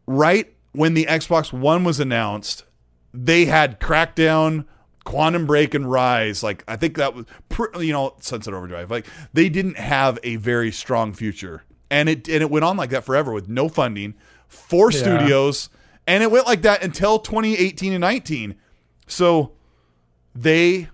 Right 0.06 0.54
when 0.74 0.96
the 0.96 1.06
Xbox 1.06 1.54
One 1.54 1.84
was 1.84 2.00
announced, 2.00 2.64
they 3.14 3.46
had 3.46 3.80
Crackdown, 3.80 4.66
Quantum 5.06 5.46
Break, 5.46 5.74
and 5.74 5.90
Rise. 5.90 6.44
Like 6.44 6.64
I 6.68 6.76
think 6.76 6.98
that 6.98 7.14
was, 7.14 7.26
pr- 7.50 7.80
you 7.80 7.94
know, 7.94 8.16
Sunset 8.20 8.54
Overdrive. 8.54 8.92
Like 8.92 9.06
they 9.32 9.48
didn't 9.48 9.78
have 9.78 10.20
a 10.24 10.38
very 10.38 10.72
strong 10.72 11.14
future, 11.14 11.64
and 11.94 12.10
it 12.10 12.28
and 12.28 12.42
it 12.42 12.50
went 12.50 12.66
on 12.66 12.76
like 12.76 12.90
that 12.90 13.04
forever 13.06 13.32
with 13.32 13.48
no 13.48 13.70
funding, 13.70 14.16
four 14.48 14.92
Yeah. 14.92 15.00
studios, 15.00 15.70
and 16.08 16.24
it 16.24 16.32
went 16.32 16.48
like 16.48 16.64
that 16.64 16.84
until 16.84 17.20
2018 17.20 17.94
and 17.94 18.02
19. 18.02 18.56
So 19.08 19.52
they, 20.36 20.88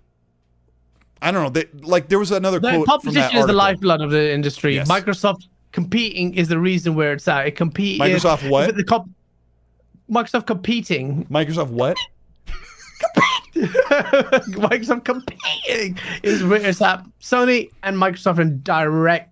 I 1.21 1.31
don't 1.31 1.43
know, 1.43 1.49
they 1.49 1.65
like 1.81 2.09
there 2.09 2.19
was 2.19 2.31
another 2.31 2.59
The 2.59 2.69
quote 2.83 3.01
from 3.01 3.13
that 3.13 3.31
competition 3.31 3.37
is 3.39 3.45
the 3.47 3.53
lifeblood 3.53 4.01
of 4.01 4.11
the 4.11 4.31
industry. 4.33 4.75
Yes. 4.75 4.89
Microsoft 4.89 5.47
competing 5.71 6.33
is 6.33 6.47
the 6.49 6.59
reason 6.59 6.95
where 6.95 7.13
it's 7.13 7.27
at. 7.27 7.47
It 7.47 7.55
compete. 7.55 8.01
Microsoft 8.01 8.49
what? 8.49 8.75
Comp- 8.87 9.09
Microsoft 10.11 10.47
competing. 10.47 11.25
Microsoft 11.27 11.69
what? 11.69 11.95
Microsoft 13.55 15.05
competing 15.05 15.97
is 16.23 16.43
where 16.43 16.61
it's 16.65 16.81
at. 16.81 17.03
Sony 17.21 17.69
and 17.83 17.95
Microsoft 17.95 18.39
in 18.39 18.61
direct, 18.63 19.28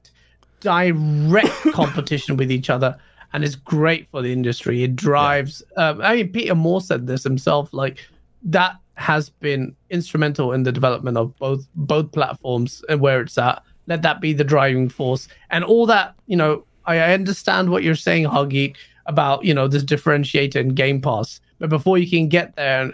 direct 0.60 1.54
competition 1.74 2.38
with 2.38 2.52
each 2.52 2.70
other, 2.70 2.98
and 3.34 3.44
it's 3.44 3.56
great 3.56 4.08
for 4.10 4.22
the 4.22 4.32
industry. 4.32 4.84
It 4.84 4.96
drives. 4.96 5.64
Um, 5.76 6.02
I 6.02 6.18
mean, 6.18 6.32
Peter 6.32 6.56
Moore 6.56 6.82
said 6.82 7.08
this 7.08 7.24
himself. 7.24 7.74
Like 7.74 7.98
that 8.44 8.76
has 8.96 9.30
been 9.30 9.76
instrumental 9.90 10.54
in 10.54 10.64
the 10.64 10.72
development 10.72 11.18
of 11.18 11.36
both 11.38 11.68
both 11.76 12.12
platforms 12.12 12.84
and 12.90 13.00
where 13.00 13.22
it's 13.22 13.38
at. 13.38 13.62
Let 13.88 14.02
that 14.02 14.20
be 14.20 14.34
the 14.34 14.44
driving 14.44 14.90
force, 14.90 15.28
and 15.50 15.64
all 15.64 15.86
that. 15.88 16.16
You 16.26 16.38
know, 16.38 16.66
I, 16.86 16.98
I 16.98 17.14
understand 17.14 17.70
what 17.70 17.84
you're 17.84 17.96
saying, 17.96 18.26
Huggy, 18.26 18.76
about 19.06 19.44
you 19.44 19.54
know 19.54 19.68
this 19.68 19.84
differentiator 19.84 20.56
in 20.56 20.70
Game 20.70 21.02
Pass, 21.02 21.40
but 21.60 21.70
before 21.70 21.98
you 21.98 22.10
can 22.10 22.28
get 22.28 22.56
there 22.56 22.92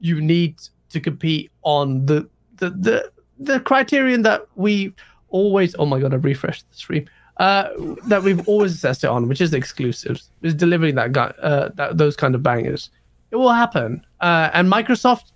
you 0.00 0.20
need 0.20 0.56
to 0.90 1.00
compete 1.00 1.50
on 1.62 2.04
the 2.06 2.28
the 2.56 2.70
the, 2.70 3.12
the 3.38 3.60
criterion 3.60 4.22
that 4.22 4.46
we 4.56 4.92
always 5.32 5.74
oh 5.78 5.86
my 5.86 5.98
god 6.00 6.12
i 6.14 6.16
refreshed 6.16 6.70
the 6.70 6.76
stream. 6.76 7.06
Uh 7.38 7.68
that 8.06 8.22
we've 8.22 8.46
always 8.46 8.72
assessed 8.74 9.04
it 9.04 9.08
on 9.08 9.28
which 9.28 9.40
is 9.40 9.52
exclusives 9.54 10.30
is 10.42 10.54
delivering 10.54 10.94
that 10.94 11.12
guy 11.12 11.32
uh 11.42 11.70
that, 11.74 11.98
those 11.98 12.16
kind 12.16 12.34
of 12.34 12.42
bangers. 12.42 12.90
It 13.30 13.36
will 13.36 13.52
happen. 13.52 14.04
Uh 14.20 14.50
and 14.52 14.70
microsoft 14.70 15.32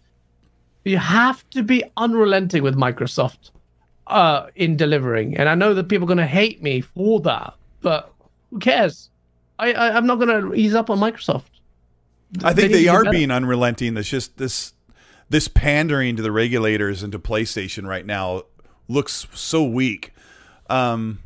you 0.85 0.99
have 0.99 1.49
to 1.51 1.63
be 1.63 1.83
unrelenting 1.97 2.63
with 2.63 2.77
microsoft 2.77 3.51
uh 4.07 4.47
in 4.55 4.77
delivering. 4.77 5.37
And 5.37 5.49
i 5.49 5.55
know 5.55 5.75
that 5.75 5.89
people 5.89 6.05
are 6.05 6.13
going 6.15 6.19
to 6.19 6.27
hate 6.27 6.63
me 6.63 6.81
for 6.81 7.21
that 7.21 7.55
but 7.81 8.13
who 8.51 8.59
cares? 8.59 9.11
I, 9.59 9.73
I 9.73 9.97
i'm 9.97 10.07
not 10.07 10.17
going 10.17 10.29
to 10.29 10.55
ease 10.55 10.75
up 10.75 10.91
on 10.91 10.99
microsoft. 10.99 11.51
I 12.45 12.53
think 12.53 12.73
need 12.73 12.79
they 12.79 12.89
are 12.89 13.11
being 13.11 13.31
unrelenting. 13.31 13.95
There's 13.95 14.09
just 14.09 14.37
this 14.37 14.75
this 15.29 15.49
pandering 15.49 16.17
to 16.17 16.23
the 16.23 16.33
regulators 16.33 17.03
and 17.03 17.13
to 17.13 17.19
PlayStation 17.19 17.87
right 17.87 18.07
now 18.07 18.43
looks 18.89 19.27
so 19.33 19.65
weak. 19.65 20.13
Um, 20.69 21.21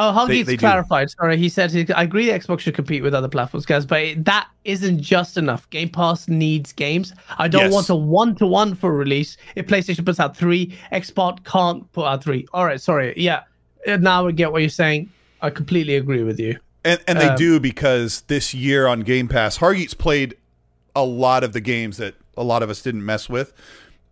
Oh, 0.00 0.12
Huggies 0.14 0.44
they 0.44 0.52
do. 0.54 0.58
clarified. 0.58 1.10
Sorry, 1.10 1.36
he 1.36 1.48
said 1.48 1.72
he, 1.72 1.92
I 1.92 2.04
agree 2.04 2.26
the 2.26 2.38
Xbox 2.38 2.60
should 2.60 2.76
compete 2.76 3.02
with 3.02 3.14
other 3.14 3.26
platforms, 3.26 3.66
guys, 3.66 3.84
but 3.84 4.24
that 4.24 4.46
isn't 4.64 5.00
just 5.00 5.36
enough. 5.36 5.68
Game 5.70 5.88
Pass 5.88 6.28
needs 6.28 6.72
games. 6.72 7.12
I 7.36 7.48
don't 7.48 7.62
Yes. 7.64 7.72
want 7.72 7.88
a 7.88 7.96
one 7.96 8.36
to 8.36 8.46
one 8.46 8.76
for 8.76 8.94
release. 8.94 9.36
If 9.56 9.66
PlayStation 9.66 10.04
puts 10.06 10.20
out 10.20 10.36
three, 10.36 10.72
Xbox 10.92 11.42
can't 11.42 11.90
put 11.94 12.04
out 12.06 12.22
three. 12.22 12.46
All 12.52 12.64
right, 12.64 12.80
sorry. 12.80 13.12
Yeah, 13.16 13.40
Uh, 13.88 13.96
now 13.96 14.28
I 14.28 14.30
get 14.30 14.52
what 14.52 14.60
you're 14.60 14.68
saying. 14.70 15.08
I 15.42 15.50
completely 15.50 15.96
agree 15.96 16.22
with 16.22 16.38
you. 16.38 16.58
and 16.84 17.00
and 17.08 17.18
they 17.18 17.28
Um, 17.30 17.36
do 17.36 17.58
because 17.58 18.20
this 18.28 18.54
year 18.54 18.86
on 18.86 19.00
Game 19.00 19.26
Pass, 19.26 19.58
Hargeet's 19.58 19.94
played 19.94 20.36
a 20.94 21.04
lot 21.04 21.42
of 21.42 21.52
the 21.52 21.60
games 21.60 21.96
that 21.96 22.14
a 22.36 22.44
lot 22.44 22.62
of 22.62 22.70
us 22.70 22.82
didn't 22.82 23.04
mess 23.04 23.28
with, 23.28 23.52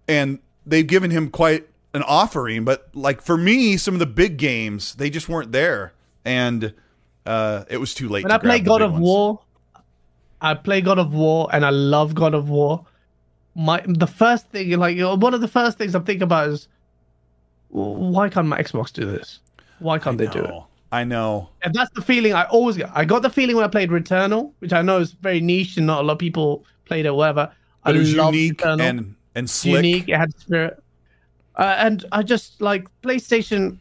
and 0.09 0.40
they've 0.66 0.86
given 0.86 1.12
him 1.12 1.31
quite 1.31 1.66
an 1.97 2.02
offering. 2.02 2.64
But 2.64 2.89
like 2.94 3.20
for 3.20 3.36
me, 3.36 3.77
some 3.77 3.94
of 3.94 4.01
the 4.01 4.06
big 4.06 4.36
games 4.36 4.94
they 4.94 5.10
just 5.10 5.28
weren't 5.28 5.52
there, 5.52 5.94
and 6.24 6.74
uh, 7.24 7.64
it 7.68 7.78
was 7.78 7.94
too 7.94 8.09
late. 8.09 8.24
When 8.24 8.31
to 8.31 8.36
I 8.36 8.39
play 8.39 8.60
God 8.60 8.82
of 8.82 8.93
ones. 8.93 9.02
War, 9.02 9.40
I 10.40 10.55
play 10.55 10.81
God 10.81 10.98
of 10.98 11.12
War 11.12 11.48
and 11.52 11.64
I 11.64 11.70
love 11.70 12.14
God 12.14 12.35
of 12.35 12.48
War. 12.48 12.85
My 13.55 13.82
the 13.86 14.06
first 14.06 14.48
thing, 14.51 14.70
like 14.78 14.98
one 14.98 15.35
of 15.35 15.40
the 15.40 15.48
first 15.48 15.78
things 15.78 15.94
I'm 15.94 16.05
thinking 16.05 16.24
about 16.24 16.48
is 16.48 16.68
why 17.68 18.28
can't 18.28 18.47
my 18.47 18.60
Xbox 18.60 18.93
do 18.93 19.06
this? 19.06 19.40
Why 19.78 19.98
can't 19.98 20.18
they 20.18 20.27
do 20.27 20.44
it? 20.44 20.55
I 20.93 21.05
know. 21.05 21.51
And 21.62 21.74
that's 21.74 21.90
the 21.94 22.02
feeling 22.02 22.32
I 22.32 22.44
always 22.44 22.77
get. 22.77 22.90
I 22.94 23.05
got 23.05 23.23
the 23.23 23.31
feeling 23.31 23.56
when 23.56 23.64
I 23.64 23.68
played 23.68 23.90
Returnal, 23.90 24.52
which 24.60 24.73
I 24.73 24.82
know 24.82 24.98
is 24.98 25.12
very 25.12 25.40
niche 25.40 25.77
and 25.77 25.86
not 25.86 26.01
a 26.01 26.06
lot 26.06 26.14
of 26.14 26.18
people 26.18 26.64
played 26.85 27.06
it, 27.06 27.14
whatever. 27.14 27.52
But 27.82 27.94
I 27.94 27.97
it 27.97 28.01
was 28.01 28.12
unique 28.12 28.59
Returnal. 28.59 28.81
and 28.81 29.14
and 29.35 29.51
slick. 29.51 29.85
unique. 29.85 30.09
It 30.09 30.16
had 30.16 30.39
spirit. 30.39 30.82
Uh, 31.57 31.77
and 31.78 32.05
I 32.12 32.23
just 32.23 32.61
like 32.61 32.87
PlayStation, 33.03 33.78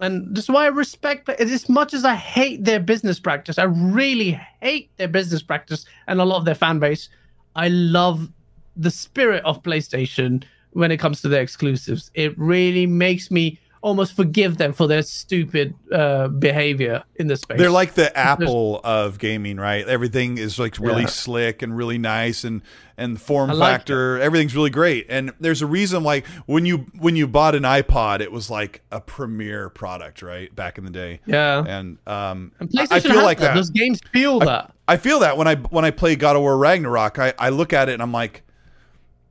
and 0.00 0.34
that's 0.36 0.48
why 0.48 0.64
I 0.64 0.68
respect. 0.68 1.28
As 1.28 1.68
much 1.68 1.94
as 1.94 2.04
I 2.04 2.14
hate 2.14 2.64
their 2.64 2.80
business 2.80 3.18
practice, 3.18 3.58
I 3.58 3.64
really 3.64 4.40
hate 4.60 4.90
their 4.96 5.08
business 5.08 5.42
practice 5.42 5.84
and 6.06 6.20
a 6.20 6.24
lot 6.24 6.38
of 6.38 6.44
their 6.44 6.54
fan 6.54 6.78
base. 6.78 7.08
I 7.56 7.68
love 7.68 8.30
the 8.76 8.90
spirit 8.90 9.42
of 9.44 9.62
PlayStation 9.62 10.44
when 10.72 10.92
it 10.92 10.98
comes 10.98 11.22
to 11.22 11.28
their 11.28 11.40
exclusives. 11.40 12.10
It 12.14 12.38
really 12.38 12.86
makes 12.86 13.30
me 13.30 13.58
almost 13.86 14.16
forgive 14.16 14.56
them 14.58 14.72
for 14.72 14.88
their 14.88 15.00
stupid 15.02 15.72
uh, 15.92 16.26
behavior 16.26 17.04
in 17.14 17.28
the 17.28 17.36
space. 17.36 17.56
They're 17.56 17.70
like 17.70 17.94
the 17.94 18.14
Apple 18.18 18.80
of 18.82 19.18
gaming, 19.20 19.58
right? 19.58 19.86
Everything 19.86 20.38
is 20.38 20.58
like 20.58 20.76
really 20.80 21.02
Yeah. 21.02 21.06
slick 21.08 21.62
and 21.62 21.76
really 21.76 21.96
nice, 21.96 22.42
and 22.42 22.62
and 22.98 23.20
form 23.20 23.50
I 23.50 23.52
like 23.52 23.72
factor. 23.74 24.20
Everything's 24.20 24.56
really 24.56 24.70
great. 24.70 25.06
And 25.08 25.32
there's 25.38 25.62
a 25.62 25.66
reason, 25.66 26.02
like 26.02 26.26
when 26.46 26.66
you 26.66 26.86
when 26.98 27.14
you 27.14 27.28
bought 27.28 27.54
an 27.54 27.62
iPod, 27.62 28.20
it 28.20 28.32
was 28.32 28.50
like 28.50 28.82
a 28.90 29.00
premier 29.00 29.68
product, 29.70 30.20
right? 30.20 30.52
Back 30.54 30.78
in 30.78 30.84
the 30.84 30.90
day. 30.90 31.20
yeah. 31.24 31.62
And 31.64 31.98
um, 32.08 32.50
And 32.58 32.68
I- 32.76 32.86
PlayStation 32.86 32.92
I 32.92 33.00
feel 33.00 33.22
like 33.22 33.38
that. 33.38 33.48
that. 33.48 33.54
Those 33.54 33.70
games 33.70 34.00
feel 34.12 34.40
that. 34.40 34.72
I 34.88 34.96
feel 34.96 35.20
that 35.20 35.36
when 35.36 35.46
I 35.46 35.54
when 35.54 35.84
I 35.84 35.92
play 35.92 36.16
God 36.16 36.34
of 36.34 36.42
War 36.42 36.58
Ragnarok, 36.58 37.20
I, 37.20 37.34
I 37.38 37.50
look 37.50 37.72
at 37.72 37.88
it 37.88 37.92
and 37.92 38.02
I'm 38.02 38.12
like, 38.12 38.42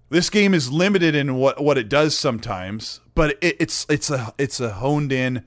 this 0.10 0.30
game 0.30 0.54
is 0.54 0.72
limited 0.72 1.14
in 1.14 1.36
what 1.36 1.62
what 1.62 1.78
it 1.78 1.90
does 1.90 2.18
sometimes, 2.18 3.02
but 3.16 3.32
it, 3.42 3.56
it's 3.60 3.86
it's 3.90 4.10
a 4.10 4.34
it's 4.38 4.60
a 4.60 4.74
honed 4.74 5.12
in 5.12 5.44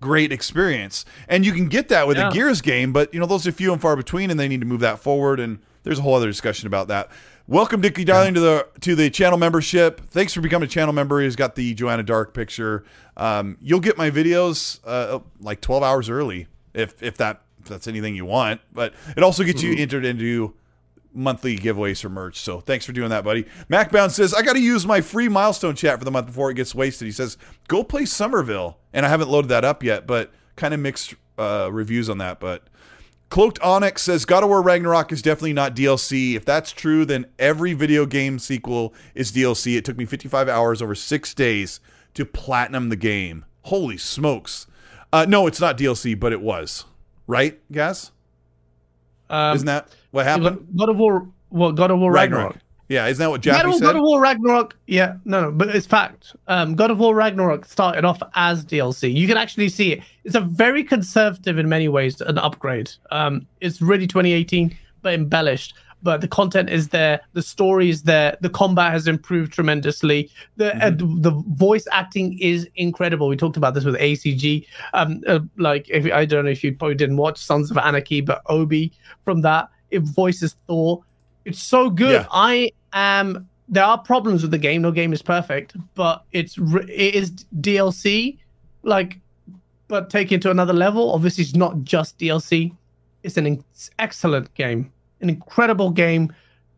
great 0.00 0.32
experience, 0.32 1.04
and 1.28 1.46
you 1.46 1.52
can 1.52 1.68
get 1.68 1.88
that 1.88 2.06
with 2.08 2.16
Yeah. 2.18 2.28
a 2.28 2.32
Gears 2.32 2.60
game, 2.60 2.92
but 2.92 3.14
you 3.14 3.20
know 3.20 3.26
those 3.26 3.46
are 3.46 3.52
few 3.52 3.72
and 3.72 3.80
far 3.80 3.96
between, 3.96 4.30
and 4.30 4.38
they 4.38 4.48
need 4.48 4.60
to 4.60 4.66
move 4.66 4.80
that 4.80 4.98
forward. 4.98 5.40
And 5.40 5.60
there's 5.84 5.98
a 5.98 6.02
whole 6.02 6.14
other 6.14 6.26
discussion 6.26 6.66
about 6.66 6.88
that. 6.88 7.08
Welcome, 7.48 7.80
Dickie 7.80 8.04
Darling, 8.04 8.34
to 8.34 8.40
the 8.40 8.66
to 8.80 8.94
the 8.94 9.10
channel 9.10 9.38
membership. 9.38 10.00
Thanks 10.10 10.32
for 10.32 10.40
becoming 10.40 10.66
a 10.66 10.70
channel 10.70 10.92
member. 10.92 11.20
He's 11.20 11.36
got 11.36 11.54
the 11.54 11.74
Joanna 11.74 12.02
Dark 12.02 12.34
picture. 12.34 12.84
Um, 13.16 13.56
you'll 13.60 13.80
get 13.80 13.96
my 13.98 14.10
videos 14.10 14.78
uh, 14.84 15.18
like 15.40 15.60
12 15.60 15.82
hours 15.82 16.08
early 16.10 16.46
if 16.74 17.02
if 17.02 17.16
that 17.18 17.42
if 17.60 17.68
that's 17.68 17.86
anything 17.88 18.14
you 18.16 18.24
want. 18.24 18.60
But 18.72 18.94
it 19.16 19.22
also 19.22 19.44
gets 19.44 19.62
you 19.62 19.74
entered 19.76 20.04
into 20.04 20.54
monthly 21.14 21.56
giveaways 21.56 22.00
for 22.00 22.08
merch. 22.08 22.40
So 22.40 22.60
thanks 22.60 22.84
for 22.86 22.92
doing 22.92 23.10
that, 23.10 23.24
buddy. 23.24 23.44
MacBound 23.70 24.10
says, 24.10 24.34
I 24.34 24.42
got 24.42 24.54
to 24.54 24.60
use 24.60 24.86
my 24.86 25.00
free 25.00 25.28
milestone 25.28 25.74
chat 25.74 25.98
for 25.98 26.04
the 26.04 26.10
month 26.10 26.26
before 26.26 26.50
it 26.50 26.54
gets 26.54 26.74
wasted. 26.74 27.06
He 27.06 27.12
says, 27.12 27.36
go 27.68 27.82
play 27.82 28.04
Somerville. 28.04 28.78
And 28.92 29.06
I 29.06 29.08
haven't 29.08 29.30
loaded 29.30 29.48
that 29.48 29.64
up 29.64 29.82
yet, 29.82 30.06
but 30.06 30.32
kind 30.56 30.74
of 30.74 30.80
mixed 30.80 31.14
uh, 31.38 31.68
reviews 31.72 32.10
on 32.10 32.18
that. 32.18 32.40
But 32.40 32.64
Cloaked 33.30 33.58
Onyx 33.60 34.02
says, 34.02 34.24
God 34.26 34.42
of 34.42 34.50
War 34.50 34.60
Ragnarok 34.60 35.12
is 35.12 35.22
definitely 35.22 35.54
not 35.54 35.74
DLC. 35.74 36.34
If 36.34 36.44
that's 36.44 36.72
true, 36.72 37.04
then 37.04 37.26
every 37.38 37.72
video 37.72 38.04
game 38.04 38.38
sequel 38.38 38.92
is 39.14 39.32
DLC. 39.32 39.76
It 39.76 39.84
took 39.84 39.96
me 39.96 40.04
55 40.04 40.48
hours 40.48 40.82
over 40.82 40.94
six 40.94 41.32
days 41.32 41.80
to 42.14 42.26
platinum 42.26 42.90
the 42.90 42.96
game. 42.96 43.46
Holy 43.62 43.96
smokes. 43.96 44.66
Uh, 45.12 45.24
no, 45.28 45.46
it's 45.46 45.60
not 45.60 45.78
DLC, 45.78 46.18
but 46.18 46.32
it 46.32 46.40
was. 46.40 46.84
Right, 47.26 47.58
guys? 47.72 48.10
Um, 49.30 49.56
Isn't 49.56 49.66
that 49.66 49.88
what 50.12 50.24
happened? 50.24 50.66
God 50.76 50.88
of 50.88 50.98
War, 50.98 51.28
well, 51.50 51.72
God 51.72 51.90
of 51.90 51.98
War 51.98 52.12
Ragnarok. 52.12 52.56
Yeah, 52.88 53.06
isn't 53.06 53.22
that 53.22 53.30
what 53.30 53.40
God 53.40 53.64
of, 53.64 53.74
said? 53.74 53.82
God 53.82 53.96
of 53.96 54.02
War 54.02 54.20
Ragnarok. 54.20 54.76
Yeah, 54.86 55.16
no, 55.24 55.42
no, 55.42 55.50
but 55.50 55.74
it's 55.74 55.86
fact. 55.86 56.36
Um, 56.46 56.74
God 56.74 56.90
of 56.90 56.98
War 56.98 57.14
Ragnarok 57.14 57.64
started 57.64 58.04
off 58.04 58.22
as 58.34 58.64
DLC. 58.64 59.12
You 59.12 59.26
can 59.26 59.38
actually 59.38 59.70
see 59.70 59.92
it. 59.92 60.02
It's 60.24 60.34
a 60.34 60.40
very 60.40 60.84
conservative 60.84 61.58
in 61.58 61.68
many 61.68 61.88
ways, 61.88 62.20
an 62.20 62.36
upgrade. 62.36 62.90
Um, 63.10 63.46
it's 63.62 63.80
really 63.80 64.06
2018, 64.06 64.76
but 65.00 65.14
embellished. 65.14 65.74
But 66.02 66.20
the 66.20 66.28
content 66.28 66.68
is 66.68 66.88
there, 66.88 67.20
the 67.32 67.42
story 67.42 67.88
is 67.88 68.02
there, 68.02 68.36
the 68.40 68.50
combat 68.50 68.92
has 68.92 69.06
improved 69.06 69.52
tremendously. 69.52 70.28
The 70.56 70.76
uh, 70.84 70.90
the 70.90 71.30
voice 71.54 71.86
acting 71.92 72.38
is 72.40 72.68
incredible. 72.74 73.28
We 73.28 73.36
talked 73.36 73.56
about 73.56 73.74
this 73.74 73.84
with 73.84 73.94
ACG. 73.94 74.66
Um, 74.94 75.22
uh, 75.28 75.38
like 75.56 75.88
if 75.88 76.12
I 76.12 76.24
don't 76.24 76.44
know 76.44 76.50
if 76.50 76.64
you 76.64 76.74
probably 76.74 76.96
didn't 76.96 77.18
watch 77.18 77.38
Sons 77.38 77.70
of 77.70 77.78
Anarchy, 77.78 78.20
but 78.20 78.42
Opie 78.46 78.92
from 79.24 79.42
that 79.42 79.68
it 79.92 80.00
voices 80.00 80.56
Thor. 80.66 81.04
It's 81.44 81.62
so 81.62 81.90
good. 81.90 82.22
Yeah. 82.22 82.26
I 82.32 82.72
am. 82.92 83.48
There 83.68 83.84
are 83.84 83.98
problems 83.98 84.42
with 84.42 84.50
the 84.50 84.58
game. 84.58 84.82
No 84.82 84.90
game 84.90 85.12
is 85.12 85.22
perfect, 85.22 85.76
but 85.94 86.24
it's 86.32 86.58
it 86.58 87.14
is 87.14 87.30
DLC. 87.60 88.38
Like, 88.82 89.20
but 89.88 90.10
take 90.10 90.32
it 90.32 90.42
to 90.42 90.50
another 90.50 90.72
level. 90.72 91.12
Obviously, 91.12 91.44
it's 91.44 91.54
not 91.54 91.84
just 91.84 92.18
DLC. 92.18 92.74
It's 93.22 93.36
an 93.36 93.46
in- 93.46 93.64
excellent 93.98 94.52
game, 94.54 94.92
an 95.20 95.28
incredible 95.28 95.90
game. 95.90 96.32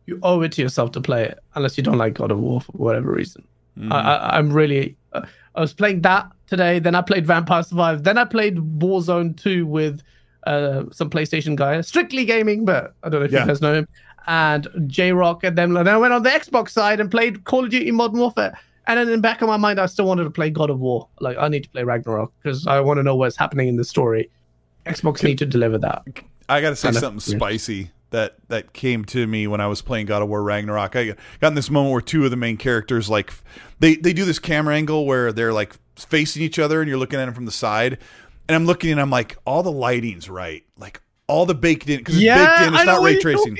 You 0.05 0.19
owe 0.21 0.41
it 0.41 0.51
to 0.53 0.61
yourself 0.61 0.91
to 0.91 1.01
play 1.01 1.25
it, 1.25 1.39
unless 1.55 1.77
you 1.77 1.83
don't 1.83 1.97
like 1.97 2.13
God 2.13 2.31
of 2.31 2.39
War 2.39 2.61
for 2.61 2.71
whatever 2.73 3.11
reason. 3.11 3.43
Mm-hmm. 3.77 3.91
I, 3.91 4.37
I'm 4.37 4.53
really. 4.53 4.95
Uh, 5.13 5.25
I 5.55 5.61
was 5.61 5.73
playing 5.73 6.01
that 6.01 6.29
today. 6.47 6.79
Then 6.79 6.95
I 6.95 7.01
played 7.01 7.25
Vampire 7.25 7.63
Survive. 7.63 8.03
Then 8.03 8.17
I 8.17 8.25
played 8.25 8.57
Warzone 8.57 9.41
2 9.41 9.65
with 9.65 10.01
uh, 10.45 10.83
some 10.91 11.09
PlayStation 11.09 11.55
guy, 11.55 11.79
strictly 11.81 12.25
gaming, 12.25 12.65
but 12.65 12.93
I 13.03 13.09
don't 13.09 13.21
know 13.21 13.25
if 13.25 13.31
Yeah. 13.31 13.41
you 13.41 13.47
guys 13.47 13.61
know 13.61 13.73
him. 13.73 13.87
And 14.27 14.67
J 14.87 15.11
Rock, 15.11 15.43
and 15.43 15.55
then, 15.57 15.73
then 15.73 15.87
I 15.87 15.97
went 15.97 16.13
on 16.13 16.23
the 16.23 16.29
Xbox 16.29 16.69
side 16.69 16.99
and 16.99 17.11
played 17.11 17.43
Call 17.43 17.63
of 17.65 17.69
Duty 17.71 17.91
Modern 17.91 18.19
Warfare. 18.19 18.57
And 18.87 18.99
then 18.99 19.07
in 19.07 19.13
the 19.13 19.21
back 19.21 19.41
of 19.41 19.47
my 19.47 19.57
mind, 19.57 19.79
I 19.79 19.85
still 19.87 20.05
wanted 20.05 20.23
to 20.25 20.29
play 20.29 20.49
God 20.49 20.69
of 20.69 20.79
War. 20.79 21.07
Like 21.19 21.37
I 21.37 21.47
need 21.47 21.63
to 21.63 21.69
play 21.69 21.83
Ragnarok 21.83 22.31
because 22.41 22.65
I 22.67 22.79
want 22.79 22.97
to 22.97 23.03
know 23.03 23.15
what's 23.15 23.35
happening 23.35 23.67
in 23.67 23.75
the 23.77 23.83
story. 23.83 24.29
Xbox 24.85 25.23
need 25.23 25.37
to 25.39 25.45
deliver 25.45 25.77
that. 25.79 26.03
I 26.47 26.61
got 26.61 26.69
to 26.71 26.75
say 26.75 26.89
Kinda, 26.89 26.99
something 26.99 27.33
yeah. 27.33 27.37
spicy 27.39 27.91
that 28.11 28.35
that 28.49 28.73
came 28.73 29.03
to 29.05 29.25
me 29.25 29.47
when 29.47 29.59
I 29.59 29.67
was 29.67 29.81
playing 29.81 30.05
God 30.05 30.21
of 30.21 30.29
War 30.29 30.43
Ragnarok. 30.43 30.95
I 30.95 31.15
got 31.41 31.47
in 31.49 31.55
this 31.55 31.69
moment 31.71 31.91
where 31.93 32.01
two 32.01 32.23
of 32.25 32.31
the 32.31 32.37
main 32.37 32.57
characters 32.57 33.09
like 33.09 33.33
they 33.79 33.95
they 33.95 34.13
do 34.13 34.23
this 34.25 34.39
camera 34.39 34.75
angle 34.75 35.05
where 35.07 35.31
they're 35.33 35.53
like 35.53 35.75
facing 35.95 36.43
each 36.43 36.59
other 36.59 36.81
and 36.81 36.87
you're 36.89 36.99
looking 36.99 37.19
at 37.19 37.25
them 37.25 37.33
from 37.33 37.45
the 37.45 37.51
side, 37.51 37.97
and 38.47 38.55
I'm 38.55 38.65
looking 38.65 38.91
and 38.91 39.01
I'm 39.01 39.09
like, 39.09 39.37
all 39.45 39.63
the 39.63 39.71
lighting's 39.71 40.29
right, 40.29 40.63
like 40.77 41.01
all 41.27 41.45
the 41.45 41.55
baked 41.55 41.89
in 41.89 41.97
because 41.97 42.15
it's 42.15 42.23
baked 42.23 42.67
in. 42.67 42.73
It's 42.75 42.85
not 42.85 43.01
ray 43.01 43.19
tracing. 43.19 43.57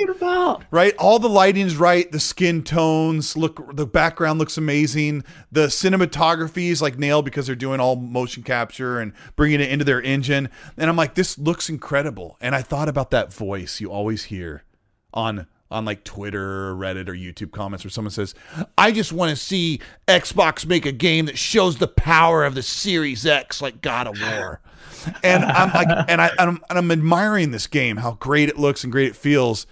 right? 0.72 0.96
All 0.98 1.18
the 1.18 1.30
lighting's 1.30 1.76
right. 1.76 2.12
The 2.12 2.20
skin 2.20 2.64
tones 2.64 3.36
look. 3.36 3.76
The 3.76 3.88
background 3.88 4.40
looks 4.40 4.58
amazing. 4.58 5.24
The 5.52 5.68
cinematography 5.68 6.70
is 6.70 6.82
like 6.82 7.00
nailed 7.00 7.26
because 7.26 7.48
they're 7.48 7.56
doing 7.56 7.80
all 7.80 7.96
motion 7.96 8.44
capture 8.44 9.00
and 9.00 9.14
bringing 9.36 9.62
it 9.62 9.70
into 9.70 9.84
their 9.86 10.02
engine. 10.02 10.50
And 10.78 10.90
I'm 10.90 10.96
like, 10.96 11.16
this 11.16 11.38
looks 11.40 11.70
incredible. 11.70 12.38
And 12.40 12.54
I 12.54 12.62
thought 12.62 12.88
about 12.90 13.10
that 13.12 13.34
voice 13.34 13.82
you 13.82 13.92
always 13.92 14.26
hear 14.26 14.64
on 15.14 15.48
on 15.72 15.84
like 15.86 16.04
Twitter 16.04 16.70
or 16.70 16.76
Reddit 16.76 17.10
or 17.10 17.14
YouTube 17.14 17.52
comments 17.52 17.84
where 17.84 17.90
someone 17.90 18.12
says, 18.12 18.36
"I 18.78 18.92
just 18.92 19.12
want 19.12 19.32
to 19.32 19.36
see 19.36 19.82
Xbox 20.08 20.68
make 20.68 20.86
a 20.86 20.92
game 20.92 21.26
that 21.26 21.40
shows 21.40 21.78
the 21.78 21.88
power 21.88 22.46
of 22.46 22.54
the 22.54 22.62
Series 22.62 23.26
X, 23.26 23.60
like 23.62 23.82
God 23.82 24.06
of 24.06 24.22
War." 24.22 24.62
And 25.24 25.44
I'm 25.44 25.72
like, 25.74 25.88
and 26.10 26.22
I 26.22 26.28
and 26.40 26.50
I'm, 26.50 26.60
and 26.70 26.78
I'm 26.78 26.92
admiring 26.92 27.52
this 27.52 27.68
game, 27.68 27.98
how 27.98 28.12
great 28.14 28.50
it 28.50 28.58
looks 28.58 28.84
and 28.84 28.92
great 28.92 29.08
it 29.10 29.16
feels, 29.16 29.68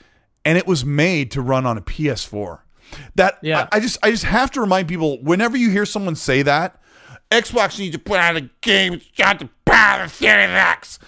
and 0.46 0.58
it 0.58 0.68
was 0.68 0.86
made 0.86 1.32
to 1.32 1.42
run 1.42 1.66
on 1.66 1.78
a 1.78 1.82
PS4. 1.82 2.60
That 3.16 3.40
Yeah. 3.42 3.68
I, 3.72 3.78
I 3.78 3.80
just 3.80 3.98
I 4.04 4.12
just 4.12 4.26
have 4.26 4.52
to 4.52 4.62
remind 4.62 4.88
people 4.88 5.22
whenever 5.22 5.58
you 5.58 5.70
hear 5.70 5.86
someone 5.86 6.16
say 6.16 6.42
that, 6.44 6.80
Xbox 7.32 7.80
needs 7.80 7.96
to 7.96 8.00
put 8.02 8.20
out 8.20 8.36
a 8.36 8.50
game 8.62 9.02
got 9.18 9.40
the 9.40 9.50
power 9.66 10.04
of 10.04 10.10
the 10.12 10.16
Series 10.16 10.50
X 10.50 11.00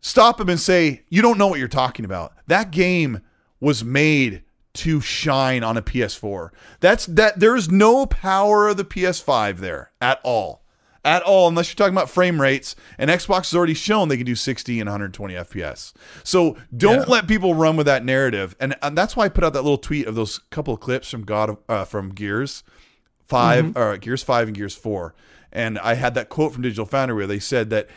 stop 0.00 0.40
him 0.40 0.48
and 0.48 0.60
say, 0.60 1.02
You 1.08 1.22
don't 1.22 1.38
know 1.38 1.46
what 1.46 1.58
you're 1.58 1.68
talking 1.68 2.04
about. 2.04 2.32
That 2.46 2.70
game 2.70 3.20
was 3.60 3.84
made 3.84 4.42
to 4.72 5.00
shine 5.00 5.62
on 5.62 5.76
a 5.76 5.82
PS4. 5.82 6.50
That's 6.80 7.06
that 7.06 7.40
there 7.40 7.56
is 7.56 7.68
no 7.70 8.06
power 8.06 8.68
of 8.68 8.76
the 8.76 8.84
PS5 8.84 9.58
there 9.58 9.90
at 10.00 10.20
all. 10.22 10.62
At 11.02 11.22
all, 11.22 11.48
unless 11.48 11.70
you're 11.70 11.76
talking 11.76 11.94
about 11.94 12.10
frame 12.10 12.38
rates, 12.38 12.76
and 12.98 13.10
Xbox 13.10 13.50
has 13.50 13.54
already 13.54 13.72
shown 13.72 14.08
they 14.08 14.18
can 14.18 14.26
do 14.26 14.34
60 14.34 14.80
and 14.80 14.86
120 14.86 15.32
FPS. 15.32 15.94
So 16.24 16.58
don't 16.76 17.08
let 17.08 17.26
people 17.26 17.54
run 17.54 17.76
with 17.76 17.86
that 17.86 18.04
narrative, 18.04 18.54
and, 18.60 18.76
and 18.82 18.98
that's 18.98 19.16
why 19.16 19.24
I 19.24 19.30
put 19.30 19.42
out 19.42 19.54
that 19.54 19.62
little 19.62 19.78
tweet 19.78 20.06
of 20.06 20.14
those 20.14 20.40
couple 20.50 20.74
of 20.74 20.80
clips 20.80 21.10
from 21.10 21.24
God 21.24 21.48
of, 21.48 21.58
uh, 21.70 21.84
from 21.84 22.10
Gears 22.10 22.64
5 23.30 23.76
or 23.76 23.96
Gears 23.96 24.22
5 24.22 24.48
and 24.48 24.56
Gears 24.56 24.74
4. 24.74 25.14
And 25.52 25.78
I 25.78 25.94
had 25.94 26.14
that 26.14 26.28
quote 26.28 26.52
from 26.52 26.62
Digital 26.62 26.84
Foundry 26.86 27.16
where 27.16 27.26
they 27.26 27.38
said 27.38 27.70
that 27.70 27.88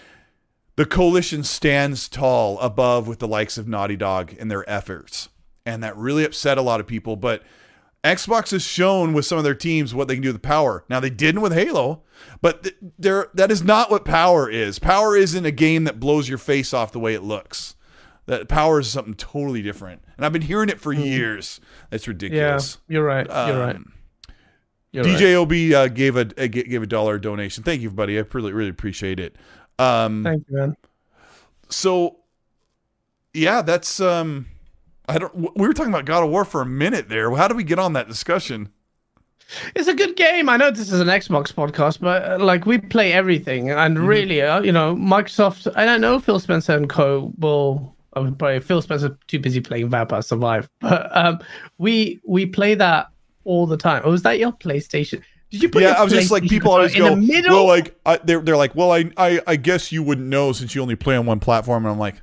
the 0.75 0.85
coalition 0.85 1.43
stands 1.43 2.07
tall 2.07 2.59
above 2.59 3.07
with 3.07 3.19
the 3.19 3.27
likes 3.27 3.57
of 3.57 3.67
Naughty 3.67 3.95
Dog 3.95 4.33
in 4.33 4.47
their 4.47 4.67
efforts. 4.69 5.29
And 5.65 5.83
that 5.83 5.95
really 5.97 6.23
upset 6.23 6.57
a 6.57 6.61
lot 6.61 6.79
of 6.79 6.87
people. 6.87 7.15
But 7.15 7.43
Xbox 8.03 8.51
has 8.51 8.61
shown 8.63 9.13
with 9.13 9.25
some 9.25 9.37
of 9.37 9.43
their 9.45 9.55
teams 9.55 9.95
what 9.95 10.07
they 10.09 10.15
can 10.15 10.23
do 10.23 10.33
with 10.33 10.41
power. 10.41 10.83
Now 10.89 10.99
they 10.99 11.09
didn't 11.09 11.41
with 11.41 11.53
Halo, 11.53 12.03
but 12.41 12.63
th- 12.63 12.75
there 12.99 13.29
that 13.33 13.49
is 13.51 13.63
not 13.63 13.89
what 13.89 14.03
power 14.03 14.49
is. 14.49 14.77
Power 14.79 15.15
isn't 15.15 15.45
a 15.45 15.51
game 15.51 15.85
that 15.85 15.99
blows 16.01 16.27
your 16.27 16.37
face 16.37 16.73
off 16.73 16.91
the 16.91 16.99
way 16.99 17.13
it 17.13 17.23
looks. 17.23 17.75
That 18.25 18.47
power 18.49 18.79
is 18.79 18.89
something 18.89 19.13
totally 19.13 19.61
different. 19.61 20.01
And 20.17 20.25
I've 20.25 20.33
been 20.33 20.41
hearing 20.43 20.69
it 20.69 20.79
for 20.81 20.91
years. 20.93 21.59
That's 21.89 22.05
Yeah, 22.05 22.11
ridiculous. 22.11 22.77
you're 22.87 23.03
right. 23.05 23.25
You're 23.27 23.59
right. 23.59 23.75
Um, 23.75 23.93
You're 24.91 25.03
right. 25.05 25.19
DJOB 25.19 25.71
uh, 25.73 25.87
gave 25.87 26.15
a, 26.17 26.29
a 26.37 26.47
gave 26.47 26.83
a 26.83 26.87
dollar 26.87 27.17
donation. 27.19 27.63
Thank 27.63 27.81
you, 27.81 27.89
buddy. 27.89 28.19
I 28.19 28.23
really 28.33 28.51
really 28.53 28.69
appreciate 28.69 29.19
it. 29.19 29.35
Um, 29.79 30.23
Thank 30.23 30.43
you, 30.49 30.57
man. 30.57 30.77
so 31.69 32.17
yeah, 33.33 33.61
that's 33.61 33.99
um 33.99 34.47
I 35.07 35.17
don't 35.17 35.35
we 35.35 35.67
were 35.67 35.73
talking 35.73 35.93
about 35.93 36.05
God 36.05 36.23
of 36.23 36.29
War 36.29 36.45
for 36.45 36.61
a 36.61 36.65
minute 36.65 37.09
there. 37.09 37.29
How 37.35 37.47
do 37.47 37.55
we 37.55 37.63
get 37.63 37.79
on 37.79 37.93
that 37.93 38.07
discussion? 38.07 38.69
It's 39.75 39.87
a 39.87 39.93
good 39.93 40.15
game. 40.15 40.49
I 40.49 40.57
know 40.57 40.71
this 40.71 40.91
is 40.91 40.99
an 40.99 41.07
Xbox 41.09 41.53
podcast, 41.53 41.99
but 41.99 42.23
uh, 42.23 42.43
like 42.43 42.65
we 42.65 42.77
play 42.77 43.13
everything, 43.13 43.69
and 43.69 43.97
Mm-hmm. 43.97 44.05
really, 44.07 44.41
uh, 44.41 44.61
you 44.61 44.71
know, 44.71 44.95
Microsoft. 44.95 45.71
I 45.75 45.85
don't 45.85 46.01
know 46.01 46.19
Phil 46.19 46.39
Spencer 46.39 46.75
and 46.75 46.89
Co. 46.89 47.31
will. 47.37 47.95
Uh, 48.15 48.29
probably 48.31 48.59
Phil 48.59 48.81
Spencer 48.81 49.17
too 49.27 49.39
busy 49.39 49.59
playing 49.59 49.89
Vampire 49.89 50.21
Survive, 50.21 50.69
but 50.81 51.15
um, 51.17 51.39
we 51.77 52.19
we 52.25 52.45
play 52.45 52.75
that 52.75 53.07
all 53.43 53.65
the 53.67 53.77
time. 53.77 54.01
Oh, 54.05 54.11
was 54.11 54.21
that 54.23 54.39
your 54.39 54.51
PlayStation? 54.53 55.21
Did 55.51 55.61
you 55.61 55.69
put 55.69 55.81
yeah, 55.83 55.93
I 55.97 56.03
was 56.03 56.13
just 56.13 56.31
like 56.31 56.43
people 56.43 56.71
always 56.71 56.93
in 56.93 56.99
go, 56.99 57.09
the 57.11 57.15
middle? 57.17 57.51
well, 57.55 57.67
like 57.67 57.95
I, 58.05 58.17
they're 58.23 58.39
they're 58.39 58.57
like, 58.57 58.73
well, 58.75 58.91
I, 58.91 59.11
I 59.17 59.39
I 59.45 59.55
guess 59.55 59.91
you 59.91 60.01
wouldn't 60.01 60.27
know 60.27 60.51
since 60.53 60.73
you 60.73 60.81
only 60.81 60.95
play 60.95 61.15
on 61.15 61.25
one 61.27 61.39
platform, 61.39 61.85
and 61.85 61.91
I'm 61.91 61.99
like, 61.99 62.15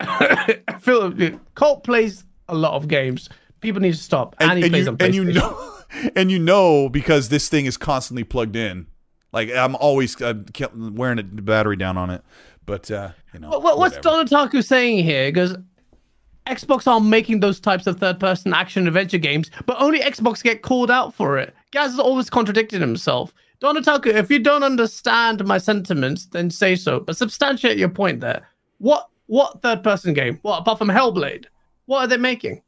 Phil 0.80 1.38
Colt 1.54 1.84
plays 1.84 2.24
a 2.48 2.54
lot 2.54 2.74
of 2.74 2.88
games. 2.88 3.28
People 3.60 3.80
need 3.80 3.92
to 3.92 3.98
stop, 3.98 4.36
and, 4.38 4.52
and, 4.52 4.58
he 4.58 4.66
and 4.66 4.76
you 4.76 4.96
and 5.00 5.14
you 5.14 5.24
know 5.24 5.74
and 6.16 6.30
you 6.30 6.38
know 6.38 6.88
because 6.88 7.28
this 7.28 7.48
thing 7.48 7.66
is 7.66 7.76
constantly 7.76 8.24
plugged 8.24 8.56
in. 8.56 8.86
Like 9.32 9.50
I'm 9.50 9.74
always 9.76 10.20
uh, 10.20 10.34
wearing 10.74 11.18
a 11.18 11.22
battery 11.22 11.76
down 11.76 11.96
on 11.98 12.10
it, 12.10 12.22
but 12.64 12.90
uh, 12.90 13.10
you 13.32 13.40
know, 13.40 13.50
What, 13.50 13.62
what, 13.62 13.78
what's. 13.78 13.98
Donataku 13.98 14.64
saying 14.64 15.04
here? 15.04 15.28
Because 15.28 15.56
Xbox 16.46 16.86
are 16.86 17.00
making 17.00 17.40
those 17.40 17.58
types 17.58 17.86
of 17.86 17.98
third-person 17.98 18.54
action 18.54 18.86
adventure 18.86 19.18
games, 19.18 19.50
but 19.66 19.76
only 19.80 20.00
Xbox 20.00 20.42
get 20.42 20.62
called 20.62 20.90
out 20.90 21.12
for 21.12 21.38
it. 21.38 21.54
Gaz 21.72 21.90
has 21.90 21.98
always 21.98 22.30
contradicted 22.30 22.80
himself. 22.80 23.34
Donataku, 23.60 24.06
if 24.06 24.30
you 24.30 24.38
don't 24.38 24.62
understand 24.62 25.44
my 25.44 25.58
sentiments, 25.58 26.26
then 26.26 26.50
say 26.50 26.76
so. 26.76 27.00
But 27.00 27.16
substantiate 27.16 27.78
your 27.78 27.88
point 27.88 28.20
there. 28.20 28.46
What 28.78 29.08
what 29.26 29.62
third-person 29.62 30.14
game? 30.14 30.38
What 30.42 30.60
apart 30.60 30.78
from 30.78 30.88
Hellblade? 30.88 31.46
What 31.86 32.00
are 32.00 32.06
they 32.06 32.16
making? 32.16 32.62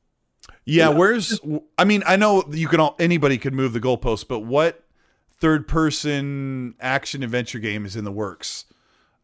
Yeah, 0.64 0.89
where's 0.89 1.40
I 1.78 1.85
mean, 1.85 2.02
I 2.06 2.16
know 2.16 2.44
you 2.51 2.68
can 2.68 2.80
all 2.80 2.94
anybody 2.98 3.39
could 3.39 3.55
move 3.55 3.72
the 3.72 3.80
goalpost, 3.80 4.28
but 4.28 4.40
what 4.40 4.85
third 5.40 5.66
person 5.66 6.74
action 6.80 7.22
adventure 7.22 7.59
game 7.59 7.86
is 7.86 7.97
in 7.97 8.05
the 8.05 8.12
works? 8.12 8.64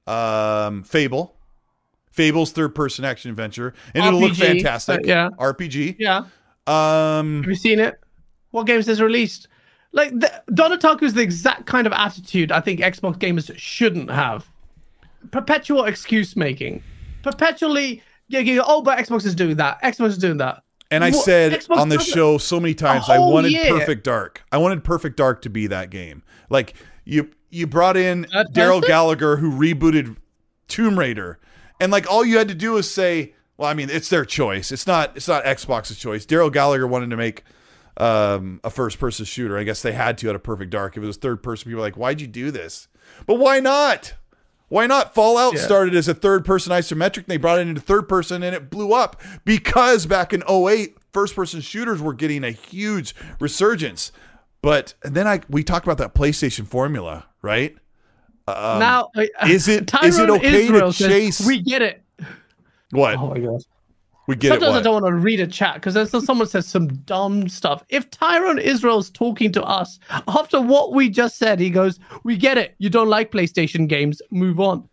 Um 0.07 0.83
Fable. 0.85 1.37
Fable's 2.11 2.53
third 2.53 2.75
person 2.75 3.05
action 3.05 3.31
adventure. 3.31 3.75
And 3.95 4.05
it'll 4.05 4.21
look 4.21 4.35
fantastic. 4.35 5.01
uh, 5.01 5.05
yeah. 5.05 5.29
RPG. 5.39 5.97
Yeah. 5.99 6.27
Um 6.67 7.43
Have 7.43 7.51
you 7.51 7.57
seen 7.57 7.79
it? 7.79 8.01
What 8.51 8.67
games 8.67 8.87
has 8.87 9.01
released? 9.01 9.49
Like 9.93 10.11
the, 10.11 10.43
Donataku 10.51 11.03
is 11.03 11.15
the 11.15 11.23
exact 11.23 11.67
kind 11.67 11.87
of 11.87 11.93
attitude 11.93 12.53
I 12.53 12.61
think 12.61 12.81
Xbox 12.81 13.19
gamers 13.19 13.57
shouldn't 13.57 14.11
have. 14.11 14.49
Perpetual 15.31 15.85
excuse 15.85 16.37
making, 16.37 16.83
perpetually. 17.25 18.03
Oh, 18.33 18.83
but 18.83 18.99
Xbox 18.99 19.27
is 19.27 19.35
doing 19.35 19.57
that. 19.57 19.83
Xbox 19.83 20.09
is 20.09 20.19
doing 20.19 20.39
that. 20.39 20.63
and 20.91 21.03
I 21.05 21.11
What- 21.11 21.25
said 21.25 21.53
Xbox 21.53 21.77
on 21.79 21.91
it 21.93 22.03
show 22.03 22.39
so 22.39 22.61
many 22.61 22.75
times 22.75 23.09
I 23.09 23.19
wanted 23.19 23.51
year. 23.53 23.71
Perfect 23.77 24.05
Dark. 24.05 24.43
I 24.53 24.59
wanted 24.59 24.85
Perfect 24.85 25.17
Dark 25.17 25.43
to 25.43 25.51
be 25.51 25.67
that 25.67 25.91
game. 25.91 26.23
Like 26.49 26.75
you 27.05 27.31
you 27.51 27.67
brought 27.67 27.97
in 27.97 28.27
Darrell? 28.53 28.81
Gallagher 28.81 29.37
who 29.37 29.51
rebooted 29.51 30.17
Tomb 30.69 30.99
Raider. 30.99 31.39
And 31.81 31.91
like 31.91 32.11
all 32.11 32.25
you 32.25 32.39
had 32.39 32.49
to 32.49 32.55
do 32.55 32.73
was 32.73 32.93
say, 32.93 33.35
well, 33.57 33.69
I 33.69 33.75
mean, 33.75 33.91
it's 33.91 34.09
their 34.09 34.25
choice. 34.25 34.71
It's 34.73 34.87
not 34.87 35.17
it's 35.17 35.29
not 35.29 35.45
Xbox's 35.45 35.99
choice. 35.99 36.25
Darrell 36.27 36.51
Gallagher 36.51 36.87
wanted 36.87 37.11
to 37.11 37.17
make 37.17 37.43
um, 37.97 38.61
a 38.65 38.71
first 38.71 38.99
person 38.99 39.25
shooter. 39.25 39.57
I 39.59 39.63
guess 39.65 39.83
they 39.83 39.93
had 39.93 40.19
to 40.19 40.29
at 40.29 40.35
a 40.35 40.39
Perfect 40.41 40.71
Dark. 40.71 40.97
If 40.97 41.03
it 41.03 41.07
was 41.07 41.17
third 41.17 41.43
person, 41.43 41.65
people 41.71 41.77
were 41.81 41.87
like, 41.87 41.97
why'd 41.97 42.21
you 42.21 42.27
do 42.27 42.51
this? 42.51 42.89
But 43.27 43.35
why 43.37 43.61
not? 43.61 44.15
Why 44.75 44.89
not? 44.89 45.15
Fallout 45.15 45.55
Yeah. 45.55 45.61
started 45.61 45.95
as 45.95 46.09
a 46.09 46.15
third 46.15 46.45
person 46.45 46.73
isometric 46.73 47.19
and 47.19 47.27
they 47.29 47.37
brought 47.37 47.61
it 47.61 47.69
into 47.69 47.81
third 47.81 48.09
person 48.09 48.43
and 48.43 48.57
it 48.57 48.71
blew 48.71 48.93
up 48.93 49.23
because 49.45 50.05
back 50.05 50.33
in 50.33 50.43
08, 50.49 50.97
first 51.13 51.37
person 51.37 51.61
shooters 51.61 52.03
were 52.03 52.13
getting 52.13 52.43
a 52.43 52.51
huge 52.51 53.15
resurgence. 53.39 54.11
But 54.63 54.95
and 55.05 55.15
then 55.15 55.29
I 55.29 55.43
we 55.49 55.63
talked 55.63 55.87
about 55.87 55.99
that 55.99 56.13
PlayStation 56.13 56.67
formula, 56.67 57.27
right? 57.41 57.77
now, 58.49 59.11
uh, 59.17 59.21
Um, 59.43 59.49
is 59.49 59.69
it- 59.69 59.83
is 60.03 60.19
it 60.19 60.23
Tyrone 60.27 60.31
okay 60.39 60.51
to 60.51 60.59
Israel 60.59 60.93
says, 60.93 61.07
chase- 61.09 61.47
We 61.47 61.63
get 61.63 61.81
it. 61.81 62.03
What? 62.91 63.17
Oh 63.17 63.29
my 63.29 63.39
god. 63.39 63.63
We 64.27 64.37
get 64.37 64.49
it. 64.49 64.61
Sometimes 64.61 64.79
I 64.79 64.83
don't 64.83 65.03
want 65.03 65.07
to 65.07 65.15
read 65.15 65.41
a 65.41 65.47
chat 65.47 65.75
because 65.75 66.11
someone 66.25 66.47
says 66.47 66.67
some 66.67 66.89
dumb 66.89 67.49
stuff. 67.49 67.85
If 67.89 68.11
Tyrone 68.11 68.59
Israel's 68.59 69.11
talking 69.11 69.53
to 69.53 69.63
us 69.63 69.99
after 70.29 70.61
what 70.61 70.93
we 70.93 71.11
just 71.11 71.37
said, 71.37 71.61
he 71.61 71.71
goes, 71.71 71.99
"We 72.23 72.37
get 72.37 72.59
it. 72.59 72.75
You 72.79 72.91
don't 72.91 73.09
like 73.09 73.31
PlayStation 73.31 73.89
games. 73.89 74.23
Move 74.31 74.61
on." 74.61 74.89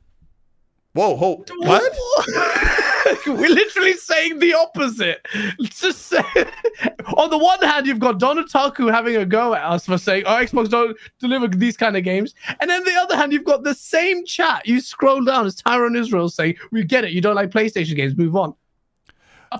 Whoa, 0.94 1.16
whoa, 1.16 1.46
what? 1.60 1.94
We're 3.26 3.50
literally 3.50 3.94
saying 3.94 4.40
the 4.40 4.54
opposite. 4.54 5.26
Just 5.62 6.08
say, 6.08 6.18
on 7.18 7.30
the 7.30 7.38
one 7.38 7.62
hand, 7.62 7.88
you've 7.88 8.00
got 8.00 8.20
Donataku 8.20 8.92
having 8.92 9.16
a 9.16 9.26
go 9.26 9.54
at 9.54 9.64
us 9.64 9.86
for 9.86 9.98
saying, 9.98 10.24
"Oh, 10.26 10.36
Xbox 10.36 10.70
don't 10.70 10.98
deliver 11.20 11.48
these 11.48 11.78
kind 11.78 11.96
of 11.96 12.04
games," 12.04 12.36
and 12.60 12.70
then 12.70 12.84
the 12.84 12.96
other 12.96 13.16
hand, 13.16 13.32
you've 13.32 13.46
got 13.46 13.64
the 13.64 13.74
same 13.74 14.26
chat. 14.26 14.68
You 14.68 14.82
scroll 14.82 15.24
down 15.24 15.46
as 15.46 15.56
Tyrone 15.56 15.96
Israel 15.96 16.28
saying, 16.28 16.56
"We 16.72 16.84
get 16.84 17.06
it. 17.06 17.12
You 17.12 17.22
don't 17.22 17.36
like 17.36 17.52
PlayStation 17.52 17.96
games. 17.96 18.18
Move 18.18 18.36
on." 18.36 18.54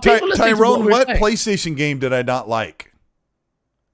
Ty- 0.00 0.14
people 0.14 0.28
listening 0.28 0.48
to 0.48 0.54
Tyrone, 0.56 0.84
we're 0.84 0.90
what? 0.90 1.08
PlayStation 1.08 1.76
game 1.76 1.98
did 1.98 2.12
I 2.12 2.22
not 2.22 2.48
like? 2.48 2.92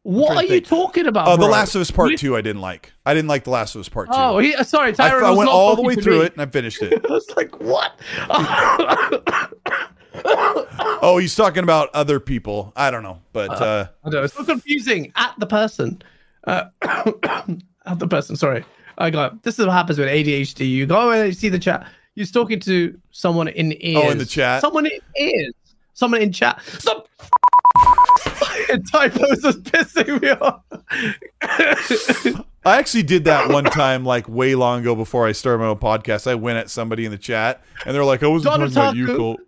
What 0.02 0.36
are 0.36 0.44
you 0.44 0.60
talking 0.60 1.06
about? 1.06 1.28
Oh, 1.28 1.36
The? 1.36 1.46
Last 1.46 1.74
of 1.74 1.80
Us 1.82 1.90
Part 1.90 2.10
We- 2.10 2.16
2 2.16 2.36
I 2.36 2.40
didn't 2.40 2.62
like. 2.62 2.92
I 3.04 3.12
didn't 3.14 3.28
like 3.28 3.44
The 3.44 3.50
Last 3.50 3.74
of 3.74 3.80
Us 3.80 3.88
Part 3.88 4.08
2. 4.08 4.12
Oh, 4.14 4.38
he, 4.38 4.54
uh, 4.54 4.62
sorry, 4.64 4.90
I, 4.90 4.92
Tyrone. 4.92 5.24
I 5.24 5.30
was 5.30 5.38
went 5.38 5.50
all 5.50 5.76
the 5.76 5.82
way 5.82 5.96
through 5.96 6.20
me. 6.20 6.24
it 6.26 6.32
and 6.32 6.40
I 6.42 6.46
finished 6.46 6.80
it. 6.82 7.04
I 7.04 7.12
was 7.12 7.28
like, 7.36 7.58
what? 7.60 7.92
Oh, 11.00 11.18
he's 11.18 11.34
talking 11.36 11.62
about 11.62 11.90
other 11.94 12.18
people. 12.18 12.72
I 12.74 12.90
don't 12.90 13.04
know, 13.04 13.20
but 13.32 13.50
uh, 13.50 13.86
I 14.04 14.10
don't 14.10 14.14
know. 14.20 14.24
It's 14.24 14.34
so 14.34 14.42
confusing. 14.44 15.12
At 15.14 15.34
the 15.38 15.46
person. 15.46 16.02
Uh, 16.44 16.64
at 16.82 17.98
the 17.98 18.08
person. 18.08 18.34
Sorry. 18.34 18.64
I 18.98 19.10
got 19.10 19.42
this 19.44 19.60
is 19.60 19.66
what 19.66 19.72
happens 19.74 19.96
with 19.98 20.08
ADHD. 20.08 20.68
You 20.68 20.86
go 20.86 21.12
and 21.12 21.28
you 21.28 21.32
see 21.32 21.48
the 21.48 21.58
chat. 21.58 21.86
You're 22.16 22.26
talking 22.26 22.58
to 22.60 22.98
someone 23.12 23.46
in 23.46 23.74
ears. 23.80 24.02
Oh, 24.04 24.10
in 24.10 24.18
the 24.18 24.26
chat? 24.26 24.60
Someone 24.60 24.86
in 24.86 24.98
ears. 25.20 25.52
Someone 25.98 26.22
in 26.22 26.30
chat. 26.30 26.62
Some 26.78 27.02
typos 28.92 29.44
is 29.44 29.56
pissing 29.56 30.22
me 30.22 30.30
off. 30.30 30.62
I 32.64 32.78
actually 32.78 33.02
did 33.02 33.24
that 33.24 33.48
one 33.48 33.64
time, 33.64 34.04
like 34.04 34.28
way 34.28 34.54
long 34.54 34.82
ago 34.82 34.94
before 34.94 35.26
I 35.26 35.32
started 35.32 35.58
my 35.58 35.66
own 35.66 35.78
podcast. 35.78 36.28
I 36.28 36.36
went 36.36 36.58
at 36.58 36.70
somebody 36.70 37.04
in 37.04 37.10
the 37.10 37.18
chat, 37.18 37.64
and 37.84 37.96
they're 37.96 38.04
like, 38.04 38.22
"I 38.22 38.28
wasn't 38.28 38.54
talking 38.54 38.70
about 38.70 38.94
you. 38.94 39.16
Colt." 39.16 39.40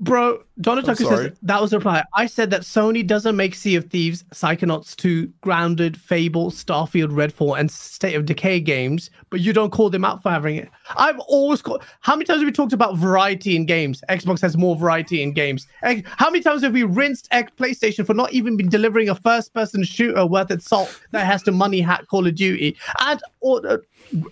Bro, 0.00 0.42
Donataku 0.60 0.96
sorry. 1.04 1.28
says 1.28 1.38
that 1.42 1.62
was 1.62 1.70
the 1.70 1.78
reply. 1.78 2.04
I 2.14 2.26
said 2.26 2.50
that 2.50 2.62
Sony 2.62 3.06
doesn't 3.06 3.36
make 3.36 3.54
Sea 3.54 3.76
of 3.76 3.84
Thieves, 3.90 4.24
Psychonauts 4.32 4.96
2, 4.96 5.32
Grounded, 5.40 5.96
Fable, 5.96 6.50
Starfield, 6.50 7.10
Redfall, 7.10 7.58
and 7.58 7.70
State 7.70 8.14
of 8.14 8.26
Decay 8.26 8.58
games, 8.58 9.10
but 9.30 9.40
you 9.40 9.52
don't 9.52 9.70
call 9.70 9.90
them 9.90 10.04
out 10.04 10.20
for 10.20 10.30
having 10.30 10.56
it. 10.56 10.68
I've 10.96 11.18
always 11.20 11.62
called. 11.62 11.84
How 12.00 12.16
many 12.16 12.24
times 12.24 12.40
have 12.40 12.46
we 12.46 12.52
talked 12.52 12.72
about 12.72 12.96
variety 12.96 13.54
in 13.54 13.66
games? 13.66 14.02
Xbox 14.08 14.40
has 14.40 14.56
more 14.56 14.74
variety 14.74 15.22
in 15.22 15.32
games. 15.32 15.66
How 15.82 16.28
many 16.28 16.42
times 16.42 16.62
have 16.62 16.72
we 16.72 16.82
rinsed 16.82 17.30
PlayStation 17.30 18.04
for 18.04 18.14
not 18.14 18.32
even 18.32 18.56
been 18.56 18.68
delivering 18.68 19.08
a 19.08 19.14
first-person 19.14 19.84
shooter 19.84 20.26
worth 20.26 20.50
its 20.50 20.66
salt 20.66 21.00
that 21.12 21.24
has 21.24 21.42
to 21.44 21.52
money 21.52 21.80
hack 21.80 22.08
Call 22.08 22.26
of 22.26 22.34
Duty? 22.34 22.76
And 23.00 23.22
or, 23.40 23.64
uh, 23.66 23.78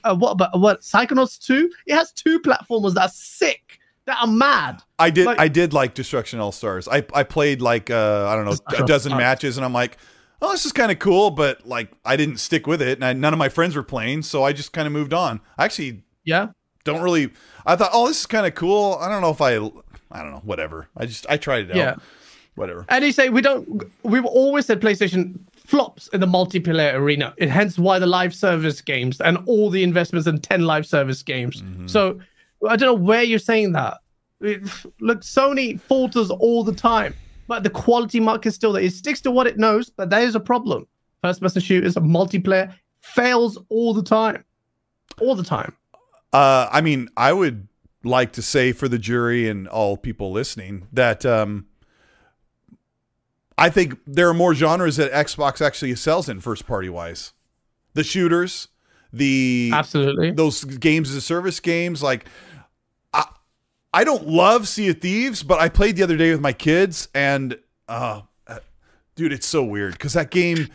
uh, 0.04 0.16
what 0.16 0.32
about 0.32 0.58
what 0.58 0.80
Psychonauts 0.80 1.38
2? 1.44 1.70
It 1.86 1.94
has 1.94 2.12
two 2.12 2.40
platformers 2.40 2.94
that 2.94 3.02
are 3.02 3.08
sick, 3.08 3.71
that 4.06 4.18
are 4.20 4.26
mad. 4.26 4.82
I 4.98 5.10
did. 5.10 5.26
Like- 5.26 5.38
I 5.40 5.48
did 5.48 5.72
like 5.72 5.94
Destruction 5.94 6.40
All 6.40 6.52
Stars. 6.52 6.88
I 6.88 7.04
I 7.14 7.22
played 7.22 7.60
like 7.60 7.90
uh, 7.90 8.26
I 8.28 8.34
don't 8.36 8.44
know 8.44 8.56
a 8.78 8.86
dozen 8.86 9.16
matches, 9.16 9.56
and 9.56 9.64
I'm 9.64 9.72
like, 9.72 9.96
oh, 10.40 10.52
this 10.52 10.66
is 10.66 10.72
kind 10.72 10.90
of 10.90 10.98
cool, 10.98 11.30
but 11.30 11.66
like 11.66 11.90
I 12.04 12.16
didn't 12.16 12.38
stick 12.38 12.66
with 12.66 12.82
it, 12.82 12.98
and 12.98 13.04
I, 13.04 13.12
none 13.12 13.32
of 13.32 13.38
my 13.38 13.48
friends 13.48 13.76
were 13.76 13.82
playing, 13.82 14.22
so 14.22 14.42
I 14.42 14.52
just 14.52 14.72
kind 14.72 14.86
of 14.86 14.92
moved 14.92 15.12
on. 15.14 15.40
I 15.58 15.64
actually 15.64 16.02
Yeah. 16.24 16.48
don't 16.84 17.02
really. 17.02 17.30
I 17.64 17.76
thought, 17.76 17.90
oh, 17.92 18.08
this 18.08 18.20
is 18.20 18.26
kind 18.26 18.46
of 18.46 18.54
cool. 18.54 18.96
I 19.00 19.08
don't 19.08 19.20
know 19.22 19.30
if 19.30 19.40
I. 19.40 19.54
I 20.14 20.20
don't 20.22 20.32
know. 20.32 20.42
Whatever. 20.44 20.88
I 20.96 21.06
just 21.06 21.26
I 21.30 21.36
tried 21.36 21.66
it 21.66 21.70
out. 21.70 21.76
Yeah. 21.76 21.94
Whatever. 22.54 22.84
And 22.90 23.02
you 23.04 23.12
say 23.12 23.30
we 23.30 23.40
don't. 23.40 23.82
We've 24.02 24.26
always 24.26 24.66
said 24.66 24.80
PlayStation 24.80 25.38
flops 25.56 26.08
in 26.08 26.20
the 26.20 26.26
multiplayer 26.26 26.92
arena. 26.94 27.32
And 27.38 27.50
hence 27.50 27.78
why 27.78 27.98
the 27.98 28.06
live 28.06 28.34
service 28.34 28.82
games 28.82 29.20
and 29.22 29.38
all 29.46 29.70
the 29.70 29.82
investments 29.82 30.26
in 30.28 30.38
ten 30.40 30.66
live 30.66 30.84
service 30.86 31.22
games. 31.22 31.62
So 31.86 32.18
I 32.68 32.76
don't 32.76 32.86
know 32.86 33.04
where 33.04 33.22
you're 33.22 33.38
saying 33.38 33.72
that. 33.72 33.98
It- 34.40 34.62
look, 35.00 35.20
Sony 35.20 35.80
falters 35.80 36.30
all 36.30 36.64
the 36.64 36.72
time, 36.74 37.14
but 37.48 37.62
the 37.62 37.70
quality 37.70 38.20
mark 38.20 38.46
is 38.46 38.54
still 38.54 38.72
there. 38.72 38.82
It 38.82 38.92
sticks 38.92 39.20
to 39.22 39.30
what 39.30 39.46
it 39.46 39.58
knows, 39.58 39.90
but 39.90 40.10
that 40.10 40.22
is 40.22 40.34
a 40.34 40.40
problem. 40.40 40.86
First 41.22 41.40
person 41.40 41.62
shooters, 41.62 41.96
a 41.96 42.00
multiplayer 42.00 42.74
fails 43.00 43.58
all 43.68 43.94
the 43.94 44.02
time, 44.02 44.44
all 45.20 45.34
the 45.34 45.44
time. 45.44 45.76
Uh, 46.32 46.68
I 46.72 46.80
mean, 46.80 47.08
I 47.16 47.32
would 47.32 47.68
like 48.04 48.32
to 48.32 48.42
say 48.42 48.72
for 48.72 48.88
the 48.88 48.98
jury 48.98 49.48
and 49.48 49.68
all 49.68 49.96
people 49.96 50.32
listening 50.32 50.88
that 50.92 51.24
um, 51.24 51.66
I 53.58 53.70
think 53.70 53.98
there 54.06 54.28
are 54.28 54.34
more 54.34 54.54
genres 54.54 54.96
that 54.96 55.12
Xbox 55.12 55.64
actually 55.64 55.94
sells 55.94 56.28
in 56.28 56.40
first 56.40 56.66
party 56.66 56.88
wise. 56.88 57.32
The 57.94 58.02
shooters, 58.02 58.68
the 59.12 59.70
Absolutely. 59.72 60.32
those 60.32 60.64
games 60.64 61.10
as 61.10 61.16
a 61.16 61.20
service 61.20 61.60
games, 61.60 62.02
like 62.02 62.24
I 63.92 64.04
don't 64.04 64.26
love 64.26 64.68
Sea 64.68 64.88
of 64.88 65.00
Thieves, 65.00 65.42
but 65.42 65.60
I 65.60 65.68
played 65.68 65.96
the 65.96 66.02
other 66.02 66.16
day 66.16 66.30
with 66.30 66.40
my 66.40 66.52
kids, 66.52 67.08
and 67.14 67.58
uh, 67.88 68.22
dude, 69.14 69.32
it's 69.32 69.46
so 69.46 69.62
weird 69.62 69.92
because 69.92 70.14
that 70.14 70.30
game 70.30 70.68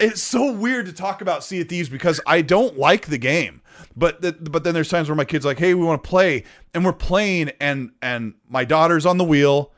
it's 0.00 0.22
so 0.22 0.52
weird 0.52 0.86
to 0.86 0.92
talk 0.92 1.20
about 1.20 1.44
Sea 1.44 1.60
of 1.60 1.68
Thieves 1.68 1.88
because 1.88 2.20
I 2.26 2.42
don't 2.42 2.78
like 2.78 3.06
the 3.06 3.18
game. 3.18 3.62
But 3.96 4.22
the, 4.22 4.32
but 4.32 4.64
then 4.64 4.74
there's 4.74 4.88
times 4.88 5.08
where 5.08 5.16
my 5.16 5.24
kids 5.24 5.44
are 5.44 5.50
like, 5.50 5.58
hey, 5.58 5.74
we 5.74 5.84
want 5.84 6.02
to 6.02 6.08
play, 6.08 6.44
and 6.72 6.84
we're 6.84 6.92
playing, 6.92 7.50
and 7.60 7.92
and 8.02 8.34
my 8.48 8.64
daughter's 8.64 9.06
on 9.06 9.18
the 9.18 9.24
wheel. 9.24 9.72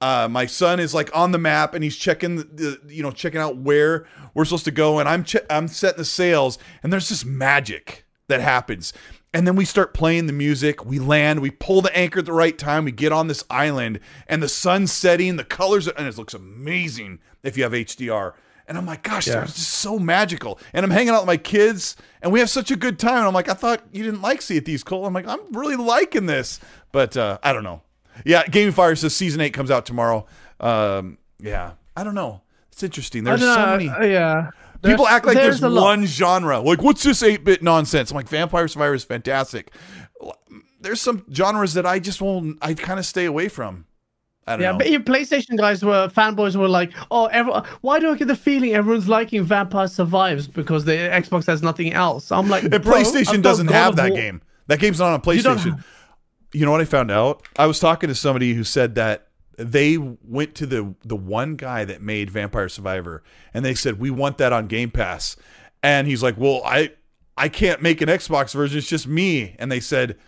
Uh, 0.00 0.26
my 0.30 0.46
son 0.46 0.80
is 0.80 0.94
like 0.94 1.14
on 1.14 1.30
the 1.30 1.38
map 1.38 1.74
and 1.74 1.84
he's 1.84 1.94
checking 1.94 2.36
the, 2.36 2.80
you 2.88 3.02
know 3.02 3.10
checking 3.10 3.38
out 3.38 3.58
where 3.58 4.06
we're 4.32 4.44
supposed 4.46 4.64
to 4.64 4.70
go, 4.70 4.98
and 4.98 5.08
I'm 5.08 5.24
che- 5.24 5.46
I'm 5.50 5.68
setting 5.68 5.98
the 5.98 6.04
sails, 6.04 6.58
and 6.82 6.92
there's 6.92 7.08
this 7.08 7.24
magic 7.24 8.06
that 8.28 8.40
happens. 8.40 8.92
And 9.32 9.46
then 9.46 9.54
we 9.54 9.64
start 9.64 9.94
playing 9.94 10.26
the 10.26 10.32
music. 10.32 10.84
We 10.84 10.98
land. 10.98 11.40
We 11.40 11.50
pull 11.50 11.82
the 11.82 11.96
anchor 11.96 12.18
at 12.18 12.26
the 12.26 12.32
right 12.32 12.56
time. 12.58 12.84
We 12.84 12.90
get 12.92 13.12
on 13.12 13.28
this 13.28 13.44
island, 13.48 14.00
and 14.26 14.42
the 14.42 14.48
sun's 14.48 14.90
setting. 14.90 15.36
The 15.36 15.44
colors, 15.44 15.86
and 15.86 16.06
it 16.08 16.18
looks 16.18 16.34
amazing 16.34 17.20
if 17.44 17.56
you 17.56 17.62
have 17.62 17.72
HDR. 17.72 18.32
And 18.66 18.76
I'm 18.78 18.86
like, 18.86 19.02
gosh, 19.04 19.26
Yeah. 19.28 19.42
it's 19.44 19.54
just 19.54 19.68
so 19.68 19.98
magical. 19.98 20.58
And 20.72 20.84
I'm 20.84 20.90
hanging 20.90 21.10
out 21.10 21.22
with 21.22 21.26
my 21.28 21.36
kids, 21.36 21.96
and 22.22 22.32
we 22.32 22.40
have 22.40 22.50
such 22.50 22.70
a 22.72 22.76
good 22.76 22.98
time. 22.98 23.18
And 23.18 23.26
I'm 23.26 23.34
like, 23.34 23.48
I 23.48 23.54
thought 23.54 23.82
you 23.92 24.02
didn't 24.02 24.20
like 24.22 24.42
Sea 24.42 24.58
of 24.58 24.64
Thieves, 24.64 24.82
Colt. 24.84 25.06
I'm 25.06 25.12
like, 25.12 25.26
I'm 25.28 25.40
really 25.52 25.76
liking 25.76 26.26
this, 26.26 26.58
but 26.92 27.16
uh, 27.16 27.38
I 27.42 27.52
don't 27.52 27.64
know. 27.64 27.82
Yeah, 28.24 28.44
Game 28.46 28.72
Fire 28.72 28.94
says 28.96 29.14
season 29.14 29.40
eight 29.40 29.54
comes 29.54 29.70
out 29.70 29.86
tomorrow. 29.86 30.26
Um, 30.58 31.18
yeah, 31.38 31.72
I 31.96 32.02
don't 32.04 32.14
know. 32.14 32.42
It's 32.72 32.82
interesting. 32.82 33.24
There's 33.24 33.40
so 33.40 33.66
many 33.66 33.88
uh, 33.88 34.04
yeah. 34.04 34.50
People 34.82 35.06
act 35.06 35.26
like 35.26 35.34
there's, 35.36 35.60
lot. 35.62 35.72
one 35.82 36.06
genre. 36.06 36.60
Like, 36.60 36.82
what's 36.82 37.02
this 37.02 37.22
eight 37.22 37.44
bit 37.44 37.62
nonsense? 37.62 38.10
I'm 38.10 38.16
like, 38.16 38.28
Vampire 38.28 38.68
Survivor 38.68 38.94
is 38.94 39.04
fantastic. 39.04 39.72
There's 40.80 41.00
some 41.00 41.24
genres 41.32 41.74
that 41.74 41.84
I 41.86 41.98
just 41.98 42.20
won't. 42.22 42.58
I 42.62 42.74
kind 42.74 42.98
of 42.98 43.04
stay 43.06 43.26
away 43.26 43.48
from. 43.48 43.86
I 44.46 44.52
don't 44.56 44.62
Yeah, 44.62 44.72
know. 44.72 44.78
but 44.78 44.90
your 44.90 45.00
PlayStation 45.00 45.56
guys 45.58 45.84
were 45.84 46.08
fanboys 46.08 46.56
were 46.56 46.68
like, 46.68 46.92
oh, 47.10 47.26
everyone, 47.26 47.64
why 47.82 48.00
do 48.00 48.10
I 48.10 48.16
get 48.16 48.28
the 48.28 48.34
feeling 48.36 48.74
everyone's 48.74 49.06
liking 49.06 49.44
Vampire 49.44 49.86
Survives 49.86 50.48
because 50.48 50.86
the 50.86 50.92
Xbox 50.92 51.46
has 51.46 51.62
nothing 51.62 51.92
else? 51.92 52.32
I'm 52.32 52.48
like, 52.48 52.64
And 52.64 52.72
PlayStation 52.72 53.42
doesn't 53.42 53.68
have 53.68 53.96
that 53.96 54.10
War- 54.10 54.18
game. 54.18 54.42
That 54.66 54.80
game's 54.80 54.98
not 54.98 55.08
on 55.08 55.34
You 55.36 55.42
PlayStation. 55.42 55.84
You, 56.52 56.64
know 56.64 56.72
what 56.72 56.80
I 56.80 56.84
found 56.84 57.10
out? 57.10 57.46
I 57.56 57.66
was 57.66 57.78
talking 57.78 58.08
to 58.08 58.14
somebody 58.14 58.54
who 58.54 58.64
said 58.64 58.94
that 58.96 59.28
they 59.60 59.96
went 59.98 60.54
to 60.56 60.66
the 60.66 60.94
the 61.04 61.16
one 61.16 61.56
guy 61.56 61.84
that 61.84 62.02
made 62.02 62.30
Vampire 62.30 62.68
Survivor 62.68 63.22
and 63.52 63.64
they 63.64 63.74
said 63.74 63.98
we 63.98 64.10
want 64.10 64.38
that 64.38 64.52
on 64.52 64.66
Game 64.66 64.90
Pass. 64.90 65.36
And 65.82 66.06
he's 66.06 66.22
like, 66.22 66.36
"Well, 66.36 66.62
I 66.64 66.92
I 67.36 67.48
can't 67.48 67.80
make 67.80 68.00
an 68.00 68.08
Xbox 68.08 68.54
version. 68.54 68.78
It's 68.78 68.88
just 68.88 69.06
me." 69.06 69.56
And 69.58 69.72
they 69.72 69.80
said, 69.80 70.18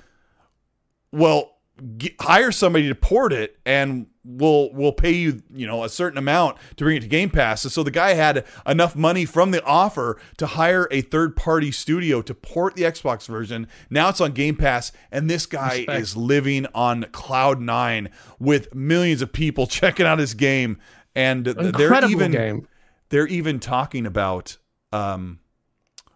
"Well, 1.11 1.52
g 1.97 2.15
hire 2.21 2.53
somebody 2.53 2.89
to 2.89 2.95
port 2.95 3.33
it 3.33 3.59
and 3.65 4.07
we'll 4.25 4.73
we'll 4.73 4.93
pay 4.93 5.11
you 5.11 5.43
you 5.53 5.67
know 5.67 5.83
a 5.83 5.89
certain 5.89 6.19
amount 6.19 6.57
to 6.77 6.85
bring 6.85 6.97
it 6.97 7.01
to 7.01 7.09
game 7.09 7.31
pass 7.31 7.65
and 7.65 7.73
so 7.73 7.83
the 7.83 7.91
guy 7.91 8.15
had 8.15 8.45
enough 8.67 8.95
money 8.95 9.25
from 9.25 9.51
the 9.51 9.65
offer 9.65 10.21
to 10.37 10.47
hire 10.47 10.87
a 10.91 11.01
third 11.01 11.35
party 11.35 11.73
studio 11.73 12.23
to 12.23 12.35
port 12.35 12.77
the 12.77 12.83
xbox 12.83 13.27
version 13.27 13.67
now 13.91 14.09
it's 14.09 14.21
on 14.21 14.33
game 14.33 14.55
pass 14.55 14.93
and 15.11 15.29
this 15.29 15.47
guy 15.47 15.79
Respect. 15.79 16.01
is 16.01 16.17
living 16.17 16.67
on 16.75 17.05
cloud 17.11 17.61
nine 17.61 18.11
with 18.39 18.73
millions 18.75 19.23
of 19.23 19.33
people 19.33 19.67
checking 19.67 20.07
out 20.07 20.19
his 20.19 20.35
game 20.35 20.79
and 21.15 21.45
they're 21.47 22.05
even 22.05 22.33
game. 22.33 22.69
they're 23.09 23.27
even 23.27 23.59
talking 23.59 24.07
about 24.07 24.57
um 24.93 25.41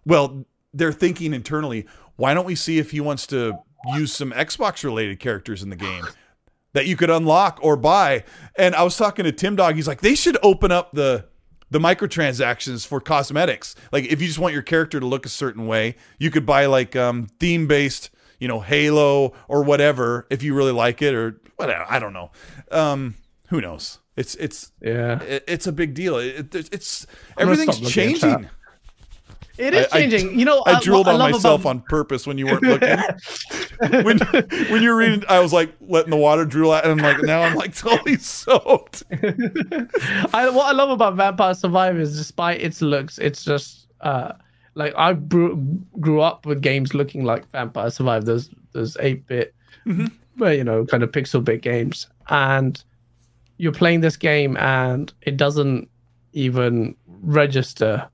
well 0.04 0.44
they're 0.72 0.92
thinking 0.92 1.34
internally 1.34 1.86
why 2.16 2.34
don't 2.34 2.46
we 2.46 2.54
see 2.54 2.78
if 2.78 2.92
he 2.92 3.00
wants 3.00 3.26
to 3.26 3.58
use 3.94 4.12
some 4.12 4.32
xbox 4.32 4.82
related 4.84 5.20
characters 5.20 5.62
in 5.62 5.70
the 5.70 5.76
game 5.76 6.04
that 6.72 6.86
you 6.86 6.96
could 6.96 7.10
unlock 7.10 7.58
or 7.62 7.76
buy. 7.76 8.24
And 8.58 8.74
i 8.74 8.82
was 8.82 8.96
talking 8.96 9.24
to 9.24 9.32
tim 9.32 9.56
dog. 9.56 9.76
He's 9.76 9.88
like 9.88 10.00
they 10.00 10.14
should 10.14 10.36
open 10.42 10.70
up 10.72 10.92
the 10.92 11.26
the 11.70 11.78
microtransactions 11.78 12.86
for 12.86 13.00
cosmetics. 13.00 13.74
Like 13.92 14.04
if 14.04 14.20
you 14.20 14.26
just 14.26 14.38
want 14.38 14.52
your 14.54 14.62
character 14.62 15.00
to 15.00 15.06
look 15.06 15.26
a 15.26 15.30
certain 15.30 15.66
way 15.66 15.96
you 16.18 16.30
could 16.30 16.46
buy 16.46 16.66
like 16.66 16.94
um 16.96 17.28
theme 17.40 17.66
based 17.66 18.10
you 18.38 18.48
know 18.48 18.60
halo 18.60 19.32
or 19.48 19.62
whatever 19.62 20.26
if 20.30 20.42
you 20.42 20.54
really 20.54 20.72
like 20.72 21.02
it 21.02 21.14
or 21.14 21.40
whatever. 21.56 21.84
I 21.88 21.98
don't 21.98 22.12
know. 22.12 22.30
Um 22.70 23.14
who 23.48 23.60
knows? 23.60 23.98
It's 24.16 24.34
it's 24.36 24.72
Yeah. 24.80 25.22
it, 25.22 25.44
it's 25.46 25.66
a 25.66 25.72
big 25.72 25.94
deal. 25.94 26.18
It, 26.18 26.54
it- 26.54 26.68
it's 26.72 27.06
everything's 27.38 27.80
changing. 27.90 28.48
It 29.58 29.74
is 29.74 29.86
I- 29.92 29.96
I- 29.96 30.00
changing. 30.00 30.38
you 30.38 30.44
know, 30.44 30.62
I 30.66 30.72
uh, 30.74 30.80
drooled 30.80 31.08
on 31.08 31.18
myself 31.18 31.62
about- 31.62 31.70
on 31.70 31.80
purpose 31.80 32.26
when 32.26 32.36
you 32.38 32.46
weren't 32.46 32.62
looking. 32.62 32.98
when 34.04 34.18
when 34.70 34.82
you 34.82 34.90
were 34.90 34.96
reading, 34.96 35.22
I 35.28 35.38
was 35.40 35.52
like 35.52 35.72
letting 35.80 36.10
the 36.10 36.16
water 36.16 36.44
drool 36.44 36.72
out, 36.72 36.84
and 36.84 36.92
I'm 36.92 36.98
like, 36.98 37.22
now 37.22 37.42
I'm 37.42 37.54
like 37.54 37.74
totally 37.76 38.18
soaked. 38.18 39.02
I, 39.12 40.48
what 40.50 40.66
I 40.66 40.72
love 40.72 40.90
about 40.90 41.14
Vampire 41.16 41.54
Survivors, 41.54 42.16
despite 42.16 42.60
its 42.60 42.82
looks, 42.82 43.18
it's 43.18 43.44
just 43.44 43.86
uh, 44.02 44.32
like 44.74 44.92
I 44.96 45.14
grew, 45.14 45.56
grew 46.00 46.20
up 46.20 46.44
with 46.46 46.60
games 46.62 46.94
looking 46.94 47.24
like 47.24 47.50
Vampire 47.50 47.90
Survivor. 47.90 48.24
Those 48.26 48.50
those 48.72 48.96
eight 49.00 49.26
bit, 49.26 49.54
well, 50.38 50.52
you 50.52 50.64
know, 50.64 50.84
kind 50.84 51.02
of 51.02 51.10
pixel 51.12 51.42
bit 51.42 51.62
games, 51.62 52.08
and 52.28 52.82
you're 53.58 53.72
playing 53.72 54.00
this 54.02 54.16
game, 54.16 54.56
and 54.58 55.12
it 55.22 55.36
doesn't 55.38 55.88
even 56.34 56.94
register 57.22 58.06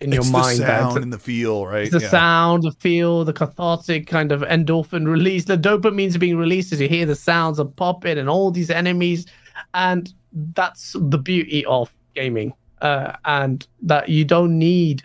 in 0.00 0.12
your 0.12 0.20
it's 0.20 0.30
mind 0.30 0.58
the 0.58 0.62
that 0.64 0.80
sound 0.82 1.02
and 1.02 1.12
the 1.12 1.18
feel, 1.18 1.66
right? 1.66 1.82
it's 1.82 1.92
the 1.92 2.00
Yeah. 2.00 2.08
sound, 2.08 2.62
the 2.62 2.72
feel, 2.72 3.24
the 3.24 3.32
cathartic 3.32 4.06
kind 4.06 4.30
of 4.32 4.42
endorphin 4.42 5.06
release. 5.08 5.44
The 5.44 5.56
dopamine's 5.58 6.16
being 6.16 6.36
released 6.36 6.72
as 6.72 6.80
you 6.80 6.88
hear 6.88 7.04
the 7.06 7.14
sounds 7.16 7.58
of 7.58 7.74
popping 7.76 8.16
and 8.18 8.28
all 8.30 8.50
these 8.50 8.70
enemies, 8.70 9.26
and 9.74 10.12
that's 10.54 10.94
the 10.98 11.18
beauty 11.18 11.64
of 11.66 11.92
gaming. 12.14 12.52
Uh, 12.80 13.12
and 13.24 13.66
that 13.82 14.08
you 14.08 14.24
don't 14.24 14.56
need, 14.56 15.02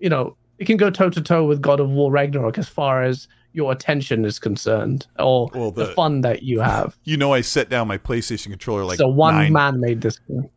you 0.00 0.08
know, 0.08 0.36
it 0.58 0.64
can 0.64 0.76
go 0.76 0.90
toe 0.90 1.08
to 1.10 1.20
toe 1.20 1.44
with 1.44 1.62
God 1.62 1.78
of 1.78 1.88
War 1.90 2.10
Ragnarok 2.10 2.58
as 2.58 2.68
far 2.68 3.04
as 3.04 3.28
your 3.52 3.70
attention 3.70 4.24
is 4.24 4.38
concerned, 4.40 5.06
or 5.20 5.48
Well, 5.54 5.70
the, 5.70 5.84
the- 5.86 5.92
fun 5.92 6.22
that 6.22 6.42
you 6.42 6.58
have. 6.60 6.96
You 7.04 7.16
know, 7.16 7.32
I 7.32 7.42
set 7.42 7.68
down 7.68 7.86
my 7.86 7.98
PlayStation 7.98 8.48
controller 8.50 8.82
like 8.84 8.98
so 8.98 9.06
one 9.06 9.34
nine, 9.34 9.52
man 9.52 9.78
made 9.80 10.00
this 10.00 10.18
game. 10.18 10.48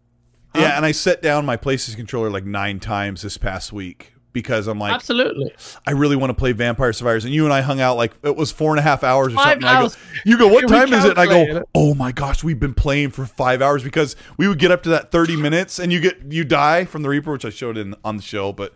Yeah, 0.57 0.77
and 0.77 0.85
I 0.85 0.91
set 0.91 1.21
down 1.21 1.45
my 1.45 1.57
PlayStation 1.57 1.95
controller 1.95 2.29
like 2.29 2.45
nine 2.45 2.79
times 2.79 3.21
this 3.21 3.37
past 3.37 3.71
week 3.73 4.13
because 4.33 4.67
I'm 4.67 4.77
like, 4.79 4.93
Absolutely. 4.93 5.53
I 5.87 5.91
really 5.91 6.15
want 6.17 6.29
to 6.29 6.33
play 6.33 6.51
Vampire 6.51 6.91
Survivors. 6.91 7.23
And 7.23 7.33
you 7.33 7.45
and 7.45 7.53
I 7.53 7.61
hung 7.61 7.79
out 7.79 7.95
like 7.95 8.13
it 8.21 8.35
was 8.35 8.51
four 8.51 8.71
and 8.71 8.79
a 8.79 8.81
half 8.81 9.01
hours 9.03 9.31
or 9.33 9.37
Five 9.37 9.61
something. 9.61 9.65
I 9.65 9.81
go, 9.81 9.93
you 10.25 10.37
go, 10.37 10.47
what 10.49 10.67
time 10.67 10.91
is 10.91 11.05
it? 11.05 11.11
And 11.11 11.19
I 11.19 11.25
go, 11.25 11.63
oh 11.73 11.95
my 11.95 12.11
gosh, 12.11 12.43
we've 12.43 12.59
been 12.59 12.73
playing 12.73 13.11
for 13.11 13.25
five 13.25 13.61
hours 13.61 13.81
because 13.83 14.15
we 14.37 14.47
would 14.49 14.59
get 14.59 14.71
up 14.71 14.83
to 14.83 14.89
that 14.89 15.09
30 15.11 15.37
minutes 15.37 15.79
and 15.79 15.91
you 15.93 16.01
get 16.01 16.17
you 16.29 16.43
die 16.43 16.83
from 16.83 17.01
the 17.01 17.07
Reaper, 17.09 17.31
which 17.31 17.45
I 17.45 17.49
showed 17.49 17.77
in 17.77 17.95
on 18.03 18.17
the 18.17 18.23
show. 18.23 18.51
But 18.51 18.73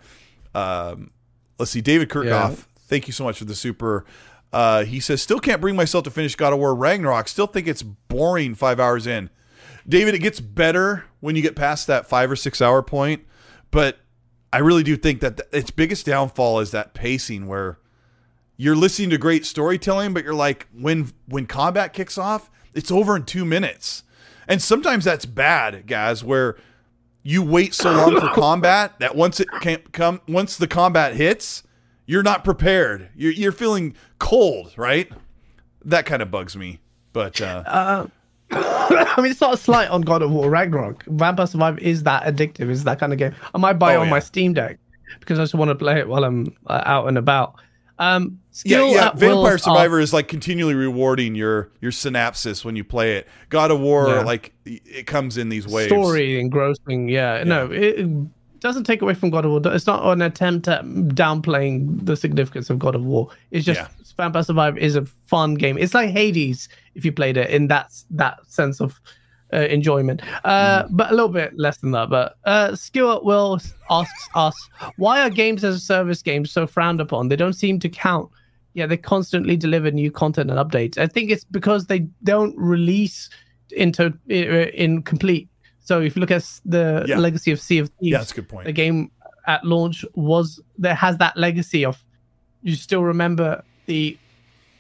um, 0.56 1.12
let's 1.58 1.72
see, 1.72 1.82
David 1.82 2.08
Kirchhoff, 2.10 2.26
Yeah. 2.50 2.56
thank 2.88 3.08
you 3.08 3.14
so 3.14 3.26
much 3.26 3.38
for 3.40 3.46
the 3.46 3.56
super. 3.56 4.06
Uh, 4.52 4.84
he 4.86 5.00
says, 5.00 5.22
still 5.22 5.40
can't 5.40 5.62
bring 5.62 5.76
myself 5.76 6.06
to 6.06 6.10
finish 6.10 6.36
God 6.36 6.54
of 6.54 6.60
War 6.60 6.74
Ragnarok. 6.74 7.28
Still 7.28 7.48
think 7.48 7.68
it's 7.68 7.84
boring 7.84 8.56
five 8.56 8.80
hours 8.80 9.06
in. 9.06 9.30
David, 9.90 10.14
it 10.14 10.20
gets 10.20 10.40
better 10.40 11.06
when 11.20 11.36
you 11.36 11.42
get 11.42 11.56
past 11.56 11.88
that 11.88 12.08
five 12.08 12.30
or 12.30 12.36
six 12.36 12.62
hour 12.62 12.84
point, 12.84 13.26
but 13.72 13.98
I 14.54 14.60
really 14.60 14.84
do 14.84 14.96
think 14.96 15.20
that 15.22 15.38
th- 15.38 15.50
its 15.52 15.72
biggest 15.72 16.06
downfall 16.06 16.60
is 16.60 16.72
that 16.72 16.94
pacing 16.94 17.48
where 17.48 17.80
you're 18.56 18.76
listening 18.76 19.10
to 19.10 19.18
great 19.18 19.46
storytelling, 19.46 20.14
but 20.14 20.24
you're 20.24 20.34
like, 20.34 20.68
when 20.78 21.12
when 21.28 21.48
combat 21.48 21.94
kicks 21.94 22.18
off, 22.18 22.52
it's 22.74 22.92
over 22.92 23.16
in 23.16 23.26
two 23.26 23.46
minutes, 23.46 24.04
and 24.48 24.62
sometimes 24.62 25.06
that's 25.06 25.26
bad, 25.26 25.88
guys. 25.88 26.24
Where 26.24 26.56
you 27.24 27.42
wait 27.42 27.74
so 27.74 27.92
long 27.92 28.20
for 28.20 28.30
combat 28.34 29.00
that 29.00 29.16
once 29.16 29.40
it 29.40 29.48
can't 29.62 29.92
come, 29.92 30.22
once 30.28 30.56
the 30.58 30.68
combat 30.68 31.16
hits, 31.16 31.64
you're 32.06 32.24
not 32.24 32.44
prepared. 32.44 33.10
You're 33.16 33.32
you're 33.32 33.52
feeling 33.52 33.96
cold, 34.20 34.74
right? 34.78 35.12
That 35.84 36.06
kind 36.06 36.22
of 36.22 36.30
bugs 36.30 36.56
me. 36.56 36.80
But 37.12 37.42
uh, 37.42 37.64
I 38.52 39.16
mean, 39.22 39.32
it's 39.32 39.42
not 39.42 39.54
a 39.54 39.58
slight 39.58 39.90
on 39.90 40.02
God 40.02 40.22
of 40.22 40.32
War 40.32 40.50
Ragnarok. 40.50 41.04
Vampire 41.06 41.48
Survivor 41.48 41.80
is 41.80 42.04
that 42.04 42.24
addictive. 42.24 42.70
Is 42.70 42.84
that 42.86 43.00
kind 43.00 43.14
of 43.14 43.20
game. 43.20 43.34
I 43.54 43.58
might 43.58 43.74
buy 43.74 43.94
it 43.94 43.98
Oh, 43.98 44.02
on 44.02 44.08
yeah. 44.08 44.12
my 44.12 44.20
Steam 44.20 44.54
Deck 44.54 44.80
because 45.20 45.38
I 45.40 45.44
just 45.44 45.54
want 45.54 45.70
to 45.70 45.76
play 45.76 46.00
it 46.00 46.08
while 46.08 46.24
I'm 46.24 46.56
uh, 46.68 46.82
out 46.86 47.08
and 47.08 47.18
about. 47.18 47.56
Um, 48.00 48.40
yeah, 48.64 48.86
yeah. 48.86 49.12
Vampire 49.14 49.58
Survivor 49.58 50.00
is 50.00 50.14
like 50.14 50.28
continually 50.30 50.74
rewarding 50.74 51.36
your 51.36 51.70
your 51.82 51.92
synapses 51.92 52.64
when 52.66 52.76
you 52.76 52.84
play 52.84 53.18
it. 53.18 53.28
God 53.50 53.72
of 53.72 53.80
War, 53.82 54.08
Yeah. 54.08 54.22
like 54.22 54.54
it 54.66 55.06
comes 55.06 55.38
in 55.38 55.50
these 55.50 55.68
waves. 55.68 55.90
story 55.90 56.40
engrossing. 56.40 57.10
Yeah, 57.10 57.44
no, 57.46 57.70
it, 57.72 58.00
it 58.00 58.08
doesn't 58.62 58.86
take 58.86 59.02
away 59.02 59.14
from 59.14 59.30
God 59.32 59.44
of 59.46 59.52
War. 59.52 59.62
It's 59.76 59.86
not 59.86 60.06
an 60.12 60.22
attempt 60.22 60.68
at 60.70 60.84
downplaying 60.86 62.06
the 62.06 62.16
significance 62.16 62.70
of 62.70 62.80
God 62.80 62.96
of 62.96 63.04
War. 63.06 63.30
It's 63.52 63.66
just 63.66 63.80
Yeah. 63.82 63.88
Vampire 64.20 64.44
Survivor 64.44 64.78
is 64.78 64.96
a 64.98 65.06
fun 65.26 65.56
game. 65.56 65.78
It's 65.78 65.94
like 65.94 66.10
Hades 66.10 66.68
if 66.96 67.06
you 67.06 67.12
played 67.14 67.38
it 67.38 67.50
in 67.50 67.68
that 67.70 67.92
that 68.12 68.38
sense 68.48 68.82
of 68.82 69.00
uh, 69.54 69.58
enjoyment, 69.62 70.22
uh, 70.44 70.84
Mm. 70.84 70.88
but 70.92 71.10
a 71.12 71.16
little 71.16 71.30
bit 71.30 71.58
less 71.58 71.78
than 71.78 71.92
that. 71.92 72.10
But 72.10 72.36
uh, 72.46 72.76
Will 73.24 73.60
asks 73.90 74.30
us, 74.36 74.56
why 74.98 75.22
are 75.22 75.30
games 75.30 75.64
as 75.64 75.76
a 75.76 75.80
service 75.80 76.22
games 76.22 76.52
so 76.52 76.68
frowned 76.68 77.02
upon? 77.02 77.30
They 77.30 77.36
don't 77.36 77.54
seem 77.54 77.80
to 77.80 77.90
count. 77.90 78.30
Yeah, 78.74 78.86
they 78.86 78.98
constantly 78.98 79.56
deliver 79.58 79.90
new 79.90 80.12
content 80.12 80.52
and 80.52 80.60
updates. 80.60 80.98
I 81.00 81.08
think 81.08 81.32
it's 81.32 81.46
because 81.46 81.88
they 81.88 82.00
don't 82.24 82.56
release 82.58 83.30
into 83.72 84.14
in 84.28 85.02
complete. 85.02 85.48
So 85.80 86.00
if 86.02 86.16
you 86.16 86.20
look 86.20 86.30
at 86.32 86.46
the 86.66 87.06
Yeah. 87.08 87.18
legacy 87.18 87.52
of 87.52 87.60
Sea 87.60 87.80
of 87.80 87.88
Thieves, 87.90 88.12
Yeah, 88.12 88.18
that's 88.20 88.32
a 88.34 88.36
good 88.36 88.50
point. 88.50 88.66
the 88.66 88.74
game 88.74 89.10
at 89.48 89.66
launch 89.66 90.06
was 90.14 90.62
there 90.78 90.94
has 90.94 91.18
that 91.18 91.36
legacy 91.38 91.84
of 91.86 92.04
you 92.62 92.76
still 92.76 93.04
remember 93.04 93.64
the 93.90 94.18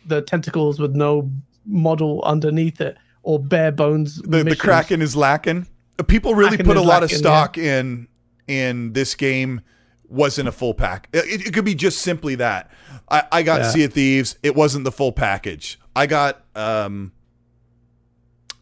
the 0.05 0.21
tentacles 0.21 0.79
with 0.79 0.95
no 0.95 1.29
model 1.65 2.21
underneath 2.23 2.79
it 2.79 2.97
or 3.23 3.39
bare 3.39 3.71
bones. 3.71 4.21
the, 4.21 4.43
the. 4.43 4.55
Kraken 4.55 5.01
is 5.01 5.15
lacking. 5.15 5.67
People 6.07 6.35
really 6.35 6.51
Kraken 6.51 6.65
put 6.65 6.77
a 6.77 6.81
lot 6.81 7.03
of 7.03 7.09
lacking, 7.09 7.17
stock 7.17 7.57
in 7.57 8.07
in 8.47 8.93
this 8.93 9.15
game. 9.15 9.61
Wasn't 10.07 10.47
a 10.47 10.51
full 10.51 10.73
pack. 10.73 11.09
It, 11.11 11.47
it 11.47 11.53
could 11.53 11.65
be 11.65 11.75
just 11.75 12.01
simply 12.01 12.35
that. 12.35 12.71
I, 13.09 13.23
I 13.31 13.43
got 13.43 13.61
Yeah. 13.61 13.69
Sea 13.71 13.83
of 13.83 13.93
Thieves. 13.93 14.37
It 14.41 14.55
wasn't 14.55 14.85
the 14.85 14.91
full 14.91 15.11
package. 15.11 15.79
I 15.95 16.07
got 16.07 16.43
um, 16.55 17.11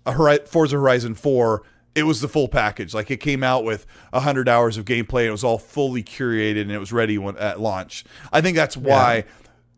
a 0.05 0.13
Hori- 0.13 0.45
Forza 0.45 0.75
Horizon 0.75 1.13
Four. 1.13 1.63
It 1.95 2.03
was 2.03 2.21
the 2.21 2.27
full 2.27 2.47
package. 2.47 2.93
Like 2.93 3.11
it 3.11 3.17
came 3.17 3.43
out 3.43 3.63
with 3.63 3.85
hundred 4.13 4.49
hours 4.49 4.77
of 4.77 4.85
gameplay. 4.85 5.25
It 5.25 5.31
was 5.31 5.43
all 5.43 5.57
fully 5.57 6.03
curated 6.03 6.61
and 6.61 6.71
it 6.71 6.79
was 6.79 6.91
ready 6.91 7.17
when, 7.17 7.37
at 7.37 7.59
launch. 7.59 8.03
I 8.31 8.41
think 8.41 8.55
that's 8.55 8.75
why. 8.77 9.25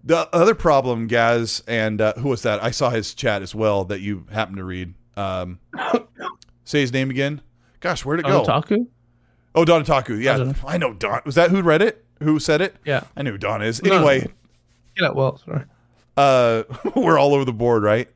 The 0.03 0.29
other 0.33 0.55
problem, 0.55 1.07
Gaz, 1.07 1.61
and 1.67 1.99
uh, 1.99 2.13
who 2.13 2.29
was 2.29 2.41
that? 2.43 2.63
I 2.63 2.71
saw 2.71 2.89
his 2.89 3.13
chat 3.13 3.41
as 3.41 3.53
well 3.53 3.83
that 3.85 3.99
you 3.99 4.25
happened 4.31 4.57
to 4.57 4.63
read. 4.63 4.93
Um, 5.17 5.59
say 6.63 6.79
his 6.81 6.93
name 6.93 7.09
again. 7.09 7.41
Gosh, 7.81 8.05
where'd 8.05 8.19
it 8.21 8.25
go? 8.25 8.43
Otaku? 8.43 8.87
Oh, 9.55 9.65
Donataku. 9.65 10.21
Yeah, 10.21 10.53
I 10.65 10.75
I, 10.75 10.77
know 10.77 10.93
Don. 10.93 11.21
Was 11.25 11.35
that 11.35 11.49
who 11.49 11.61
read 11.61 11.81
it? 11.81 12.05
Who 12.21 12.39
said 12.39 12.61
it? 12.61 12.75
Yeah. 12.85 13.03
I 13.17 13.23
knew 13.23 13.31
who 13.31 13.37
Don 13.37 13.61
is. 13.61 13.81
No. 13.83 13.95
Anyway, 13.95 14.27
Yeah, 14.97 15.09
well, 15.09 15.37
sorry. 15.37 15.63
uh, 16.17 16.63
we're 16.95 17.17
all 17.19 17.33
over 17.33 17.45
the 17.45 17.53
board, 17.53 17.83
right? 17.83 18.07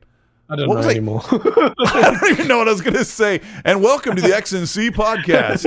I 0.48 0.56
don't 0.56 0.68
What 0.68 0.74
know 0.74 0.78
was 0.78 0.86
I- 0.86 0.90
anymore. 0.90 1.22
I 1.32 2.18
don't 2.20 2.30
even 2.32 2.48
know 2.48 2.58
what 2.58 2.68
I 2.68 2.72
was 2.72 2.80
going 2.82 2.94
to 2.94 3.04
say. 3.04 3.40
And 3.64 3.82
welcome 3.82 4.16
to 4.16 4.22
the 4.22 4.34
X 4.34 4.52
and 4.52 4.68
C 4.68 4.90
podcast. 4.90 5.66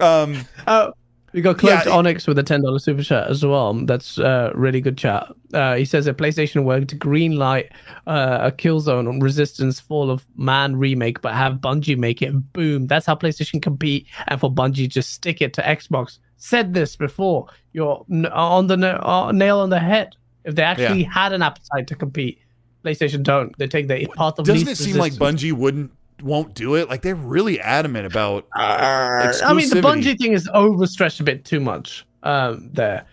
Um, 0.00 0.44
Oh, 0.66 0.92
we 1.34 1.42
got 1.42 1.58
Cloaked 1.58 1.86
Yeah, 1.86 1.92
Onyx 1.92 2.28
with 2.28 2.38
a 2.38 2.44
ten 2.44 2.62
dollars 2.62 2.84
super 2.84 3.02
chat 3.02 3.28
as 3.28 3.44
well. 3.44 3.74
That's 3.74 4.18
uh, 4.18 4.52
really 4.54 4.80
good 4.80 4.96
chat. 4.96 5.26
Uh, 5.52 5.74
he 5.74 5.84
says 5.84 6.06
a 6.06 6.14
PlayStation 6.14 6.86
to 6.88 6.94
green 6.94 7.36
light 7.36 7.72
uh, 8.06 8.38
a 8.42 8.52
Killzone 8.52 9.08
on 9.08 9.18
Resistance 9.18 9.80
Fall 9.80 10.12
of 10.12 10.24
Man 10.36 10.76
remake, 10.76 11.20
but 11.20 11.34
have 11.34 11.54
Bungie 11.54 11.98
make 11.98 12.22
it. 12.22 12.52
Boom! 12.52 12.86
That's 12.86 13.04
how 13.04 13.16
PlayStation 13.16 13.60
compete, 13.60 14.06
and 14.28 14.40
for 14.40 14.50
Bungie 14.50 14.88
just 14.88 15.10
stick 15.10 15.42
it 15.42 15.52
to 15.54 15.62
Xbox. 15.62 16.18
Said 16.36 16.72
this 16.72 16.94
before. 16.94 17.48
You're 17.72 18.04
on 18.32 18.68
the 18.68 18.76
na- 18.76 19.00
uh, 19.02 19.32
nail 19.32 19.58
on 19.58 19.70
the 19.70 19.80
head. 19.80 20.14
If 20.44 20.54
they 20.54 20.62
actually 20.62 21.02
had 21.02 21.32
an 21.32 21.42
appetite 21.42 21.88
to 21.88 21.96
compete, 21.96 22.38
PlayStation 22.84 23.24
don't. 23.24 23.56
They 23.58 23.66
take 23.66 23.88
the 23.88 24.06
path 24.16 24.38
of 24.38 24.46
doesn't 24.46 24.68
it 24.68 24.76
seem 24.76 24.96
like. 24.96 25.14
Bungie 25.14 25.52
wouldn't 25.52 25.90
won't 26.22 26.54
do 26.54 26.74
it? 26.74 26.88
Like 26.88 27.02
they're 27.02 27.14
really 27.14 27.60
adamant 27.60 28.06
about. 28.06 28.46
I 28.54 29.52
mean, 29.54 29.68
the. 29.68 29.76
Bungie 29.76 30.18
thing 30.18 30.32
is 30.32 30.48
overstretched 30.54 31.20
a 31.20 31.24
bit 31.24 31.44
too 31.44 31.60
much. 31.60 32.06
Um, 32.22 32.70
there, 32.72 33.04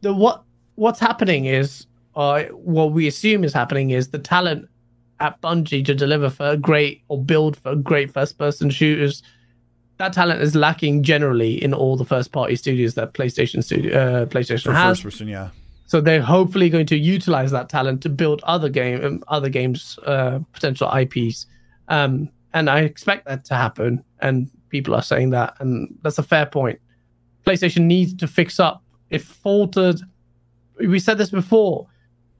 the 0.00 0.12
what 0.12 0.42
what's 0.74 1.00
happening 1.00 1.46
is, 1.46 1.86
uh, 2.14 2.44
what 2.44 2.92
we 2.92 3.06
assume 3.06 3.44
is 3.44 3.52
happening 3.52 3.90
is 3.90 4.08
the 4.08 4.18
talent 4.18 4.68
at 5.20 5.40
Bungie 5.40 5.84
to 5.84 5.94
deliver 5.94 6.28
for 6.28 6.56
great 6.56 7.02
or 7.08 7.22
build 7.22 7.56
for 7.56 7.74
great 7.74 8.12
first-person 8.12 8.70
shooters. 8.70 9.22
That 9.98 10.12
talent 10.12 10.42
is 10.42 10.54
lacking 10.54 11.04
generally 11.04 11.62
in 11.62 11.72
all 11.72 11.96
the 11.96 12.04
first-party 12.04 12.56
studios 12.56 12.94
that 12.94 13.14
PlayStation 13.14 13.64
studio 13.64 13.98
uh, 13.98 14.26
PlayStation 14.26 14.64
For 14.64 14.72
has. 14.72 14.98
first 14.98 15.04
person, 15.04 15.28
yeah. 15.28 15.50
So 15.86 16.00
they're 16.00 16.20
hopefully 16.20 16.68
going 16.68 16.86
to 16.86 16.98
utilize 16.98 17.52
that 17.52 17.68
talent 17.68 18.02
to 18.02 18.08
build 18.08 18.42
other 18.42 18.68
game, 18.68 19.22
other 19.28 19.48
games, 19.48 19.98
uh, 20.04 20.40
potential 20.52 20.92
IPs, 20.92 21.46
um, 21.88 22.28
and 22.56 22.70
I 22.70 22.80
expect 22.80 23.26
that 23.26 23.44
to 23.44 23.54
happen. 23.54 24.02
And 24.20 24.50
people 24.70 24.94
are 24.94 25.02
saying 25.02 25.30
that, 25.30 25.54
and 25.60 25.94
that's 26.02 26.16
a 26.16 26.22
fair 26.22 26.46
point. 26.46 26.80
PlayStation 27.46 27.82
needs 27.82 28.14
to 28.14 28.26
fix 28.26 28.58
up. 28.58 28.82
It 29.10 29.20
faltered. 29.20 30.00
We 30.80 30.98
said 30.98 31.18
this 31.18 31.30
before. 31.30 31.86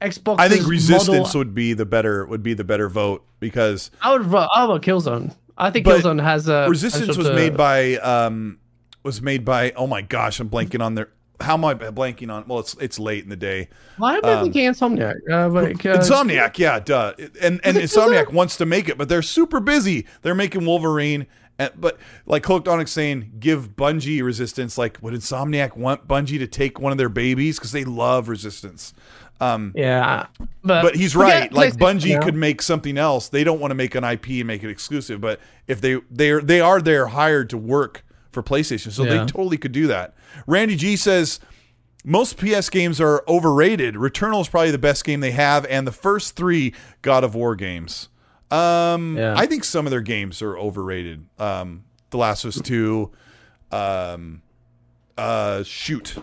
Xbox. 0.00 0.36
I 0.38 0.48
think 0.48 0.66
Resistance 0.66 1.08
Model, 1.08 1.40
would 1.40 1.54
be 1.54 1.74
the 1.74 1.84
better 1.84 2.24
would 2.26 2.42
be 2.42 2.54
the 2.54 2.64
better 2.64 2.88
vote 2.88 3.24
because 3.40 3.90
I 4.00 4.12
would 4.12 4.22
vote. 4.22 4.48
I 4.52 4.64
would 4.64 4.82
Killzone. 4.82 5.34
I 5.58 5.70
think 5.70 5.86
Killzone 5.86 6.22
has 6.22 6.48
a 6.48 6.66
Resistance 6.68 7.16
was 7.16 7.28
to- 7.28 7.34
made 7.34 7.56
by 7.56 7.96
um 7.96 8.58
was 9.02 9.22
made 9.22 9.44
by 9.44 9.72
oh 9.72 9.86
my 9.86 10.02
gosh 10.02 10.40
I'm 10.40 10.50
blanking 10.50 10.82
on 10.82 10.94
their 10.96 11.10
how 11.40 11.54
am 11.54 11.64
I 11.64 11.74
blanking 11.74 12.32
on 12.32 12.46
well 12.46 12.58
it's 12.58 12.74
it's 12.74 12.98
late 12.98 13.24
in 13.24 13.30
the 13.30 13.36
day 13.36 13.68
Why 13.98 14.16
am 14.16 14.24
I 14.24 14.32
um, 14.34 14.44
thinking 14.44 14.70
Insomniac? 14.70 15.14
Uh, 15.30 15.48
like, 15.48 15.84
uh, 15.86 15.98
Insomniac 15.98 16.58
yeah 16.58 16.78
duh 16.78 17.14
and 17.18 17.60
and 17.64 17.76
it 17.76 17.84
Insomniac 17.84 18.32
wants 18.32 18.56
to 18.58 18.66
make 18.66 18.88
it 18.88 18.98
but 18.98 19.08
they're 19.08 19.22
super 19.22 19.60
busy 19.60 20.06
they're 20.22 20.34
making 20.34 20.64
Wolverine 20.64 21.26
and, 21.58 21.72
but 21.76 21.98
like 22.26 22.42
Cloaked 22.42 22.68
Onyx 22.68 22.90
saying 22.90 23.32
give 23.38 23.76
Bungie 23.76 24.22
Resistance 24.22 24.76
like 24.76 24.98
would 25.02 25.14
Insomniac 25.14 25.76
want 25.76 26.06
Bungie 26.06 26.38
to 26.38 26.46
take 26.46 26.80
one 26.80 26.92
of 26.92 26.98
their 26.98 27.08
babies 27.08 27.58
because 27.58 27.72
they 27.72 27.84
love 27.84 28.28
Resistance 28.28 28.94
um 29.40 29.72
Yeah, 29.74 30.26
but 30.62 30.82
but 30.82 30.96
he's 30.96 31.12
forget 31.12 31.52
right. 31.52 31.52
Like 31.52 31.74
PlayStation 31.74 32.00
Bungie 32.00 32.14
now. 32.14 32.22
could 32.22 32.34
make 32.34 32.62
something 32.62 32.96
else. 32.98 33.28
They 33.28 33.44
don't 33.44 33.60
want 33.60 33.70
to 33.70 33.74
make 33.74 33.94
an 33.94 34.04
IP 34.04 34.28
and 34.28 34.46
make 34.46 34.62
it 34.62 34.70
exclusive, 34.70 35.20
but 35.20 35.40
if 35.66 35.80
they 35.80 36.00
they 36.10 36.30
are 36.30 36.40
they 36.40 36.60
are 36.60 36.80
there 36.80 37.08
hired 37.08 37.50
to 37.50 37.58
work 37.58 38.04
for 38.36 38.42
PlayStation, 38.42 38.92
so 38.92 39.02
Yeah. 39.04 39.10
they 39.10 39.18
totally 39.26 39.56
could 39.56 39.72
do 39.72 39.86
that. 39.88 40.14
Randy 40.46 40.76
G 40.76 40.94
says 40.96 41.40
most 42.04 42.36
PS 42.38 42.68
games 42.70 43.00
are 43.00 43.24
overrated. 43.26 43.94
Returnal 43.96 44.40
is 44.42 44.48
probably 44.48 44.70
the 44.70 44.78
best 44.78 45.04
game 45.04 45.20
they 45.20 45.32
have, 45.32 45.64
and 45.66 45.86
the 45.86 45.92
first 45.92 46.36
three 46.36 46.72
God 47.02 47.24
of 47.24 47.34
War 47.34 47.56
games. 47.56 48.08
Um, 48.50 49.16
Yeah. 49.16 49.34
I 49.36 49.46
think 49.46 49.64
some 49.64 49.86
of 49.86 49.90
their 49.90 50.02
games 50.02 50.40
are 50.42 50.56
overrated. 50.56 51.24
Um, 51.38 51.82
The 52.10 52.18
Last 52.18 52.44
of 52.44 52.48
Us 52.50 52.60
Two. 52.60 53.10
Um, 53.72 54.42
uh, 55.18 55.62
shoot. 55.64 56.14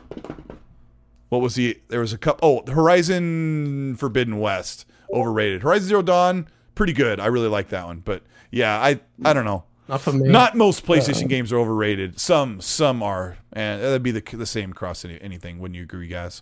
What 1.30 1.42
was 1.42 1.56
the? 1.56 1.80
There 1.90 2.00
was 2.00 2.14
a 2.14 2.18
couple. 2.18 2.64
Oh, 2.66 2.72
Horizon 2.72 3.96
Forbidden 3.98 4.40
West 4.40 4.86
overrated. 5.12 5.64
Horizon 5.64 5.88
Zero 5.88 6.02
Dawn 6.02 6.48
pretty 6.76 6.94
good. 6.94 7.20
I 7.20 7.26
really 7.26 7.48
like 7.50 7.70
that 7.70 7.86
one. 7.86 8.00
But 8.06 8.24
yeah, 8.52 8.80
I 8.80 9.00
I 9.26 9.34
don't 9.34 9.44
know. 9.46 9.64
Not 9.88 10.02
for 10.02 10.14
me. 10.14 10.30
Not 10.30 10.56
most 10.56 10.86
PlayStation 10.86 11.28
games 11.28 11.52
are 11.52 11.58
overrated. 11.58 12.20
Some 12.20 12.62
some 12.62 13.04
are, 13.04 13.38
and 13.52 13.82
that'd 13.82 14.04
be 14.04 14.12
the 14.12 14.22
the 14.22 14.46
same 14.46 14.72
across 14.72 15.04
any, 15.04 15.22
anything. 15.22 15.60
Wouldn't 15.60 15.76
you 15.76 15.84
agree, 15.84 16.08
guys? 16.08 16.42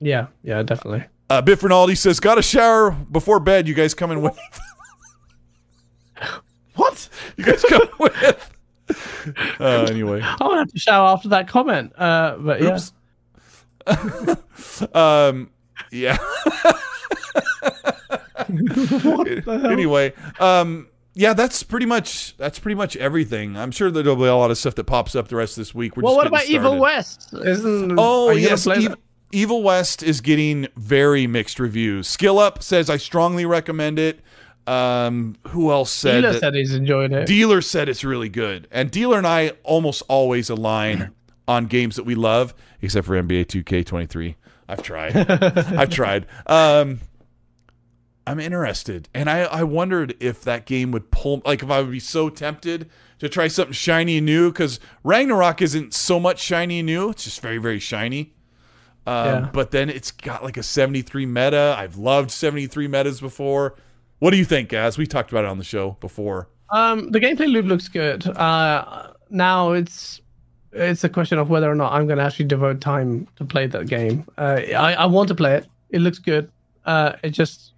yeah, 0.00 0.26
yeah, 0.42 0.62
definitely. 0.62 1.04
Uh, 1.30 1.40
Biff 1.40 1.62
Rinaldi 1.62 1.94
says, 1.94 2.20
"Got 2.20 2.38
a 2.38 2.42
shower 2.42 2.90
before 2.90 3.40
bed. 3.40 3.66
You 3.68 3.74
guys 3.74 3.94
coming 3.94 4.20
with? 4.22 4.38
What? 6.76 7.08
You 7.36 7.44
guys 7.44 7.62
coming 7.62 7.88
with?" 7.98 8.50
Uh, 9.60 9.86
anyway, 9.88 10.20
I'm 10.24 10.36
gonna 10.38 10.58
have 10.58 10.72
to 10.72 10.78
shower 10.78 11.08
after 11.08 11.28
that 11.28 11.48
comment. 11.48 11.92
Uh, 11.98 12.36
but 12.38 12.60
yeah. 12.60 12.78
Oops. 13.88 14.94
um, 14.94 15.50
yeah. 15.90 16.18
anyway, 19.46 20.12
um, 20.40 20.88
yeah, 21.14 21.32
that's 21.32 21.62
pretty 21.62 21.86
much 21.86 22.36
that's 22.36 22.58
pretty 22.58 22.74
much 22.74 22.96
everything. 22.96 23.56
I'm 23.56 23.70
sure 23.70 23.90
there'll 23.90 24.16
be 24.16 24.24
a 24.24 24.34
lot 24.36 24.50
of 24.50 24.58
stuff 24.58 24.74
that 24.76 24.84
pops 24.84 25.14
up 25.14 25.28
the 25.28 25.36
rest 25.36 25.56
of 25.56 25.62
this 25.62 25.74
week. 25.74 25.96
We're 25.96 26.02
Well, 26.04 26.16
what 26.16 26.26
about 26.26 26.46
Evil. 26.46 26.78
West? 26.78 27.32
Isn't 27.32 27.94
Oh 27.98 28.28
are 28.28 28.32
you 28.34 28.40
gonna 28.40 28.50
yes, 28.50 28.64
play 28.64 28.88
Evil 29.32 29.62
West 29.62 30.02
is 30.02 30.20
getting 30.20 30.68
very 30.76 31.26
mixed 31.26 31.58
reviews. 31.58 32.06
Skill 32.06 32.38
Up 32.38 32.62
says 32.62 32.88
I 32.88 32.96
strongly 32.98 33.44
recommend 33.44 33.98
it. 33.98 34.20
Um, 34.66 35.36
who 35.48 35.70
else 35.72 35.90
said? 35.90 36.20
Dealer 36.22 36.32
that- 36.32 36.40
said 36.40 36.54
he's 36.54 36.72
enjoyed 36.74 37.12
it. 37.12 37.26
Dealer 37.26 37.60
said 37.60 37.88
it's 37.88 38.02
really 38.04 38.28
good, 38.30 38.66
and 38.70 38.90
Dealer 38.90 39.18
and 39.18 39.26
I 39.26 39.52
almost 39.62 40.02
always 40.08 40.48
align 40.50 41.10
on 41.48 41.66
games 41.66 41.96
that 41.96 42.04
we 42.04 42.14
love, 42.14 42.54
except 42.80 43.06
for 43.06 43.20
NBA 43.22 43.46
2K23. 43.46 44.36
I've 44.68 44.82
tried. 44.82 45.14
I've 45.30 45.90
tried. 45.90 46.26
Um, 46.46 47.00
I'm 48.26 48.40
interested, 48.40 49.08
and 49.14 49.28
I 49.28 49.40
I 49.40 49.62
wondered 49.64 50.14
if 50.20 50.42
that 50.44 50.64
game 50.66 50.90
would 50.92 51.10
pull, 51.10 51.42
like 51.44 51.62
if 51.62 51.70
I 51.70 51.80
would 51.80 51.90
be 51.90 52.00
so 52.00 52.28
tempted 52.30 52.88
to 53.18 53.28
try 53.28 53.48
something 53.48 53.72
shiny 53.72 54.16
and 54.18 54.26
new, 54.26 54.50
because 54.50 54.80
Ragnarok 55.02 55.60
isn't 55.62 55.94
so 55.94 56.18
much 56.18 56.40
shiny 56.40 56.78
and 56.80 56.86
new. 56.86 57.10
It's 57.10 57.24
just 57.24 57.40
very 57.40 57.58
very 57.58 57.78
shiny. 57.78 58.32
Um, 59.06 59.26
Yeah. 59.26 59.50
But 59.52 59.70
then 59.70 59.90
it's 59.90 60.10
got 60.10 60.42
like 60.42 60.56
a 60.56 60.62
73 60.62 61.26
meta. 61.26 61.74
I've 61.78 61.96
loved 61.98 62.30
73 62.30 62.88
metas 62.88 63.20
before. 63.20 63.74
What 64.20 64.30
do 64.30 64.38
you 64.38 64.46
think, 64.46 64.70
guys? 64.70 64.96
We 64.96 65.06
talked 65.06 65.30
about 65.30 65.44
it 65.44 65.48
on 65.48 65.58
the 65.58 65.64
show 65.64 65.98
before. 66.00 66.48
Um, 66.70 67.10
the 67.10 67.20
gameplay 67.20 67.46
loop 67.52 67.66
looks 67.66 67.88
good. 67.88 68.26
Uh, 68.26 69.12
now 69.28 69.72
it's 69.72 70.22
it's 70.72 71.04
a 71.04 71.08
question 71.10 71.38
of 71.38 71.50
whether 71.50 71.70
or 71.70 71.74
not 71.74 71.92
I'm 71.92 72.06
going 72.06 72.18
to 72.18 72.24
actually 72.24 72.46
devote 72.46 72.80
time 72.80 73.28
to 73.36 73.44
play 73.44 73.66
that 73.66 73.86
game. 73.86 74.24
Uh, 74.38 74.62
I 74.74 74.94
I 74.94 75.06
want 75.06 75.28
to 75.28 75.34
play 75.34 75.56
it. 75.56 75.66
It 75.90 76.00
looks 76.00 76.18
good. 76.18 76.50
Uh, 76.86 77.12
it 77.22 77.30
just 77.30 77.73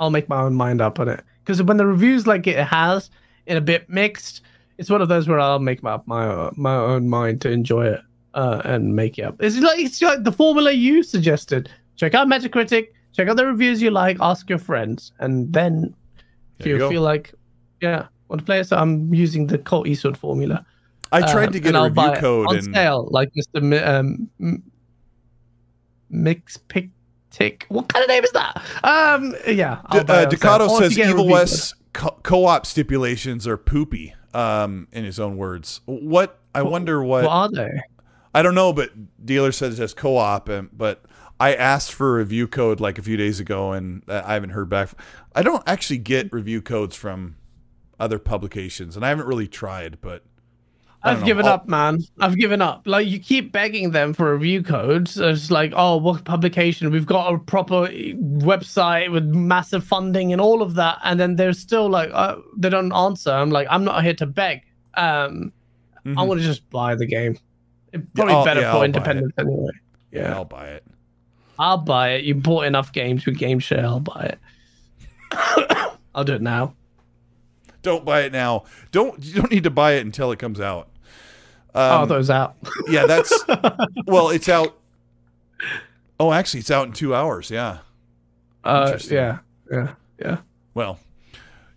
I'll 0.00 0.10
make 0.10 0.28
my 0.28 0.40
own 0.42 0.54
mind 0.54 0.80
up 0.80 0.98
on 0.98 1.08
it 1.08 1.22
because 1.44 1.62
when 1.62 1.76
the 1.76 1.86
reviews 1.86 2.26
like 2.26 2.46
it 2.48 2.58
has 2.58 3.10
in 3.46 3.56
a 3.56 3.60
bit 3.60 3.88
mixed, 3.88 4.40
it's 4.78 4.90
one 4.90 5.00
of 5.02 5.08
those 5.08 5.28
where 5.28 5.38
I'll 5.38 5.58
make 5.60 5.82
my 5.82 6.00
my 6.06 6.50
my 6.56 6.74
own 6.74 7.08
mind 7.08 7.40
to 7.42 7.50
enjoy 7.50 7.86
it 7.86 8.00
uh, 8.34 8.62
and 8.64 8.96
make 8.96 9.18
it 9.18 9.22
up. 9.22 9.36
It's 9.40 9.56
like 9.58 9.78
it's 9.78 10.00
like 10.02 10.24
the 10.24 10.32
formula 10.32 10.72
you 10.72 11.02
suggested. 11.04 11.70
Check 11.96 12.14
out 12.14 12.26
Metacritic. 12.26 12.88
Check 13.12 13.28
out 13.28 13.36
the 13.36 13.46
reviews 13.46 13.82
you 13.82 13.90
like. 13.90 14.16
Ask 14.20 14.48
your 14.48 14.58
friends, 14.58 15.12
and 15.20 15.52
then 15.52 15.94
if 16.58 16.64
There 16.64 16.76
you 16.76 16.82
you, 16.84 16.88
feel 16.88 17.02
like 17.02 17.34
yeah 17.82 18.06
want 18.28 18.40
to 18.40 18.44
play 18.46 18.60
it, 18.60 18.68
so 18.68 18.76
I'm 18.76 19.12
using 19.12 19.46
the 19.48 19.58
Colt 19.58 19.86
Eastwood 19.86 20.16
formula. 20.16 20.64
I 21.12 21.20
tried 21.30 21.48
Um, 21.48 21.52
to 21.54 21.60
get 21.60 21.74
a 21.74 21.78
I'll 21.78 21.90
review 21.90 22.12
code 22.20 22.46
on 22.48 22.56
and 22.58 22.74
sale, 22.74 23.08
like 23.10 23.30
Mr. 23.36 23.60
Mi- 23.60 23.78
um, 23.78 24.30
Mix 26.08 26.56
Pick 26.56 26.88
Tick. 27.30 27.66
What 27.68 27.88
kind 27.88 28.02
of 28.02 28.08
name 28.08 28.24
is 28.24 28.32
that? 28.32 28.62
Um, 28.84 29.34
yeah. 29.46 29.82
I'll 29.86 30.04
D- 30.04 30.12
uh, 30.12 30.20
it 30.22 30.26
on 30.26 30.30
sale. 30.38 30.58
Ducato 30.58 30.78
says 30.78 30.90
you 30.96 30.96
get 30.96 31.06
a 31.06 31.10
Evil 31.10 31.24
review 31.24 31.34
code. 31.36 31.40
West's 31.40 31.74
co- 31.92 32.18
co-op 32.22 32.66
stipulations 32.66 33.46
are 33.46 33.56
poopy. 33.56 34.14
Um, 34.32 34.86
in 34.92 35.04
his 35.04 35.18
own 35.18 35.36
words. 35.36 35.80
What 35.86 36.38
I 36.54 36.62
wonder 36.62 37.02
what, 37.02 37.24
What 37.24 37.30
are 37.32 37.50
they? 37.50 37.80
I 38.32 38.42
don't 38.42 38.54
know, 38.54 38.72
but 38.72 38.90
dealer 39.26 39.50
says 39.50 39.76
it 39.76 39.82
has 39.82 39.92
co-op, 39.92 40.48
and 40.48 40.68
but 40.72 41.04
I 41.40 41.52
asked 41.52 41.92
for 41.92 42.14
a 42.14 42.18
review 42.18 42.46
code 42.46 42.78
like 42.78 42.96
a 42.96 43.02
few 43.02 43.16
days 43.16 43.40
ago, 43.40 43.72
and 43.72 44.04
uh, 44.08 44.22
I 44.24 44.34
haven't 44.34 44.50
heard 44.50 44.68
back. 44.68 44.90
I 45.34 45.42
don't 45.42 45.64
actually 45.66 45.98
get 45.98 46.32
review 46.32 46.62
codes 46.62 46.94
from 46.94 47.38
other 47.98 48.20
publications, 48.20 48.94
and 48.94 49.04
I 49.04 49.08
haven't 49.08 49.26
really 49.26 49.48
tried, 49.48 50.00
but 50.00 50.22
I 50.22 50.28
don't 50.28 50.29
I've 51.02 51.20
know. 51.20 51.26
given 51.26 51.46
I'll- 51.46 51.52
up, 51.54 51.68
man. 51.68 52.00
I've 52.20 52.36
given 52.36 52.60
up. 52.60 52.82
Like 52.86 53.06
you 53.06 53.18
keep 53.18 53.52
begging 53.52 53.90
them 53.92 54.12
for 54.12 54.32
review 54.34 54.62
codes. 54.62 55.16
It's 55.18 55.50
like, 55.50 55.72
oh, 55.74 55.96
what 55.96 56.24
publication? 56.24 56.90
We've 56.90 57.06
got 57.06 57.32
a 57.32 57.38
proper 57.38 57.88
website 57.88 59.10
with 59.10 59.24
massive 59.24 59.82
funding 59.84 60.32
and 60.32 60.40
all 60.40 60.60
of 60.62 60.74
that, 60.74 60.98
and 61.04 61.18
then 61.18 61.36
they're 61.36 61.52
still 61.54 61.88
like, 61.88 62.10
uh, 62.12 62.36
they 62.56 62.68
don't 62.68 62.92
answer. 62.92 63.30
I'm 63.32 63.50
like, 63.50 63.66
I'm 63.70 63.84
not 63.84 64.04
here 64.04 64.14
to 64.14 64.26
beg. 64.26 64.62
Um, 64.94 65.52
I 66.04 66.08
Mhm. 66.10 66.26
want 66.28 66.40
to 66.40 66.46
just 66.46 66.68
buy 66.70 66.94
the 66.94 67.06
game. 67.06 67.36
It's 67.92 68.06
probably 68.14 68.34
I'll- 68.34 68.44
better 68.44 68.60
yeah, 68.60 68.72
for 68.72 68.82
it. 68.82 68.86
independence 68.86 69.32
anyway. 69.38 69.70
yeah, 70.12 70.20
Yeah, 70.22 70.34
I'll 70.34 70.44
buy 70.44 70.66
it. 70.68 70.84
I'll 71.58 71.78
buy 71.78 72.10
it. 72.12 72.24
You 72.24 72.34
bought 72.34 72.64
enough 72.64 72.92
games 72.92 73.24
with 73.26 73.36
Game 73.38 73.58
Share. 73.58 73.84
I'll 73.84 74.00
buy 74.00 74.34
it. 74.34 74.38
I'll 76.14 76.24
do 76.24 76.34
it 76.34 76.42
now. 76.42 76.74
Don't 77.82 78.04
buy 78.04 78.22
it 78.22 78.32
now. 78.32 78.64
Don't 78.92 79.22
you 79.24 79.34
don't 79.40 79.50
need 79.50 79.64
to 79.64 79.70
buy 79.70 79.92
it 79.92 80.04
until 80.04 80.32
it 80.32 80.38
comes 80.38 80.60
out. 80.60 80.89
Oh, 81.74 82.06
those 82.06 82.30
out. 82.30 82.56
Yeah, 82.88 83.06
that's 83.06 83.32
well, 84.06 84.30
it's 84.30 84.48
out. 84.48 84.78
Oh, 86.18 86.32
actually, 86.32 86.60
it's 86.60 86.70
out 86.70 86.86
in 86.86 86.92
two 86.92 87.14
hours. 87.14 87.50
Yeah. 87.50 87.78
Uh, 88.64 88.98
yeah, 89.04 89.38
yeah, 89.70 89.94
yeah. 90.18 90.38
Well, 90.74 90.98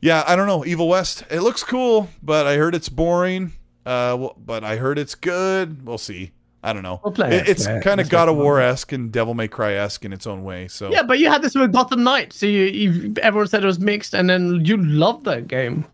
yeah, 0.01 0.23
I 0.27 0.35
don't 0.35 0.47
know. 0.47 0.65
Evil 0.65 0.89
West. 0.89 1.23
It 1.29 1.41
looks 1.41 1.63
cool, 1.63 2.09
but 2.21 2.45
I 2.45 2.57
heard 2.57 2.75
it's 2.75 2.89
boring. 2.89 3.53
Uh, 3.85 4.15
well, 4.19 4.35
but 4.37 4.63
I 4.63 4.75
heard 4.77 4.97
it's 4.97 5.15
good. 5.15 5.85
We'll 5.85 5.97
see. 5.97 6.31
I 6.63 6.71
don't 6.71 6.83
know. 6.83 7.01
We'll 7.03 7.13
play 7.13 7.35
it, 7.35 7.49
it's 7.49 7.65
yeah. 7.65 7.81
kind 7.81 7.99
of 7.99 8.09
God 8.09 8.29
of 8.29 8.37
War 8.37 8.61
esque 8.61 8.93
and 8.93 9.11
Devil 9.11 9.33
May 9.33 9.49
Cry 9.49 9.73
esque 9.73 10.05
in 10.05 10.13
its 10.13 10.25
own 10.25 10.43
way. 10.43 10.69
So 10.69 10.91
Yeah, 10.91 11.03
but 11.03 11.19
you 11.19 11.29
had 11.29 11.41
this 11.41 11.55
with 11.55 11.73
Gotham 11.73 12.03
Knights. 12.03 12.37
So 12.37 12.45
you, 12.45 12.63
you, 12.63 13.13
everyone 13.21 13.47
said 13.47 13.63
it 13.63 13.67
was 13.67 13.79
mixed, 13.79 14.13
and 14.13 14.29
then 14.29 14.63
you 14.63 14.77
loved 14.77 15.25
that 15.25 15.47
game. 15.47 15.85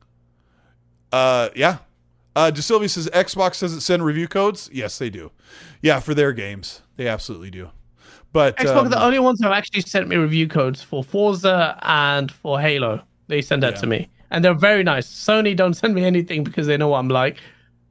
Uh, 1.12 1.50
yeah. 1.56 1.78
Uh, 2.40 2.50
DeSilvia 2.50 2.90
says 2.90 3.10
Xbox 3.10 3.60
doesn't 3.60 3.82
send 3.82 4.06
review 4.06 4.26
codes. 4.26 4.70
Yes, 4.72 4.98
they 4.98 5.10
do. 5.10 5.30
Yeah, 5.82 6.00
for 6.00 6.14
their 6.14 6.32
games, 6.32 6.82
they 6.96 7.06
absolutely 7.06 7.52
do. 7.52 7.70
But 8.32 8.56
Xbox 8.56 8.78
um, 8.78 8.86
are 8.86 8.90
the 8.90 9.04
only 9.04 9.20
ones 9.20 9.42
who 9.42 9.48
have 9.48 9.58
actually 9.58 9.82
sent 9.82 10.08
me 10.08 10.16
review 10.16 10.48
codes 10.48 10.82
for 10.82 11.04
Forza 11.04 11.78
and 11.82 12.32
for 12.32 12.62
Halo. 12.62 13.04
They 13.28 13.42
send 13.42 13.62
that 13.64 13.74
Yeah. 13.74 13.82
to 13.82 13.88
me, 13.88 14.10
and 14.32 14.46
they're 14.46 14.54
very 14.54 14.84
nice. 14.84 15.06
Sony 15.06 15.54
don't 15.54 15.74
send 15.82 15.94
me 15.94 16.06
anything 16.06 16.46
because 16.46 16.66
they 16.66 16.78
know 16.78 16.88
what 16.88 17.00
I'm 17.00 17.10
like. 17.10 17.40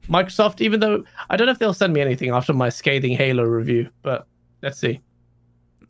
Microsoft, 0.07 0.61
even 0.61 0.79
though 0.79 1.03
I 1.29 1.37
don't 1.37 1.45
know 1.45 1.51
if 1.51 1.59
they'll 1.59 1.71
send 1.71 1.93
me 1.93 2.01
anything 2.01 2.31
after 2.31 2.51
my 2.51 2.69
scathing 2.69 3.11
Halo 3.15 3.43
review, 3.43 3.91
but 4.01 4.25
let's 4.63 4.79
see. 4.79 4.99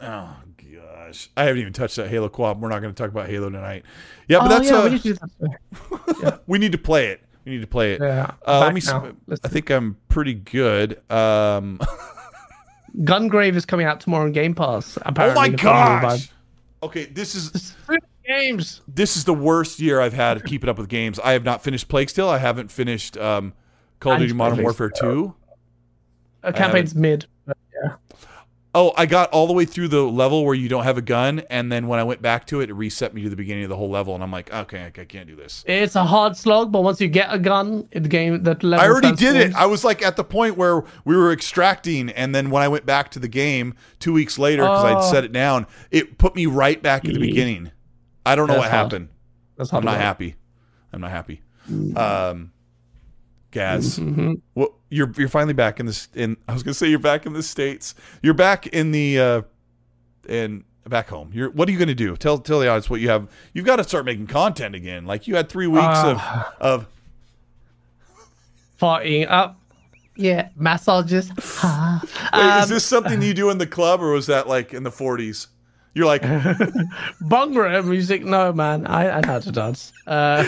oh 0.02 0.36
gosh, 0.58 1.30
I 1.38 1.46
haven't 1.46 1.62
even 1.62 1.72
touched 1.72 1.96
that 1.96 2.10
Halo 2.10 2.28
co-op. 2.28 2.58
We're 2.58 2.68
not 2.68 2.82
going 2.82 2.94
to 2.94 3.02
talk 3.02 3.10
about 3.12 3.30
Halo 3.30 3.50
tonight. 3.50 3.86
Yeah, 4.28 4.40
but 4.40 4.48
oh, 4.48 4.50
that's 4.50 4.70
yeah, 4.70 4.78
uh, 4.80 4.84
we 4.84 4.90
need 4.90 5.20
that. 6.20 6.42
we 6.48 6.60
need 6.60 6.74
to 6.74 6.78
play 6.78 7.08
it. 7.08 7.22
We 7.50 7.56
need 7.56 7.62
to 7.62 7.68
play 7.68 7.94
it. 7.94 8.02
Yeah, 8.02 8.30
Uh, 8.46 8.60
let 8.60 8.76
me. 8.76 8.82
now. 8.86 9.12
I 9.44 9.48
think 9.48 9.72
I'm 9.72 9.98
pretty 10.08 10.36
good. 10.36 11.02
Um, 11.12 11.80
Gungrave 13.00 13.56
is 13.56 13.66
coming 13.66 13.88
out 13.88 14.00
tomorrow 14.00 14.26
on 14.26 14.34
Game 14.34 14.54
Pass. 14.54 15.00
oh 15.04 15.34
my 15.34 15.50
gosh. 15.50 16.30
Okay, 16.84 17.06
this 17.06 17.34
is 17.34 17.76
games. 18.24 18.82
this 18.88 19.18
is 19.18 19.24
the 19.24 19.34
worst 19.34 19.80
year 19.80 20.00
I've 20.00 20.14
had 20.14 20.46
keeping 20.46 20.70
up 20.70 20.78
with 20.78 20.90
games. 20.90 21.20
I 21.20 21.32
have 21.32 21.44
not 21.44 21.64
finished 21.64 21.88
Plague 21.88 22.12
Still. 22.12 22.30
I 22.30 22.38
haven't 22.38 22.72
finished 22.72 23.18
um, 23.18 23.54
Call 24.00 24.14
of 24.14 24.20
Duty 24.20 24.34
Modern 24.34 24.62
Warfare 24.62 24.92
Two. 24.92 25.34
Uh, 26.44 26.52
campaign's 26.52 26.94
mid. 26.94 27.26
But 28.74 28.80
yeah. 28.80 28.90
Oh, 28.90 28.94
I 28.96 29.06
got 29.06 29.30
all 29.32 29.48
the 29.48 29.54
way 29.54 29.66
through 29.66 29.88
the 29.88 30.02
level 30.04 30.46
where 30.46 30.54
you 30.56 30.70
don't 30.70 30.84
have 30.84 30.98
a 30.98 31.02
gun, 31.02 31.40
and 31.50 31.72
then 31.72 31.88
when 31.88 32.00
I 32.00 32.04
went 32.04 32.22
back 32.22 32.46
to 32.48 32.62
it, 32.62 32.70
it 32.70 32.74
reset 32.74 33.14
me 33.14 33.24
to 33.24 33.30
the 33.30 33.36
beginning 33.36 33.64
of 33.64 33.70
the 33.70 33.76
whole 33.76 33.90
level, 33.90 34.14
and 34.14 34.24
I'm 34.24 34.32
like, 34.32 34.54
okay, 34.54 34.84
I 34.84 35.02
I 35.02 35.06
can't 35.06 35.28
do 35.28 35.36
this. 35.36 35.64
It's 35.68 35.96
a 35.96 36.04
hard 36.04 36.38
slog, 36.38 36.72
but 36.72 36.82
once 36.84 37.02
you 37.02 37.08
get 37.08 37.34
a 37.34 37.40
gun, 37.40 37.88
the 37.92 38.02
game 38.02 38.44
that 38.44 38.64
level. 38.64 38.86
I 38.86 38.90
already 38.90 39.12
did 39.14 39.36
it. 39.36 39.56
I 39.56 39.66
was 39.66 39.84
like 39.84 40.02
at 40.02 40.16
the 40.16 40.24
point 40.24 40.56
where 40.58 40.84
we 41.06 41.18
were 41.18 41.32
extracting, 41.32 42.10
and 42.12 42.34
then 42.36 42.50
when 42.52 42.62
I 42.62 42.68
went 42.68 42.86
back 42.86 43.10
to 43.12 43.20
the 43.20 43.28
game 43.28 43.74
two 44.00 44.14
weeks 44.14 44.38
later 44.38 44.62
because 44.64 44.84
I'd 44.86 44.98
Oh. 44.98 45.12
set 45.12 45.24
it 45.24 45.32
down, 45.32 45.66
it 45.92 46.18
put 46.18 46.36
me 46.36 46.46
right 46.46 46.82
back 46.82 47.06
at 47.06 47.14
the 47.14 47.20
beginning. 47.20 47.72
I 48.26 48.36
don't 48.36 48.48
know 48.48 48.54
That's 48.54 48.62
what 48.66 48.72
hard. 48.72 48.84
happened. 48.92 49.08
That's 49.58 49.74
I'm 49.74 49.84
not 49.84 49.98
happy. 49.98 50.36
I'm 50.94 51.02
not 51.02 51.12
happy. 51.12 51.42
Um, 51.96 52.52
Gaz, 53.52 53.98
Mm-hmm. 54.00 54.34
well, 54.56 54.76
you're 54.90 55.12
you're 55.18 55.28
finally 55.30 55.54
back 55.54 55.80
in 55.80 55.86
this. 55.86 56.08
In 56.14 56.38
I 56.48 56.54
was 56.54 56.64
gonna 56.64 56.74
say 56.74 56.88
you're 56.88 57.00
back 57.00 57.26
in 57.26 57.34
the 57.34 57.44
states. 57.44 57.96
You're 58.22 58.34
back 58.36 58.68
in 58.68 58.92
the 58.92 59.20
uh, 59.20 59.42
in 60.28 60.64
back 60.88 61.10
home. 61.10 61.32
You're 61.34 61.50
what 61.52 61.68
are 61.68 61.72
you 61.72 61.80
gonna 61.80 61.96
do? 61.96 62.16
Tell 62.16 62.38
tell 62.38 62.60
the 62.60 62.68
audience 62.70 62.90
what 62.90 63.02
you 63.02 63.10
have. 63.10 63.28
You've 63.54 63.66
got 63.66 63.78
to 63.78 63.84
start 63.84 64.06
making 64.06 64.28
content 64.28 64.76
again. 64.76 65.06
Like 65.06 65.28
you 65.28 65.36
had 65.36 65.50
three 65.50 65.68
weeks 65.68 65.84
Ah. 65.86 66.54
of 66.60 66.62
of 66.84 66.88
Partying 68.80 69.30
up. 69.30 69.60
Yeah, 70.16 70.50
massages. 70.56 71.32
Ah. 71.64 72.02
Wait, 72.04 72.42
Um, 72.42 72.64
is 72.64 72.70
this 72.70 72.86
something 72.86 73.22
you 73.22 73.34
do 73.34 73.50
in 73.50 73.58
the 73.58 73.68
club, 73.68 74.02
or 74.02 74.12
was 74.12 74.28
that 74.28 74.48
like 74.48 74.74
in 74.74 74.84
the 74.84 74.90
40s? 74.92 75.48
You're 75.96 76.06
like, 76.06 76.22
Bhangra 77.22 77.84
music. 77.86 78.24
No, 78.24 78.54
man. 78.54 78.86
I, 78.86 79.10
I 79.10 79.22
know 79.22 79.28
how 79.34 79.40
to 79.40 79.52
dance. 79.52 79.92
Uh, 80.06 80.46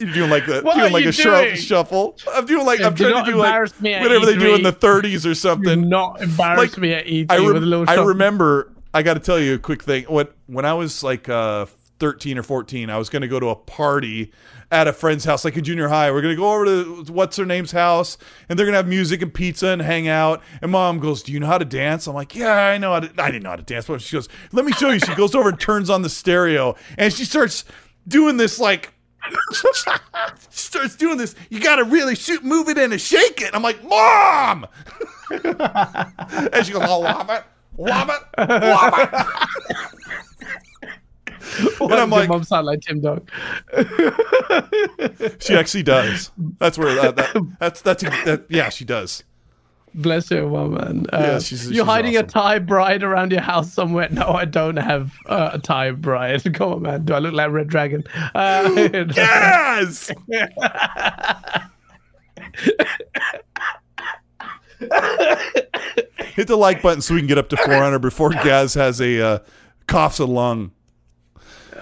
you're 0.00 0.12
doing 0.12 0.30
like 0.30 0.46
the 0.46 0.60
What 0.62 0.76
doing 0.76 0.92
like 0.92 1.04
a 1.04 1.12
doing? 1.12 1.56
shuffle. 1.56 2.16
I'm 2.34 2.46
doing 2.46 2.66
like 2.66 2.80
I'm 2.80 2.94
do 2.94 3.08
trying 3.10 3.24
to 3.24 3.30
do 3.30 3.36
like 3.36 3.48
embarrass 3.48 3.80
me 3.80 3.94
at 3.94 4.02
whatever 4.02 4.26
they 4.26 4.36
do 4.36 4.54
in 4.54 4.62
the 4.62 4.72
30s 4.72 5.20
or 5.20 5.28
do 5.28 5.34
something. 5.34 5.88
not 5.88 6.20
embarrass 6.20 6.58
Like, 6.72 6.78
me 6.78 6.92
at 6.92 7.06
ET 7.06 7.26
I, 7.30 7.36
rem- 7.36 7.54
with 7.54 7.62
a 7.62 7.66
little 7.66 7.84
I 7.88 7.94
shuffle. 7.94 8.06
remember. 8.06 8.72
I 8.92 9.02
got 9.02 9.14
to 9.14 9.20
tell 9.20 9.38
you 9.38 9.54
a 9.54 9.58
quick 9.58 9.82
thing. 9.82 10.04
When 10.04 10.26
when 10.46 10.64
I 10.64 10.72
was 10.74 11.02
like 11.02 11.28
uh, 11.28 11.66
13 11.98 12.38
or 12.38 12.42
14, 12.42 12.90
I 12.90 12.98
was 12.98 13.08
going 13.10 13.22
to 13.22 13.28
go 13.28 13.38
to 13.40 13.48
a 13.48 13.56
party 13.56 14.32
at 14.70 14.88
a 14.88 14.92
friend's 14.92 15.24
house, 15.24 15.44
like 15.44 15.56
in 15.56 15.64
junior 15.64 15.88
high. 15.88 16.10
We're 16.10 16.22
to 16.22 16.34
go 16.34 16.52
over 16.52 16.64
to 16.64 17.12
what's 17.12 17.36
her 17.36 17.44
name's 17.44 17.72
house, 17.72 18.18
and 18.48 18.58
they're 18.58 18.66
to 18.66 18.72
have 18.72 18.88
music 18.88 19.22
and 19.22 19.32
pizza 19.32 19.68
and 19.68 19.80
hang 19.80 20.08
out. 20.08 20.42
And 20.60 20.72
mom 20.72 20.98
goes, 20.98 21.22
"Do 21.22 21.32
you 21.32 21.40
know 21.40 21.46
how 21.46 21.58
to 21.58 21.64
dance?" 21.64 22.06
I'm 22.06 22.14
like, 22.14 22.34
"Yeah, 22.34 22.52
I 22.52 22.78
know 22.78 22.92
how 22.92 23.00
to." 23.00 23.22
I 23.22 23.30
didn't 23.30 23.44
know 23.44 23.50
how 23.50 23.56
to 23.56 23.62
dance, 23.62 23.86
but 23.86 24.00
she 24.00 24.16
goes, 24.16 24.28
"Let 24.52 24.64
me 24.64 24.72
show 24.72 24.90
you." 24.90 24.98
She 24.98 25.14
goes 25.14 25.34
over 25.34 25.50
and 25.50 25.60
turns 25.60 25.88
on 25.90 26.02
the 26.02 26.08
stereo, 26.08 26.74
and 26.98 27.12
she 27.12 27.24
starts 27.24 27.64
doing 28.06 28.36
this 28.36 28.58
like. 28.58 28.92
starts 30.50 30.94
doing 30.94 31.18
this. 31.18 31.34
You 31.50 31.58
got 31.58 31.76
to 31.76 31.84
really 31.84 32.14
shoot, 32.14 32.44
move 32.44 32.68
it 32.68 32.78
in, 32.78 32.92
and 32.92 33.00
shake 33.00 33.40
it. 33.40 33.50
I'm 33.54 33.62
like, 33.62 33.82
Mom, 33.82 34.66
and 35.30 36.64
she 36.64 36.72
goes, 36.72 36.82
"I'll 36.82 37.02
love 37.02 37.28
it, 37.30 37.42
love 37.76 38.08
it, 38.08 38.48
love 38.48 38.94
it." 38.98 39.26
And 41.80 41.92
I'm 41.94 42.10
like- 42.10 42.28
mom 42.28 42.44
sound 42.44 42.66
like 42.66 42.80
Tim 42.80 43.00
Dog. 43.00 43.28
She 45.40 45.54
actually 45.54 45.82
does. 45.82 46.30
That's 46.58 46.76
where 46.78 46.94
that, 46.94 47.16
that 47.16 47.56
that's 47.60 47.80
that's 47.82 48.02
that, 48.02 48.46
yeah, 48.48 48.68
she 48.68 48.84
does. 48.84 49.22
Bless 49.94 50.30
your 50.30 50.46
woman. 50.48 51.06
Uh, 51.12 51.18
Yeah, 51.18 51.38
she's- 51.38 51.64
you're 51.66 51.72
she's 51.74 51.82
hiding 51.84 52.16
awesome. 52.16 52.26
a 52.26 52.28
Thai 52.28 52.58
bride 52.58 53.02
around 53.02 53.32
your 53.32 53.40
house 53.40 53.72
somewhere. 53.72 54.08
No, 54.10 54.28
I 54.28 54.44
don't 54.44 54.76
have 54.76 55.12
uh, 55.26 55.50
a 55.54 55.58
Thai 55.58 55.92
bride. 55.92 56.42
Come 56.54 56.72
on, 56.72 56.82
man. 56.82 57.04
Do 57.04 57.14
I 57.14 57.18
look 57.18 57.32
like 57.34 57.50
Red 57.50 57.68
Dragon? 57.68 58.04
Uh, 58.34 58.88
Yes. 59.16 60.10
Hit 66.34 66.48
the 66.48 66.56
like 66.56 66.82
button 66.82 67.00
so 67.00 67.14
we 67.14 67.20
can 67.20 67.26
get 67.28 67.38
up 67.38 67.48
to 67.50 67.56
400 67.56 67.98
before 68.00 68.30
Gaz 68.30 68.74
has 68.74 69.00
a 69.00 69.20
uh, 69.24 69.38
coughs 69.86 70.18
a 70.18 70.26
lung. 70.26 70.72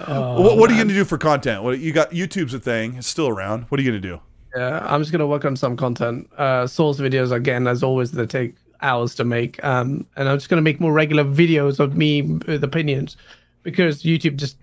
What, 0.07 0.57
what 0.57 0.71
are 0.71 0.73
you 0.73 0.79
going 0.79 0.89
to 0.89 0.95
do 0.95 1.05
for 1.05 1.19
content? 1.19 1.63
What 1.63 1.79
you 1.79 1.93
got? 1.93 2.11
YouTube's 2.11 2.55
a 2.55 2.61
thing. 2.61 2.97
It's 2.97 3.07
still 3.07 3.29
around. 3.29 3.65
What 3.65 3.79
are 3.81 3.83
you 3.83 3.91
going 3.91 4.03
to 4.03 4.09
do? 4.09 4.21
Yeah, 4.55 4.81
I'm 4.85 5.01
just 5.01 5.11
gonna 5.11 5.27
work 5.27 5.45
on 5.45 5.57
some 5.57 5.77
content. 5.77 6.31
Uh, 6.39 6.67
source 6.67 7.01
videos 7.01 7.33
again, 7.33 7.67
as 7.67 7.83
always, 7.83 8.13
they 8.13 8.25
take 8.27 8.55
hours 8.83 9.15
to 9.17 9.25
make. 9.25 9.63
Um, 9.65 10.07
and 10.17 10.29
I'm 10.29 10.37
just 10.37 10.49
gonna 10.49 10.63
make 10.63 10.81
more 10.81 10.93
regular 10.93 11.25
videos 11.25 11.81
of 11.81 11.97
me 11.97 12.23
with 12.23 12.63
opinions 12.63 13.17
because 13.65 14.05
YouTube 14.05 14.37
just 14.37 14.57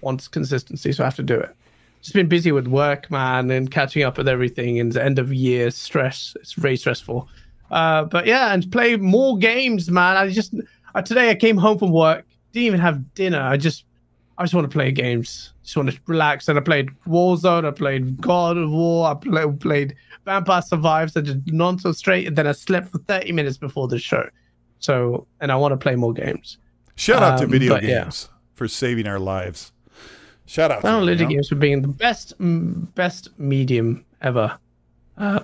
wants 0.00 0.28
consistency, 0.28 0.92
so 0.92 1.04
I 1.04 1.06
have 1.06 1.16
to 1.16 1.22
do 1.22 1.38
it. 1.38 1.54
Just 2.00 2.14
been 2.14 2.28
busy 2.28 2.52
with 2.52 2.68
work, 2.68 3.10
man, 3.10 3.50
and 3.50 3.70
catching 3.70 4.02
up 4.02 4.16
with 4.16 4.28
everything. 4.28 4.80
And 4.80 4.92
the 4.92 5.04
end 5.04 5.18
of 5.18 5.32
year 5.32 5.70
stress. 5.70 6.34
It's 6.40 6.54
very 6.54 6.76
stressful. 6.76 7.28
Uh, 7.70 8.04
but 8.04 8.24
yeah, 8.24 8.54
and 8.54 8.70
play 8.72 8.96
more 8.96 9.36
games, 9.36 9.90
man. 9.90 10.16
I 10.16 10.30
just 10.30 10.54
uh, 10.94 11.02
today 11.02 11.28
I 11.28 11.34
came 11.34 11.58
home 11.58 11.78
from 11.78 11.92
work, 11.92 12.24
didn't 12.52 12.66
even 12.66 12.80
have 12.80 13.12
dinner. 13.14 13.42
I 13.42 13.58
just 13.58 13.84
I 14.38 14.44
just 14.44 14.54
want 14.54 14.70
to 14.70 14.72
play 14.72 14.92
games. 14.92 15.52
Just 15.64 15.76
want 15.76 15.90
to 15.90 15.98
relax. 16.06 16.48
And 16.48 16.56
I 16.58 16.62
played 16.62 16.88
Warzone. 17.06 17.66
I 17.66 17.72
played 17.72 18.20
God 18.20 18.56
of 18.56 18.70
War. 18.70 19.08
I 19.10 19.14
play, 19.14 19.44
played 19.58 19.96
Vampire 20.24 20.62
Survivors. 20.62 21.16
I 21.16 21.22
did 21.22 21.52
nonsense 21.52 21.98
straight. 21.98 22.26
And 22.26 22.36
then 22.36 22.46
I 22.46 22.52
slept 22.52 22.88
for 22.90 22.98
30 22.98 23.32
minutes 23.32 23.56
before 23.56 23.88
the 23.88 23.98
show. 23.98 24.28
So, 24.78 25.26
and 25.40 25.50
I 25.50 25.56
want 25.56 25.72
to 25.72 25.76
play 25.76 25.96
more 25.96 26.12
games. 26.12 26.58
Shout 26.94 27.22
out 27.22 27.38
to 27.38 27.44
Um, 27.44 27.50
video 27.50 27.74
but 27.74 27.82
yeah. 27.82 28.04
games 28.04 28.28
for 28.54 28.68
saving 28.68 29.06
our 29.08 29.18
lives. 29.18 29.72
Shout 30.46 30.70
out. 30.70 30.82
To 30.82 31.04
video 31.04 31.26
games 31.28 31.48
for 31.48 31.56
being 31.56 31.82
the 31.82 31.88
best, 31.88 32.32
best 32.38 33.36
medium 33.38 34.04
ever. 34.22 34.56
Uh, 35.16 35.40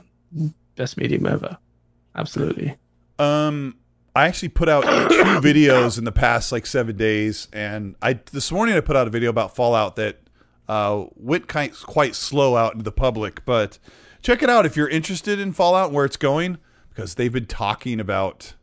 best 0.76 0.96
medium 0.96 1.26
ever. 1.26 1.58
Absolutely. 2.14 2.76
Um, 3.18 3.76
I 4.14 4.26
actually 4.26 4.50
put 4.50 4.68
out 4.68 4.82
two 4.82 4.88
videos 5.40 5.98
in 5.98 6.04
the 6.04 6.12
past 6.12 6.52
like 6.52 6.66
seven 6.66 6.96
days, 6.96 7.48
and 7.52 7.96
I 8.00 8.20
this 8.30 8.52
morning 8.52 8.76
I 8.76 8.80
put 8.80 8.96
out 8.96 9.06
a 9.06 9.10
video 9.10 9.30
about 9.30 9.56
Fallout 9.56 9.96
that 9.96 10.18
uh, 10.68 11.06
went 11.16 11.48
quite 11.48 11.74
quite 11.82 12.14
slow 12.14 12.56
out 12.56 12.72
into 12.72 12.84
the 12.84 12.92
public. 12.92 13.44
But 13.44 13.78
check 14.22 14.42
it 14.42 14.48
out 14.50 14.66
if 14.66 14.76
you're 14.76 14.88
interested 14.88 15.40
in 15.40 15.52
Fallout 15.52 15.86
and 15.86 15.94
where 15.96 16.04
it's 16.04 16.16
going, 16.16 16.58
because 16.90 17.16
they've 17.16 17.32
been 17.32 17.46
talking 17.46 17.98
about 17.98 18.54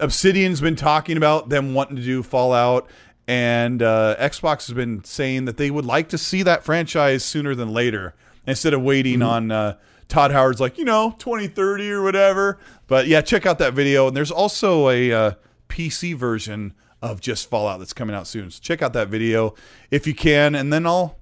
Obsidian's 0.00 0.62
been 0.62 0.76
talking 0.76 1.16
about 1.18 1.50
them 1.50 1.74
wanting 1.74 1.96
to 1.96 2.02
do 2.02 2.22
Fallout, 2.22 2.88
and 3.26 3.82
uh, 3.82 4.16
Xbox 4.18 4.66
has 4.68 4.72
been 4.72 5.04
saying 5.04 5.44
that 5.44 5.58
they 5.58 5.70
would 5.70 5.84
like 5.84 6.08
to 6.08 6.18
see 6.18 6.42
that 6.42 6.64
franchise 6.64 7.22
sooner 7.22 7.54
than 7.54 7.70
later 7.70 8.14
instead 8.46 8.72
of 8.72 8.80
waiting 8.80 9.20
on 9.20 9.50
uh, 9.50 9.76
Todd 10.08 10.30
Howard's 10.30 10.60
like 10.60 10.78
you 10.78 10.84
know 10.84 11.14
2030 11.18 11.90
or 11.90 12.02
whatever. 12.02 12.58
But 12.88 13.06
yeah, 13.06 13.20
check 13.20 13.46
out 13.46 13.58
that 13.60 13.74
video. 13.74 14.08
And 14.08 14.16
there's 14.16 14.30
also 14.32 14.88
a 14.88 15.12
uh, 15.12 15.32
PC 15.68 16.16
version 16.16 16.74
of 17.00 17.20
just 17.20 17.48
Fallout 17.48 17.78
that's 17.78 17.92
coming 17.92 18.16
out 18.16 18.26
soon. 18.26 18.50
So 18.50 18.58
check 18.60 18.82
out 18.82 18.92
that 18.94 19.06
video 19.08 19.54
if 19.90 20.06
you 20.06 20.14
can, 20.14 20.56
and 20.56 20.72
then 20.72 20.84
I'll, 20.84 21.16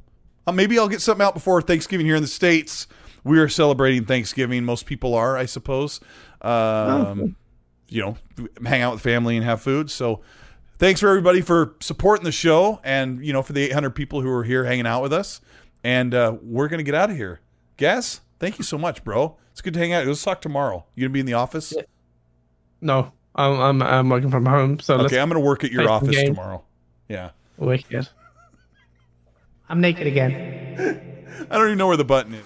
uh, 0.46 0.52
maybe 0.52 0.78
I'll 0.78 0.88
get 0.88 1.02
something 1.02 1.24
out 1.24 1.34
before 1.34 1.60
Thanksgiving 1.60 2.06
here 2.06 2.16
in 2.16 2.22
the 2.22 2.28
states. 2.28 2.86
We 3.24 3.38
are 3.40 3.48
celebrating 3.48 4.06
Thanksgiving. 4.06 4.64
Most 4.64 4.86
people 4.86 5.12
are, 5.14 5.36
I 5.36 5.44
suppose. 5.44 6.00
Um, 6.40 7.36
You 7.88 8.02
know, 8.02 8.48
hang 8.64 8.82
out 8.82 8.94
with 8.94 9.02
family 9.02 9.36
and 9.36 9.44
have 9.44 9.60
food. 9.62 9.90
So 9.90 10.20
thanks 10.78 11.00
for 11.00 11.08
everybody 11.08 11.40
for 11.40 11.76
supporting 11.80 12.24
the 12.24 12.32
show, 12.32 12.80
and 12.82 13.24
you 13.24 13.32
know, 13.32 13.42
for 13.42 13.52
the 13.52 13.62
800 13.62 13.90
people 13.90 14.22
who 14.22 14.30
are 14.30 14.44
here 14.44 14.64
hanging 14.64 14.86
out 14.86 15.02
with 15.02 15.12
us. 15.12 15.40
And 15.84 16.14
uh, 16.14 16.36
we're 16.42 16.68
gonna 16.68 16.82
get 16.82 16.94
out 16.94 17.10
of 17.10 17.16
here. 17.16 17.40
Gaz, 17.76 18.20
thank 18.38 18.58
you 18.58 18.64
so 18.64 18.78
much, 18.78 19.04
bro. 19.04 19.36
It's 19.52 19.60
good 19.60 19.74
to 19.74 19.80
hang 19.80 19.92
out. 19.92 20.06
Let's 20.06 20.22
talk 20.22 20.40
tomorrow. 20.40 20.84
You 20.94 21.04
gonna 21.04 21.12
be 21.12 21.20
in 21.20 21.26
the 21.26 21.34
office? 21.34 21.74
No, 22.80 23.12
I'm 23.34 23.60
I'm, 23.60 23.82
I'm 23.82 24.08
working 24.08 24.30
from 24.30 24.46
home. 24.46 24.78
So 24.80 24.96
let's 24.96 25.12
Okay, 25.12 25.20
I'm 25.20 25.28
gonna 25.28 25.40
work 25.40 25.64
at 25.64 25.72
your 25.72 25.88
office 25.88 26.16
tomorrow. 26.16 26.64
Yeah. 27.08 27.30
wicked. 27.56 28.08
I'm 29.68 29.80
naked 29.80 30.06
again. 30.06 31.26
I 31.50 31.58
don't 31.58 31.66
even 31.66 31.78
know 31.78 31.88
where 31.88 31.96
the 31.96 32.04
button 32.04 32.34
is. 32.34 32.44